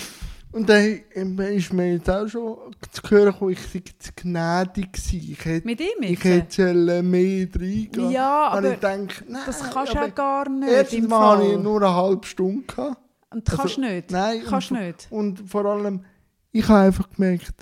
Und 0.59 0.69
dann 0.69 1.01
ähm, 1.15 1.39
ist 1.39 1.73
mir 1.73 1.93
jetzt 1.93 2.11
auch 2.11 2.27
schon 2.27 2.57
zu 2.91 3.03
hören 3.11 3.33
gekommen, 3.33 3.53
ich 3.53 3.61
sei 3.61 3.83
zu 3.99 4.11
gnädig 4.17 4.93
gewesen. 4.93 5.29
Ich 5.33 5.45
hätte, 5.45 5.67
Mit 5.67 5.81
ihm 5.81 5.87
ich 6.03 6.25
jetzt? 6.25 6.59
hätte 6.59 7.03
mehr 7.05 7.47
reingehen. 7.55 8.11
Ja, 8.11 8.49
aber 8.49 8.73
ich 8.73 8.79
denke, 8.81 9.25
nein, 9.29 9.43
das 9.47 9.61
kannst 9.71 9.95
du 9.95 9.99
aber 9.99 10.09
auch 10.09 10.15
gar 10.17 10.49
nicht 10.49 10.69
Erstens 10.69 11.05
im 11.05 11.09
mal 11.11 11.37
habe 11.37 11.45
ich 11.47 11.53
Fall. 11.53 11.63
nur 11.63 11.77
eine 11.83 11.95
halbe 11.95 12.27
Stunde 12.27 12.63
gehabt. 12.67 12.97
Und 13.31 13.45
kannst 13.45 13.61
also, 13.79 13.81
nicht. 13.83 14.11
nein, 14.11 14.43
kannst 14.49 14.73
und- 14.73 14.81
nicht. 14.81 15.07
Und 15.11 15.49
vor 15.49 15.65
allem, 15.67 16.05
ich 16.51 16.67
habe 16.69 16.81
einfach 16.87 17.09
gemerkt, 17.15 17.53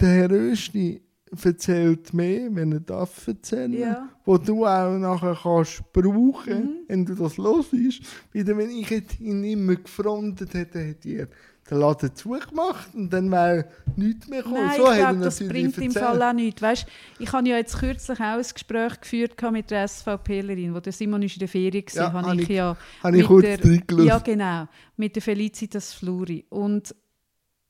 der 0.00 0.08
Herr 0.08 0.30
Rösti 0.30 1.02
erzählt 1.44 2.14
mehr, 2.14 2.48
wenn 2.52 2.72
er 2.72 2.80
darf 2.80 3.26
erzählen, 3.28 3.72
Ja. 3.74 4.08
wo 4.24 4.38
du 4.38 4.64
auch 4.64 4.96
nachher 4.96 5.36
kannst 5.42 5.82
brauchen, 5.92 6.54
Mhm. 6.64 6.70
wenn 6.88 7.04
du 7.04 7.14
das 7.16 7.36
los 7.36 7.70
ist. 7.74 8.00
Wieder 8.32 8.56
wenn 8.56 8.70
ich 8.70 8.88
jetzt 8.88 9.20
ihn 9.20 9.44
immer 9.44 9.74
gefrontet 9.76 10.54
hätte, 10.54 10.78
hätte 10.80 11.08
er 11.10 11.28
den 11.70 11.78
Laden 11.78 12.14
zugemacht 12.14 12.94
und 12.94 13.10
dann 13.12 13.30
wäre 13.30 13.66
nichts 13.96 14.28
mehr 14.28 14.42
gekommen. 14.42 14.66
Nein, 14.66 14.76
so 14.76 14.90
ich 14.90 14.98
glaube, 14.98 15.18
das 15.20 15.38
bringt 15.40 15.78
im. 15.78 15.90
Fall 15.92 16.22
auch 16.22 16.32
nichts. 16.32 16.62
Weißt, 16.62 16.86
ich 17.18 17.32
habe 17.32 17.48
ja 17.48 17.56
jetzt 17.56 17.78
kürzlich 17.78 18.18
auch 18.20 18.22
ein 18.24 18.42
Gespräch 18.42 19.00
geführt 19.00 19.34
mit 19.50 19.70
der 19.70 19.88
SVPlerin, 19.88 20.74
wo 20.74 20.80
der 20.80 20.92
Simon 20.92 21.22
ist 21.22 21.34
in 21.34 21.40
der 21.40 21.48
Ferien 21.48 21.84
war, 21.94 22.02
Ja, 22.02 22.12
habe 22.12 22.34
ich 22.36 22.42
ich- 22.42 22.48
ja 22.56 22.76
Habe 23.02 23.16
ich 23.16 23.22
mit 23.22 23.26
kurz 23.28 23.44
der-. 23.44 24.04
Ja, 24.04 24.18
genau. 24.18 24.68
Mit 24.96 25.14
der 25.16 25.22
Felicitas 25.22 25.92
Fluri. 25.92 26.46
Und 26.50 26.94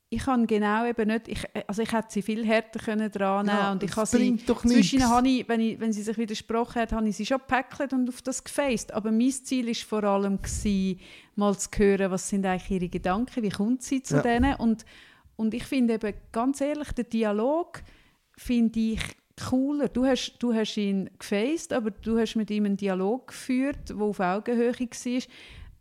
ich 0.09 0.23
kann 0.23 0.47
genau 0.47 0.87
eben 0.87 1.09
nicht, 1.09 1.27
ich, 1.29 1.43
also 1.67 1.83
ich 1.83 1.93
hätte 1.93 2.09
sie 2.11 2.23
viel 2.23 2.47
härter 2.47 2.79
können 2.79 3.11
dran 3.11 3.47
Ja, 3.47 3.73
und 3.73 3.83
ich 3.83 3.95
habe 3.97 4.07
sie, 4.07 4.37
doch 4.47 4.63
zwischen 4.63 5.09
habe 5.09 5.29
ich, 5.29 5.49
wenn, 5.49 5.61
ich, 5.61 5.81
wenn 5.81 5.93
sie 5.93 6.03
sich 6.03 6.17
widersprochen 6.17 6.83
hat, 6.83 6.93
habe 6.93 7.09
ich 7.09 7.17
sie 7.17 7.27
schon 7.27 7.39
gepackelt 7.39 7.93
und 7.93 8.09
auf 8.09 8.23
das 8.23 8.45
gefaced. 8.45 8.93
Aber 8.93 9.11
mein 9.11 9.33
Ziel 9.33 9.67
war 9.67 9.75
vor 9.75 10.05
allem, 10.05 10.37
gewesen, 10.41 11.01
mal 11.35 11.59
zu 11.59 11.69
hören, 11.77 12.11
was 12.13 12.29
sind 12.29 12.47
eigentlich 12.47 12.71
ihre 12.71 12.89
Gedanken, 12.89 13.43
wie 13.43 13.49
kommt 13.49 13.83
sie 13.83 14.01
zu 14.03 14.17
Ja. 14.17 14.23
denen 14.23 14.55
und, 14.57 14.85
und 15.35 15.55
ich 15.55 15.65
finde 15.65 15.95
eben, 15.95 16.15
ganz 16.31 16.61
ehrlich, 16.61 16.93
der 16.93 17.05
Dialog 17.05 17.83
finde 18.37 18.79
ich 18.79 19.01
cooler. 19.49 19.89
Du 19.89 20.07
hast, 20.07 20.37
du 20.39 20.55
hast 20.55 20.77
ihn 20.77 21.11
gefaced, 21.19 21.73
aber 21.73 21.91
du 21.91 22.19
hast 22.19 22.37
mit 22.37 22.51
ihm 22.51 22.65
einen 22.65 22.77
Dialog 22.77 23.27
geführt, 23.29 23.91
der 23.91 24.01
auf 24.01 24.21
Augenhöhe 24.21 24.73
war. 24.73 25.23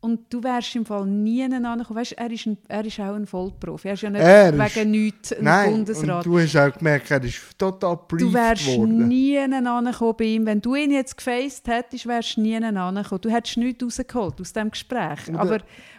Und 0.06 0.32
du 0.32 0.44
wärst 0.44 0.76
im 0.76 0.86
Fall 0.86 1.06
nie 1.08 1.44
angekommen. 1.44 2.00
Weißt, 2.00 2.12
er, 2.14 2.30
ist 2.30 2.46
ein, 2.46 2.58
er 2.68 2.86
ist 2.86 3.00
auch 3.00 3.16
ein 3.16 3.26
Vollprofi. 3.26 3.88
Er 3.88 3.94
ist 3.96 4.04
ja 4.04 4.10
nicht 4.12 4.22
Er 4.22 4.54
wegen 4.58 4.92
nichts 4.92 5.34
ein 5.34 5.44
Nein, 5.44 5.72
Bundesrat. 5.72 6.26
und 6.26 6.34
du 6.34 6.40
hast 6.40 6.56
auch 6.56 6.78
gemerkt, 6.78 7.10
er 7.10 7.24
ist 7.24 7.58
total 7.58 7.96
Du 8.08 8.16
brieft 8.16 8.34
wärst 8.34 8.68
worden. 8.78 9.08
nie 9.08 9.40
angekommen 9.40 10.14
bei 10.18 10.26
ihm. 10.26 10.46
Wenn 10.46 10.62
du 10.62 10.76
ihn 10.76 10.92
jetzt 10.92 11.18
gefaced 11.18 11.68
hättest, 11.68 12.06
wärst 12.06 12.38
du 12.38 12.42
nie 12.42 12.56
angekommen. 12.56 13.22
Du 13.22 13.30
hättest 13.32 13.58
nichts 13.58 13.84
rausgeholt 13.84 14.40
aus 14.40 14.54
diesem 14.54 14.70
Gespräch. 14.70 15.28
Oder- 15.30 15.40
Aber, 15.40 15.58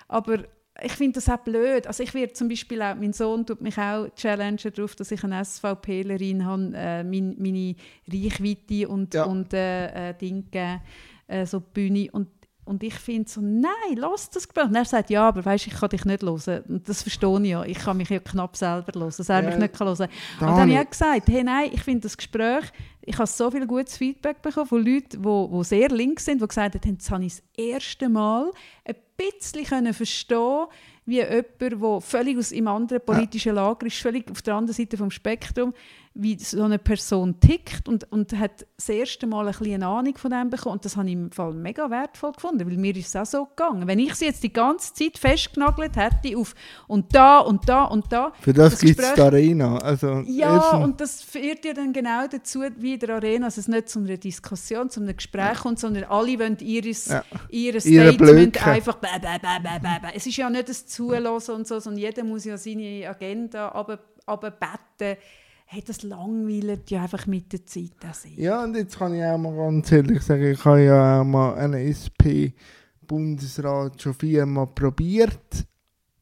aber 0.09 0.39
ich 0.83 0.93
finde 0.93 1.15
das 1.15 1.29
auch 1.29 1.39
blöd. 1.39 1.87
Also 1.87 2.03
ich 2.03 2.15
werde 2.15 2.33
zum 2.35 2.49
Beispiel 2.49 2.81
auch, 2.83 2.95
mein 2.95 3.13
Sohn 3.13 3.45
tut 3.45 3.61
mich 3.61 3.77
auch 3.79 4.09
challengen 4.15 4.59
darauf, 4.75 4.95
dass 4.95 5.11
ich 5.11 5.25
eine 5.25 5.45
SVPlerin 5.45 6.45
habe, 6.45 6.71
äh, 6.75 7.03
mein, 7.03 7.35
meine 7.39 7.75
Reichweite 8.13 8.87
und, 8.89 9.15
Ja. 9.15 9.25
und 9.25 9.53
äh, 9.53 10.11
äh, 10.11 10.15
Dinge 10.15 10.81
äh, 11.29 11.45
so 11.45 11.59
die 11.61 11.65
Bühne. 11.73 12.09
Und, 12.13 12.29
und 12.67 12.83
ich 12.83 12.95
finde 12.95 13.29
so, 13.31 13.41
nein, 13.41 13.71
lass 13.95 14.29
das 14.29 14.49
Gespräch. 14.49 14.67
Und 14.67 14.75
er 14.75 14.85
sagt, 14.85 15.09
ja, 15.09 15.29
aber 15.29 15.45
weißt, 15.45 15.69
ich 15.69 15.75
kann 15.75 15.89
dich 15.89 16.05
nicht 16.05 16.23
hören. 16.23 16.65
Und 16.69 16.89
das 16.89 17.03
verstehe 17.03 17.41
ich 17.41 17.49
ja. 17.49 17.65
Ich 17.65 17.79
kann 17.79 17.97
mich 17.97 18.09
ja 18.09 18.19
knapp 18.19 18.57
selber 18.57 18.93
hören, 18.93 19.13
dass 19.17 19.29
er 19.29 19.43
Ja, 19.43 19.49
mich 19.49 19.57
nicht 19.57 19.81
hören 19.81 19.97
kann. 19.97 20.09
da 20.41 20.47
Und 20.47 20.53
dann 20.53 20.61
habe 20.61 20.73
ich 20.73 20.79
auch 20.79 20.91
gesagt, 20.91 21.29
hey, 21.29 21.45
nein, 21.45 21.71
ich 21.73 21.83
finde 21.83 22.01
das 22.01 22.17
Gespräch, 22.17 22.65
ich 23.03 23.17
habe 23.17 23.29
so 23.29 23.53
viel 23.53 23.67
gutes 23.69 23.97
Feedback 23.97 24.43
bekommen 24.43 24.67
von 24.67 24.85
Leuten, 24.85 25.23
die, 25.23 25.57
die 25.57 25.65
sehr 25.65 25.89
links 25.91 26.25
sind, 26.25 26.43
die 26.43 26.49
gesagt 26.49 26.75
haben, 26.75 26.91
jetzt 26.93 27.09
habe 27.09 27.25
ich 27.25 27.37
das 27.37 27.43
erste 27.57 28.09
Mal 28.09 28.51
ein 28.85 28.97
bisschen 29.17 29.65
können 29.65 29.95
verstehen 29.95 30.67
wie 31.07 31.21
jemand, 31.21 31.61
der 31.61 32.01
völlig 32.01 32.37
aus 32.37 32.51
im 32.51 32.67
anderen 32.67 33.01
politischen 33.01 33.55
Lager 33.55 33.87
ist, 33.87 33.97
völlig 33.99 34.29
auf 34.29 34.43
der 34.43 34.57
anderen 34.57 34.75
Seite 34.75 34.97
vom 34.97 35.13
Spektrum, 35.13 35.73
wie 36.19 36.39
so 36.39 36.63
eine 36.63 36.79
Person 36.79 37.39
tickt 37.41 37.89
und, 37.89 38.11
und 38.11 38.33
hat 38.39 38.67
das 38.77 38.89
erste 38.89 39.27
Mal 39.27 39.47
ein 39.47 39.53
bisschen 39.53 39.75
eine 39.75 39.87
Ahnung 39.87 40.17
von 40.17 40.31
dem 40.31 40.51
bekommen. 40.51 40.75
Und 40.75 40.85
das 40.85 40.97
habe 40.97 41.07
ich 41.07 41.13
im 41.13 41.31
Fall 41.31 41.53
mega 41.53 41.91
wertvoll 41.91 42.33
gefunden, 42.33 42.67
weil 42.69 42.77
mir 42.79 42.97
ist 42.97 43.09
es 43.09 43.17
auch 43.17 43.27
so 43.27 43.45
gegangen. 43.45 43.87
Wenn 43.87 43.99
ich 43.99 44.15
sie 44.15 44.25
jetzt 44.25 44.43
die 44.43 44.53
ganze 44.53 44.95
Zeit 44.95 45.19
festgenagelt 45.19 45.97
hätte 45.97 46.37
auf 46.37 46.55
und 46.89 47.15
da 47.15 47.41
und 47.41 47.69
da 47.69 47.85
und 47.85 48.11
da, 48.11 48.33
Für 48.41 48.53
das, 48.53 48.81
gibt 48.81 48.99
es 48.99 49.15
die 49.15 49.21
Arena. 49.21 49.79
Also, 49.79 50.23
ja, 50.27 50.77
und 50.77 51.01
das 51.01 51.23
führt 51.23 51.65
ja 51.65 51.75
dann 51.75 51.93
genau 51.93 52.27
dazu, 52.27 52.63
wie 52.79 52.95
in 52.95 53.01
der 53.01 53.17
Arena, 53.17 53.47
dass 53.47 53.59
es 53.59 53.69
nicht 53.69 53.89
zu 53.89 53.99
einer 53.99 54.17
Diskussion, 54.17 54.89
zu 54.91 55.01
einem 55.01 55.15
Gespräch 55.15 55.59
kommt, 55.59 55.79
sondern 55.79 56.05
alle 56.05 56.39
wollen 56.39 56.59
ihres, 56.61 57.07
Ja. 57.07 57.23
ihr 57.51 57.67
Ihre 57.67 57.81
Statement 57.81 58.67
einfach 58.67 58.97
bäh, 58.97 59.19
bäh, 59.21 59.39
bäh, 59.39 59.79
bäh. 59.83 60.09
Es 60.15 60.27
ist 60.27 60.37
ja 60.37 60.49
nicht 60.49 60.69
das 60.69 60.87
Zulassen 60.87 61.55
und 61.57 61.67
so, 61.67 61.79
sondern 61.79 62.01
jeder 62.01 62.25
muss 62.25 62.45
ja 62.45 62.57
seine 62.57 63.09
Agenda 63.09 63.71
aber 64.27 64.51
betten. 64.51 65.19
Hey, 65.69 65.83
das 65.85 66.05
langweilt 66.05 66.89
ja 66.93 67.03
einfach 67.03 67.27
mit 67.27 67.53
der 67.53 67.67
Zeit. 67.67 67.91
sehr. 68.13 68.31
Ja, 68.37 68.63
und 68.63 68.77
jetzt 68.77 68.97
kann 68.97 69.13
ich 69.15 69.25
auch 69.25 69.37
mal 69.37 69.57
ganz 69.57 69.91
ehrlich 69.91 70.23
sagen, 70.23 70.53
ich 70.53 70.65
habe 70.65 70.85
ja 70.85 71.21
auch 71.21 71.25
mal 71.25 71.55
einen 71.57 71.75
SP-Bundesrat 71.91 74.01
schon 74.01 74.15
viermal 74.15 74.69
probiert, 74.69 75.67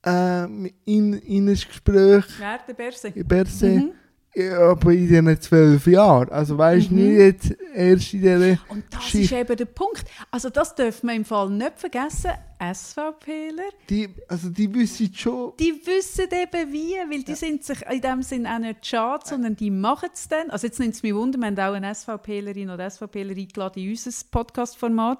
äh, 0.05 0.45
in, 0.45 1.12
in 1.14 1.49
ein 1.49 1.55
Gespräch 1.55 2.24
Wer, 2.38 2.59
der 2.66 2.74
Berse? 2.74 3.11
Berse, 3.11 3.68
Mhm. 3.68 3.90
Ja, 4.35 4.70
aber 4.70 4.93
in 4.93 5.07
diesen 5.09 5.41
zwölf 5.41 5.87
Jahren. 5.87 6.28
Also 6.30 6.59
weißt 6.59 6.91
du, 6.91 6.95
Mhm. 6.95 7.01
nicht 7.07 7.18
jetzt 7.18 7.57
erst 7.74 8.14
in 8.14 8.20
dieser... 8.22 8.59
Und 8.68 8.85
das 8.91 9.05
Schicht. 9.05 9.24
ist 9.24 9.32
eben 9.32 9.57
der 9.57 9.64
Punkt. 9.66 10.05
Also 10.30 10.51
das 10.51 10.74
dürfen 10.74 11.09
wir 11.09 11.14
im 11.14 11.24
Fall 11.24 11.51
nicht 11.51 11.78
vergessen. 11.78 12.30
SVPler, 12.61 13.62
Die, 13.91 14.09
also 14.28 14.49
die 14.49 14.72
wissen 14.74 15.12
schon... 15.14 15.53
die 15.59 15.72
wissen 15.85 16.26
eben 16.30 16.72
wie, 16.72 16.95
weil 17.11 17.22
die 17.22 17.35
sind 17.35 17.62
sich 17.64 17.82
in 17.91 18.01
dem 18.01 18.22
Sinn 18.22 18.47
auch 18.47 18.59
nicht 18.59 18.87
schade, 18.87 19.22
sondern 19.26 19.57
die 19.57 19.70
machen 19.70 20.09
es 20.14 20.28
dann. 20.28 20.51
Also 20.51 20.66
jetzt 20.66 20.78
nimmt 20.80 20.95
es 20.95 21.03
mich 21.03 21.14
Wunder, 21.14 21.39
wir 21.39 21.47
haben 21.47 21.59
auch 21.59 21.74
eine 21.74 21.95
SVPlerin 21.95 22.70
oder 22.70 22.89
SVPler 22.89 23.30
eingeladen 23.37 23.82
in 23.82 23.91
unser 23.91 24.11
Podcast-Format. 24.30 25.18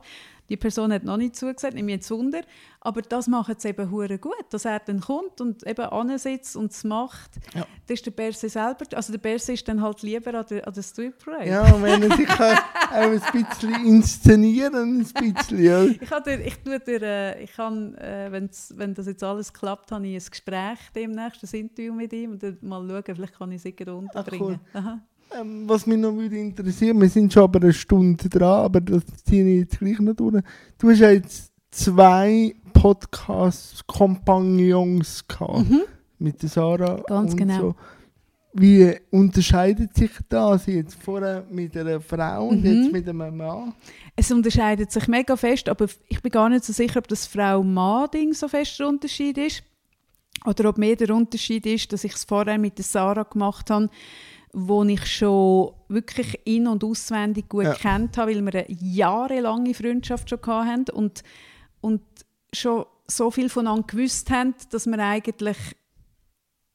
Die 0.49 0.57
Person 0.57 0.93
hat 0.93 1.05
noch 1.05 1.17
nicht 1.17 1.37
zugesagt, 1.37 1.75
nimmt 1.75 1.87
mich 1.87 1.97
jetzt 1.97 2.11
Wunder. 2.11 2.43
Aber 2.81 3.01
das 3.01 3.29
macht 3.29 3.57
es 3.57 3.65
eben 3.65 3.91
hure 3.91 4.19
gut, 4.19 4.45
dass 4.51 4.67
er 4.67 4.79
dann 4.81 5.01
kommt 5.01 5.41
und 5.41 5.67
eben 5.67 5.87
ansitzt 5.87 6.55
und 6.55 6.71
es 6.71 6.85
macht. 6.85 7.31
Ja. 7.55 7.67
Das 7.87 7.95
ist 7.95 8.07
der 8.07 8.11
Berse 8.11 8.49
selber. 8.49 8.85
Also 8.95 9.13
der 9.13 9.21
Berse 9.21 9.55
ist 9.55 9.67
dann 9.67 9.81
halt 9.81 10.03
lieber 10.03 10.35
an 10.35 10.45
der, 10.51 10.67
an 10.67 10.75
der 10.75 10.83
Street 10.83 11.19
Parade. 11.19 11.49
Ja, 11.49 11.83
wenn 11.83 12.03
er 12.03 12.17
sich 12.17 12.29
auch 12.31 12.93
ein 12.93 13.21
bisschen 13.21 13.87
inszenieren, 13.87 15.01
ein 15.01 15.33
bisschen, 15.33 15.63
ja. 15.63 15.85
Ich, 15.85 16.11
habe 16.11 16.31
dir, 16.31 16.45
ich 16.45 16.59
tue 16.59 16.79
dir, 16.79 17.03
äh, 17.03 17.45
ich 17.45 17.53
kann, 17.53 17.95
äh, 17.95 18.31
wenn 18.31 18.95
das 18.95 19.07
jetzt 19.07 19.25
alles 19.25 19.53
klappt, 19.53 19.91
habe 19.93 20.07
ich 20.07 20.23
ein 20.23 20.31
Gespräch 20.31 20.79
demnächst, 20.95 21.43
ein 21.43 21.61
Interview 21.61 21.95
mit 21.95 22.13
ihm 22.13 22.33
und 22.33 22.43
dann 22.43 22.59
mal 22.61 22.87
schauen, 22.87 23.17
vielleicht 23.17 23.39
kann 23.39 23.51
ich 23.51 23.59
es 23.59 23.65
irgendwie 23.65 23.91
unterbringen. 23.91 24.61
Aha. 24.75 25.01
Ähm, 25.39 25.69
was 25.69 25.87
mich 25.87 25.99
noch 25.99 26.13
würde 26.15 26.39
interessieren, 26.39 27.01
wir 27.01 27.09
sind 27.09 27.33
schon 27.33 27.45
aber 27.45 27.61
eine 27.61 27.73
Stunde 27.73 28.29
dran, 28.29 28.65
aber 28.65 28.81
das 28.81 29.03
ziehe 29.25 29.45
ich 29.47 29.61
jetzt 29.61 29.79
gleich 29.79 29.99
noch 30.01 30.15
durch. 30.15 30.43
Du 30.79 30.91
hast 30.91 30.99
ja 31.01 31.11
jetzt 31.11 31.53
zwei 31.71 32.55
Podcast-Kompagnons 32.73 35.27
gehabt, 35.27 35.71
Mhm. 35.71 35.83
mit 36.19 36.43
der 36.43 36.49
Sarah 36.49 37.03
Ganz 37.07 37.33
und 37.33 37.39
genau. 37.39 37.61
so. 37.61 37.75
Wie 38.57 38.95
unterscheidet 39.11 39.97
sich 39.97 40.13
das 40.29 40.67
jetzt 40.67 40.95
vorher 41.03 41.45
mit 41.51 41.77
einer 41.77 42.01
Frau 42.01 42.47
und 42.49 42.63
Mhm. 42.63 42.67
jetzt 42.83 42.93
mit 42.93 43.09
einem 43.09 43.37
Mann? 43.37 43.75
Es 44.15 44.31
unterscheidet 44.31 44.93
sich 44.93 45.09
mega 45.09 45.37
fest, 45.37 45.69
aber 45.69 45.87
ich 46.09 46.23
bin 46.23 46.31
gar 46.31 46.49
nicht 46.49 46.65
so 46.65 46.73
sicher, 46.73 47.01
ob 47.01 47.09
das 47.09 47.27
Frau-Mann-Ding 47.27 48.33
so 48.33 48.47
fest 48.47 48.79
der 48.79 48.87
Unterschied 48.89 49.39
ist. 49.39 49.65
Oder 50.47 50.69
ob 50.69 50.79
mehr 50.79 50.95
der 50.95 51.13
Unterschied 51.15 51.67
ist, 51.67 51.93
dass 51.93 52.05
ich 52.05 52.13
es 52.15 52.23
vorher 52.25 52.59
mit 52.59 52.79
der 52.79 52.85
Sarah 52.85 53.25
gemacht 53.25 53.71
habe, 53.71 53.89
wo 54.55 54.85
ich 54.85 55.05
schon 55.07 55.73
wirklich 55.89 56.41
in- 56.45 56.69
und 56.69 56.85
auswendig 56.85 57.49
gut 57.49 57.65
Ja. 57.65 57.75
kennt 57.75 58.17
habe, 58.17 58.35
weil 58.35 58.43
wir 58.45 58.55
eine 58.55 58.67
jahrelange 58.69 59.75
Freundschaft 59.75 60.31
schon 60.31 60.41
hatten 60.47 60.91
und, 60.91 61.23
und 61.81 62.03
schon 62.53 62.87
so 63.07 63.31
viel 63.31 63.49
voneinander 63.49 63.87
gewusst 63.87 64.31
haben, 64.31 64.55
dass 64.71 64.87
wir 64.87 64.99
eigentlich 64.99 65.57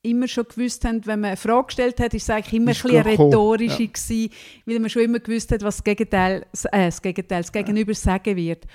immer 0.01 0.27
schon 0.27 0.45
gewusst 0.45 0.85
haben, 0.85 1.05
wenn 1.05 1.21
man 1.21 1.29
eine 1.29 1.37
Frage 1.37 1.67
gestellt 1.67 1.99
hat, 1.99 2.13
ist 2.13 2.23
es 2.23 2.29
eigentlich 2.29 2.53
immer 2.53 2.71
Ist 2.71 2.85
ein 2.85 2.91
bisschen 2.91 3.03
rhetorische 3.03 3.83
ja. 3.83 3.89
gewesen, 3.89 4.29
weil 4.65 4.79
man 4.79 4.89
schon 4.89 5.01
immer 5.01 5.19
gewusst 5.19 5.51
hat, 5.51 5.61
was 5.61 5.77
das 5.77 5.83
Gegenteil, 5.83 6.45
äh, 6.71 6.85
das, 6.85 7.01
Gegenteil, 7.01 7.41
das 7.41 7.51
Gegenüber 7.51 7.93
sagen 7.93 8.35
wird. 8.35 8.65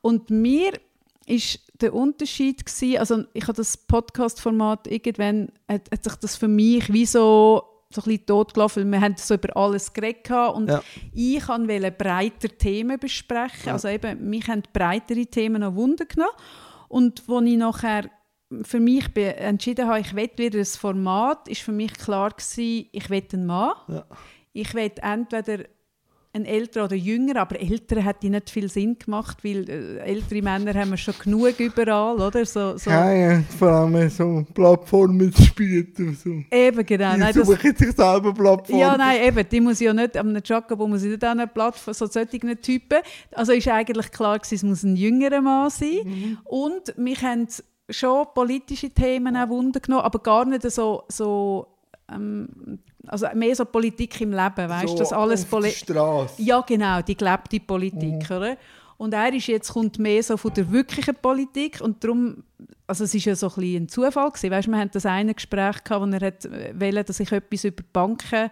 Und 0.00 0.28
mir 0.30 0.72
ist 1.26 1.60
der 1.80 1.94
Unterschied 1.94 2.66
gewesen, 2.66 2.98
also 2.98 3.24
ich 3.32 3.44
habe 3.44 3.54
das 3.54 3.76
Podcast-Format 3.76 4.86
irgendwann, 4.86 5.48
hat, 5.68 5.90
hat 5.90 6.04
sich 6.04 6.14
das 6.16 6.36
für 6.36 6.48
mich 6.48 6.92
wie 6.92 7.06
so 7.06 7.62
so 7.94 8.00
ein 8.02 8.04
bisschen 8.04 8.26
totgelaufen, 8.26 8.84
weil 8.84 8.92
wir 8.92 9.00
haben 9.00 9.14
so 9.16 9.34
über 9.34 9.56
alles 9.56 9.92
geredet 9.92 10.30
und 10.54 10.68
Ja. 10.68 10.82
ich 11.12 11.46
wollte 11.48 11.90
breiter 11.92 12.48
Themen 12.48 12.98
besprechen, 12.98 13.66
Ja. 13.66 13.72
also 13.74 13.88
eben, 13.88 14.28
mich 14.28 14.48
haben 14.48 14.62
breitere 14.72 15.26
Themen 15.26 15.60
noch 15.60 15.74
Wunder 15.74 16.04
genommen 16.06 16.32
und 16.88 17.22
wo 17.26 17.40
ich 17.40 17.56
nachher 17.56 18.10
für 18.62 18.78
mich 18.80 19.06
entschieden 19.16 19.88
habe, 19.88 20.00
ich 20.00 20.14
will 20.14 20.30
wieder 20.36 20.58
ein 20.60 20.64
Format, 20.64 21.48
ist 21.48 21.62
für 21.62 21.72
mich 21.72 21.92
klar 21.94 22.30
gewesen, 22.30 22.88
ich 22.92 23.10
will 23.10 23.22
einen 23.32 23.46
Mann. 23.46 23.72
Ja. 23.88 24.04
Ich 24.52 24.72
will 24.74 24.92
entweder 25.02 25.64
ein 26.34 26.44
älterer 26.44 26.86
oder 26.86 26.96
jünger, 26.96 27.36
aber 27.36 27.60
ältere 27.60 28.02
hätte 28.02 28.28
nicht 28.28 28.50
viel 28.50 28.68
Sinn 28.68 28.98
gemacht, 28.98 29.38
weil 29.44 29.70
äh, 29.70 29.98
ältere 29.98 30.42
Männer 30.42 30.74
haben 30.74 30.90
wir 30.90 30.96
schon 30.96 31.14
genug 31.22 31.60
überall, 31.60 32.16
oder? 32.20 32.44
So, 32.44 32.76
so. 32.76 32.90
Ja, 32.90 33.12
ja, 33.12 33.42
vor 33.56 33.68
allem 33.68 34.10
so 34.10 34.44
Plattformen 34.52 35.32
zu 35.32 35.42
spielen. 35.44 35.92
So. 36.22 36.42
Eben, 36.50 36.84
genau. 36.84 37.14
Die 37.14 37.20
Nein, 37.20 37.34
das, 37.34 37.46
suchen 37.46 37.76
sich 37.76 37.92
selber 37.92 38.34
Plattformen. 38.34 38.80
ja, 38.80 38.96
nein, 38.96 39.22
eben, 39.22 39.48
die 39.48 39.60
muss 39.60 39.78
ja 39.78 39.94
nicht, 39.94 40.16
am 40.16 40.36
Jacobo 40.44 40.88
muss 40.88 41.04
ich 41.04 41.10
nicht 41.10 41.22
an 41.22 41.38
einer 41.38 41.46
Plattform, 41.46 41.94
so 41.94 42.06
solche 42.06 42.60
Typen. 42.60 42.98
Also 43.32 43.52
ist 43.52 43.68
eigentlich 43.68 44.10
klar 44.10 44.40
gewesen, 44.40 44.54
es 44.56 44.62
muss 44.64 44.82
ein 44.82 44.96
jüngerer 44.96 45.40
Mann 45.40 45.70
sein. 45.70 46.00
Mhm. 46.04 46.38
Und 46.44 46.98
mich 46.98 47.22
haben 47.22 47.46
schon 47.88 48.26
politische 48.34 48.90
Themen 48.90 49.36
auch 49.36 49.48
Wunder 49.50 49.78
genommen, 49.78 50.02
aber 50.02 50.18
gar 50.18 50.44
nicht 50.44 50.68
so, 50.70 51.04
so 51.08 51.68
ähm, 52.12 52.48
also 53.08 53.26
mehr 53.34 53.54
so 53.54 53.64
Politik 53.64 54.20
im 54.20 54.30
Leben, 54.30 54.68
weißt 54.68 54.84
du, 54.84 54.88
so 54.88 54.98
das 54.98 55.12
alles 55.12 55.42
auf 55.44 55.50
der 55.50 55.56
Poli 55.56 55.70
Straße. 55.70 56.42
ja, 56.42 56.60
genau, 56.60 57.02
die 57.02 57.16
gelebte 57.16 57.60
Politik, 57.60 58.30
Mhm. 58.30 58.36
oder? 58.36 58.56
Und 58.96 59.12
er 59.12 59.32
ist 59.34 59.48
jetzt 59.48 59.72
kommt 59.72 59.98
mehr 59.98 60.22
so 60.22 60.36
von 60.36 60.54
der 60.54 60.70
wirklichen 60.70 61.14
Politik 61.16 61.80
und 61.80 62.02
darum, 62.04 62.44
also 62.86 63.04
es 63.04 63.14
ist 63.14 63.24
ja 63.24 63.34
so 63.34 63.48
ein, 63.48 63.54
bisschen 63.56 63.82
ein 63.84 63.88
Zufall 63.88 64.30
gewesen, 64.30 64.50
weißt, 64.52 64.68
wir 64.68 64.78
hatten 64.78 64.90
das 64.92 65.04
eine 65.06 65.34
Gespräch 65.34 65.82
gehabt, 65.82 66.06
wo 66.06 66.10
er 66.10 66.26
hat 66.26 66.44
äh, 66.44 66.72
wollte, 66.78 67.04
dass 67.04 67.18
ich 67.20 67.32
etwas 67.32 67.64
über 67.64 67.82
Banken, 67.92 68.50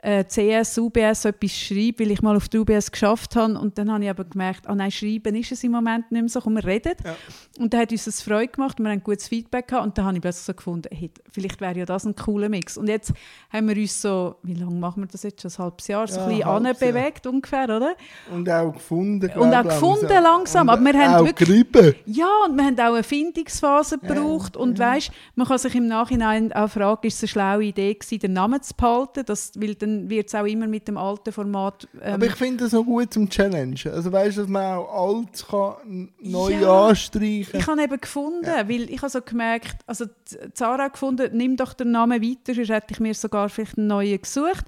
äh, 0.00 0.24
CS, 0.24 0.78
UBS 0.78 1.24
etwas 1.24 1.52
schreibe, 1.52 2.00
weil 2.00 2.10
ich 2.12 2.22
mal 2.22 2.36
auf 2.36 2.48
der 2.48 2.60
UBS 2.60 2.90
geschafft 2.90 3.34
habe 3.36 3.58
und 3.58 3.76
dann 3.78 3.90
habe 3.92 4.04
ich 4.04 4.10
aber 4.10 4.24
gemerkt, 4.24 4.66
ah 4.68 4.74
nein, 4.74 4.90
schreiben 4.90 5.34
ist 5.34 5.52
es 5.52 5.64
im 5.64 5.72
Moment 5.72 6.10
nicht 6.12 6.20
mehr 6.22 6.28
so, 6.28 6.40
komm, 6.40 6.54
wir 6.54 6.64
reden. 6.64 6.94
Ja. 7.04 7.16
Und 7.58 7.74
dann 7.74 7.80
hat 7.80 7.90
uns 7.92 8.04
das 8.04 8.22
Freude 8.22 8.48
gemacht, 8.48 8.78
wir 8.78 8.88
haben 8.88 9.02
gutes 9.02 9.26
Feedback 9.28 9.68
gehabt 9.68 9.84
und 9.86 9.98
dann 9.98 10.04
habe 10.06 10.16
ich 10.16 10.20
plötzlich 10.22 10.44
so 10.46 10.54
gefunden, 10.54 10.88
hey, 10.92 11.10
vielleicht 11.30 11.60
wäre 11.60 11.78
ja 11.78 11.84
das 11.84 12.04
ein 12.06 12.14
cooler 12.14 12.48
Mix. 12.48 12.76
Und 12.76 12.88
jetzt 12.88 13.12
haben 13.52 13.68
wir 13.68 13.76
uns 13.76 14.00
so, 14.00 14.36
wie 14.44 14.54
lange 14.54 14.76
machen 14.76 15.02
wir 15.02 15.08
das 15.08 15.22
jetzt, 15.24 15.42
schon 15.42 15.50
ein 15.50 15.58
halbes 15.58 15.88
Jahr, 15.88 16.06
so 16.06 16.20
Ja, 16.20 16.26
ein 16.26 16.36
bisschen 16.36 16.44
anbewegt 16.92 17.26
ungefähr, 17.26 17.64
oder? 17.64 17.94
Und 18.32 18.48
auch 18.48 18.72
gefunden. 18.72 19.30
Und 19.36 19.52
auch 19.54 19.64
gefunden 19.64 20.08
langsam, 20.22 20.68
Und 20.68 20.74
aber 20.74 20.84
wir 20.84 20.94
haben 20.94 21.14
auch 21.14 21.26
wirklich- 21.26 21.48
gerieben. 21.48 21.94
Ja, 22.06 22.28
und 22.46 22.56
wir 22.56 22.64
haben 22.64 22.78
auch 22.78 22.94
eine 22.94 23.02
Findungsphase 23.02 23.98
gebraucht. 23.98 24.56
Und 24.56 24.78
weißt, 24.78 25.10
man 25.34 25.46
kann 25.46 25.58
sich 25.58 25.74
im 25.74 25.86
Nachhinein 25.88 26.52
auch 26.52 26.68
fragen, 26.70 27.06
ist 27.06 27.16
es 27.16 27.22
eine 27.22 27.28
schlaue 27.28 27.64
Idee 27.64 27.94
gewesen, 27.94 28.18
den 28.20 28.32
Namen 28.34 28.62
zu 28.62 28.74
behalten? 28.74 29.24
Das, 29.26 29.52
weil 29.56 29.74
dann 29.74 29.87
wird 30.08 30.28
es 30.28 30.34
auch 30.34 30.44
immer 30.44 30.66
mit 30.66 30.86
dem 30.88 30.96
alten 30.96 31.32
Format. 31.32 31.88
Ähm, 32.00 32.14
Aber 32.14 32.26
ich 32.26 32.34
finde 32.34 32.64
das 32.64 32.74
auch 32.74 32.84
gut 32.84 33.12
zum 33.12 33.28
Challenge. 33.28 33.76
Also 33.92 34.12
weißt 34.12 34.36
du, 34.36 34.40
dass 34.42 34.50
man 34.50 34.78
auch 34.78 35.16
alt 35.16 35.46
kann, 35.48 36.08
neu 36.20 36.50
Ja. 36.52 36.88
anstreichen 36.88 37.58
ich 37.60 37.66
habe 37.66 37.82
eben 37.82 38.00
gefunden, 38.00 38.46
weil 38.46 38.90
ich 38.90 38.98
habe 39.02 39.10
so 39.10 39.20
gemerkt, 39.20 39.76
also 39.86 40.06
Zara 40.54 40.84
hat 40.84 40.92
gefunden, 40.94 41.36
nimm 41.36 41.56
doch 41.56 41.72
den 41.72 41.90
Namen 41.90 42.22
weiter, 42.22 42.54
sonst 42.54 42.70
hätte 42.70 42.92
ich 42.92 43.00
mir 43.00 43.14
sogar 43.14 43.48
vielleicht 43.48 43.78
einen 43.78 43.86
neuen 43.88 44.20
gesucht. 44.20 44.64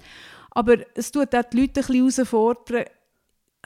Aber 0.51 0.75
es 0.95 1.11
tut 1.11 1.33
auch 1.33 1.43
die 1.43 1.61
Leute 1.61 1.79
ein 1.81 1.85
bisschen 1.87 1.95
herausfordern. 1.95 2.85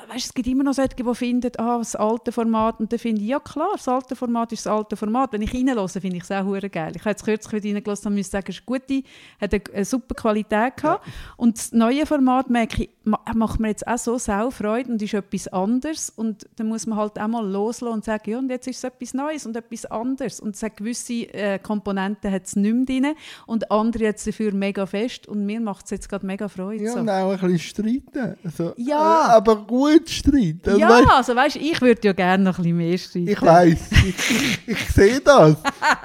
Weißt, 0.10 0.26
es 0.26 0.34
gibt 0.34 0.48
immer 0.50 0.66
noch 0.66 0.74
solche, 0.74 0.90
die 0.98 1.16
finden, 1.16 1.52
ah, 1.58 1.78
das 1.78 1.96
alte 1.96 2.34
Format. 2.34 2.82
Und 2.82 2.92
dann 2.92 3.00
finde 3.00 3.22
ich, 3.22 3.30
ja 3.30 3.40
klar, 3.40 3.70
das 3.74 3.88
alte 3.88 4.14
Format 4.14 4.52
ist 4.52 4.66
das 4.66 4.74
alte 4.74 4.98
Format. 4.98 5.32
Wenn 5.32 5.42
ich 5.42 5.54
reinhöre, 5.54 5.88
finde 5.88 6.18
ich 6.18 6.24
es 6.24 6.32
auch 6.32 6.44
geil. 6.70 6.92
Ich 6.96 7.02
habe 7.02 7.12
jetzt 7.12 7.24
kürzlich 7.24 7.64
wieder 7.64 7.76
reingelassen 7.76 8.08
und 8.12 8.18
muss 8.18 8.30
sagen, 8.30 8.48
es 8.50 8.56
ist 8.58 8.66
gute, 8.66 9.04
hat 9.40 9.54
eine, 9.74 9.86
super 9.86 10.14
Qualität 10.14 10.76
gehabt. 10.76 11.08
Und 11.38 11.58
das 11.58 11.72
neue 11.72 12.06
Format, 12.06 12.50
merke 12.50 12.84
ich, 12.84 12.90
ma- 13.06 13.22
macht 13.36 13.62
mir 13.62 13.70
jetzt 13.70 13.88
auch 13.88 13.98
so 13.98 14.18
sau 14.18 14.52
Freude 14.52 14.92
und 14.92 15.02
ist 15.02 15.14
etwas 15.14 15.48
anderes. 15.48 16.10
Und 16.10 16.46
dann 16.58 16.68
muss 16.68 16.86
man 16.88 16.98
halt 16.98 17.18
auch 17.18 17.28
mal 17.30 17.48
loslassen 17.50 17.94
und 17.94 18.04
sagen, 18.04 18.30
ja, 18.32 18.38
und 18.38 18.50
jetzt 18.50 18.68
ist 18.68 18.80
es 18.80 18.84
etwas 18.84 19.14
Neues 19.14 19.46
und 19.46 19.56
etwas 19.56 19.86
anderes. 19.86 20.42
Und 20.42 20.56
es 20.58 20.62
hat 20.64 20.76
gewisse 20.76 21.14
äh, 21.34 21.58
Komponenten 21.58 22.32
hat 22.34 22.44
es 22.48 22.58
nicht 22.58 22.76
mehr 22.76 22.86
drin 22.86 23.16
und 23.48 23.72
andere 23.72 24.10
hat 24.10 24.18
es 24.18 24.26
dafür 24.26 24.54
mega 24.54 24.86
fest. 24.86 25.26
Und 25.30 25.46
mir 25.46 25.62
macht 25.62 25.86
es 25.86 25.92
jetzt 25.92 26.10
gerade 26.10 26.26
mega 26.26 26.50
Freude. 26.50 26.84
Ja, 26.84 26.92
so. 26.92 27.00
und 27.00 27.10
auch 27.10 27.32
ein 27.32 27.40
bisschen 27.40 27.60
streiten. 27.60 28.36
Also, 28.44 28.74
Ja. 28.76 29.30
äh, 29.30 29.32
aber 29.38 29.56
gut 29.56 29.85
streiten. 30.08 30.62
Also, 30.66 30.80
Ja, 30.80 30.90
weißt, 30.90 31.08
also 31.10 31.36
weißt, 31.36 31.56
ich 31.58 31.82
würde 31.82 32.02
ja 32.04 32.14
gerne 32.14 32.44
noch 32.44 32.58
ein 32.60 32.64
bisschen 32.64 32.78
mehr 32.78 32.98
streiten. 32.98 33.28
ich 33.30 33.42
weiß, 33.42 33.78
ich, 33.92 34.32
ich, 34.32 34.60
ich 34.68 34.90
sehe 34.90 35.20
das. 35.22 35.56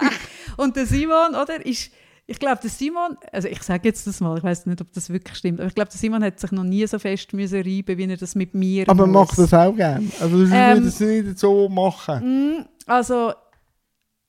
Und 0.57 0.77
der 0.77 0.87
Simon, 0.87 1.35
oder, 1.41 1.65
ist, 1.65 1.91
ich 2.27 2.39
glaube, 2.39 2.59
der 2.63 2.71
Simon, 2.71 3.17
also 3.33 3.49
ich 3.49 3.63
sage 3.63 3.89
jetzt 3.89 4.07
das 4.07 4.21
mal, 4.21 4.37
ich 4.39 4.45
weiß 4.45 4.67
nicht, 4.67 4.81
ob 4.81 4.93
das 4.93 5.09
wirklich 5.11 5.37
stimmt, 5.37 5.59
aber 5.61 5.69
ich 5.69 5.75
glaube, 5.75 5.91
der 5.91 5.99
Simon 5.99 6.23
hat 6.23 6.39
sich 6.39 6.53
noch 6.53 6.65
nie 6.65 6.87
so 6.87 6.99
fest 6.99 7.33
müssen 7.33 7.63
reiben, 7.63 7.99
wie 7.99 8.05
er 8.11 8.17
das 8.17 8.35
mit 8.35 8.55
mir 8.55 8.89
Aber 8.89 9.07
muss. 9.07 9.29
macht 9.31 9.39
das 9.39 9.55
auch 9.55 9.75
gerne. 9.75 10.07
Also 10.21 10.43
ich 10.45 10.51
Ähm, 10.53 10.77
würde 10.77 10.89
es 10.89 11.01
nicht 11.01 11.39
so 11.39 11.69
machen. 11.69 12.59
Mm, 12.59 12.65
Also 12.87 13.33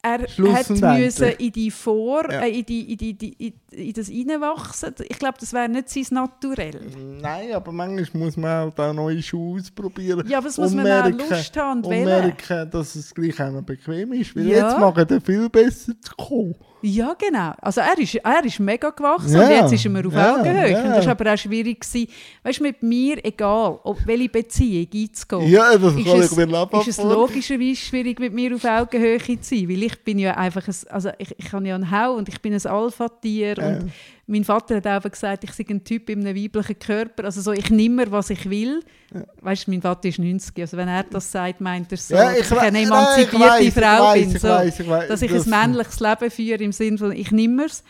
er 0.04 0.28
Schluss 0.28 0.54
hat 0.56 0.70
und 0.72 0.82
müssen 0.82 1.24
endlich. 1.24 1.39
in 1.47 1.52
die 1.54 1.72
Vor, 1.72 2.32
Ja. 2.32 2.39
äh, 2.41 2.60
in, 2.60 2.66
die, 2.66 2.91
in, 2.91 2.97
die, 2.97 3.14
die, 3.14 3.34
in, 3.38 3.54
in 3.72 3.93
das 3.93 4.10
reinwachsen. 4.10 4.95
Ich 5.08 5.20
glaube, 5.20 5.38
das 5.39 5.54
wäre 5.54 5.70
nicht 5.70 5.89
sein 5.89 6.06
Naturell. 6.12 6.82
Nein, 7.22 7.54
aber 7.54 7.72
manchmal 7.72 8.24
muss 8.24 8.38
man 8.38 8.49
halt 8.49 8.80
auch 8.80 8.93
neue 8.93 9.22
Schuhe 9.22 9.60
ausprobieren. 9.60 10.28
Ja, 10.28 10.39
aber 10.39 10.47
das 10.47 10.58
muss 10.58 10.74
man 10.74 10.86
auch 10.88 11.04
merken- 11.04 11.18
Lust 11.30 11.56
haben 11.58 11.80
und 11.84 11.86
und 11.86 12.04
merken, 12.04 12.70
dass 12.72 12.95
es 12.95 13.14
gleich 13.14 13.39
auch 13.41 13.62
bequem 13.62 14.14
ist. 14.14 14.36
Weil 14.36 14.47
Ja. 14.47 14.68
jetzt 14.70 14.80
machen 14.80 15.06
die 15.08 15.20
viel 15.22 15.49
besser 15.49 15.93
zu 16.02 16.16
kommen. 16.18 16.56
Ja, 16.84 17.14
genau. 17.14 17.52
Also 17.62 17.82
er 17.82 17.95
ist, 17.99 18.16
er 18.16 18.43
ist 18.43 18.60
mega 18.60 18.89
gewachsen 18.89 19.34
Ja, 19.36 19.43
und 19.43 19.52
jetzt 19.52 19.72
ist 19.74 19.86
er 19.86 19.91
mir 19.91 20.08
auf 20.08 20.14
ja, 20.14 20.36
Augenhöhe. 20.36 20.72
ja. 20.72 20.82
Und 20.84 20.89
das 20.89 21.06
war 21.06 21.12
aber 21.12 21.32
auch 21.34 21.38
schwierig. 21.38 21.80
Gewesen. 21.82 22.08
Weißt 22.41 22.58
du, 22.58 22.64
mit 22.64 22.82
mir, 22.82 23.24
egal, 23.24 23.80
ob 23.84 23.99
welche 24.08 24.30
Beziehung 24.30 24.88
einzugehen, 24.91 25.47
Ja, 25.47 25.78
das 25.78 25.93
ist, 25.93 26.08
es, 26.08 26.32
ist 26.88 26.97
es 26.97 27.04
logischerweise 27.04 27.76
schwierig, 27.76 28.20
mit 28.20 28.34
mir 28.34 28.56
auf 28.56 28.66
Augenhöhe 28.66 29.20
zu 29.20 29.38
sein. 29.43 29.70
Weil 29.70 29.84
ich 29.84 29.91
bin 29.98 30.20
ja 30.20 30.36
einfach, 30.38 30.68
ein, 30.68 30.76
also 30.89 31.10
ich, 31.18 31.34
ich 31.38 31.52
habe 31.54 31.68
ja 31.68 31.76
einen 31.76 31.92
Hau 31.92 32.14
und 32.14 32.28
ich 32.30 32.42
bin 32.42 32.54
ein 32.54 32.66
Alpha-Tier. 32.66 33.56
Ja. 33.58 33.68
Und 33.78 33.92
mein 34.28 34.44
Vater 34.44 34.78
hat 34.78 34.88
auch 34.88 35.10
gesagt, 35.10 35.44
ich 35.44 35.52
sei 35.54 35.66
ein 35.70 35.84
Typ 35.84 36.10
in 36.10 36.26
einem 36.26 36.36
weiblichen 36.42 36.78
Körper. 36.80 37.26
Also 37.26 37.42
so, 37.42 37.52
ich 37.52 37.70
nehme 37.70 38.06
mir, 38.06 38.12
was 38.12 38.30
ich 38.30 38.50
will. 38.50 38.82
Weißt 39.42 39.68
du, 39.68 39.72
mein 39.72 39.82
Vater 39.82 40.08
ist 40.10 40.20
90. 40.20 40.58
Also 40.60 40.78
wenn 40.78 40.88
er 40.88 41.04
das 41.04 41.32
sagt, 41.32 41.60
meint 41.62 41.92
er 41.92 41.98
so, 41.98 42.16
Ja, 42.16 42.32
ich 42.32 42.39
dass 42.39 42.52
ich 42.52 42.60
eine 42.60 42.72
nein, 42.72 42.82
ich 42.84 42.88
emanzipierte 42.88 43.39
weiss, 43.46 43.62
ich 43.62 43.74
Frau 43.74 44.04
weiss, 44.04 44.20
bin. 44.22 44.36
ich 44.36 44.42
so 44.42 44.48
ich 44.84 44.89
weiss, 44.89 45.08
dass 45.10 45.22
ich 45.22 45.32
das- 45.32 45.46
ein 45.46 45.50
männliches 45.50 46.00
Leben 46.00 46.32
führe 46.32 46.64
im 46.64 46.72
Sinne 46.72 46.98
von, 46.98 47.12
ich 47.12 47.32
nehme 47.32 47.66
es. 47.66 47.84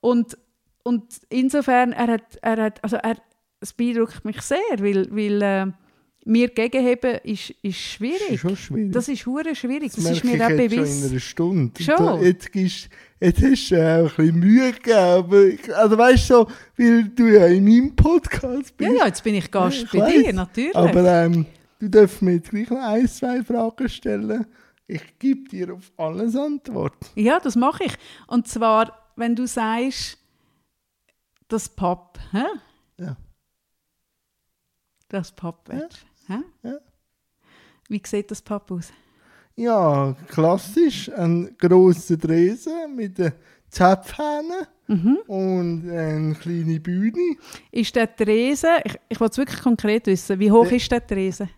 Und, 0.00 0.36
und 0.82 1.04
insofern, 1.28 1.92
er 1.92 2.06
hat, 2.08 2.38
er 2.42 2.62
hat, 2.62 2.82
also 2.84 2.96
er, 2.96 3.16
es 3.60 3.72
beeindruckt 3.72 4.24
mich 4.24 4.40
sehr, 4.42 4.58
weil, 4.78 5.08
weil 5.10 5.42
äh, 5.42 5.66
mir 6.26 6.48
gegenheben 6.48 7.18
ist, 7.24 7.50
ist 7.50 7.54
Das 7.62 7.70
ist 7.72 7.76
schwierig. 7.80 8.40
schon 8.40 8.56
schwierig. 8.56 8.92
Das 8.92 9.08
ist 9.08 9.26
hure 9.26 9.54
schwierig, 9.54 9.92
das, 9.92 10.04
merke 10.04 10.16
ist 10.18 10.24
mir 10.24 10.46
auch 10.46 10.50
jetzt 10.50 10.50
schon 10.50 10.58
in 10.60 10.70
bewusst. 10.70 11.10
einer 11.10 11.20
Stunde. 11.20 11.82
Schon? 11.82 11.96
Da- 11.96 12.20
Jetzt, 12.22 12.52
gibst, 12.52 12.88
jetzt 13.20 13.42
hast 13.42 13.70
du 13.70 13.74
äh, 13.74 13.80
auch 14.06 14.10
ein 14.10 14.16
bisschen 14.16 14.38
Mühe 14.40 14.72
gegeben. 14.72 15.58
Also 15.74 15.98
weißt 15.98 16.30
du, 16.30 16.34
so, 16.34 16.48
weil 16.78 17.04
du 17.10 17.24
ja 17.26 17.46
in 17.46 17.64
meinem 17.64 17.94
Podcast 17.94 18.76
bist. 18.76 18.90
Ja, 18.90 18.96
ja, 18.98 19.06
jetzt 19.06 19.22
bin 19.24 19.34
ich 19.34 19.50
Gast 19.50 19.76
Ja, 19.78 19.84
ich 19.84 19.90
bei 19.92 19.98
weiss. 20.00 20.24
dir, 20.24 20.32
natürlich. 20.32 20.76
Aber 20.76 21.24
ähm, 21.24 21.46
du 21.78 21.88
darfst 21.88 22.22
mir 22.22 22.32
jetzt 22.34 22.50
gleich 22.50 22.70
noch 22.70 22.78
ein, 22.82 23.06
zwei 23.08 23.42
Fragen 23.42 23.88
stellen. 23.88 24.46
Ich 24.86 25.18
gebe 25.18 25.48
dir 25.48 25.74
auf 25.74 25.92
alles 25.96 26.36
Antwort. 26.36 26.96
Ja, 27.14 27.38
das 27.40 27.56
mache 27.56 27.84
ich. 27.84 27.92
Und 28.26 28.48
zwar, 28.48 29.10
wenn 29.16 29.34
du 29.36 29.46
sagst, 29.46 30.18
das 31.48 31.70
hä? 32.32 32.44
Ja. 32.98 33.16
Das 35.08 35.32
Pub, 35.32 35.68
Ja. 35.72 35.88
Ja. 36.28 36.42
Wie 37.88 38.02
sieht 38.04 38.30
das 38.30 38.40
Pub 38.42 38.70
aus? 38.70 38.92
Ja, 39.56 40.16
klassisch. 40.28 41.10
Ein 41.10 41.54
grosser 41.58 42.16
Dresen 42.16 42.94
mit 42.96 43.18
den 43.18 43.32
Zäpfhähnen 43.68 44.66
Mhm. 44.86 45.16
und 45.28 45.90
eine 45.90 46.34
kleine 46.34 46.78
Bühne. 46.78 47.36
Ist 47.70 47.96
der 47.96 48.14
Tresen, 48.14 48.68
ich, 48.84 48.96
ich 49.08 49.18
will 49.20 49.28
es 49.30 49.38
wirklich 49.38 49.60
konkret 49.62 50.06
wissen, 50.06 50.38
wie 50.38 50.50
hoch 50.50 50.66
Der- 50.66 50.76
ist 50.76 50.92
der 50.92 51.06
Tresen? 51.06 51.48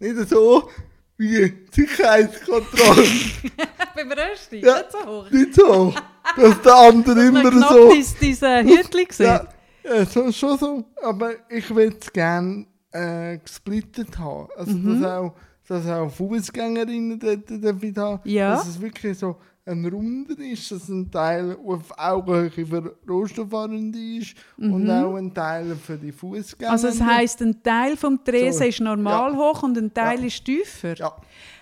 Nicht 0.00 0.28
so 0.28 0.68
wie 1.16 1.28
die 1.28 1.66
Sicherheitskontrolle. 1.70 3.06
Beim 3.94 4.10
Rösti, 4.10 4.58
Ja. 4.58 4.78
nicht 4.78 4.90
so 4.90 4.98
hoch. 5.06 5.30
Nicht 5.30 5.54
so, 5.54 5.94
dass 6.36 6.62
der 6.62 6.74
andere 6.74 7.30
Man 7.30 7.46
immer 7.46 7.68
so. 7.72 7.92
dies, 7.92 8.14
diese 8.16 8.62
Hütchen 8.64 9.06
sieht. 9.10 9.20
Ja, 9.20 9.46
ja 9.84 10.04
so, 10.04 10.32
schon 10.32 10.58
so. 10.58 10.84
Aber 11.02 11.30
ich 11.48 11.72
würde 11.72 11.96
es 12.00 12.12
gerne 12.12 12.66
äh, 12.94 13.38
gesplittet 13.38 14.18
haben. 14.18 14.48
Also, 14.56 14.72
Mhm. 14.72 15.00
dass 15.02 15.10
auch, 15.10 15.34
dass 15.68 15.86
auch 15.88 16.10
Fußgängerinnen 16.10 17.18
dort 17.18 17.50
haben. 17.50 18.20
Ja. 18.24 18.50
Dass 18.54 18.68
es 18.68 18.80
wirklich 18.80 19.18
so 19.18 19.36
ein 19.66 19.84
Runder 19.86 20.38
ist, 20.38 20.70
dass 20.70 20.88
ein 20.90 21.10
Teil 21.10 21.56
auf 21.66 21.90
Augenhöhe 21.98 22.50
für 22.50 22.94
Rohstofffahrende 23.08 23.98
ist 24.18 24.34
und 24.58 24.90
auch 24.90 25.14
ein 25.16 25.32
Teil 25.32 25.74
für 25.76 25.96
die 25.96 26.12
Fußgänger. 26.12 26.70
Mhm. 26.70 26.72
Also 26.72 26.88
es 26.88 27.00
heisst, 27.00 27.40
ein 27.40 27.62
Teil 27.62 27.96
vom 27.96 28.22
Tresen 28.22 28.58
So, 28.58 28.64
ist 28.64 28.80
normal 28.80 29.32
ja. 29.32 29.38
hoch 29.38 29.62
und 29.62 29.76
ein 29.78 29.92
Teil 29.92 30.20
Ja. 30.20 30.26
ist 30.26 30.44
tiefer. 30.44 30.94
Ja. 30.96 31.16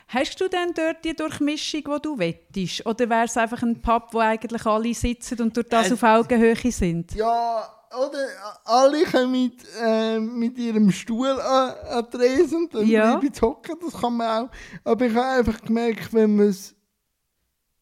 Hast 0.09 0.39
du 0.41 0.49
denn 0.49 0.73
dort 0.75 1.03
die 1.05 1.15
Durchmischung, 1.15 1.81
die 1.85 2.03
du 2.03 2.19
wettest? 2.19 2.85
Oder 2.85 3.09
wäre 3.09 3.25
es 3.25 3.37
einfach 3.37 3.63
ein 3.63 3.81
Pub, 3.81 4.09
wo 4.13 4.19
eigentlich 4.19 4.67
alle 4.67 4.93
sitzen 4.93 5.41
und 5.41 5.57
durch 5.57 5.69
das 5.69 5.91
Äh, 5.91 5.95
auf 5.95 6.03
Augenhöhe 6.03 6.57
sind? 6.73 7.15
Ja, 7.15 7.65
oder 7.99 8.27
alle 8.65 9.05
kommen 9.05 9.33
mit, 9.33 9.65
äh, 9.81 10.19
mit 10.19 10.59
ihrem 10.59 10.91
Stuhl 10.91 11.29
an, 11.29 11.75
an 11.91 12.07
die 12.13 12.17
Tresen 12.17 12.65
und 12.65 12.75
dann 12.75 12.87
Ja. 12.87 13.17
bleibe 13.17 13.35
ich 13.35 13.43
hocken, 13.43 13.77
das 13.85 14.01
kann 14.01 14.17
man 14.17 14.47
auch. 14.47 14.51
Aber 14.85 15.07
ich 15.07 15.15
habe 15.15 15.27
einfach 15.27 15.61
gemerkt, 15.63 16.13
wenn 16.13 16.37
man 16.37 16.49
es. 16.49 16.75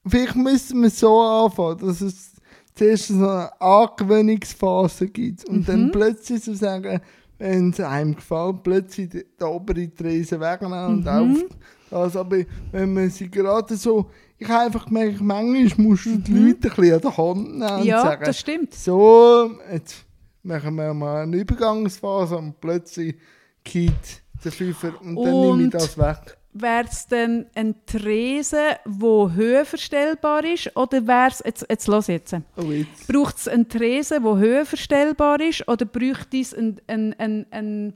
Vielleicht 0.06 0.36
müssen 0.36 0.80
wir 0.80 0.88
es 0.88 0.98
so 0.98 1.20
anfangen, 1.20 1.78
dass 1.78 2.00
es 2.00 2.32
zuerst 2.74 3.08
so 3.08 3.14
eine 3.28 3.60
Angewöhnungsphase 3.60 5.08
gibt 5.08 5.44
und 5.48 5.58
Mhm. 5.58 5.64
dann 5.66 5.90
plötzlich 5.90 6.42
so 6.42 6.54
sagen, 6.54 7.00
wenn 7.38 7.70
es 7.70 7.80
einem 7.80 8.14
gefällt, 8.14 8.62
plötzlich 8.62 9.08
die, 9.10 9.24
die 9.38 9.44
obere 9.44 9.92
Tresen 9.94 10.40
wegnehmen 10.40 10.86
und 10.86 11.04
Mhm. 11.04 11.08
auf 11.08 11.44
das. 11.90 12.16
Aber 12.16 12.38
wenn 12.72 12.94
man 12.94 13.10
sie 13.10 13.30
gerade 13.30 13.76
so. 13.76 14.10
Ich 14.38 14.48
habe 14.48 14.64
einfach 14.66 14.86
gemerkt, 14.86 15.20
manchmal 15.20 15.86
musst 15.86 16.06
du 16.06 16.16
die 16.16 16.32
Leute 16.32 16.68
ein 16.70 16.74
bisschen 16.76 16.94
an 16.94 17.00
der 17.02 17.16
Hand 17.18 17.58
nehmen 17.58 17.62
und 17.62 17.80
Mhm. 17.80 17.84
Ja, 17.86 18.02
sagen, 18.02 18.24
das 18.24 18.38
stimmt. 18.40 18.72
so, 18.74 19.50
jetzt 19.70 20.04
machen 20.42 20.74
wir 20.76 20.94
mal 20.94 21.24
eine 21.24 21.36
Übergangsphase 21.36 22.38
und 22.38 22.58
plötzlich 22.58 23.16
geht 23.62 24.22
der 24.42 24.52
Fünfer 24.52 24.92
und 25.02 25.16
dann 25.16 25.24
nehme 25.40 25.58
ich 25.58 25.64
Und- 25.64 25.74
das 25.74 25.98
weg. 25.98 26.38
wäre 26.54 26.84
es 26.90 27.06
dann 27.06 27.44
ein 27.54 27.74
Tresen, 27.84 28.58
der 28.86 29.34
höhenverstellbar 29.34 30.44
ist? 30.44 30.74
Oder 30.76 31.06
wäre 31.06 31.28
es, 31.28 31.42
jetzt, 31.44 31.66
jetzt 31.68 31.86
los 31.86 32.06
jetzt, 32.06 32.34
Oh, 32.56 32.62
jetzt. 32.62 33.06
braucht 33.08 33.36
es 33.36 33.46
einen 33.46 33.68
Tresen, 33.68 34.22
der 34.24 34.36
höhenverstellbar 34.38 35.40
ist? 35.40 35.68
Oder 35.68 35.84
braucht 35.84 36.32
es 36.32 36.54
ein, 36.54 36.80
ein, 36.86 37.14
ein, 37.18 37.46
ein, 37.50 37.92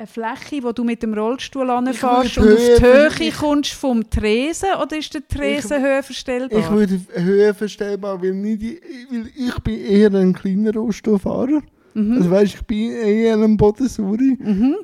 eine 0.00 0.06
Fläche, 0.06 0.62
wo 0.62 0.70
du 0.70 0.84
mit 0.84 1.02
dem 1.02 1.12
Rollstuhl 1.12 1.68
anfährst 1.70 2.38
und 2.38 2.52
auf 2.52 2.56
die 2.56 2.84
Höhe- 2.84 3.10
Höhe 3.18 3.32
kommst 3.32 3.72
vom 3.72 4.08
Tresen? 4.08 4.68
Oder 4.80 4.96
ist 4.96 5.12
der 5.12 5.26
Tresen 5.26 5.82
höhenverstellbar? 5.82 6.58
Ich 6.60 6.70
würde 6.70 7.00
höhenverstellbar, 7.14 8.22
weil, 8.22 8.32
nicht, 8.34 8.62
weil 9.10 9.28
ich 9.34 9.58
bin 9.58 9.80
eher 9.84 10.14
ein 10.14 10.32
kleiner 10.34 10.72
Rohstofffahrer. 10.74 11.62
Mhm. 11.98 12.12
Also 12.12 12.30
weißt, 12.30 12.54
ich 12.54 12.62
bin 12.62 12.92
eher 12.92 13.34
ein 13.34 13.56
Bodensuri. 13.56 14.38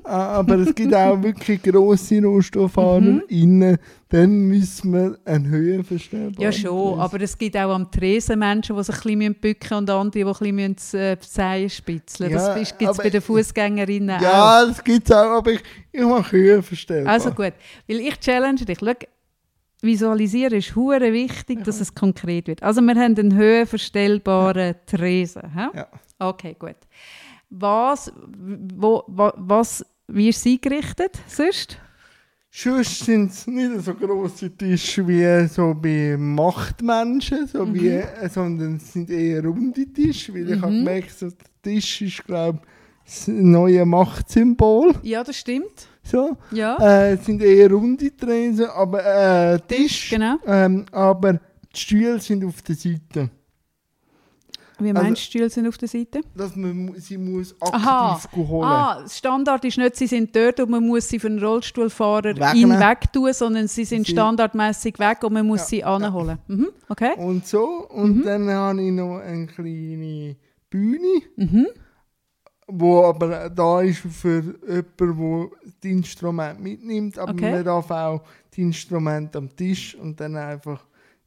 Ah, 0.05 0.39
Aber 0.39 0.57
es 0.59 0.75
gibt 0.75 0.95
auch 0.95 1.23
wirklich 1.23 1.63
grosse 1.63 2.21
Rohstofffahrer 2.23 3.21
innen. 3.29 3.79
Dann 4.09 4.49
müssen 4.49 4.93
wir 4.93 5.19
einen 5.25 5.49
höhenverstellbaren 5.49 6.41
Ja, 6.41 6.53
schon, 6.53 7.01
aber 7.01 7.21
es 7.21 7.37
gibt 7.37 7.57
auch 7.57 7.75
am 7.75 7.91
Tresen 7.91 8.39
Menschen, 8.39 8.77
die 8.77 8.85
sich 8.85 8.95
ein 8.95 9.19
bisschen 9.19 9.35
bücken 9.35 9.79
und 9.79 9.91
andere, 9.91 10.35
die 10.35 10.47
ein 10.47 10.75
bisschen 10.75 11.01
äh, 11.01 11.69
spitzeln 11.69 12.31
Ja, 12.31 12.55
Das 12.55 12.79
gibt 12.79 12.91
es 12.91 12.97
bei 12.97 13.11
den 13.11 13.21
Fußgängerinnen 13.21 14.17
auch. 14.17 14.23
Ja, 14.23 14.67
das 14.67 14.83
gibt 14.85 15.09
es 15.09 15.17
auch, 15.17 15.39
aber 15.39 15.53
ich, 15.53 15.63
ich 15.93 16.03
mache 16.03 16.37
höhenverstellbar. 16.37 17.13
Also 17.13 17.31
gut, 17.31 17.53
weil 17.89 18.01
ich 18.01 18.19
challenge 18.21 18.65
dich. 18.65 18.79
Schau, 18.79 18.93
visualisieren 19.85 20.59
ist 20.59 20.75
hure 20.75 21.13
wichtig, 21.13 21.63
dass 21.65 21.81
es 21.81 21.95
konkret 21.95 22.49
wird. 22.49 22.63
Also 22.63 22.81
wir 22.81 22.95
haben 22.95 23.17
einen 23.17 23.35
höhenverstellbaren 23.35 24.77
Tresen. 24.87 25.43
Ja. 25.57 25.89
Okay, 26.19 26.57
gut. 26.59 26.77
Was, 27.51 28.13
wo, 28.75 29.03
wo, 29.07 29.31
was, 29.37 29.85
wie 30.09 30.29
ist 30.29 30.39
es 30.39 30.53
eingerichtet 30.53 31.19
sonst? 31.29 31.79
Sonst 32.57 33.01
sind 33.05 33.31
es 33.33 33.47
nicht 33.49 33.81
so 33.85 33.95
grosse 33.95 34.49
Tische 34.57 35.07
wie 35.09 35.49
so 35.49 35.75
bei 35.75 36.17
Machtmenschen, 36.17 37.49
so 37.49 37.67
Mhm. 37.67 37.75
wie, 37.75 38.03
sondern 38.29 38.77
es 38.77 38.93
sind 38.93 39.11
eher 39.11 39.45
runde 39.45 39.87
Tische, 39.93 40.33
weil 40.35 40.51
ich 40.53 40.61
habe 40.63 40.73
gemerkt, 40.73 41.19
so, 41.19 41.29
der 41.31 41.37
Tisch 41.63 42.03
ist, 42.03 42.25
glaube 42.25 42.61
das 43.05 43.29
neue 43.29 43.85
Machtsymbol. 43.85 44.95
Ja, 45.03 45.23
das 45.25 45.37
stimmt. 45.37 45.89
So. 46.05 46.37
Ja, 46.53 46.77
Äh, 46.81 47.15
es 47.15 47.27
sind 47.27 47.43
eher 47.43 47.71
runde 47.71 48.17
Tresen, 48.17 48.67
aber 48.67 49.05
äh, 49.55 49.59
Tisch, 49.67 50.11
genau. 50.11 50.37
ähm, 50.47 50.87
aber 50.93 51.35
die 51.35 51.81
Stühle 51.81 52.19
sind 52.21 52.45
auf 52.45 52.63
der 52.63 52.77
Seite. 52.77 53.31
Wie 54.85 54.91
also- 54.91 55.03
meinst 55.03 55.23
du, 55.23 55.27
Stühle 55.27 55.51
sind 55.51 55.67
auf 55.67 55.79
der 55.79 55.89
Seite? 55.89 56.21
Dass 56.37 56.55
man 56.57 56.95
sie 56.99 57.19
muss 57.19 57.53
aktiv 57.61 57.75
Aha. 57.85 58.21
holen 58.37 58.65
Ah, 58.69 59.01
das 59.03 59.19
Standard 59.19 59.65
ist 59.65 59.79
nicht, 59.79 59.97
sie 59.97 60.07
sind 60.07 60.35
dort 60.37 60.61
und 60.61 60.71
man 60.71 60.87
muss 60.87 61.09
sie 61.09 61.19
für 61.19 61.27
einen 61.29 61.43
Rollstuhlfahrer 61.43 62.37
Wegnehmen. 62.37 62.73
ihn 62.77 62.81
wegtun, 62.81 63.33
sondern 63.33 63.67
sie 63.69 63.85
sind 63.85 64.07
Sie- 64.07 64.13
standardmäßig 64.13 64.99
weg 64.99 65.25
und 65.25 65.33
man 65.33 65.47
muss 65.47 65.61
Ja, 65.61 65.67
sie 65.67 65.79
ja. 65.81 65.95
anholen. 65.95 66.39
Mhm, 66.47 66.69
okay. 66.89 67.15
Und 67.17 67.47
so. 67.47 67.65
Und 67.89 68.19
Mhm. 68.19 68.23
dann 68.25 68.51
habe 68.51 68.83
ich 68.83 68.93
noch 68.93 69.19
eine 69.19 69.47
kleine 69.47 70.37
Bühne. 70.71 71.23
Mhm. 71.37 71.67
wo 72.67 73.05
aber 73.05 73.51
da 73.51 73.83
ist 73.83 73.99
für 73.99 74.43
jemanden, 74.67 74.95
der 74.97 75.49
das 75.83 75.91
Instrument 75.91 76.61
mitnimmt, 76.61 77.19
aber 77.19 77.33
Okay. 77.33 77.53
man 77.53 77.63
darf 77.65 77.91
auch 77.91 78.23
die 78.55 78.63
Instrumente 78.63 79.37
am 79.37 79.55
Tisch 79.55 79.95
und 79.95 80.19
dann 80.19 80.35
einfach 80.37 80.83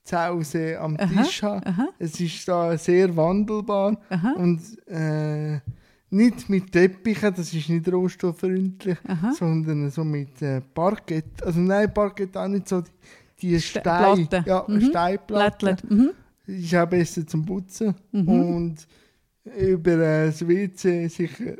zu 0.08 0.18
Hause 0.18 0.80
am 0.80 0.96
Aha, 0.98 1.24
Tisch 1.24 1.44
haben. 1.44 1.62
aha. 1.66 1.88
Es 2.00 2.20
ist 2.20 2.48
da 2.48 2.78
sehr 2.78 3.16
wandelbar 3.16 3.98
Aha. 4.10 4.32
und 4.38 4.62
äh, 4.88 5.60
nicht 6.10 6.50
mit 6.50 6.72
Teppichen, 6.72 7.34
das 7.36 7.54
ist 7.54 7.68
nicht 7.70 7.92
rohstofffreundlich, 7.92 8.98
Aha. 9.08 9.34
sondern 9.38 9.90
so 9.92 10.04
mit 10.06 10.42
äh, 10.42 10.62
Parkett. 10.74 11.44
Also 11.44 11.60
nein, 11.60 11.94
Parkett 11.94 12.36
auch 12.38 12.48
nicht 12.48 12.68
so 12.70 12.82
die, 12.82 12.90
die 13.42 13.60
Ste- 13.60 13.82
ja, 14.46 14.64
Mhm. 14.68 14.82
Steinplatte. 14.82 15.76
Mhm. 15.90 16.12
Ist 16.48 16.76
auch 16.76 16.88
besser 16.88 17.28
zum 17.28 17.46
Putzen. 17.46 17.94
Mhm. 18.14 18.28
Und 18.30 18.88
über 19.60 19.92
äh, 19.98 20.28
das 20.28 20.48
WC 20.48 21.08
sicher 21.10 21.56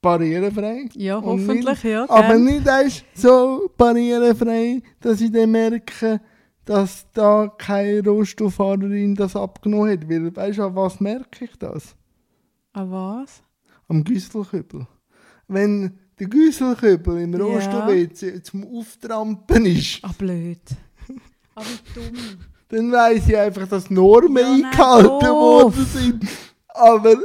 barrierefrei. 0.00 0.88
Ja, 0.94 1.22
hoffentlich, 1.22 1.82
ja. 1.84 2.02
Aber 2.08 2.28
gern. 2.28 2.44
nicht 2.44 2.66
erst 2.66 3.04
so 3.14 3.70
barrierefrei, 3.76 4.82
dass 5.00 5.20
ich 5.20 5.30
dann 5.30 5.50
merke, 5.52 6.20
dass 6.64 7.06
da 7.12 7.48
keine 7.58 8.02
Rohstofffahrerin 8.08 9.14
das 9.14 9.34
abgenommen 9.36 9.90
hat. 9.90 10.08
Weil, 10.08 10.34
weißt 10.34 10.58
du, 10.58 10.62
an 10.64 10.76
was 10.76 11.00
merke 11.00 11.44
ich 11.46 11.56
das? 11.58 11.94
Ah, 12.72 12.84
was? 12.88 13.42
Am 13.88 14.04
Güsselkübel. 14.04 14.86
Wenn 15.48 15.98
der 16.18 16.28
Güsselkübel 16.28 17.18
im 17.20 17.32
Ja. 17.34 17.40
Rohstoff-WC 17.40 18.42
zum 18.42 18.64
Auftrampen 18.78 19.66
ist, 19.66 19.98
Ah, 20.02 20.12
blöd. 20.16 20.60
Wie 21.08 21.94
dumm. 21.94 22.14
dann 22.68 22.92
weiss 22.92 23.28
ich 23.28 23.36
einfach, 23.36 23.68
dass 23.68 23.90
Normen 23.90 24.36
Ja, 24.38 24.52
eingehalten 24.70 25.28
worden 25.28 25.84
sind. 25.84 26.24
Aber 26.68 27.16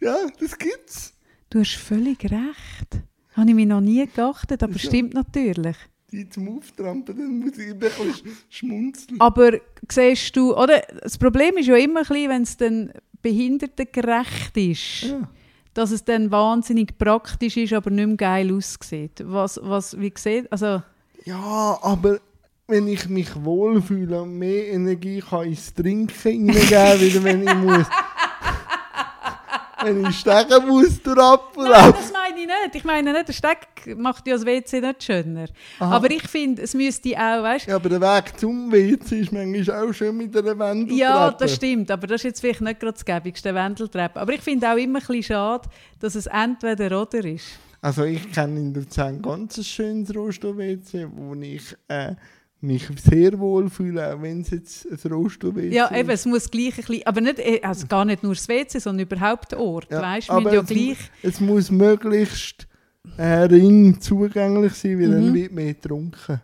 ja, 0.00 0.16
das 0.40 0.56
gibt's. 0.56 1.12
Du 1.50 1.60
hast 1.60 1.74
völlig 1.76 2.22
recht. 2.24 3.02
Habe 3.34 3.50
ich 3.50 3.54
mir 3.54 3.66
noch 3.66 3.82
nie 3.82 4.06
geachtet, 4.06 4.62
aber 4.62 4.74
Wieso? 4.74 4.88
stimmt 4.88 5.12
natürlich. 5.14 5.76
Die 6.12 6.28
zum 6.28 6.56
Auftrampen, 6.56 7.16
dann 7.16 7.38
muss 7.40 7.58
ich 7.58 7.70
ein 7.70 7.78
bisschen 7.78 8.14
schmunzeln. 8.48 9.20
Aber 9.20 9.52
siehst 9.90 10.36
du, 10.36 10.56
oder? 10.56 10.80
Das 11.02 11.18
Problem 11.18 11.56
ist 11.56 11.66
ja 11.66 11.76
immer 11.76 12.04
wenn 12.28 12.42
es 12.42 12.56
dann 12.56 12.92
behindertengerecht 13.22 14.56
ist, 14.56 15.02
Ja. 15.10 15.28
dass 15.74 15.90
es 15.90 16.04
dann 16.04 16.30
wahnsinnig 16.30 16.96
praktisch 16.96 17.56
ist, 17.56 17.72
aber 17.72 17.90
nicht 17.90 18.06
mehr 18.06 18.16
geil 18.16 18.54
aussieht. 18.54 19.22
Was, 19.24 19.58
was, 19.62 19.98
wie 19.98 20.12
sieht, 20.16 20.50
also, 20.52 20.80
ja, 21.24 21.78
aber 21.82 22.20
wenn 22.68 22.86
ich 22.88 23.08
mich 23.08 23.28
wohlfühle 23.44 24.22
und 24.22 24.38
mehr 24.38 24.68
Energie 24.68 25.20
kann 25.20 25.46
ins 25.48 25.74
Trinken 25.74 26.48
wieder 26.54 27.24
wenn 27.24 27.42
ich 27.46 27.54
muss. 27.56 27.86
wenn 29.82 30.04
ich 30.06 30.18
stecken 30.18 30.66
muss 30.66 31.00
durch 31.02 31.16
Nein, 31.16 31.28
Apfelapfel. 31.28 31.92
das 31.92 32.12
meine 32.36 32.40
ich 32.40 32.64
nicht. 32.64 32.74
Ich 32.76 32.84
meine 32.84 33.12
nicht, 33.12 33.28
der 33.28 33.32
Steck 33.32 33.96
macht 33.96 34.26
ja 34.26 34.34
das 34.34 34.44
WC 34.44 34.80
nicht 34.80 35.02
schöner. 35.02 35.46
Aha. 35.78 35.96
Aber 35.96 36.10
ich 36.10 36.28
finde, 36.28 36.62
es 36.62 36.74
müsste 36.74 37.10
auch, 37.16 37.42
weißt 37.42 37.66
Ja, 37.66 37.76
aber 37.76 37.88
der 37.88 38.00
Weg 38.00 38.38
zum 38.38 38.70
WC 38.70 39.20
ist 39.20 39.32
manchmal 39.32 39.88
auch 39.88 39.92
schön 39.92 40.16
mit 40.16 40.36
einer 40.36 40.58
Wendeltreppe. 40.58 41.00
Ja, 41.00 41.30
das 41.30 41.54
stimmt, 41.54 41.90
aber 41.90 42.06
das 42.06 42.20
ist 42.20 42.24
jetzt 42.24 42.40
vielleicht 42.40 42.60
nicht 42.60 42.80
gerade 42.80 42.92
das 42.92 43.04
gäbigste 43.04 43.54
Wendeltreppe. 43.54 44.20
Aber 44.20 44.32
ich 44.32 44.40
finde 44.40 44.70
auch 44.70 44.76
immer 44.76 44.98
ein 44.98 45.06
bisschen 45.06 45.22
schade, 45.22 45.68
dass 46.00 46.14
es 46.14 46.26
entweder 46.26 47.02
oder 47.02 47.24
ist. 47.24 47.46
Also 47.80 48.04
ich 48.04 48.32
kenne 48.32 48.58
in 48.58 48.74
Luzern 48.74 49.22
ganz 49.22 49.58
ein 49.58 49.64
schönes 49.64 50.14
Rohstoff-WC, 50.14 51.08
wo 51.14 51.34
ich 51.34 51.76
äh, 51.88 52.14
mich 52.60 52.88
sehr 53.02 53.38
wohl 53.38 53.68
fühle, 53.68 54.14
auch 54.14 54.22
wenn 54.22 54.40
es 54.40 54.50
jetzt 54.50 54.86
ein 54.86 55.12
Rohstoff-WC 55.12 55.74
Ja, 55.74 55.94
eben, 55.94 56.10
es 56.10 56.24
muss 56.26 56.50
gleich 56.50 56.78
ein 56.78 56.84
bisschen, 56.86 57.06
aber 57.06 57.20
nicht, 57.20 57.38
äh, 57.38 57.60
also 57.62 57.86
gar 57.86 58.04
nicht 58.04 58.22
nur 58.22 58.34
das 58.34 58.48
WC, 58.48 58.78
sondern 58.78 59.06
überhaupt 59.06 59.52
der 59.52 59.60
Ort, 59.60 59.90
Ja, 59.90 60.00
weißt 60.02 60.30
aber 60.30 60.52
ja 60.54 60.60
es, 60.62 60.66
gleich... 60.68 60.96
es 61.22 61.40
muss 61.40 61.70
möglichst 61.70 62.66
äh, 63.18 63.22
ring 63.44 64.00
zugänglich 64.00 64.72
sein, 64.72 64.98
weil 64.98 65.08
Mhm. 65.08 65.12
dann 65.12 65.34
wird 65.34 65.52
mehr 65.52 65.74
getrunken. 65.74 66.16
Das 66.28 66.40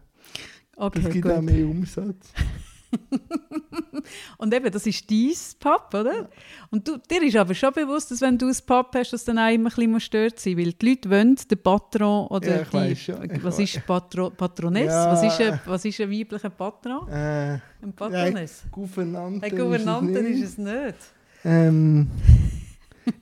Okay, 0.77 1.11
gibt 1.11 1.27
auch 1.31 1.37
gut. 1.37 1.45
mehr 1.45 1.67
Umsatz. 1.67 2.33
Und 4.39 4.53
eben, 4.55 4.71
das 4.71 4.87
ist 4.87 5.11
dein 5.11 5.33
Pub, 5.61 5.89
oder? 5.95 6.29
Und 6.71 6.87
du, 6.87 6.97
dir 6.99 7.23
ist 7.23 7.37
aber 7.37 7.55
schon 7.55 7.73
bewusst, 7.73 8.11
dass 8.11 8.21
wenn 8.21 8.37
du 8.37 8.47
ein 8.49 8.57
Pub 8.67 8.91
hast, 8.95 9.13
dass 9.13 9.25
dann 9.25 9.39
auch 9.39 9.53
immer 9.53 9.71
ein 9.71 9.77
bisschen 9.77 10.01
stört 10.01 10.39
sein 10.41 10.57
weil 10.59 10.73
die 10.73 10.91
Leute 10.91 11.11
wollen 11.11 11.37
den 11.37 11.63
Patron 11.63 12.27
oder 12.29 12.59
Ja, 12.59 12.65
die... 12.65 12.73
weiss 12.73 12.99
schon, 13.01 13.25
ich 13.25 13.45
was 13.45 13.59
weiss. 13.59 13.75
ist 13.77 13.87
Patro, 13.87 14.31
Patroness? 14.31 14.87
Ja. 14.87 15.13
Was, 15.13 15.23
ist 15.23 15.41
ein, 15.41 15.61
was 15.65 15.85
ist 15.85 16.01
ein 16.01 16.11
weiblicher 16.11 16.51
Patron? 16.51 17.09
Äh, 17.09 17.59
Ein 17.83 17.93
Patroness? 17.97 18.65
Gouvernante 18.71 19.47
Ein 19.47 19.57
Gouvernante 19.57 20.19
ist 20.19 20.43
es 20.43 20.51
ist 20.51 20.59
nicht. 20.59 20.77
es 20.77 20.85
nicht. 20.85 20.97
Ähm, 21.45 22.11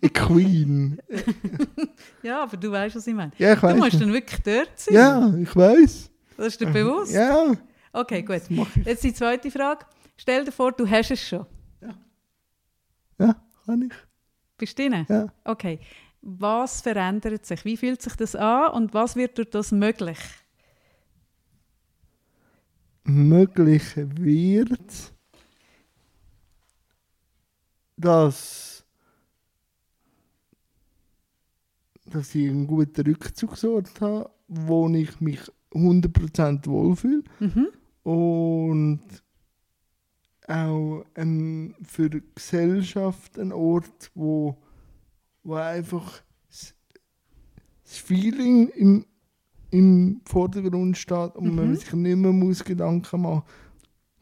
eine 0.03 0.11
Queen. 0.11 0.99
Ja, 2.23 2.43
aber 2.43 2.57
du 2.57 2.71
weißt, 2.71 2.97
was 2.97 3.07
ich 3.07 3.15
meine. 3.15 3.33
Ja, 3.39 3.55
ich 3.55 3.61
Du 3.61 3.75
musst 3.77 4.01
dann 4.01 4.13
wirklich 4.13 4.41
dort 4.43 4.71
sein. 4.77 4.95
Ja, 4.95 5.35
ich 5.41 5.57
weiß. 5.57 6.11
Das 6.37 6.47
ist 6.49 6.61
dir 6.61 6.67
bewusst? 6.67 7.13
Ja, 7.15 7.53
Okay, 7.93 8.23
gut. 8.23 8.43
Jetzt 8.85 9.05
die 9.05 9.13
zweite 9.13 9.51
Frage. 9.51 9.85
Stell 10.17 10.45
dir 10.45 10.53
vor, 10.53 10.73
du 10.73 10.89
hast 10.89 11.11
es 11.11 11.27
schon. 11.27 11.47
Ja, 13.19 13.37
kann 13.67 13.83
ich. 13.83 13.93
Bist 14.57 14.79
du 14.79 14.89
drin? 14.89 15.07
Ja. 15.09 15.27
Okay. 15.45 15.81
Was 16.23 16.81
verändert 16.83 17.47
sich? 17.47 17.65
Wie 17.65 17.77
fühlt 17.77 18.01
sich 18.03 18.15
das 18.15 18.37
an 18.37 18.73
und 18.73 18.95
was 18.95 19.17
wird 19.17 19.39
durch 19.39 19.51
das 19.51 19.73
möglich? 19.73 20.19
möglich 23.05 23.83
wird, 23.97 25.13
dass, 27.97 28.85
dass 32.07 32.35
ich 32.35 32.49
einen 32.49 32.67
guten 32.67 33.07
Rückzugsort 33.07 34.01
habe, 34.01 34.31
wo 34.49 34.89
ich 34.89 35.21
mich 35.21 35.41
100% 35.73 36.67
wohlfühle 36.67 37.23
Mhm. 37.39 37.69
Und 38.11 39.01
auch 40.49 41.05
ein, 41.15 41.75
für 41.83 42.11
die 42.11 42.23
Gesellschaft 42.35 43.39
ein 43.39 43.53
Ort, 43.53 44.11
wo, 44.15 44.57
wo 45.45 45.55
einfach 45.55 46.23
das, 46.49 46.75
das 47.85 47.97
Feeling 47.99 48.69
im, 48.71 49.07
im 49.71 50.21
Vordergrund 50.25 50.97
steht 50.97 51.37
und 51.37 51.55
man 51.55 51.71
Mhm. 51.71 51.77
sich 51.77 51.93
nicht 51.93 52.17
mehr 52.17 52.33
muss 52.33 52.65
Gedanken 52.65 53.23
machen 53.23 53.43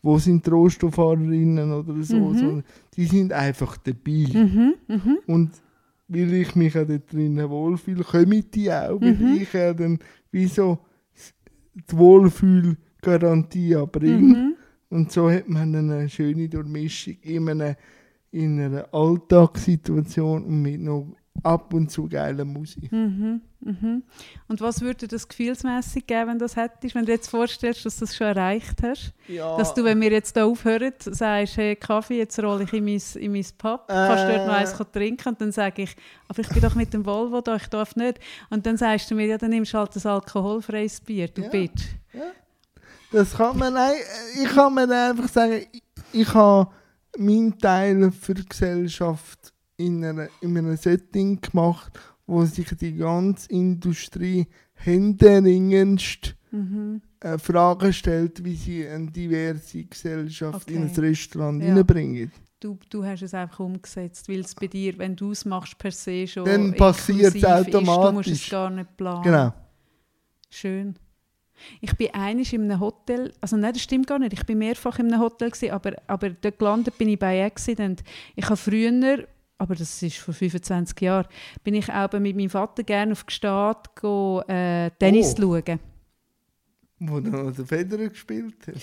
wo 0.01 0.17
sind 0.17 0.47
die 0.47 0.51
Rohstofffahrerinnen 0.51 1.73
oder 1.73 2.01
so, 2.05 2.29
Mhm. 2.29 2.35
sondern 2.37 2.65
die 2.95 3.05
sind 3.07 3.33
einfach 3.33 3.77
dabei. 3.79 4.27
Mhm, 4.33 4.75
mhm. 4.87 5.19
Und 5.27 5.51
weil 6.07 6.33
ich 6.35 6.55
mich 6.55 6.79
auch 6.79 6.87
dort 6.87 7.13
drinnen 7.13 7.51
wohlfühle, 7.51 8.05
kommen 8.05 8.45
die 8.55 8.71
auch, 8.73 9.01
weil 9.01 9.15
Mhm. 9.15 9.39
ich 9.41 9.53
ja 9.53 9.75
dann 9.75 9.99
wie 10.31 10.47
so 10.47 10.79
die 11.75 11.97
Wohlfühlgarantie 13.03 13.73
erbringe. 13.73 14.37
Mhm. 14.37 14.55
Und 14.91 15.13
so 15.13 15.31
hat 15.31 15.49
man 15.49 15.75
eine 15.75 16.09
schöne 16.09 16.49
Durchmischung 16.49 17.17
in 17.23 17.49
einer, 17.49 17.77
in 18.31 18.61
einer 18.61 18.89
Alltagssituation 18.93 20.45
und 20.45 20.63
mit 20.63 20.81
noch 20.81 21.07
ab 21.43 21.73
und 21.73 21.91
zu 21.91 22.09
geiler 22.09 22.45
Musik. 22.45 22.91
Mhm, 22.91 23.41
mhm. 23.61 24.03
Und 24.49 24.61
was 24.61 24.81
würde 24.81 25.07
das 25.07 25.29
gefühlsmäßig 25.29 26.07
geben, 26.07 26.31
wenn 26.31 26.39
du 26.39 26.45
das 26.47 26.57
hättest, 26.57 26.95
wenn 26.95 27.03
du 27.03 27.07
dir 27.07 27.13
jetzt 27.13 27.29
vorstellst, 27.29 27.85
dass 27.87 27.97
du 27.99 28.07
das 28.07 28.17
schon 28.17 28.27
erreicht 28.29 28.83
hast? 28.83 29.15
Ja, 29.29 29.57
Dass 29.57 29.73
du, 29.75 29.85
wenn 29.85 30.01
wir 30.01 30.11
jetzt 30.11 30.35
hier 30.35 30.47
aufhören, 30.47 30.93
sagst, 30.99 31.57
hey 31.59 31.77
Kaffee, 31.77 32.19
jetzt 32.19 32.43
rolle 32.43 32.65
ich 32.65 32.73
in 32.73 32.85
mein, 32.85 33.01
in 33.23 33.33
mein 33.33 33.45
Pub, 33.57 33.85
kannst 33.87 34.25
du 34.25 34.33
dort 34.33 34.47
noch 34.47 34.55
Äh. 34.55 34.57
eins 34.57 34.77
trinken? 34.93 35.29
Und 35.29 35.41
dann 35.41 35.53
sage 35.53 35.83
ich, 35.83 35.95
aber 36.27 36.41
ich 36.41 36.49
bin 36.49 36.63
doch 36.63 36.75
mit 36.75 36.93
dem 36.93 37.05
Volvo 37.07 37.41
da, 37.41 37.57
ich 37.57 37.67
darf 37.69 37.95
nicht. 37.95 38.19
Und 38.51 38.67
dann 38.67 38.77
sagst 38.77 39.09
du 39.11 39.15
mir, 39.15 39.27
ja, 39.27 39.39
dann 39.39 39.51
nimmst 39.51 39.75
du 39.75 39.79
halt 39.79 39.95
ein 39.95 40.07
alkoholfreies 40.11 41.01
Bier, 41.03 41.29
du 41.29 41.43
Ja. 41.43 41.49
Bitch. 41.51 41.85
Das 43.11 43.35
kann 43.35 43.57
man, 43.59 43.75
nein, 43.75 43.95
ich 44.43 44.49
kann 44.51 44.75
mir 44.75 44.89
einfach 45.11 45.29
sagen, 45.29 45.63
ich, 45.73 45.83
ich 46.13 46.35
habe 46.35 46.71
meinen 47.19 47.59
Teil 47.59 48.11
für 48.13 48.35
die 48.35 48.45
Gesellschaft 48.47 49.53
in, 49.77 50.05
einer, 50.05 50.29
in 50.41 50.57
einem 50.57 50.77
Setting 50.77 51.41
gemacht, 51.41 51.93
wo 52.27 52.45
sich 52.45 52.69
die 52.77 52.95
ganze 52.97 53.49
Industrie 53.51 54.47
händeringend 54.75 56.35
Mhm. 56.51 57.03
äh, 57.21 57.37
Fragen 57.37 57.93
stellt, 57.93 58.43
wie 58.43 58.55
sie 58.57 58.89
eine 58.89 59.11
diverse 59.11 59.85
Gesellschaft 59.85 60.71
in 60.71 60.85
Okay. 60.85 60.93
ein 60.95 61.05
Restaurant 61.05 61.63
Ja. 61.63 61.75
reinbringen. 61.75 62.33
Du, 62.59 62.79
du 62.89 63.05
hast 63.05 63.23
es 63.23 63.35
einfach 63.35 63.61
umgesetzt, 63.61 64.29
weil 64.31 64.41
es 64.41 64.55
bei 64.55 64.67
dir, 64.67 64.97
wenn 64.99 65.15
du 65.15 65.33
es 65.33 65.45
machst, 65.45 65.77
per 65.79 65.93
se 65.93 66.27
schon 66.27 66.45
Dann 66.47 66.75
passiert's 66.75 67.35
inklusiv 67.35 67.67
Ist, 67.67 67.75
du 67.75 67.81
musst 67.83 67.91
automatisch. 67.99 68.33
es 68.45 68.49
gar 68.51 68.71
nicht 68.71 68.97
planen. 68.97 69.23
Genau. 69.23 69.53
Schön. 70.51 70.95
Ich 71.81 71.95
bin 71.97 72.13
einig 72.15 72.53
in 72.53 72.63
einem 72.71 72.81
Hotel, 72.81 73.33
also 73.41 73.57
nein, 73.57 73.73
das 73.73 73.83
stimmt 73.83 74.07
gar 74.07 74.19
nicht, 74.19 74.33
ich 74.33 74.45
bin 74.47 74.59
mehrfach 74.59 74.99
in 74.99 75.13
einem 75.13 75.21
Hotel 75.21 75.51
gewesen, 75.51 75.71
aber, 75.73 75.93
aber 76.07 76.31
dort 76.31 76.59
gelandet 76.59 76.97
bin 76.99 77.09
ich 77.09 77.19
bei 77.19 77.45
Accident. 77.45 78.03
Ich 78.37 78.45
habe 78.47 78.57
früher, 78.57 79.27
aber 79.59 79.75
das 79.75 80.03
ist 80.03 80.19
vor 80.19 80.35
25 80.35 81.01
Jahren, 81.01 81.27
bin 81.65 81.75
ich 81.75 81.93
auch 81.93 82.13
mit 82.13 82.37
meinem 82.37 82.51
Vater 82.51 82.83
gerne 82.85 83.13
auf 83.13 83.27
Gstaad 83.27 83.95
go, 83.97 84.41
äh, 84.49 84.91
Tennis 84.99 85.35
Oh. 85.39 85.43
schauen. 85.43 85.81
Wo 87.01 87.21
noch 87.21 87.53
der 87.53 87.65
Federer 87.67 88.09
gespielt 88.09 88.67
hat. 88.67 88.75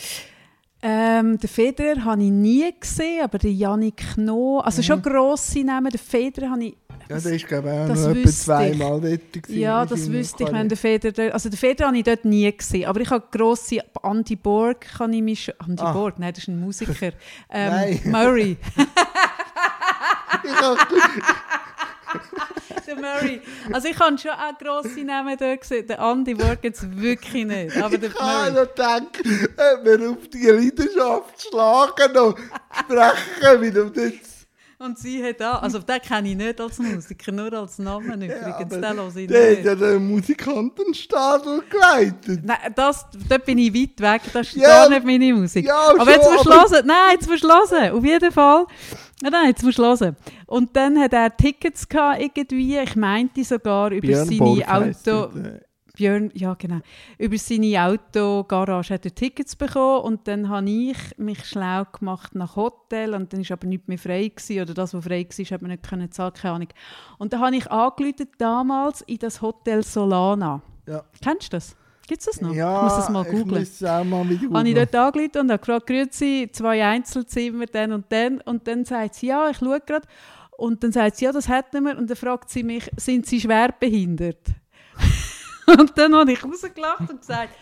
Ähm, 0.88 1.40
den 1.40 1.48
Federer 1.50 2.04
habe 2.06 2.22
ich 2.24 2.30
nie 2.30 2.72
gesehen, 2.80 3.24
aber 3.24 3.40
den 3.40 3.58
Yannick 3.58 4.04
Noh, 4.18 4.60
also 4.60 4.84
schon 4.84 5.02
grosse 5.02 5.64
Namen, 5.64 5.90
den 5.90 5.98
Federer 6.00 6.52
habe 6.52 6.66
ich 6.66 6.78
Ja, 7.10 7.20
der 7.20 7.32
ist 7.34 7.48
glaube 7.48 7.70
ich 7.70 7.74
auch 7.74 7.88
noch 7.96 8.16
etwa 8.16 8.30
zweimal 8.30 9.02
dort. 9.02 9.50
Ja, 9.50 9.84
das 9.86 10.12
wüsste 10.12 10.44
ich, 10.44 10.52
wenn 10.52 10.70
der 10.70 10.78
Feder 10.78 11.12
dort, 11.12 11.32
also 11.34 11.50
der 11.50 11.58
Feder 11.58 11.88
habe 11.88 11.98
ich 11.98 12.04
dort 12.04 12.24
nie 12.26 12.56
gesehen, 12.56 12.86
aber 12.86 13.02
ich 13.02 13.10
habe 13.10 13.24
grosse, 13.32 13.80
Andy 14.04 14.36
Borg 14.36 14.82
kann 14.82 15.12
ich 15.14 15.24
mich, 15.24 15.52
Andy 15.68 15.82
Ah. 15.82 15.92
Borg, 15.92 16.20
nein, 16.20 16.34
das 16.34 16.44
ist 16.44 16.50
ein 16.50 16.60
Musiker, 16.60 16.94
ähm, 17.50 18.00
Murray, 18.06 18.58
Ich 20.44 20.52
hab- 20.62 20.88
der 22.96 23.02
Murray, 23.02 23.42
also 23.72 23.88
ich 23.88 24.00
habe 24.00 24.18
schon 24.18 24.32
auch 24.32 24.58
grosse 24.60 25.04
Namen 25.04 25.36
dort 25.38 25.62
gesehen, 25.62 25.88
der 25.88 26.00
Andy 26.00 26.34
Borg 26.36 26.60
jetzt 26.64 26.84
wirklich 27.02 27.46
nicht, 27.46 27.78
aber 27.78 27.98
der 27.98 28.10
Ich 28.10 28.20
habe 28.20 28.52
Murray, 28.52 28.66
noch 28.66 28.70
gedacht, 28.74 29.04
ob 29.80 29.86
wir 29.86 30.10
auf 30.10 30.28
die 30.34 30.48
Leidenschaft 30.48 31.48
schlagen 31.50 32.14
noch 32.14 32.36
sprechen, 32.80 33.62
wie 33.62 33.72
du 33.72 33.92
jetzt. 34.02 34.36
und 34.78 35.00
sie 35.00 35.24
hat 35.24 35.42
auch, 35.42 35.64
also 35.64 35.80
den 35.80 36.02
kenne 36.02 36.30
ich 36.30 36.36
nicht 36.36 36.60
als 36.62 36.78
Musiker, 36.80 37.32
nur 37.32 37.52
als 37.54 37.80
Namen 37.80 38.22
übrigens, 38.22 38.74
aber 38.74 38.78
den 38.82 39.18
ich 39.18 39.28
Der 39.28 39.52
hat 39.58 39.66
ja 39.66 39.76
den 39.76 40.08
Musikantenstadel 40.08 41.64
geleitet. 41.70 42.42
Nein, 42.44 42.58
das, 42.76 43.06
dort 43.30 43.46
bin 43.46 43.58
ich 43.58 43.74
weit 43.74 44.00
weg, 44.02 44.22
das 44.34 44.48
ist 44.48 44.56
Ja, 44.58 44.68
gar 44.88 44.90
nicht 44.90 45.06
meine 45.06 45.34
Musik. 45.34 45.66
ja, 45.66 45.92
aber 45.98 46.12
jetzt 46.12 46.26
schon, 46.26 46.34
musst 46.34 46.46
du 46.46 46.52
aber-. 46.52 46.84
Nein, 46.86 47.12
jetzt 47.14 47.28
hören. 47.72 47.92
Auf 47.98 48.04
jeden 48.04 48.32
Fall. 48.32 48.66
Nein, 49.22 49.32
nein, 49.32 49.48
jetzt 49.48 49.64
musst 49.64 49.78
du 49.78 49.84
hören. 49.84 50.18
Und 50.46 50.76
dann 50.76 51.00
hat 51.00 51.14
er 51.14 51.36
Tickets 51.36 51.88
gehabt, 51.88 52.22
irgendwie. 52.22 52.78
Ich 52.78 52.96
meinte 52.96 53.44
sogar 53.44 53.92
über 53.92 54.08
Björn 54.08 54.26
seine 54.28 54.74
Auto... 54.74 55.30
Björn, 55.96 56.30
ja 56.34 56.54
genau. 56.56 56.82
Über 57.18 57.38
seine 57.38 57.82
Autogarage 57.82 58.94
hat 58.94 59.06
er 59.06 59.16
Tickets 59.16 59.56
bekommen 59.56 60.04
und 60.04 60.28
dann 60.28 60.50
habe 60.50 60.70
ich 60.70 60.98
mich 61.18 61.46
schlau 61.46 61.86
gemacht 61.86 62.36
nach 62.36 62.58
Hotel 62.58 63.14
und 63.14 63.32
dann 63.32 63.40
ist 63.40 63.52
aber 63.52 63.66
nicht 63.66 63.88
mehr 63.88 63.98
frei 63.98 64.28
gewesen, 64.28 64.62
oder 64.62 64.74
das, 64.74 64.94
was 64.94 65.06
frei 65.06 65.26
war, 65.26 65.46
hat 65.46 65.62
man 65.62 65.72
nicht 65.72 65.88
können 65.88 66.12
zahlen, 66.12 66.34
keine 66.34 66.56
Ahnung. 66.56 66.68
Und 67.18 67.32
dann 67.32 67.40
habe 67.40 67.56
ich 67.56 67.72
angerufen 67.72 68.28
damals 68.38 69.04
in 69.04 69.20
das 69.20 69.42
Hotel 69.42 69.84
Solana. 69.84 70.62
Ja. 70.86 71.06
Kennst 71.24 71.54
du 71.54 71.58
das? 71.58 71.78
Gibt 72.08 72.20
es 72.22 72.26
das 72.26 72.42
noch? 72.42 72.54
Ja, 72.54 72.78
ich 72.78 72.84
muss 72.84 72.96
das 72.96 73.10
mal 73.10 73.26
Ich 73.26 73.32
googeln. 73.32 73.62
es 73.64 73.84
auch 73.84 74.04
mal 74.04 74.30
wieder 74.30 74.54
Habe 74.58 74.70
ich 74.70 74.76
dort 74.76 74.96
angerufen 74.96 75.40
und 75.42 75.52
habe 75.52 75.60
gefragt, 75.60 75.88
grüezi, 75.88 76.50
zwei 76.52 76.86
Einzelzimmer, 76.86 77.66
dann 77.66 77.94
und 77.94 78.06
dann. 78.12 78.42
Und 78.42 78.68
dann 78.68 78.86
sagt 78.86 79.16
sie, 79.16 79.28
ja, 79.28 79.50
ich 79.50 79.58
schaue 79.58 79.82
gerade. 79.82 80.08
Und 80.58 80.84
dann 80.84 80.92
sagt 80.92 81.18
sie, 81.18 81.26
ja, 81.26 81.32
das 81.32 81.48
hätten 81.50 81.84
wir. 81.84 81.98
Und 81.98 82.10
dann 82.10 82.18
fragt 82.18 82.50
sie 82.50 82.64
mich, 82.64 82.90
sind 82.98 83.26
Sie 83.26 83.42
schwerbehindert? 83.42 84.48
und 85.68 85.98
dann 85.98 86.16
habe 86.16 86.32
ich 86.32 86.44
rausgelacht 86.44 87.10
und 87.10 87.20
gesagt, 87.20 87.56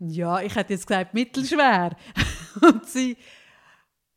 ja, 0.00 0.40
ich 0.40 0.54
hätte 0.54 0.72
jetzt 0.72 0.86
gesagt, 0.86 1.14
mittelschwer. 1.14 1.96
und 2.62 2.84
sie, 2.86 3.16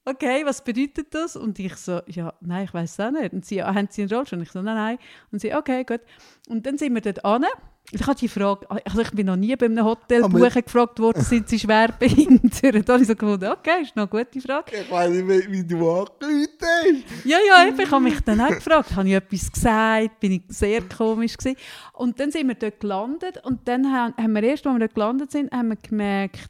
okay, 0.03 0.45
was 0.45 0.63
bedeutet 0.63 1.13
das? 1.13 1.35
Und 1.35 1.59
ich 1.59 1.75
so, 1.75 2.01
ja, 2.07 2.33
nein, 2.41 2.65
ich 2.65 2.73
weiß 2.73 2.91
es 2.91 2.99
auch 2.99 3.11
nicht. 3.11 3.33
Und 3.33 3.45
sie, 3.45 3.61
ah, 3.61 3.73
haben 3.73 3.87
Sie 3.89 4.01
einen 4.01 4.11
Rollstuhl? 4.11 4.39
Und 4.39 4.43
ich 4.43 4.51
so, 4.51 4.61
nein, 4.61 4.75
nein. 4.75 4.97
Und 5.31 5.39
sie, 5.39 5.53
okay, 5.53 5.83
gut. 5.83 6.01
Und 6.49 6.65
dann 6.65 6.77
sind 6.77 6.93
wir 6.93 7.01
dort 7.01 7.23
an. 7.23 7.45
Ich 7.91 8.01
habe 8.05 8.15
die 8.15 8.27
Frage, 8.27 8.69
also 8.69 8.99
ich 8.99 9.11
bin 9.11 9.27
noch 9.27 9.37
nie 9.37 9.55
bei 9.55 9.65
einem 9.67 9.85
Hotel 9.85 10.21
Aber- 10.23 10.37
buchen 10.37 10.61
gefragt 10.61 10.99
worden, 10.99 11.21
sind 11.23 11.47
Sie 11.47 11.57
schwerbehindert? 11.57 12.87
Da 12.87 12.93
habe 12.93 13.01
ich 13.01 13.07
so 13.07 13.15
gefunden, 13.15 13.49
okay, 13.49 13.81
ist 13.83 13.95
noch 13.95 14.11
eine 14.11 14.23
gute 14.25 14.41
Frage. 14.41 14.71
Ich 14.81 14.91
weiß 14.91 15.09
nicht, 15.09 15.51
wie, 15.51 15.63
du 15.63 15.77
angerufen 15.89 16.47
hast. 16.61 17.25
Ja, 17.25 17.37
ja, 17.47 17.65
eben, 17.67 17.79
ich 17.79 17.89
habe 17.89 18.03
mich 18.03 18.19
dann 18.21 18.41
auch 18.41 18.49
gefragt, 18.49 18.93
habe 18.93 19.07
ich 19.07 19.13
etwas 19.15 19.49
gesagt, 19.51 20.19
bin 20.19 20.33
ich 20.33 20.41
sehr 20.49 20.81
komisch 20.81 21.37
gewesen. 21.37 21.57
Und 21.93 22.19
dann 22.19 22.29
sind 22.29 22.47
wir 22.49 22.55
dort 22.55 22.79
gelandet 22.81 23.39
und 23.45 23.65
dann 23.67 23.89
haben, 23.91 24.33
wir 24.33 24.43
erst, 24.43 24.67
als 24.67 24.75
wir 24.75 24.79
dort 24.79 24.93
gelandet 24.93 25.31
sind, 25.31 25.51
haben 25.53 25.69
wir 25.69 25.77
gemerkt, 25.77 26.49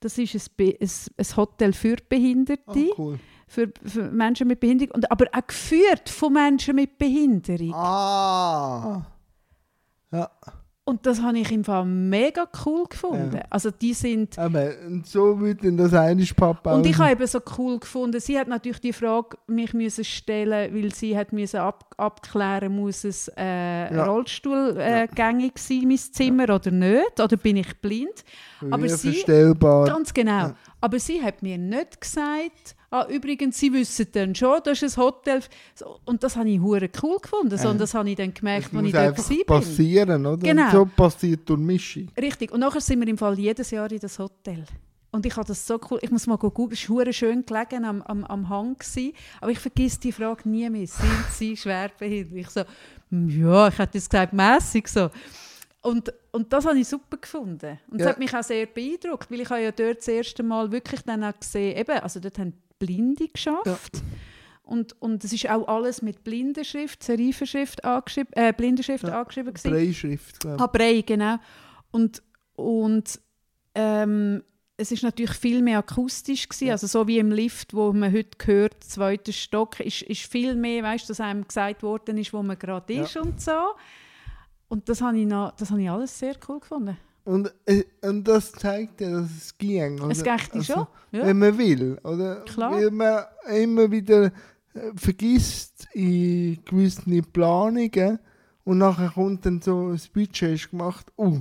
das 0.00 0.18
ist 0.18 0.34
ein, 0.34 0.66
ein, 0.82 0.90
ein 1.16 1.36
Hotel 1.36 1.72
für 1.72 1.96
Behinderte, 2.06 2.90
Ah, 2.90 2.94
cool. 2.98 3.18
für, 3.48 3.72
für 3.86 4.10
Menschen 4.10 4.48
mit 4.48 4.60
Behinderung, 4.60 4.96
und, 4.96 5.10
aber 5.10 5.24
auch 5.32 5.46
geführt 5.46 6.10
von 6.10 6.34
Menschen 6.34 6.76
mit 6.76 6.98
Behinderung. 6.98 7.72
Ah. 7.72 9.06
Ja, 10.12 10.30
Und 10.86 11.06
das 11.06 11.22
habe 11.22 11.38
ich 11.38 11.50
im 11.50 11.64
Fall 11.64 11.86
mega 11.86 12.46
cool 12.66 12.84
gefunden. 12.86 13.36
Ja. 13.36 13.42
Also 13.48 13.70
die 13.70 13.94
sind... 13.94 14.38
aber 14.38 14.72
so 15.04 15.34
denn 15.34 15.78
das 15.78 15.94
eine 15.94 16.22
Papa 16.36 16.74
Und 16.74 16.84
ich 16.84 16.98
habe 16.98 17.12
eben 17.12 17.26
so 17.26 17.40
cool 17.56 17.78
gefunden, 17.78 18.20
sie 18.20 18.38
hat 18.38 18.48
natürlich 18.48 18.80
die 18.82 18.92
Frage 18.92 19.38
mich 19.46 19.72
müssen 19.72 20.04
stellen, 20.04 20.74
weil 20.74 20.94
sie 20.94 21.16
hat 21.16 21.32
müssen 21.32 21.60
ab, 21.60 21.94
abklären, 21.96 22.76
muss 22.76 23.04
es 23.04 23.28
äh, 23.34 23.94
Ja. 23.94 24.04
Rollstuhl 24.04 24.76
äh, 24.76 25.08
sein, 25.56 25.84
mein 25.84 25.96
Zimmer 25.96 26.54
oder 26.54 26.70
nicht, 26.70 27.18
oder 27.18 27.36
bin 27.38 27.56
ich 27.56 27.80
blind? 27.80 28.22
aber 28.70 28.82
Wie 28.82 28.88
sie- 28.90 29.12
verstellbar. 29.12 29.86
Ganz 29.86 30.12
genau. 30.12 30.48
Ja. 30.48 30.54
Aber 30.82 30.98
sie 30.98 31.22
hat 31.22 31.42
mir 31.42 31.56
nicht 31.56 31.98
gesagt, 31.98 32.76
ah, 32.94 33.06
übrigens, 33.10 33.58
sie 33.58 33.72
wissen 33.72 34.06
dann 34.12 34.34
schon, 34.34 34.60
das 34.64 34.82
ist 34.82 34.96
ein 34.98 35.04
Hotel. 35.04 35.42
So, 35.74 35.98
Und 36.04 36.22
das 36.22 36.36
habe 36.36 36.48
ich 36.48 36.60
hure 36.60 36.88
cool 37.02 37.18
gefunden, 37.18 37.56
sondern 37.58 37.78
das 37.78 37.94
habe 37.94 38.08
ich 38.10 38.16
dann 38.16 38.32
gemerkt, 38.32 38.68
Das 38.72 38.76
als 38.76 38.86
ich 38.86 38.92
dort 38.92 39.18
war. 39.18 39.36
bin. 39.36 39.46
passieren, 39.46 40.26
oder? 40.26 40.36
Genau. 40.46 40.64
Und 40.64 40.70
so 40.72 40.86
passiert 40.86 41.48
durch 41.48 41.60
Mischung. 41.60 42.08
Richtig. 42.20 42.52
Und 42.52 42.60
nachher 42.60 42.80
sind 42.80 43.00
wir 43.00 43.08
im 43.08 43.18
Fall 43.18 43.38
jedes 43.38 43.70
Jahr 43.70 43.90
in 43.90 43.98
das 43.98 44.18
Hotel. 44.18 44.64
Und 45.10 45.24
ich 45.26 45.36
habe 45.36 45.46
das 45.46 45.64
so 45.64 45.78
cool, 45.90 45.98
ich 46.02 46.10
muss 46.10 46.26
mal 46.26 46.36
googeln, 46.36 46.72
es 46.72 46.90
war 46.90 47.12
schön 47.12 47.44
gelegen 47.46 47.84
am, 47.84 48.02
am, 48.02 48.24
am 48.24 48.48
Hang. 48.48 48.76
Gewesen, 48.76 49.12
aber 49.40 49.52
ich 49.52 49.58
vergesse 49.60 50.00
die 50.00 50.10
Frage 50.12 50.48
nie 50.48 50.68
mehr. 50.68 50.86
Sind 50.88 51.08
sie 51.32 51.56
schwerbehindert? 51.56 52.36
Ich 52.36 52.50
so, 52.50 52.62
«Hm, 53.10 53.28
ja, 53.28 53.68
ich 53.68 53.78
hätte 53.78 53.98
jetzt 53.98 54.10
gesagt, 54.10 54.32
mässig 54.32 54.88
so. 54.88 55.10
Und, 55.82 56.12
und 56.32 56.52
das 56.52 56.64
habe 56.66 56.78
ich 56.78 56.88
super 56.88 57.18
gefunden. 57.18 57.78
Und 57.90 58.00
das 58.00 58.06
Ja. 58.06 58.10
hat 58.12 58.18
mich 58.18 58.34
auch 58.34 58.42
sehr 58.42 58.66
beeindruckt, 58.66 59.30
weil 59.30 59.40
ich 59.40 59.50
habe 59.50 59.62
ja 59.62 59.70
dort 59.70 59.98
das 59.98 60.08
erste 60.08 60.42
Mal 60.42 60.72
wirklich 60.72 61.02
dann 61.02 61.22
auch 61.22 61.38
gesehen, 61.38 61.76
eben, 61.76 61.98
also 62.00 62.18
dort 62.20 62.38
haben 62.38 62.54
Blinde 62.86 63.28
geschafft. 63.28 64.02
Und, 64.62 65.00
und 65.02 65.22
es 65.24 65.32
ist 65.32 65.48
auch 65.50 65.68
alles 65.68 66.00
mit 66.02 66.24
Blindenschrift, 66.24 67.02
Serifenschrift 67.02 67.84
angeschrieben, 67.84 68.32
äh, 68.32 68.52
Blindenschrift 68.56 69.04
Ja. 69.06 69.20
angeschrieben. 69.20 69.52
Breischrift, 69.62 70.40
glaube 70.40 70.62
Ah, 70.62 70.66
Brei, 70.66 71.02
genau. 71.02 71.36
Und, 71.90 72.22
und 72.54 73.20
ähm, 73.74 74.42
es 74.76 74.90
ist 74.90 75.02
natürlich 75.02 75.32
viel 75.32 75.60
mehr 75.62 75.78
akustisch 75.78 76.48
gewesen, 76.48 76.70
also 76.70 76.86
so 76.86 77.06
wie 77.06 77.18
im 77.18 77.30
Lift, 77.30 77.74
wo 77.74 77.92
man 77.92 78.12
heute 78.12 78.30
hört, 78.46 78.82
zweiter 78.82 79.32
Stock, 79.32 79.78
ist, 79.80 80.02
ist 80.02 80.22
viel 80.22 80.54
mehr, 80.56 80.82
weißt, 80.82 81.08
dass 81.10 81.20
einem 81.20 81.46
gesagt 81.46 81.82
worden 81.82 82.16
ist, 82.18 82.32
wo 82.32 82.42
man 82.42 82.58
gerade 82.58 82.92
Ja. 82.94 83.02
ist 83.04 83.16
und 83.16 83.40
so. 83.40 83.52
Und 84.68 84.88
das 84.88 85.00
habe 85.02 85.18
ich, 85.18 85.26
noch, 85.26 85.52
das 85.56 85.70
habe 85.70 85.82
ich 85.82 85.90
alles 85.90 86.18
sehr 86.18 86.34
cool 86.48 86.58
gefunden. 86.60 86.96
Und, 87.24 87.52
äh, 87.64 87.84
und 88.02 88.26
das 88.28 88.52
zeigt 88.52 89.00
ja, 89.00 89.10
dass 89.10 89.30
es 89.30 89.56
ging. 89.56 89.94
Es 90.10 90.20
oder? 90.22 90.36
geht 90.36 90.52
Also, 90.54 90.72
schon. 90.74 90.86
Ja. 91.12 91.26
Wenn 91.26 91.38
man 91.38 91.56
will. 91.58 91.98
Oder? 92.04 92.36
Klar. 92.42 92.72
Weil 92.72 92.90
man 92.90 93.24
immer 93.56 93.90
wieder 93.90 94.26
äh, 94.26 94.30
vergisst 94.94 95.86
in 95.94 96.58
gewissen 96.64 97.22
Planungen 97.32 98.18
und 98.64 98.78
nachher 98.78 99.10
kommt 99.10 99.46
dann 99.46 99.60
so 99.62 99.88
ein 99.88 100.00
Budget 100.12 100.54
ist 100.54 100.70
gemacht, 100.70 101.06
oh, 101.16 101.38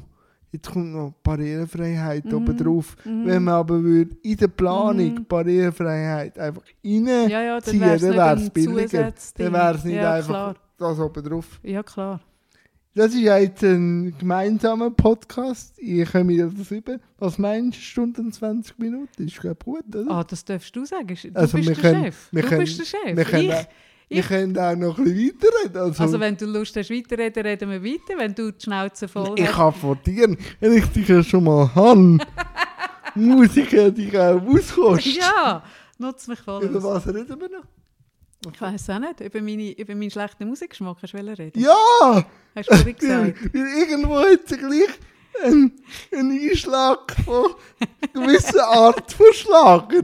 jetzt 0.52 0.72
kommt 0.72 0.94
noch 0.94 1.14
Barrierefreiheit 1.24 2.26
Mhm. 2.26 2.34
oben 2.34 2.58
drauf. 2.58 2.96
Mhm. 3.04 3.26
Wenn 3.26 3.44
man 3.44 3.54
aber 3.56 3.82
würde 3.84 4.16
in 4.22 4.38
der 4.38 4.48
Planung 4.50 5.16
Mhm. 5.16 5.26
Barrierefreiheit 5.26 6.38
einfach 6.40 6.64
rein 6.86 7.06
ja, 7.30 7.42
ja, 7.42 7.60
dann 7.60 7.80
wäre 7.82 8.36
es 8.36 8.50
billiger. 8.52 9.14
Dann 9.38 9.54
wäre 9.54 9.76
es 9.76 9.84
nicht 9.84 9.96
ja, 9.96 10.14
einfach 10.14 10.30
Klar. 10.30 10.56
das 10.78 11.00
oben 11.00 11.24
drauf. 11.24 11.60
Ja, 11.64 11.84
klar. 11.84 12.22
Das 12.96 13.08
ist 13.14 13.22
ja 13.22 13.38
jetzt 13.40 13.64
ein 13.64 14.16
gemeinsamer 14.20 14.92
Podcast. 14.92 15.74
Ich 15.80 16.12
komme 16.12 16.30
wieder 16.30 16.48
das 16.56 16.70
über. 16.70 16.98
Was 17.18 17.40
meinst 17.40 17.80
du, 17.80 17.82
Stunde 17.82 18.22
und 18.22 18.34
20 18.36 18.78
Minuten? 18.78 19.26
Ist 19.26 19.40
glaube 19.42 19.58
gut, 19.66 19.84
oder? 19.96 20.06
Ah, 20.12 20.24
das 20.24 20.46
darfst 20.46 20.76
du 20.76 20.86
sagen. 20.86 21.08
Du 21.08 21.30
Also 21.34 21.58
bist 21.58 21.70
der 21.70 21.76
können- 21.76 22.04
Chef. 22.06 22.30
du 22.32 22.42
können- 22.42 22.60
bist 22.62 22.80
der 22.80 22.86
Chef. 22.86 23.18
wir 23.18 23.26
können 23.26 23.44
ich, 23.46 23.54
auch- 23.54 23.66
Wir 24.10 24.20
ich- 24.20 24.28
können 24.28 24.58
auch 24.60 24.76
noch 24.76 24.98
ein 25.00 25.04
bisschen 25.06 25.28
weiterreden. 25.42 25.78
Also, 25.82 26.04
also 26.04 26.20
wenn 26.20 26.38
du 26.38 26.46
Lust 26.46 26.76
hast, 26.76 26.92
weiterreden, 26.92 27.44
reden 27.46 27.70
wir 27.72 27.84
weiter. 27.84 28.14
Wenn 28.20 28.36
du 28.36 28.52
die 28.52 28.64
Schnauze 28.64 29.08
voll 29.08 29.34
ich 29.40 29.48
hast. 29.48 29.56
kann 29.56 29.74
von 29.74 29.98
dir, 30.06 30.38
wenn 30.60 30.74
ich 30.74 30.86
dich 30.88 31.08
ja 31.08 31.24
schon 31.24 31.46
mal 31.46 31.74
habe, 31.74 32.20
muss 33.16 33.58
ich 33.58 33.72
ja 33.72 33.90
dich 33.90 34.16
auch 34.20 34.40
auskosten. 34.40 35.14
Ja, 35.20 35.64
nutz 35.98 36.28
mich 36.28 36.40
voll 36.40 36.64
Über 36.66 36.84
was 36.84 37.08
reden 37.08 37.40
wir 37.40 37.50
noch? 37.50 37.66
Ich 38.52 38.62
weiß 38.62 38.90
auch 38.90 39.00
nicht. 39.00 39.20
Über, 39.20 39.42
meine, 39.42 39.72
über 39.72 39.96
meinen 39.96 40.12
schlechten 40.12 40.48
Musikgeschmack 40.48 40.98
hast 41.02 41.14
du 41.14 41.18
reden? 41.18 41.60
Ja! 41.60 42.26
Hast 42.56 42.70
du 42.70 42.76
vorhin 42.76 42.96
gesagt. 42.96 43.54
irgendwo 43.54 44.18
hat 44.20 44.48
sich 44.48 44.60
gleich 44.60 44.90
ein, 45.44 45.72
ein 46.12 46.32
Einschlag 46.32 47.16
von 47.26 47.56
gewisser 48.14 48.68
Art 48.68 49.12
von 49.12 49.34
Schlager. 49.34 50.04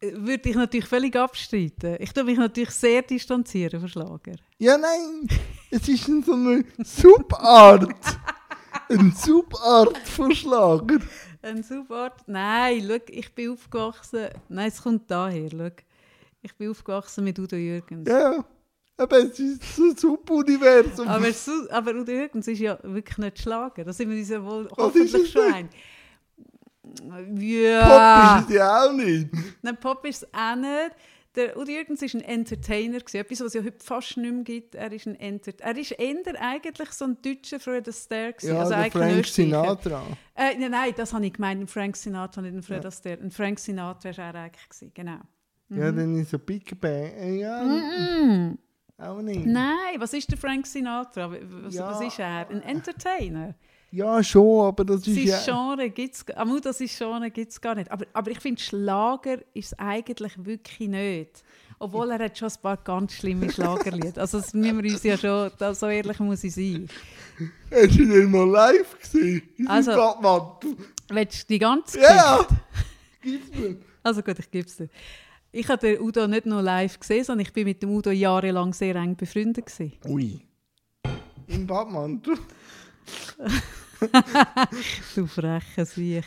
Würde 0.00 0.48
ich 0.48 0.54
natürlich 0.54 0.86
völlig 0.86 1.16
abstreiten. 1.16 1.96
Ich 1.98 2.12
tue 2.12 2.24
mich 2.24 2.38
natürlich 2.38 2.70
sehr 2.70 3.02
distanzieren 3.02 3.80
von 3.80 3.88
Schlager. 3.88 4.36
Ja, 4.58 4.76
nein, 4.78 5.28
es 5.70 5.88
ist 5.88 6.04
so 6.04 6.32
eine 6.32 6.64
Subart. 6.84 7.94
Eine 8.88 9.12
Subart 9.12 9.98
von 10.08 10.34
Schlager. 10.34 10.98
Ein 11.42 11.62
super. 11.62 12.12
Nein, 12.26 12.84
schau, 12.86 12.98
ich 13.08 13.34
bin 13.34 13.52
aufgewachsen. 13.52 14.28
Nein, 14.48 14.68
es 14.68 14.82
kommt 14.82 15.10
daher. 15.10 15.48
Schau. 15.50 15.70
Ich 16.42 16.54
bin 16.54 16.70
aufgewachsen 16.70 17.24
mit 17.24 17.38
Udo 17.38 17.56
Jürgens. 17.56 18.08
Ja, 18.08 18.44
aber 18.96 19.18
es 19.18 19.38
ist 19.38 19.76
so 19.76 19.84
ein 19.84 19.96
Subuniversum. 19.96 21.08
Aber, 21.08 21.32
so, 21.32 21.52
aber 21.70 21.94
Udo 21.94 22.12
Jürgens 22.12 22.46
ist 22.48 22.58
ja 22.60 22.78
wirklich 22.82 23.18
nicht 23.18 23.40
Schlager. 23.40 23.84
Da 23.84 23.92
sind 23.92 24.10
wir 24.10 24.18
uns 24.18 24.28
ja 24.28 24.44
wohl 24.44 24.68
hoffentlich 24.76 25.30
schon 25.30 25.52
ein. 25.52 25.68
Ja. 27.36 28.38
Pop 28.38 28.40
ist 28.40 28.50
es 28.50 28.56
ja 28.56 28.84
auch 28.84 28.92
nicht. 28.92 29.28
Nein, 29.62 29.76
Pop 29.78 30.04
ist 30.04 30.22
es 30.22 30.34
auch 30.34 30.56
nicht. 30.56 30.92
Der 31.34 31.56
Udo 31.56 31.70
Jürgens 31.70 32.02
war 32.02 32.08
ein 32.14 32.20
Entertainer. 32.22 32.98
Gewesen. 32.98 33.16
Etwas, 33.18 33.40
was 33.40 33.46
es 33.48 33.54
ja 33.54 33.62
heute 33.62 33.84
fast 33.84 34.16
nicht 34.16 34.32
mehr 34.32 34.42
gibt. 34.42 34.74
Er 34.74 34.90
ist 34.90 35.06
ein 35.06 35.14
Enter 35.14 35.52
er 35.58 35.76
ist 35.76 35.92
eher 35.92 36.40
eigentlich 36.40 36.90
so 36.90 37.04
ein 37.04 37.18
deutscher 37.22 37.60
Fred 37.60 37.88
Astaire. 37.88 38.32
gewesen. 38.32 38.54
Ja, 38.54 38.60
also 38.60 38.74
der 38.74 38.90
Frank. 38.90 39.26
Sinatra. 39.26 40.02
Äh, 40.34 40.56
nein, 40.58 40.70
nein, 40.70 40.94
das 40.96 41.12
habe 41.12 41.26
ich 41.26 41.32
gemeint. 41.32 41.60
Ein 41.60 41.68
Frank 41.68 41.96
Sinatra, 41.96 42.42
nicht 42.42 42.54
ein 42.54 42.62
Fred 42.62 42.84
Astaire. 42.86 43.20
Ein 43.20 43.30
Frank 43.30 43.58
Sinatra 43.58 44.16
war 44.16 44.24
er 44.24 44.34
eigentlich. 44.34 44.68
Gewesen. 44.68 44.92
Genau. 44.94 45.18
Ja, 45.70 45.92
dann 45.92 46.16
ist 46.16 46.30
so 46.30 46.38
Big 46.38 46.80
Bang. 46.80 47.38
Ja, 47.38 47.62
Mm. 47.62 48.58
auch 48.98 49.20
nicht. 49.20 49.44
Nein, 49.46 49.96
was 49.98 50.12
ist 50.14 50.30
der 50.30 50.38
Frank 50.38 50.66
Sinatra? 50.66 51.30
Was, 51.30 51.74
Ja. 51.74 51.90
was 51.90 52.00
ist 52.00 52.18
er? 52.18 52.48
Ein 52.48 52.62
Entertainer? 52.62 53.54
Ja, 53.90 54.22
schon, 54.22 54.66
aber 54.66 54.84
das 54.84 55.06
ist 55.06 55.14
Sein 55.14 55.24
ja... 55.26 55.38
Genre 55.44 55.88
gibt 55.90 56.14
es 56.14 56.36
Amul, 56.36 56.60
das 56.60 56.78
ist 56.80 56.96
Genre 56.98 57.30
gibt's 57.30 57.58
gar 57.60 57.74
nicht. 57.74 57.90
Aber, 57.90 58.04
aber 58.12 58.30
ich 58.30 58.40
finde, 58.40 58.60
Schlager 58.60 59.38
ist 59.54 59.72
es 59.72 59.78
eigentlich 59.78 60.32
wirklich 60.44 60.88
nicht. 60.88 61.42
Obwohl 61.78 62.10
er 62.10 62.18
hat 62.18 62.36
schon 62.36 62.48
ein 62.48 62.54
paar 62.60 62.76
ganz 62.78 63.12
schlimme 63.14 63.50
Schlagerlieder. 63.52 64.20
Also 64.20 64.40
das 64.40 64.52
müssen 64.52 64.82
wir 64.82 64.90
uns 64.92 65.02
ja 65.04 65.16
schon, 65.16 65.50
da, 65.58 65.72
so 65.74 65.86
ehrlich 65.86 66.18
muss 66.18 66.44
ich 66.44 66.54
sein. 66.54 66.86
Hast 67.70 67.98
du 67.98 68.04
den 68.06 68.30
mal 68.30 68.46
live 68.48 68.98
gesehen? 69.00 69.42
In 69.56 69.68
Also- 69.68 69.92
seinem 69.92 70.00
Badmantel? 70.22 70.76
Willst 71.10 71.42
du 71.44 71.46
die 71.54 71.58
ganze 71.58 72.00
Ja! 72.00 72.46
Gib's 73.22 73.56
mir. 73.58 73.76
Also 74.02 74.22
gut, 74.22 74.38
ich 74.38 74.50
gebe 74.50 74.66
es 74.68 74.76
dir. 74.76 74.88
Ich 75.50 75.68
habe 75.68 75.78
den 75.86 76.00
Udo 76.00 76.26
nicht 76.28 76.46
nur 76.46 76.60
live 76.62 76.98
gesehen, 77.00 77.24
sondern 77.24 77.46
ich 77.46 77.52
bin 77.52 77.64
mit 77.64 77.82
dem 77.82 77.90
Udo 77.90 78.10
jahrelang 78.10 78.72
sehr 78.74 78.94
eng 78.96 79.16
befreundet. 79.16 79.66
Gewesen. 79.66 79.92
Ui. 80.06 80.40
Im 81.46 81.66
Badmantel? 81.66 82.34
Du 85.16 85.26
freche 85.26 85.84
Siech. 85.84 86.24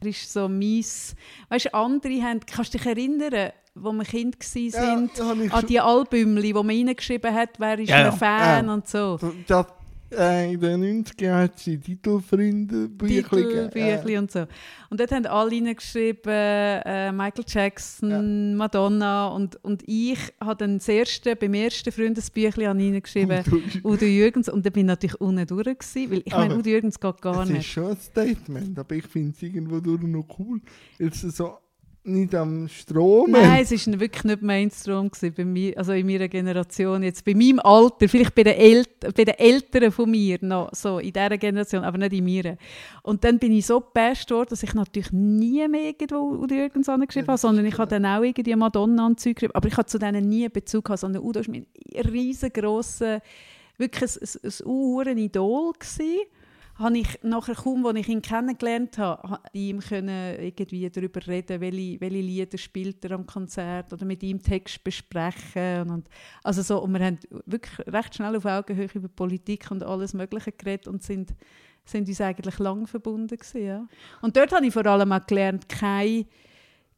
Er 0.00 0.08
ist 0.08 0.32
so 0.32 0.48
mies. 0.48 1.14
Weißt 1.48 1.66
du, 1.66 1.74
andere 1.74 2.20
haben, 2.20 2.40
kannst 2.40 2.74
du 2.74 2.78
dich 2.78 2.86
erinnern, 2.86 3.52
wo 3.76 3.92
wir 3.92 4.04
Kind 4.04 4.36
waren, 4.40 5.08
Ja, 5.14 5.14
ich 5.14 5.20
an 5.22 5.50
schon- 5.60 5.66
die 5.68 5.78
Albümli, 5.80 6.52
wo 6.54 6.64
man 6.64 6.74
reingeschrieben 6.76 7.32
hat, 7.32 7.50
wer 7.60 7.78
ist 7.78 7.90
Ja, 7.90 8.10
ein 8.10 8.18
Fan 8.18 8.66
Ja. 8.66 8.74
und 8.74 8.88
so. 8.88 9.20
Das, 9.46 9.66
in 10.12 10.60
den 10.60 11.04
90ern 11.04 11.34
hat 11.34 11.58
sie 11.58 11.78
Titelfreunde 11.78 12.88
Bücher 12.88 13.28
Titelbüchli 13.28 14.18
und 14.18 14.30
so. 14.30 14.46
Und 14.90 15.00
dort 15.00 15.10
haben 15.12 15.26
alle 15.26 15.50
reingeschrieben, 15.50 16.32
äh, 16.32 17.12
Michael 17.12 17.44
Jackson, 17.46 18.54
Madonna 18.56 19.28
und, 19.28 19.62
und 19.64 19.82
ich 19.86 20.18
habe 20.40 20.56
dann 20.56 20.78
das 20.78 20.88
erste, 20.88 21.34
beim 21.36 21.54
ersten 21.54 21.90
Freundesbüchli 21.92 22.66
reingeschrieben, 22.66 23.42
Udo 23.84 24.04
Jürgens. 24.04 24.48
Und 24.48 24.66
dann 24.66 24.72
bin 24.72 24.82
ich 24.82 24.88
natürlich 24.88 25.20
unten 25.20 25.46
durch 25.46 25.64
gewesen, 25.64 26.10
weil 26.10 26.22
ich 26.24 26.32
meine, 26.32 26.56
Udo 26.56 26.68
Jürgens 26.68 27.00
geht 27.00 27.20
gar 27.22 27.34
Das 27.34 27.48
ist 27.48 27.54
nicht. 27.54 27.72
schon 27.72 27.90
ein 27.90 27.96
Statement, 27.96 28.78
aber 28.78 28.94
ich 28.94 29.06
finde 29.06 29.32
es 29.36 29.42
irgendwo 29.42 29.80
durch 29.80 30.02
noch 30.02 30.26
cool, 30.38 30.60
weil 30.98 31.08
es 31.08 31.20
so 31.22 31.58
nicht 32.04 32.34
am 32.34 32.66
Strom 32.68 33.30
Nein, 33.30 33.62
es 33.62 33.86
war 33.86 34.00
wirklich 34.00 34.24
nicht 34.24 34.42
Mainstream 34.42 35.08
gewesen, 35.10 35.34
bei 35.34 35.44
mir, 35.44 35.78
also 35.78 35.92
in 35.92 36.06
meiner 36.06 36.28
Generation 36.28 37.02
jetzt. 37.02 37.24
Bei 37.24 37.34
meinem 37.34 37.60
Alter, 37.60 38.08
vielleicht 38.08 38.34
bei 38.34 38.42
den, 38.42 38.54
El 38.54 38.84
bei 39.14 39.24
den 39.24 39.38
Eltern 39.38 39.92
von 39.92 40.10
mir 40.10 40.38
noch, 40.40 40.70
so 40.74 40.98
in 40.98 41.12
dieser 41.12 41.38
Generation, 41.38 41.84
aber 41.84 41.98
nicht 41.98 42.12
in 42.12 42.24
mir. 42.24 42.56
Und 43.02 43.22
dann 43.22 43.38
bin 43.38 43.52
ich 43.52 43.66
so 43.66 43.80
gepasst 43.80 44.30
worden, 44.30 44.48
dass 44.50 44.62
ich 44.62 44.74
natürlich 44.74 45.12
nie 45.12 45.66
mehr 45.68 45.90
irgendwo 45.90 46.42
Udo 46.42 46.54
Jürgens 46.54 46.88
angeschrieben 46.88 47.28
habe, 47.28 47.38
sondern 47.38 47.66
ich 47.66 47.78
habe 47.78 47.88
dann 47.88 48.04
auch 48.04 48.22
irgendwie 48.22 48.56
Madonna 48.56 49.06
anzüge 49.06 49.34
geschrieben. 49.34 49.54
Aber 49.54 49.68
ich 49.68 49.76
habe 49.76 49.86
zu 49.86 49.98
denen 49.98 50.28
nie 50.28 50.48
Bezug 50.48 50.84
gehabt, 50.84 51.00
sondern 51.00 51.22
Udo 51.22 51.40
war 51.40 51.46
mein 51.48 51.66
riesengroßer, 51.94 53.20
wirklich 53.78 54.10
ein, 54.42 54.50
ein, 54.66 55.08
ein 55.08 55.18
Idol 55.18 55.72
gewesen 55.72 56.26
habe 56.76 56.98
ich 56.98 57.22
nachher 57.22 57.54
kaum, 57.54 57.84
als 57.86 57.98
ich 57.98 58.08
ihn 58.08 58.22
kennengelernt 58.22 58.98
habe, 58.98 59.40
ihm 59.52 59.80
können 59.80 60.40
irgendwie 60.40 60.88
darüber 60.88 61.26
reden, 61.26 61.60
welche, 61.60 62.00
welche 62.00 62.20
Lieder 62.20 62.58
spielt 62.58 63.04
er 63.04 63.12
am 63.12 63.26
Konzert 63.26 63.92
oder 63.92 64.04
mit 64.04 64.22
ihm 64.22 64.42
Text 64.42 64.82
besprechen 64.82 65.90
und 65.90 66.08
also 66.42 66.62
so 66.62 66.82
und 66.82 66.92
wir 66.92 67.04
haben 67.04 67.18
wirklich 67.46 67.86
recht 67.86 68.14
schnell 68.14 68.36
auf 68.36 68.46
Augenhöhe 68.46 68.88
über 68.94 69.08
Politik 69.08 69.70
und 69.70 69.82
alles 69.82 70.14
Mögliche 70.14 70.52
geredet 70.52 70.88
und 70.88 71.02
sind 71.02 71.34
sind 71.84 72.08
uns 72.08 72.20
eigentlich 72.20 72.58
lang 72.60 72.86
verbunden 72.86 73.36
gewesen, 73.36 73.66
ja. 73.66 73.88
Und 74.20 74.36
dort 74.36 74.52
habe 74.52 74.64
ich 74.64 74.72
vor 74.72 74.86
allem 74.86 75.10
auch 75.10 75.26
gelernt, 75.26 75.68
keine 75.68 76.26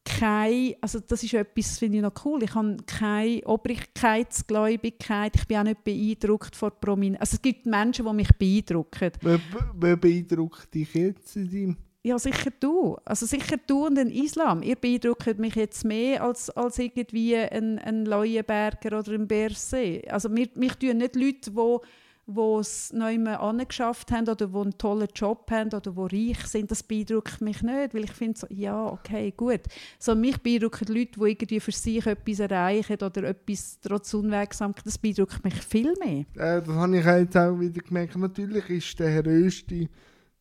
kein, 0.05 0.75
also 0.81 1.01
das 1.01 1.23
ist 1.23 1.35
etwas, 1.35 1.79
finde 1.79 1.99
ich 1.99 2.03
noch 2.03 2.25
cool. 2.25 2.43
Ich 2.43 2.55
habe 2.55 2.77
keine 2.87 3.41
Obrigkeitsgläubigkeit. 3.47 5.35
Ich 5.35 5.47
bin 5.47 5.57
auch 5.57 5.65
nicht 5.65 5.83
beeindruckt 5.83 6.55
von 6.55 6.71
Prominenz. 6.81 7.21
Also 7.21 7.37
es 7.37 7.43
gibt 7.43 7.67
Menschen, 7.67 8.05
die 8.07 8.13
mich 8.13 8.29
beeindrucken. 8.39 9.13
Wer, 9.23 9.41
wer 9.75 9.97
beeindruckt 9.97 10.75
dich 10.75 10.93
jetzt 10.95 11.37
in 11.37 11.51
deinem... 11.51 11.77
Ja, 12.07 12.19
sicher 12.19 12.51
du. 12.61 12.99
Also 13.07 13.25
sicher 13.25 13.57
du 13.67 13.87
und 13.87 13.95
den 13.95 14.11
Islam. 14.11 14.63
Ihr 14.63 14.77
beeindruckt 14.77 15.39
mich 15.39 15.55
jetzt 15.55 15.87
mehr 15.87 16.23
als, 16.23 16.51
als 16.51 16.79
irgendwie 16.79 17.35
ein, 17.35 17.79
ein 17.79 18.05
Leuenberger 18.05 18.99
oder 18.99 19.13
ein 19.13 19.27
Berset. 19.27 20.11
Also 20.11 20.29
mir, 20.29 20.49
mich 20.55 20.75
tun 20.75 20.99
nicht 20.99 21.17
Leute, 21.17 21.51
die 21.51 21.79
die 22.27 22.59
es 22.61 22.93
neu 22.93 23.19
angeschafft 23.37 24.11
haben 24.11 24.29
oder 24.29 24.47
die 24.47 24.57
einen 24.57 24.79
tollen 24.79 25.09
Job 25.15 25.51
haben 25.51 25.73
oder 25.73 26.09
die 26.09 26.29
reich 26.31 26.47
sind, 26.47 26.71
das 26.71 26.83
beeindruckt 26.83 27.41
mich 27.41 27.63
nicht, 27.63 27.95
weil 27.95 28.05
ich 28.05 28.13
finde 28.13 28.39
so, 28.39 28.47
ja, 28.51 28.87
okay, 28.87 29.33
gut. 29.37 29.61
So, 29.99 30.15
mich 30.15 30.39
beeindrucken 30.39 30.89
Leute, 30.89 31.21
die 31.21 31.31
irgendwie 31.31 31.61
für 31.61 31.73
sich 31.73 32.07
etwas 32.07 32.41
erreichen 32.41 32.97
oder 33.03 33.25
etwas 33.25 33.79
trotz 33.81 34.15
Unwegsamkeit, 34.15 34.87
das 34.87 34.99
beeindruckt 34.99 35.45
mich 35.45 35.55
viel 35.55 35.95
mehr. 35.99 36.25
Äh, 36.37 36.63
das 36.63 36.75
habe 36.75 36.99
ich 36.99 37.05
jetzt 37.05 37.37
auch 37.37 37.59
wieder 37.61 37.83
gemerkt. 37.83 38.17
Natürlich 38.17 38.71
ist 38.71 38.99
der 38.99 39.11
Herr 39.11 39.27
Östi 39.27 39.89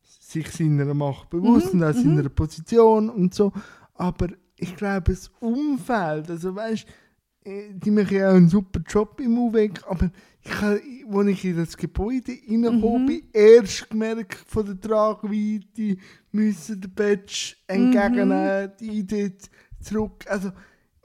sich 0.01 0.49
seiner 0.49 0.93
Macht 0.93 1.29
bewusst 1.29 1.73
Mhm, 1.73 1.81
und 1.81 1.87
auch 1.87 1.93
seiner 1.93 2.29
Position 2.29 3.09
und 3.09 3.33
so. 3.33 3.51
Aber 3.95 4.27
ich 4.55 4.75
glaube, 4.75 5.11
das 5.11 5.29
Umfeld, 5.39 6.29
also 6.29 6.55
weißt 6.55 6.85
äh, 7.45 7.73
die 7.73 7.91
machen 7.91 8.17
ja 8.17 8.31
auch 8.31 8.35
einen 8.35 8.49
super 8.49 8.79
Job 8.87 9.19
im 9.19 9.37
UWEG, 9.37 9.81
aber 9.87 10.11
ich 10.45 10.61
habe, 10.61 10.81
als 11.13 11.27
ich 11.27 11.45
in 11.45 11.57
das 11.57 11.77
Gebäude 11.77 12.31
reingekommen 12.49 13.03
Mhm. 13.03 13.05
bin, 13.07 13.21
erst 13.31 13.89
gemerkt 13.89 14.35
von 14.47 14.65
der 14.65 14.79
Tragweite, 14.79 15.97
müssen 16.31 16.81
den 16.81 16.93
Badge 16.93 17.55
entgegennehmen, 17.67 18.65
Mhm. 18.65 18.71
die 18.79 18.89
Idee 18.99 19.31
zurück. 19.81 20.25
Also 20.27 20.51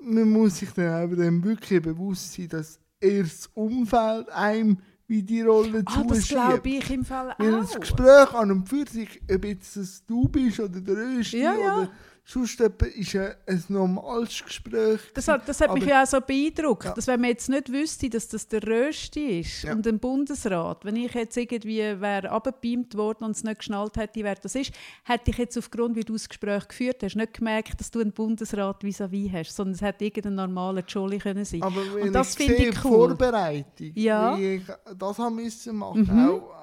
man 0.03 0.31
muss 0.31 0.59
sich 0.59 0.71
dann 0.71 1.05
auch 1.11 1.15
dem 1.15 1.43
wirklich 1.45 1.83
bewusst 1.83 2.33
sein, 2.35 2.49
dass 2.49 2.79
erst 3.01 3.45
das 3.45 3.51
Umfeld 3.55 4.29
einem 4.31 4.79
wie 5.07 5.23
die 5.23 5.41
Rolle 5.43 5.83
Ah, 5.87 6.03
das 6.03 6.21
zuschiebt. 6.21 6.29
glaube 6.29 6.69
ich 6.69 6.91
im 6.91 7.05
Fall 7.05 7.35
Weil 7.39 7.55
auch. 7.55 7.61
das 7.61 7.81
Gespräch 7.81 8.35
an 8.35 8.51
und 8.51 8.69
für 8.69 8.87
sich, 8.87 9.21
ob 9.33 9.45
jetzt 9.45 9.77
das 9.77 10.05
du 10.05 10.29
bist 10.29 10.61
oder 10.61 10.81
der 10.81 10.97
Rösti 10.97 11.39
Ja, 11.41 11.55
ja. 11.55 11.77
oder 11.79 11.91
sonst 12.31 12.61
ist 12.61 13.17
ein, 13.17 13.35
ein 13.47 13.65
normales 13.69 14.45
Gespräch. 14.45 15.01
Das 15.15 15.29
hat, 15.29 15.49
das 15.49 15.63
hat 15.63 15.73
mich 15.73 15.87
ja 15.87 16.03
auch 16.03 16.07
so 16.07 16.21
beeindruckt, 16.21 16.85
Ja. 16.85 16.93
dass 16.93 17.07
wenn 17.07 17.23
man 17.23 17.31
jetzt 17.31 17.49
nicht 17.49 17.73
wüsste, 17.73 18.11
dass 18.11 18.29
das 18.29 18.47
der 18.49 18.63
Rösti 18.63 19.41
ist 19.41 19.63
Ja. 19.63 19.73
und 19.73 19.87
ein 19.87 19.99
Bundesrat, 19.99 20.85
wenn 20.85 20.97
ich 20.97 21.15
jetzt 21.15 21.39
irgendwie 21.39 21.79
wäre 21.79 22.31
abgebeamt 22.31 22.95
worden 22.97 23.25
und 23.25 23.31
es 23.31 23.45
nicht 23.45 23.61
geschnallt 23.61 23.97
hätte, 23.97 24.23
wer 24.23 24.35
das 24.35 24.55
ist, 24.57 24.73
hätte 25.05 25.31
ich 25.31 25.39
jetzt 25.39 25.57
aufgrund, 25.57 25.97
wie 25.97 26.05
du 26.05 26.13
das 26.13 26.29
Gespräch 26.29 26.69
geführt 26.69 27.03
hast, 27.03 27.17
nicht 27.17 27.33
gemerkt, 27.33 27.81
dass 27.81 27.91
du 27.91 28.01
einen 28.01 28.13
Bundesrat 28.13 28.83
vis-à-vis 28.85 29.33
hast, 29.33 29.57
sondern 29.57 29.75
es 29.77 29.81
hätte 29.81 30.05
irgendein 30.05 30.35
normaler 30.35 30.85
Jolly 30.87 31.19
können 31.19 31.47
sein. 31.47 31.63
Aber 31.63 31.81
wenn 31.95 32.09
Und 32.09 32.13
das 32.13 32.35
finde 32.35 32.57
ich 32.57 32.85
cool. 32.85 33.09
Vorbereitung, 33.09 33.93
Ja. 33.95 34.37
wie 34.37 34.57
ich 34.57 34.63
das 34.99 35.19
haben 35.19 35.37
müssen 35.37 35.77
machen, 35.77 36.03
Mhm. 36.03 36.29
auch, 36.29 36.55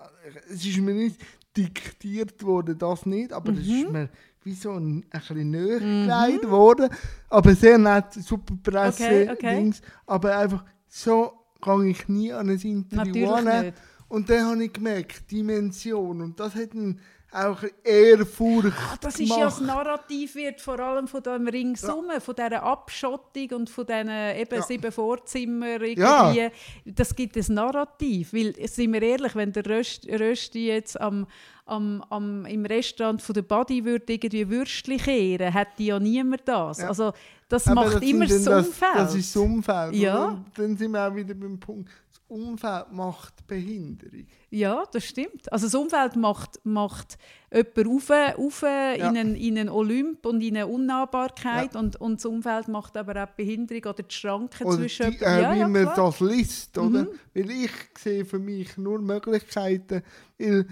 es 0.47 0.63
ist 0.63 0.77
mir 0.77 0.93
nicht 0.93 1.19
diktiert 1.57 2.43
worden, 2.43 2.77
das 2.77 3.05
nicht, 3.07 3.33
aber 3.33 3.51
es 3.53 3.65
Mhm. 3.65 3.73
ist 3.75 3.89
mir 3.91 4.09
wie 4.45 4.53
so 4.53 4.71
ein, 4.71 5.03
ein 5.09 5.19
bisschen 5.19 5.49
näher 5.49 5.79
gelegt 5.79 6.49
worden. 6.49 6.89
Aber 7.29 7.53
sehr 7.55 7.77
nett, 7.77 8.13
super 8.13 8.53
Presse, 8.63 9.03
Okay, 9.03 9.29
okay. 9.31 9.55
Dings, 9.57 9.81
aber 10.05 10.37
einfach 10.37 10.63
so 10.87 11.33
gehe 11.61 11.89
ich 11.89 12.07
nie 12.07 12.31
an 12.31 12.49
ein 12.49 12.59
Interview 12.59 13.29
an. 13.31 13.73
Und 14.07 14.29
dann 14.29 14.45
habe 14.45 14.63
ich 14.63 14.71
gemerkt, 14.71 15.29
Dimension, 15.31 16.21
und 16.21 16.39
das 16.39 16.53
hat 16.55 16.73
ihn 16.75 17.01
auch 17.31 17.61
Ehrfurcht 17.83 18.71
Ah, 18.77 18.95
das 19.01 19.19
ist 19.19 19.27
ja 19.29 19.45
das 19.45 19.57
gemacht. 19.57 19.75
Narrativ 19.75 20.35
wird 20.35 20.61
vor 20.61 20.79
allem 20.79 21.05
von 21.07 21.21
dem 21.21 21.47
Ringsum, 21.47 22.05
von 22.19 22.35
dieser 22.35 22.63
Abschottung 22.63 23.49
und 23.55 23.69
von 23.69 23.85
diesen 23.85 24.07
eben 24.09 24.55
Ja. 24.55 24.61
sieben 24.61 24.91
Vorzimmer 24.91 25.81
irgendwie. 25.81 25.99
Ja. 26.01 26.49
Das 26.85 27.13
gibt 27.13 27.35
ein 27.35 27.53
Narrativ. 27.53 28.31
Weil, 28.31 28.53
sind 28.69 28.93
wir 28.93 29.01
ehrlich, 29.01 29.35
wenn 29.35 29.51
der 29.51 29.65
Röst, 29.65 30.07
Rösti 30.07 30.67
jetzt 30.67 31.01
am, 31.01 31.27
am, 31.65 32.03
am, 32.09 32.45
im 32.45 32.65
Restaurant 32.65 33.21
von 33.21 33.33
der 33.33 33.41
Body 33.41 33.83
würde 33.83 34.13
irgendwie 34.13 34.49
Würstchen 34.49 34.97
kehren, 34.97 35.51
hätte 35.51 35.83
ja 35.83 35.99
niemand 35.99 36.47
das. 36.47 36.79
Ja. 36.79 36.89
Also 36.89 37.11
das 37.49 37.67
Aber 37.67 37.83
macht 37.83 37.95
das 37.95 38.01
immer 38.03 38.25
das 38.25 38.47
Umfeld. 38.47 38.95
Das 38.95 39.15
ist 39.15 39.35
das 39.35 39.41
Umfeld. 39.41 39.95
Ja. 39.95 40.27
Und 40.29 40.45
dann 40.55 40.77
sind 40.77 40.91
wir 40.91 41.07
auch 41.07 41.15
wieder 41.15 41.33
beim 41.33 41.59
Punkt, 41.59 41.89
das 42.11 42.21
Umfeld 42.27 42.91
macht 42.91 43.47
Behinderung. 43.47 44.25
Ja, 44.49 44.83
das 44.91 45.05
stimmt. 45.05 45.51
Also 45.51 45.67
das 45.67 45.75
Umfeld 45.75 46.15
macht, 46.15 46.59
macht 46.63 47.17
jemanden 47.51 47.87
rauf, 47.87 48.11
rauf 48.11 48.63
in, 48.63 48.67
einen, 49.03 49.35
in 49.35 49.57
einen 49.57 49.69
Olymp 49.69 50.25
und 50.25 50.41
in 50.41 50.57
eine 50.57 50.67
Unnahbarkeit 50.67 51.75
und, 51.75 51.99
und 51.99 52.15
das 52.15 52.25
Umfeld 52.25 52.67
macht 52.67 52.97
aber 52.97 53.23
auch 53.23 53.27
die 53.27 53.43
Behinderung 53.43 53.93
oder 53.93 54.03
die 54.03 54.15
Schranken 54.15 54.65
Oder 54.65 54.77
zwischen 54.77 55.11
die, 55.11 55.23
äh, 55.23 55.41
ja, 55.41 55.53
wie 55.53 55.59
ja, 55.59 55.67
man. 55.67 55.83
Mhm. 55.83 55.91
das 55.95 56.19
liest, 56.19 56.77
oder? 56.77 57.07
Weil 57.33 57.51
ich 57.51 57.71
sehe 57.97 58.25
für 58.25 58.39
mich 58.39 58.77
nur 58.77 58.99
Möglichkeiten, 58.99 60.03
weil 60.39 60.65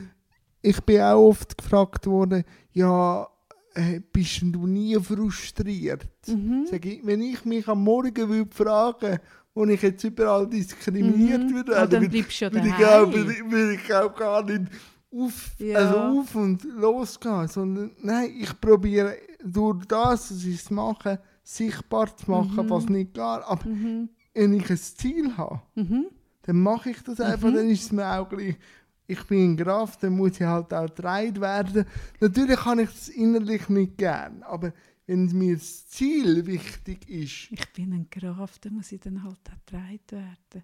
ich 0.64 0.82
bin 0.82 1.02
auch 1.02 1.28
oft 1.30 1.56
gefragt 1.58 2.08
worden, 2.08 2.44
ja, 2.72 3.28
äh, 3.76 4.00
bist 4.12 4.42
du 4.44 4.66
nie 4.66 4.96
frustriert? 5.00 6.08
Mhm. 6.28 6.66
Sag 6.70 6.86
ich, 6.86 7.06
wenn 7.06 7.22
ich 7.22 7.44
mich 7.46 7.68
am 7.68 7.84
Morgen 7.84 8.30
würde 8.30 8.50
fragen, 8.56 9.20
wo 9.54 9.66
ich 9.66 9.82
jetzt 9.82 10.04
überall 10.04 10.48
diskriminiert 10.48 11.44
Mhm. 11.44 11.54
würde, 11.56 11.78
Ah, 11.78 11.86
dann 11.86 12.02
würde- 12.02 12.10
bleibst 12.10 12.42
du 12.42 12.46
ja 12.46 12.54
würde 12.54 12.68
ich, 12.68 12.86
auch, 12.86 13.14
würde, 13.14 13.52
würde 13.52 13.74
ich 13.76 13.94
auch 13.94 14.16
gar 14.16 14.44
nicht 14.44 14.64
auf, 15.16 15.52
Ja. 15.60 15.78
also 15.78 15.98
auf 16.22 16.36
und 16.36 16.64
losgehen, 16.64 17.48
sondern 17.48 17.92
nein, 18.02 18.32
ich 18.40 18.60
probiere 18.60 19.16
durch 19.44 19.86
das, 19.86 20.32
was 20.32 20.44
ich 20.46 20.72
mache, 20.72 21.20
sichtbar 21.44 22.16
zu 22.18 22.32
machen, 22.32 22.68
was 22.70 22.88
nicht 22.90 23.14
geht. 23.14 23.22
Aber 23.22 23.66
Mhm. 23.68 24.10
wenn 24.34 24.54
ich 24.54 24.70
ein 24.72 24.78
Ziel 24.78 25.36
habe, 25.38 25.62
Mhm. 25.76 26.06
dann 26.44 26.60
mache 26.62 26.90
ich 26.92 27.04
das 27.04 27.20
einfach, 27.20 27.52
dann 27.54 27.70
ist 27.70 27.84
es 27.84 27.92
mir 27.92 28.08
auch 28.08 28.28
gleich. 28.30 28.56
Ich 29.08 29.24
bin 29.26 29.52
in 29.52 29.58
Kraft, 29.58 30.04
dann 30.04 30.14
muss 30.16 30.40
ich 30.40 30.46
halt 30.46 30.74
auch 30.74 30.86
getragen 30.86 31.42
werden. 31.42 31.86
Natürlich 32.20 32.60
kann 32.60 32.80
ich 32.80 32.90
es 32.90 33.10
innerlich 33.10 33.68
nicht 33.70 33.98
gern, 33.98 34.44
aber 34.44 34.74
wenn 35.06 35.26
mir 35.26 35.56
das 35.56 35.88
Ziel 35.88 36.46
wichtig 36.46 37.10
ist, 37.10 37.52
Ich 37.52 37.74
bin 37.74 37.92
ein 37.94 38.08
Graf, 38.10 38.60
da 38.60 38.70
muss 38.70 38.92
ich 38.92 39.02
dann 39.02 39.24
halt 39.24 39.40
auch 39.48 39.66
getragen 39.66 40.00
werden. 40.12 40.64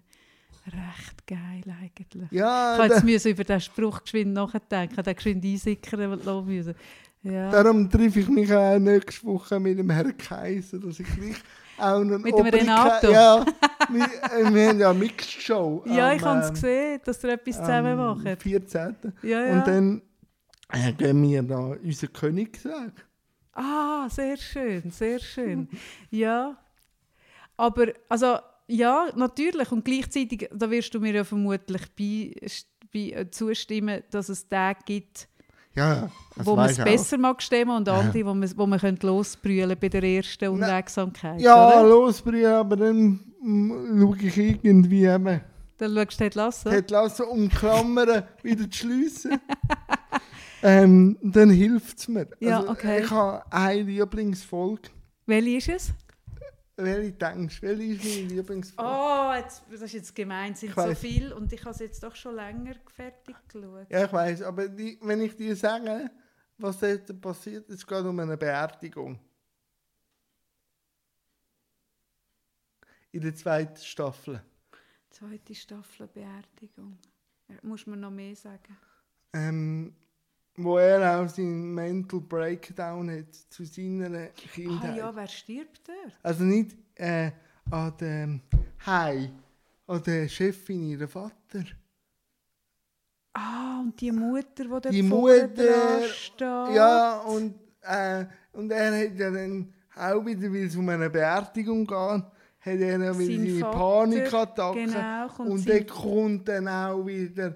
Recht 0.66 1.26
geil 1.26 1.62
eigentlich. 1.80 2.30
ja, 2.30 2.74
Ich 2.86 2.92
habe 2.94 3.10
jetzt 3.10 3.26
über 3.26 3.44
diesen 3.44 3.60
Spruch 3.60 4.02
geschwind 4.02 4.34
nachdenken, 4.34 5.02
den 5.02 5.14
geschwind 5.16 5.44
einsickern 5.44 6.20
lassen 6.22 6.46
müssen. 6.46 6.74
Ja. 7.22 7.50
darum 7.50 7.90
treffe 7.90 8.20
ich 8.20 8.28
mich 8.28 8.50
auch 8.52 8.78
nächste 8.78 9.26
Woche 9.26 9.60
mit 9.60 9.78
dem 9.78 9.90
Herrn 9.90 10.16
Kaiser, 10.16 10.78
dass 10.78 11.00
ich 11.00 11.06
gleich 11.06 11.36
auch 11.80 12.04
noch 12.04 12.18
Mit 12.18 12.36
dem 12.36 12.46
Renato? 12.46 13.10
Ja, 13.10 13.44
wir, 13.88 14.04
äh, 14.04 14.54
wir 14.54 14.68
haben 14.68 14.80
ja 14.80 14.90
eine 14.90 14.98
Mixed-Show. 14.98 15.84
ja, 15.86 16.12
ich 16.12 16.22
habe 16.22 16.40
es 16.40 16.48
ähm, 16.48 16.54
gesehen, 16.54 17.00
dass 17.04 17.24
ihr 17.24 17.30
etwas 17.30 17.56
zusammen 17.56 17.98
am 17.98 18.22
macht. 18.22 18.42
14. 18.42 18.96
Ja, 19.22 19.44
ja. 19.46 19.52
Und 19.52 19.66
dann 19.66 20.02
äh, 20.72 20.92
gehen 20.92 21.22
wir 21.22 21.42
da 21.42 21.58
unseren 21.58 22.12
Königsweg. 22.12 22.92
Ah, 23.52 24.08
sehr 24.08 24.36
schön, 24.36 24.90
sehr 24.90 25.18
schön. 25.18 25.68
Ja, 26.10 26.56
aber 27.56 27.88
also 28.08 28.38
ja, 28.68 29.08
natürlich 29.16 29.72
und 29.72 29.84
gleichzeitig, 29.84 30.48
da 30.52 30.70
wirst 30.70 30.94
du 30.94 31.00
mir 31.00 31.12
ja 31.12 31.24
vermutlich 31.24 31.82
bei, 31.98 32.34
bei, 32.92 33.10
äh, 33.10 33.30
zustimmen, 33.30 34.02
dass 34.10 34.28
es 34.28 34.48
Tage 34.48 34.80
gibt, 34.84 35.28
Ja, 35.74 36.10
das 36.36 36.46
wo 36.46 36.56
man 36.56 36.68
es 36.68 36.80
auch. 36.80 36.84
besser 36.84 37.18
mag 37.18 37.40
stemmen 37.42 37.76
und 37.76 37.88
andere, 37.88 38.26
wo 38.26 38.34
man, 38.34 38.58
wo 38.58 38.66
man 38.66 38.78
könnte 38.78 39.06
losbrüllen 39.06 39.76
bei 39.80 39.88
der 39.88 40.02
ersten 40.02 40.48
Unwegsamkeit. 40.48 41.40
Ja, 41.40 41.80
oder? 41.80 41.88
losbringen, 41.88 42.52
aber 42.52 42.76
dann 42.76 43.20
mm, 43.42 44.00
schaue 44.00 44.16
ich 44.18 44.64
irgendwie 44.64 45.04
eben, 45.04 45.40
Dann 45.78 45.94
schaust 45.94 46.20
du 46.20 46.30
dort 46.70 46.90
lassen. 46.90 47.24
um 47.24 47.48
Klammern 47.48 48.24
wieder 48.42 48.70
zu 48.70 48.78
schliessen. 48.78 49.38
ähm, 50.62 51.16
dann 51.22 51.50
hilft 51.50 51.98
es 51.98 52.08
mir. 52.08 52.26
Ja, 52.40 52.60
also, 52.60 52.70
okay. 52.70 53.02
Ich 53.04 53.10
habe 53.10 53.42
eine 53.50 53.82
Lieblingsfolge. 53.82 54.90
Welche 55.26 55.56
ist 55.56 55.68
es? 55.68 55.92
Welche 56.82 57.12
denkst 57.12 57.60
du? 57.60 57.66
Welche 57.66 57.84
ist 57.92 58.04
meine 58.04 58.34
Lieblingsfolge? 58.34 58.90
Oh, 58.90 59.32
jetzt, 59.34 59.62
das 59.70 59.82
ist 59.82 59.92
jetzt 59.92 60.14
gemein, 60.14 60.52
es 60.52 60.60
sind 60.60 60.70
so 60.70 60.76
weiss. 60.76 60.98
viel 60.98 61.32
und 61.32 61.52
ich 61.52 61.60
habe 61.60 61.70
es 61.70 61.78
jetzt 61.78 62.02
doch 62.02 62.14
schon 62.14 62.36
länger 62.36 62.74
fertig 62.86 63.36
geschaut. 63.48 63.90
Ja, 63.90 64.04
ich 64.04 64.12
weiß, 64.12 64.42
aber 64.42 64.68
die, 64.68 64.98
wenn 65.02 65.20
ich 65.20 65.36
dir 65.36 65.54
sage, 65.56 66.10
was 66.58 66.78
dort 66.78 67.20
passiert, 67.20 67.68
es 67.68 67.86
geht 67.86 68.04
um 68.04 68.18
eine 68.18 68.36
Beerdigung. 68.36 69.18
In 73.12 73.22
der 73.22 73.34
zweiten 73.34 73.76
Staffel. 73.76 74.42
Zweite 75.10 75.54
Staffel 75.54 76.06
Beerdigung. 76.06 76.98
Muss 77.62 77.86
man 77.86 78.00
noch 78.00 78.10
mehr 78.10 78.36
sagen? 78.36 78.78
Ähm, 79.32 79.94
wo 80.64 80.78
er 80.78 81.20
auch 81.20 81.28
seinen 81.28 81.74
Mental 81.74 82.20
Breakdown 82.20 83.10
hat 83.10 83.34
zu 83.48 83.64
seiner 83.64 84.28
Ah 84.28 84.28
Kindheit. 84.54 84.96
ja, 84.96 85.14
wer 85.14 85.26
stirbt 85.28 85.80
dort? 85.86 86.14
Also 86.22 86.44
nicht 86.44 86.76
äh, 86.96 87.30
an 87.70 87.92
dem 88.00 88.40
Hai, 88.86 89.30
an 89.86 90.02
der 90.02 90.28
Chefin, 90.28 90.82
ihrer 90.90 91.08
Vater. 91.08 91.64
Ah, 93.32 93.80
und 93.80 94.00
die 94.00 94.10
Mutter, 94.10 94.64
die 94.64 94.68
dort 94.68 94.90
Die 94.92 95.02
Mutter, 95.02 96.02
steht. 96.08 96.40
Ja, 96.40 97.18
und, 97.20 97.54
äh, 97.82 98.24
und 98.52 98.70
er 98.72 98.98
hat 99.08 99.16
ja 99.18 99.30
dann 99.30 99.72
auch 99.96 100.24
wieder, 100.24 100.52
weil 100.52 100.64
es 100.66 100.76
um 100.76 100.88
eine 100.88 101.08
Beerdigung 101.10 101.86
geht, 101.86 101.96
hat 101.96 102.24
er 102.66 102.98
wieder 102.98 103.14
Sein 103.14 103.26
seine 103.46 103.60
Vater, 103.60 103.78
Panikattacke. 103.78 104.84
Genau, 104.84 105.50
und 105.50 105.68
dann 105.68 105.86
kommt 105.86 106.48
dann 106.48 106.68
auch 106.68 107.06
wieder 107.06 107.54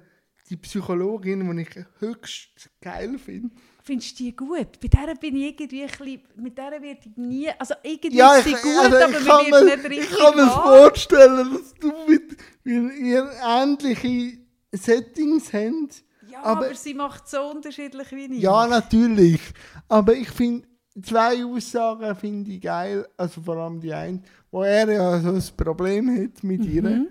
die 0.50 0.56
Psychologin, 0.56 1.56
die 1.56 1.62
ich 1.62 1.84
höchst 2.00 2.70
geil 2.80 3.18
finde. 3.18 3.54
Findest 3.82 4.18
du 4.18 4.24
die 4.24 4.36
gut? 4.36 4.80
Bei 4.80 4.88
der 4.88 5.14
bin 5.14 5.36
ich 5.36 5.58
irgendwie 5.60 5.82
ein 5.82 5.88
bisschen, 5.88 6.20
mit 6.36 6.56
der 6.56 6.70
werde 6.72 7.00
ich 7.04 7.16
nie, 7.16 7.48
also 7.58 7.74
irgendwie 7.82 8.16
Ja, 8.16 8.36
ist 8.36 8.44
sie 8.44 8.50
ich, 8.50 8.62
gut, 8.62 8.78
also 8.78 8.96
aber 8.96 9.10
ich, 9.20 9.26
kann 9.26 9.50
mir, 9.50 9.64
nicht 9.64 9.84
richtig 9.90 10.10
ich 10.10 10.18
kann 10.18 10.36
mir 10.36 10.48
vorstellen, 10.50 11.52
dass 11.54 11.74
du 11.74 11.92
mit, 12.08 12.36
weil 12.64 12.90
ihr 12.92 13.30
ähnliche 13.46 14.38
Settings 14.72 15.52
habt. 15.52 16.02
Ja, 16.30 16.42
aber- 16.42 16.66
aber, 16.66 16.74
sie 16.74 16.94
macht 16.94 17.28
so 17.28 17.40
unterschiedlich 17.50 18.10
wie 18.12 18.24
ich. 18.24 18.42
Ja, 18.42 18.66
natürlich. 18.66 19.40
Aber 19.88 20.14
ich 20.14 20.30
finde, 20.30 20.66
zwei 21.02 21.44
Aussagen 21.44 22.16
finde 22.16 22.50
ich 22.52 22.60
geil. 22.60 23.06
Also 23.16 23.40
vor 23.42 23.56
allem 23.56 23.80
die 23.80 23.92
eine, 23.92 24.22
wo 24.50 24.62
er 24.62 24.90
ja 24.90 25.20
so 25.20 25.28
ein 25.30 25.42
Problem 25.56 26.08
hat 26.10 26.42
mit 26.42 26.60
Mhm. 26.60 26.70
ihr. 26.72 27.06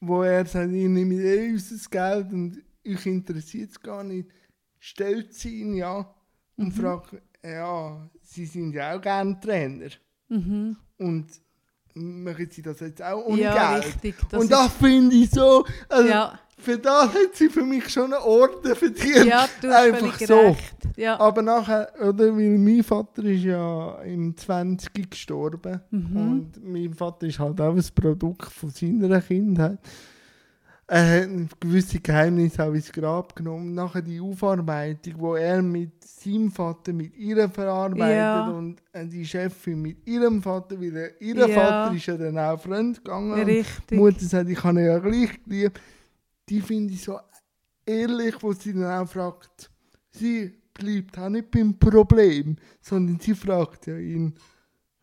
Wo 0.00 0.22
er 0.22 0.46
sagt, 0.46 0.72
ich 0.72 0.88
nehme 0.88 1.14
eh 1.14 1.50
unser 1.50 1.90
Geld 1.90 2.32
und 2.32 2.62
euch 2.86 3.06
interessiert 3.06 3.70
es 3.70 3.80
gar 3.80 4.02
nicht. 4.02 4.30
Stellt 4.78 5.34
sie 5.34 5.60
ihn 5.60 5.74
ja 5.74 6.14
und 6.56 6.68
Mhm. 6.68 6.72
fragt, 6.72 7.22
ja, 7.42 8.08
sie 8.22 8.46
sind 8.46 8.72
ja 8.72 8.96
auch 8.96 9.00
gerne 9.02 9.38
Trainer. 9.40 9.90
Mhm. 10.28 10.76
Und 10.98 11.26
machen 12.00 12.48
sie 12.50 12.62
das 12.62 12.80
jetzt 12.80 13.02
auch 13.02 13.24
ohne 13.26 13.42
ja 13.42 13.72
Geld? 13.72 13.86
richtig. 13.86 14.14
Das 14.30 14.40
und 14.42 14.50
das 14.52 14.72
finde 14.74 15.14
ich 15.16 15.30
so, 15.30 15.64
also 15.88 16.08
ja, 16.08 16.38
für 16.58 16.76
das 16.78 17.06
hat 17.08 17.34
sie 17.34 17.48
für 17.48 17.62
mich 17.62 17.88
schon 17.88 18.12
einen 18.12 18.22
Orden 18.22 18.74
verdient. 18.76 19.24
ja, 19.26 19.46
du 19.62 19.68
hast 19.68 19.76
Einfach 19.86 20.12
völlig 20.14 20.26
so. 20.28 20.38
recht. 20.38 20.76
Ja. 20.96 21.18
Aber 21.18 21.40
nachher, 21.42 21.90
oder, 22.00 22.36
weil 22.36 22.58
mein 22.58 22.82
Vater 22.82 23.24
ist 23.24 23.44
ja 23.44 23.94
im 24.02 24.36
20 24.36 25.10
gestorben 25.10 25.80
Mhm. 25.90 26.16
und 26.16 26.52
mein 26.64 26.92
Vater 26.92 27.26
ist 27.26 27.38
halt 27.38 27.60
auch 27.60 27.74
ein 27.74 27.84
Produkt 27.94 28.52
von 28.52 28.68
seiner 28.70 29.20
Kindheit. 29.22 29.78
Er 30.90 31.22
hat 31.22 31.60
gewisse 31.60 32.00
Geheimnisse 32.00 32.64
auch 32.64 32.72
ins 32.74 32.90
Grab 32.90 33.36
genommen. 33.36 33.74
Nachher 33.74 34.02
die 34.02 34.20
Aufarbeitung, 34.20 35.14
wo 35.18 35.36
er 35.36 35.62
mit 35.62 36.02
seinem 36.04 36.50
Vater, 36.50 36.92
mit 36.92 37.16
ihr 37.16 37.48
verarbeitet 37.48 38.16
Ja. 38.16 38.48
und 38.50 38.82
äh, 38.92 39.06
die 39.06 39.24
Chefin 39.24 39.80
mit 39.82 40.06
ihrem 40.06 40.42
Vater, 40.42 40.80
weil 40.80 40.96
er, 40.96 41.20
ihr 41.20 41.36
Ja. 41.36 41.48
Vater 41.48 41.94
ist 41.94 42.06
ja 42.06 42.16
dann 42.16 42.36
auch 42.38 42.60
fremd 42.60 43.04
gegangen. 43.04 43.36
Die 43.36 43.52
Richtig. 43.58 43.98
Mutter 43.98 44.24
sagt, 44.24 44.50
ich 44.50 44.62
habe 44.64 44.80
ihn 44.80 44.86
ja 44.86 44.98
gleich 44.98 45.42
geliebt. 45.44 45.80
Die 46.48 46.60
finde 46.60 46.92
ich 46.94 47.02
so 47.04 47.18
ehrlich, 47.86 48.34
wo 48.40 48.52
sie 48.52 48.72
dann 48.72 48.84
auch 49.02 49.08
fragt. 49.08 49.70
Sie 50.10 50.52
bleibt 50.74 51.16
auch 51.18 51.28
nicht 51.28 51.50
beim 51.52 51.78
Problem, 51.78 52.56
sondern 52.80 53.20
sie 53.20 53.34
fragt 53.34 53.86
ja 53.86 53.96
ihn, 53.96 54.34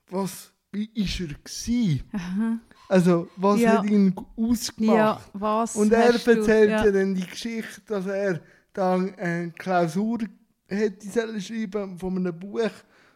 was, 0.09 0.51
wie 0.73 0.89
ist 0.95 1.19
er 1.21 1.27
gewesen? 1.27 2.03
Aha. 2.11 2.59
Also, 2.89 3.27
was 3.35 3.59
Ja. 3.59 3.77
hat 3.79 3.89
ihn 3.89 4.13
ausgemacht? 4.37 4.95
Ja, 4.97 5.21
was 5.33 5.75
Und 5.75 5.91
er 5.91 6.13
erzählt 6.13 6.69
ja. 6.69 6.85
ja. 6.85 6.91
dann 6.91 7.15
die 7.15 7.25
Geschichte, 7.27 7.81
dass 7.85 8.05
er 8.05 8.39
dann 8.73 9.13
eine 9.15 9.51
Klausur 9.51 10.19
hätte 10.67 11.41
schreiben 11.41 11.97
von 11.97 12.17
einem 12.17 12.37
Buch 12.37 12.69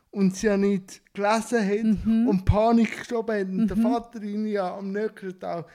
und 0.09 0.35
sie 0.35 0.47
ja 0.47 0.57
nicht 0.57 1.01
gelesen 1.13 1.65
hat 1.65 2.05
Mhm. 2.05 2.27
und 2.27 2.43
Panik 2.45 2.99
geschoben 2.99 3.35
hat 3.39 3.47
und 3.47 3.67
der 3.67 3.77
Mhm. 3.77 3.81
Vater 3.81 4.21
ihn 4.23 4.45
ja 4.47 4.75
am 4.77 4.91
nächsten 4.91 5.39
Tag 5.39 5.65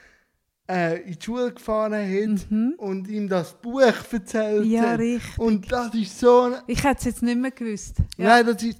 äh, 0.68 1.00
in 1.02 1.12
die 1.16 1.24
Schule 1.24 1.52
gefahren 1.54 1.92
hat 1.94 2.50
Mhm. 2.50 2.74
und 2.78 3.08
ihm 3.08 3.28
das 3.28 3.54
Buch 3.54 3.80
erzählt 4.10 4.66
Ja, 4.66 4.82
hat. 4.90 4.98
richtig. 4.98 5.38
Und 5.38 5.70
das 5.70 5.94
ist 5.94 6.18
so 6.18 6.40
ein... 6.42 6.54
Ich 6.66 6.82
hätte 6.82 6.98
es 6.98 7.04
jetzt 7.04 7.22
nicht 7.22 7.38
mehr 7.38 7.52
gewusst. 7.52 7.96
Ja. 8.18 8.28
Nein, 8.42 8.46
das 8.46 8.62
ist... 8.62 8.78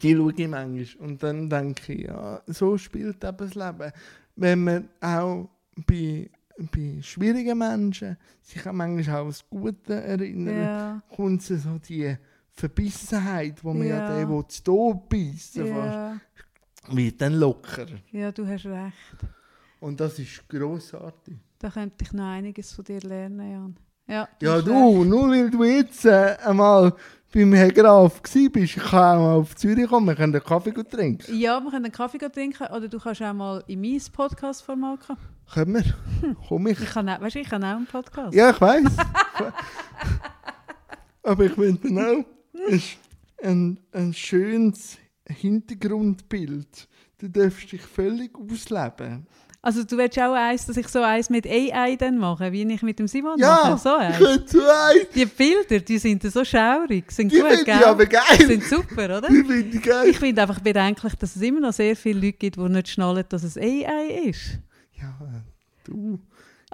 Die 0.00 0.14
schaue 0.16 0.32
ich 0.34 0.48
manchmal 0.48 0.86
und 1.06 1.22
dann 1.22 1.50
denke 1.50 1.92
ich, 1.92 2.04
ja, 2.06 2.40
so 2.46 2.78
spielt 2.78 3.22
eben 3.22 3.36
das 3.36 3.54
Leben. 3.54 3.92
Wenn 4.36 4.64
man 4.64 4.88
auch 5.00 5.48
bei, 5.86 6.30
bei 6.72 6.98
schwierigen 7.02 7.58
Menschen 7.58 8.16
sich 8.42 8.66
auch 8.66 8.72
manchmal 8.72 9.16
auch 9.16 9.20
an 9.22 9.26
das 9.28 9.48
Gute 9.48 9.94
erinnern, 9.94 10.56
Ja. 10.56 11.02
kommt 11.14 11.42
so 11.42 11.78
die 11.88 12.16
Verbissenheit, 12.52 13.62
wo 13.64 13.72
man 13.72 13.86
ja, 13.86 13.98
Ja. 13.98 14.08
den 14.08 14.28
will, 14.28 14.46
zu 14.48 14.62
Tod 14.62 15.08
beißen 15.08 15.66
Ja. 15.66 15.74
fast, 16.86 16.96
wird 16.96 17.20
dann 17.20 17.34
lockerer. 17.34 17.96
ja, 18.12 18.30
du 18.32 18.46
hast 18.46 18.66
recht. 18.66 18.94
Und 19.80 20.00
das 20.00 20.18
ist 20.18 20.48
grossartig. 20.48 21.36
Da 21.58 21.70
könnte 21.70 22.04
ich 22.04 22.12
noch 22.12 22.24
einiges 22.24 22.72
von 22.72 22.84
dir 22.84 23.00
lernen, 23.00 23.50
Jan. 23.50 23.76
Ja, 24.06 24.28
Ja, 24.40 24.60
du, 24.60 25.04
nur 25.04 25.30
weil 25.30 25.50
du 25.50 25.64
jetzt 25.64 26.04
äh, 26.04 26.36
einmal 26.44 26.94
beim 27.34 27.52
Herr 27.52 27.72
Graf 27.72 28.20
ich 28.32 28.76
kann 28.76 28.94
auch 28.94 29.20
mal 29.20 29.34
auf 29.34 29.56
Zürich 29.56 29.88
kommen, 29.88 30.06
wir 30.06 30.14
können 30.14 30.34
einen 30.34 30.44
Kaffee 30.44 30.70
gut 30.70 30.88
trinken. 30.88 31.36
Ja, 31.36 31.60
wir 31.60 31.70
können 31.70 31.86
einen 31.86 31.92
Kaffee 31.92 32.18
gehen 32.18 32.32
trinken 32.32 32.64
oder 32.68 32.86
du 32.86 33.00
kannst 33.00 33.22
auch 33.22 33.32
mal 33.32 33.64
in 33.66 33.80
mein 33.80 34.00
Podcast-Format 34.12 35.06
kommen. 35.06 35.18
Können 35.52 35.74
wir? 35.74 36.36
Komm 36.48 36.68
ich? 36.68 36.80
Ich 36.80 36.90
kann 36.90 37.08
auch, 37.08 37.20
weißt, 37.20 37.34
du, 37.34 37.40
ich 37.40 37.50
habe 37.50 37.66
auch 37.66 37.70
einen 37.70 37.86
Podcast. 37.86 38.34
Ja, 38.34 38.50
ich 38.50 38.60
weiß. 38.60 38.84
Aber 41.24 41.44
ich 41.44 41.58
will 41.58 41.76
dann 41.82 41.98
auch 41.98 42.24
ein, 42.70 42.82
ein, 43.42 43.78
ein 43.90 44.14
schönes 44.14 44.98
Hintergrundbild. 45.26 46.88
Du 47.18 47.28
darfst 47.28 47.72
dich 47.72 47.82
völlig 47.82 48.30
ausleben. 48.38 49.26
Also 49.64 49.82
du 49.82 49.96
willst 49.96 50.18
auch 50.18 50.34
eins, 50.34 50.66
dass 50.66 50.76
ich 50.76 50.86
so 50.88 51.00
eins 51.00 51.30
mit 51.30 51.46
AI 51.46 51.96
dann 51.96 52.18
mache, 52.18 52.52
wie 52.52 52.70
ich 52.70 52.82
mit 52.82 52.98
dem 52.98 53.08
Simon 53.08 53.38
Ja, 53.38 53.60
mache. 53.64 53.78
So 53.78 53.96
ich 53.96 54.02
eins. 54.02 54.18
könnte 54.18 54.48
so 54.48 54.60
eins. 54.62 55.06
Die 55.14 55.24
Bilder, 55.24 55.78
die 55.80 55.96
sind 55.98 56.22
so 56.22 56.44
schaurig, 56.44 57.10
sind 57.10 57.32
Die 57.32 57.38
gut, 57.40 57.64
gell? 57.64 57.78
ich 57.80 57.86
aber 57.86 58.04
geil. 58.04 58.22
sind 58.46 58.62
super, 58.64 59.04
oder? 59.06 59.22
Die 59.22 59.42
finde 59.42 59.76
ich 59.78 59.82
geil. 59.82 60.08
Ich 60.08 60.18
finde 60.18 60.42
einfach 60.42 60.60
bedenklich, 60.60 61.14
dass 61.14 61.34
es 61.34 61.40
immer 61.40 61.60
noch 61.60 61.72
sehr 61.72 61.96
viele 61.96 62.20
Leute 62.20 62.32
gibt, 62.34 62.56
die 62.56 62.68
nicht 62.68 62.88
schnallen, 62.90 63.24
dass 63.26 63.42
es 63.42 63.56
AI 63.56 64.24
ist. 64.26 64.58
Ja, 65.00 65.14
du. 65.84 66.18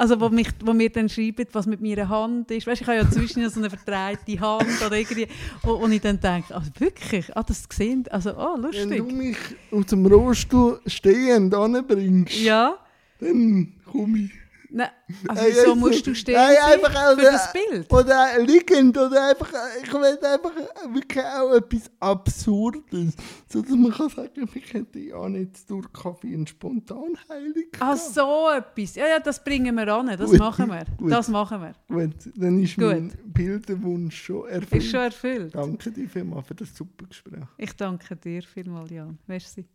Also, 0.01 0.18
wo, 0.18 0.31
mich, 0.31 0.48
wo 0.64 0.72
mir 0.72 0.89
dann 0.89 1.10
schreiben, 1.10 1.47
was 1.52 1.66
mit 1.66 1.82
meiner 1.82 2.09
Hand 2.09 2.51
ist. 2.51 2.66
Weißt, 2.66 2.81
ich 2.81 2.89
habe 2.89 2.97
ja 2.97 3.10
zwischen 3.10 3.47
so 3.51 3.60
eine 3.60 3.68
verdrehte 3.68 4.40
Hand 4.40 4.81
oder 4.86 4.97
irgendwie, 4.97 5.27
wo, 5.62 5.78
wo 5.78 5.86
ich 5.89 6.01
dann 6.01 6.18
denke, 6.18 6.56
ah, 6.56 6.62
wirklich, 6.78 7.36
ah, 7.36 7.43
das 7.43 7.68
gesehen, 7.68 8.06
also, 8.10 8.31
oh, 8.31 8.56
Wenn 8.62 8.89
du 8.89 8.97
lustig. 8.97 9.12
mich 9.12 9.36
aus 9.70 9.85
dem 9.89 10.06
Rollstuhl 10.06 10.81
stehend 10.86 11.55
anbringst, 11.55 12.40
Ja, 12.40 12.78
dann 13.18 13.74
komme 13.85 14.20
ich. 14.20 14.31
Nein, 14.71 14.89
also 15.29 15.43
Ey, 15.43 15.53
wieso 15.53 15.75
musst 15.75 16.07
du 16.07 16.15
stehen 16.15 16.35
nein, 16.35 16.57
sein 16.61 16.73
einfach 16.85 17.15
für 17.17 17.23
das 17.23 17.53
Bild? 17.53 17.93
Oder 17.93 18.39
liegend, 18.41 18.97
oder 18.97 19.29
einfach, 19.29 19.53
ich 19.83 19.93
will 19.93 20.19
einfach 20.25 20.53
wirklich 20.93 21.25
auch 21.25 21.53
etwas 21.55 21.91
Absurdes. 22.01 23.15
So 23.49 23.63
dass 23.63 23.71
man 23.71 23.93
kann 23.93 24.09
sagen, 24.09 24.49
ich 24.55 24.73
hätte 24.73 24.99
ja 24.99 25.29
nicht 25.29 25.69
durch 25.69 25.93
Kaffee 25.93 26.35
eine 26.35 26.47
Spontanheilung 26.47 27.65
gehabt. 27.73 27.99
so 28.01 28.49
etwas. 28.51 28.95
Ja, 28.95 29.09
ja, 29.09 29.19
das 29.21 29.43
bringen 29.43 29.75
wir 29.77 29.89
an, 29.95 30.07
das 30.17 30.31
Gut, 30.31 30.39
machen 30.39 30.69
wir. 30.69 30.85
gut. 30.97 31.11
Das 31.11 31.29
machen 31.29 31.61
wir. 31.61 31.73
Gut, 31.89 32.15
dann 32.37 32.63
ist 32.63 32.77
Gut. 32.77 32.85
mein 32.85 33.13
Bilderwunsch 33.25 34.23
schon 34.23 34.49
erfüllt. 34.49 34.83
Ist 34.85 34.91
schon 34.91 35.01
erfüllt. 35.01 35.55
Danke 35.55 35.91
dir 35.91 36.09
vielmals 36.09 36.47
für 36.47 36.55
das 36.55 36.75
super 36.75 37.07
Gespräch. 37.07 37.45
Ich 37.59 37.73
danke 37.75 38.17
dir 38.17 38.43
vielmals, 38.43 38.91
Jan. 38.91 39.19
Merci. 39.27 39.67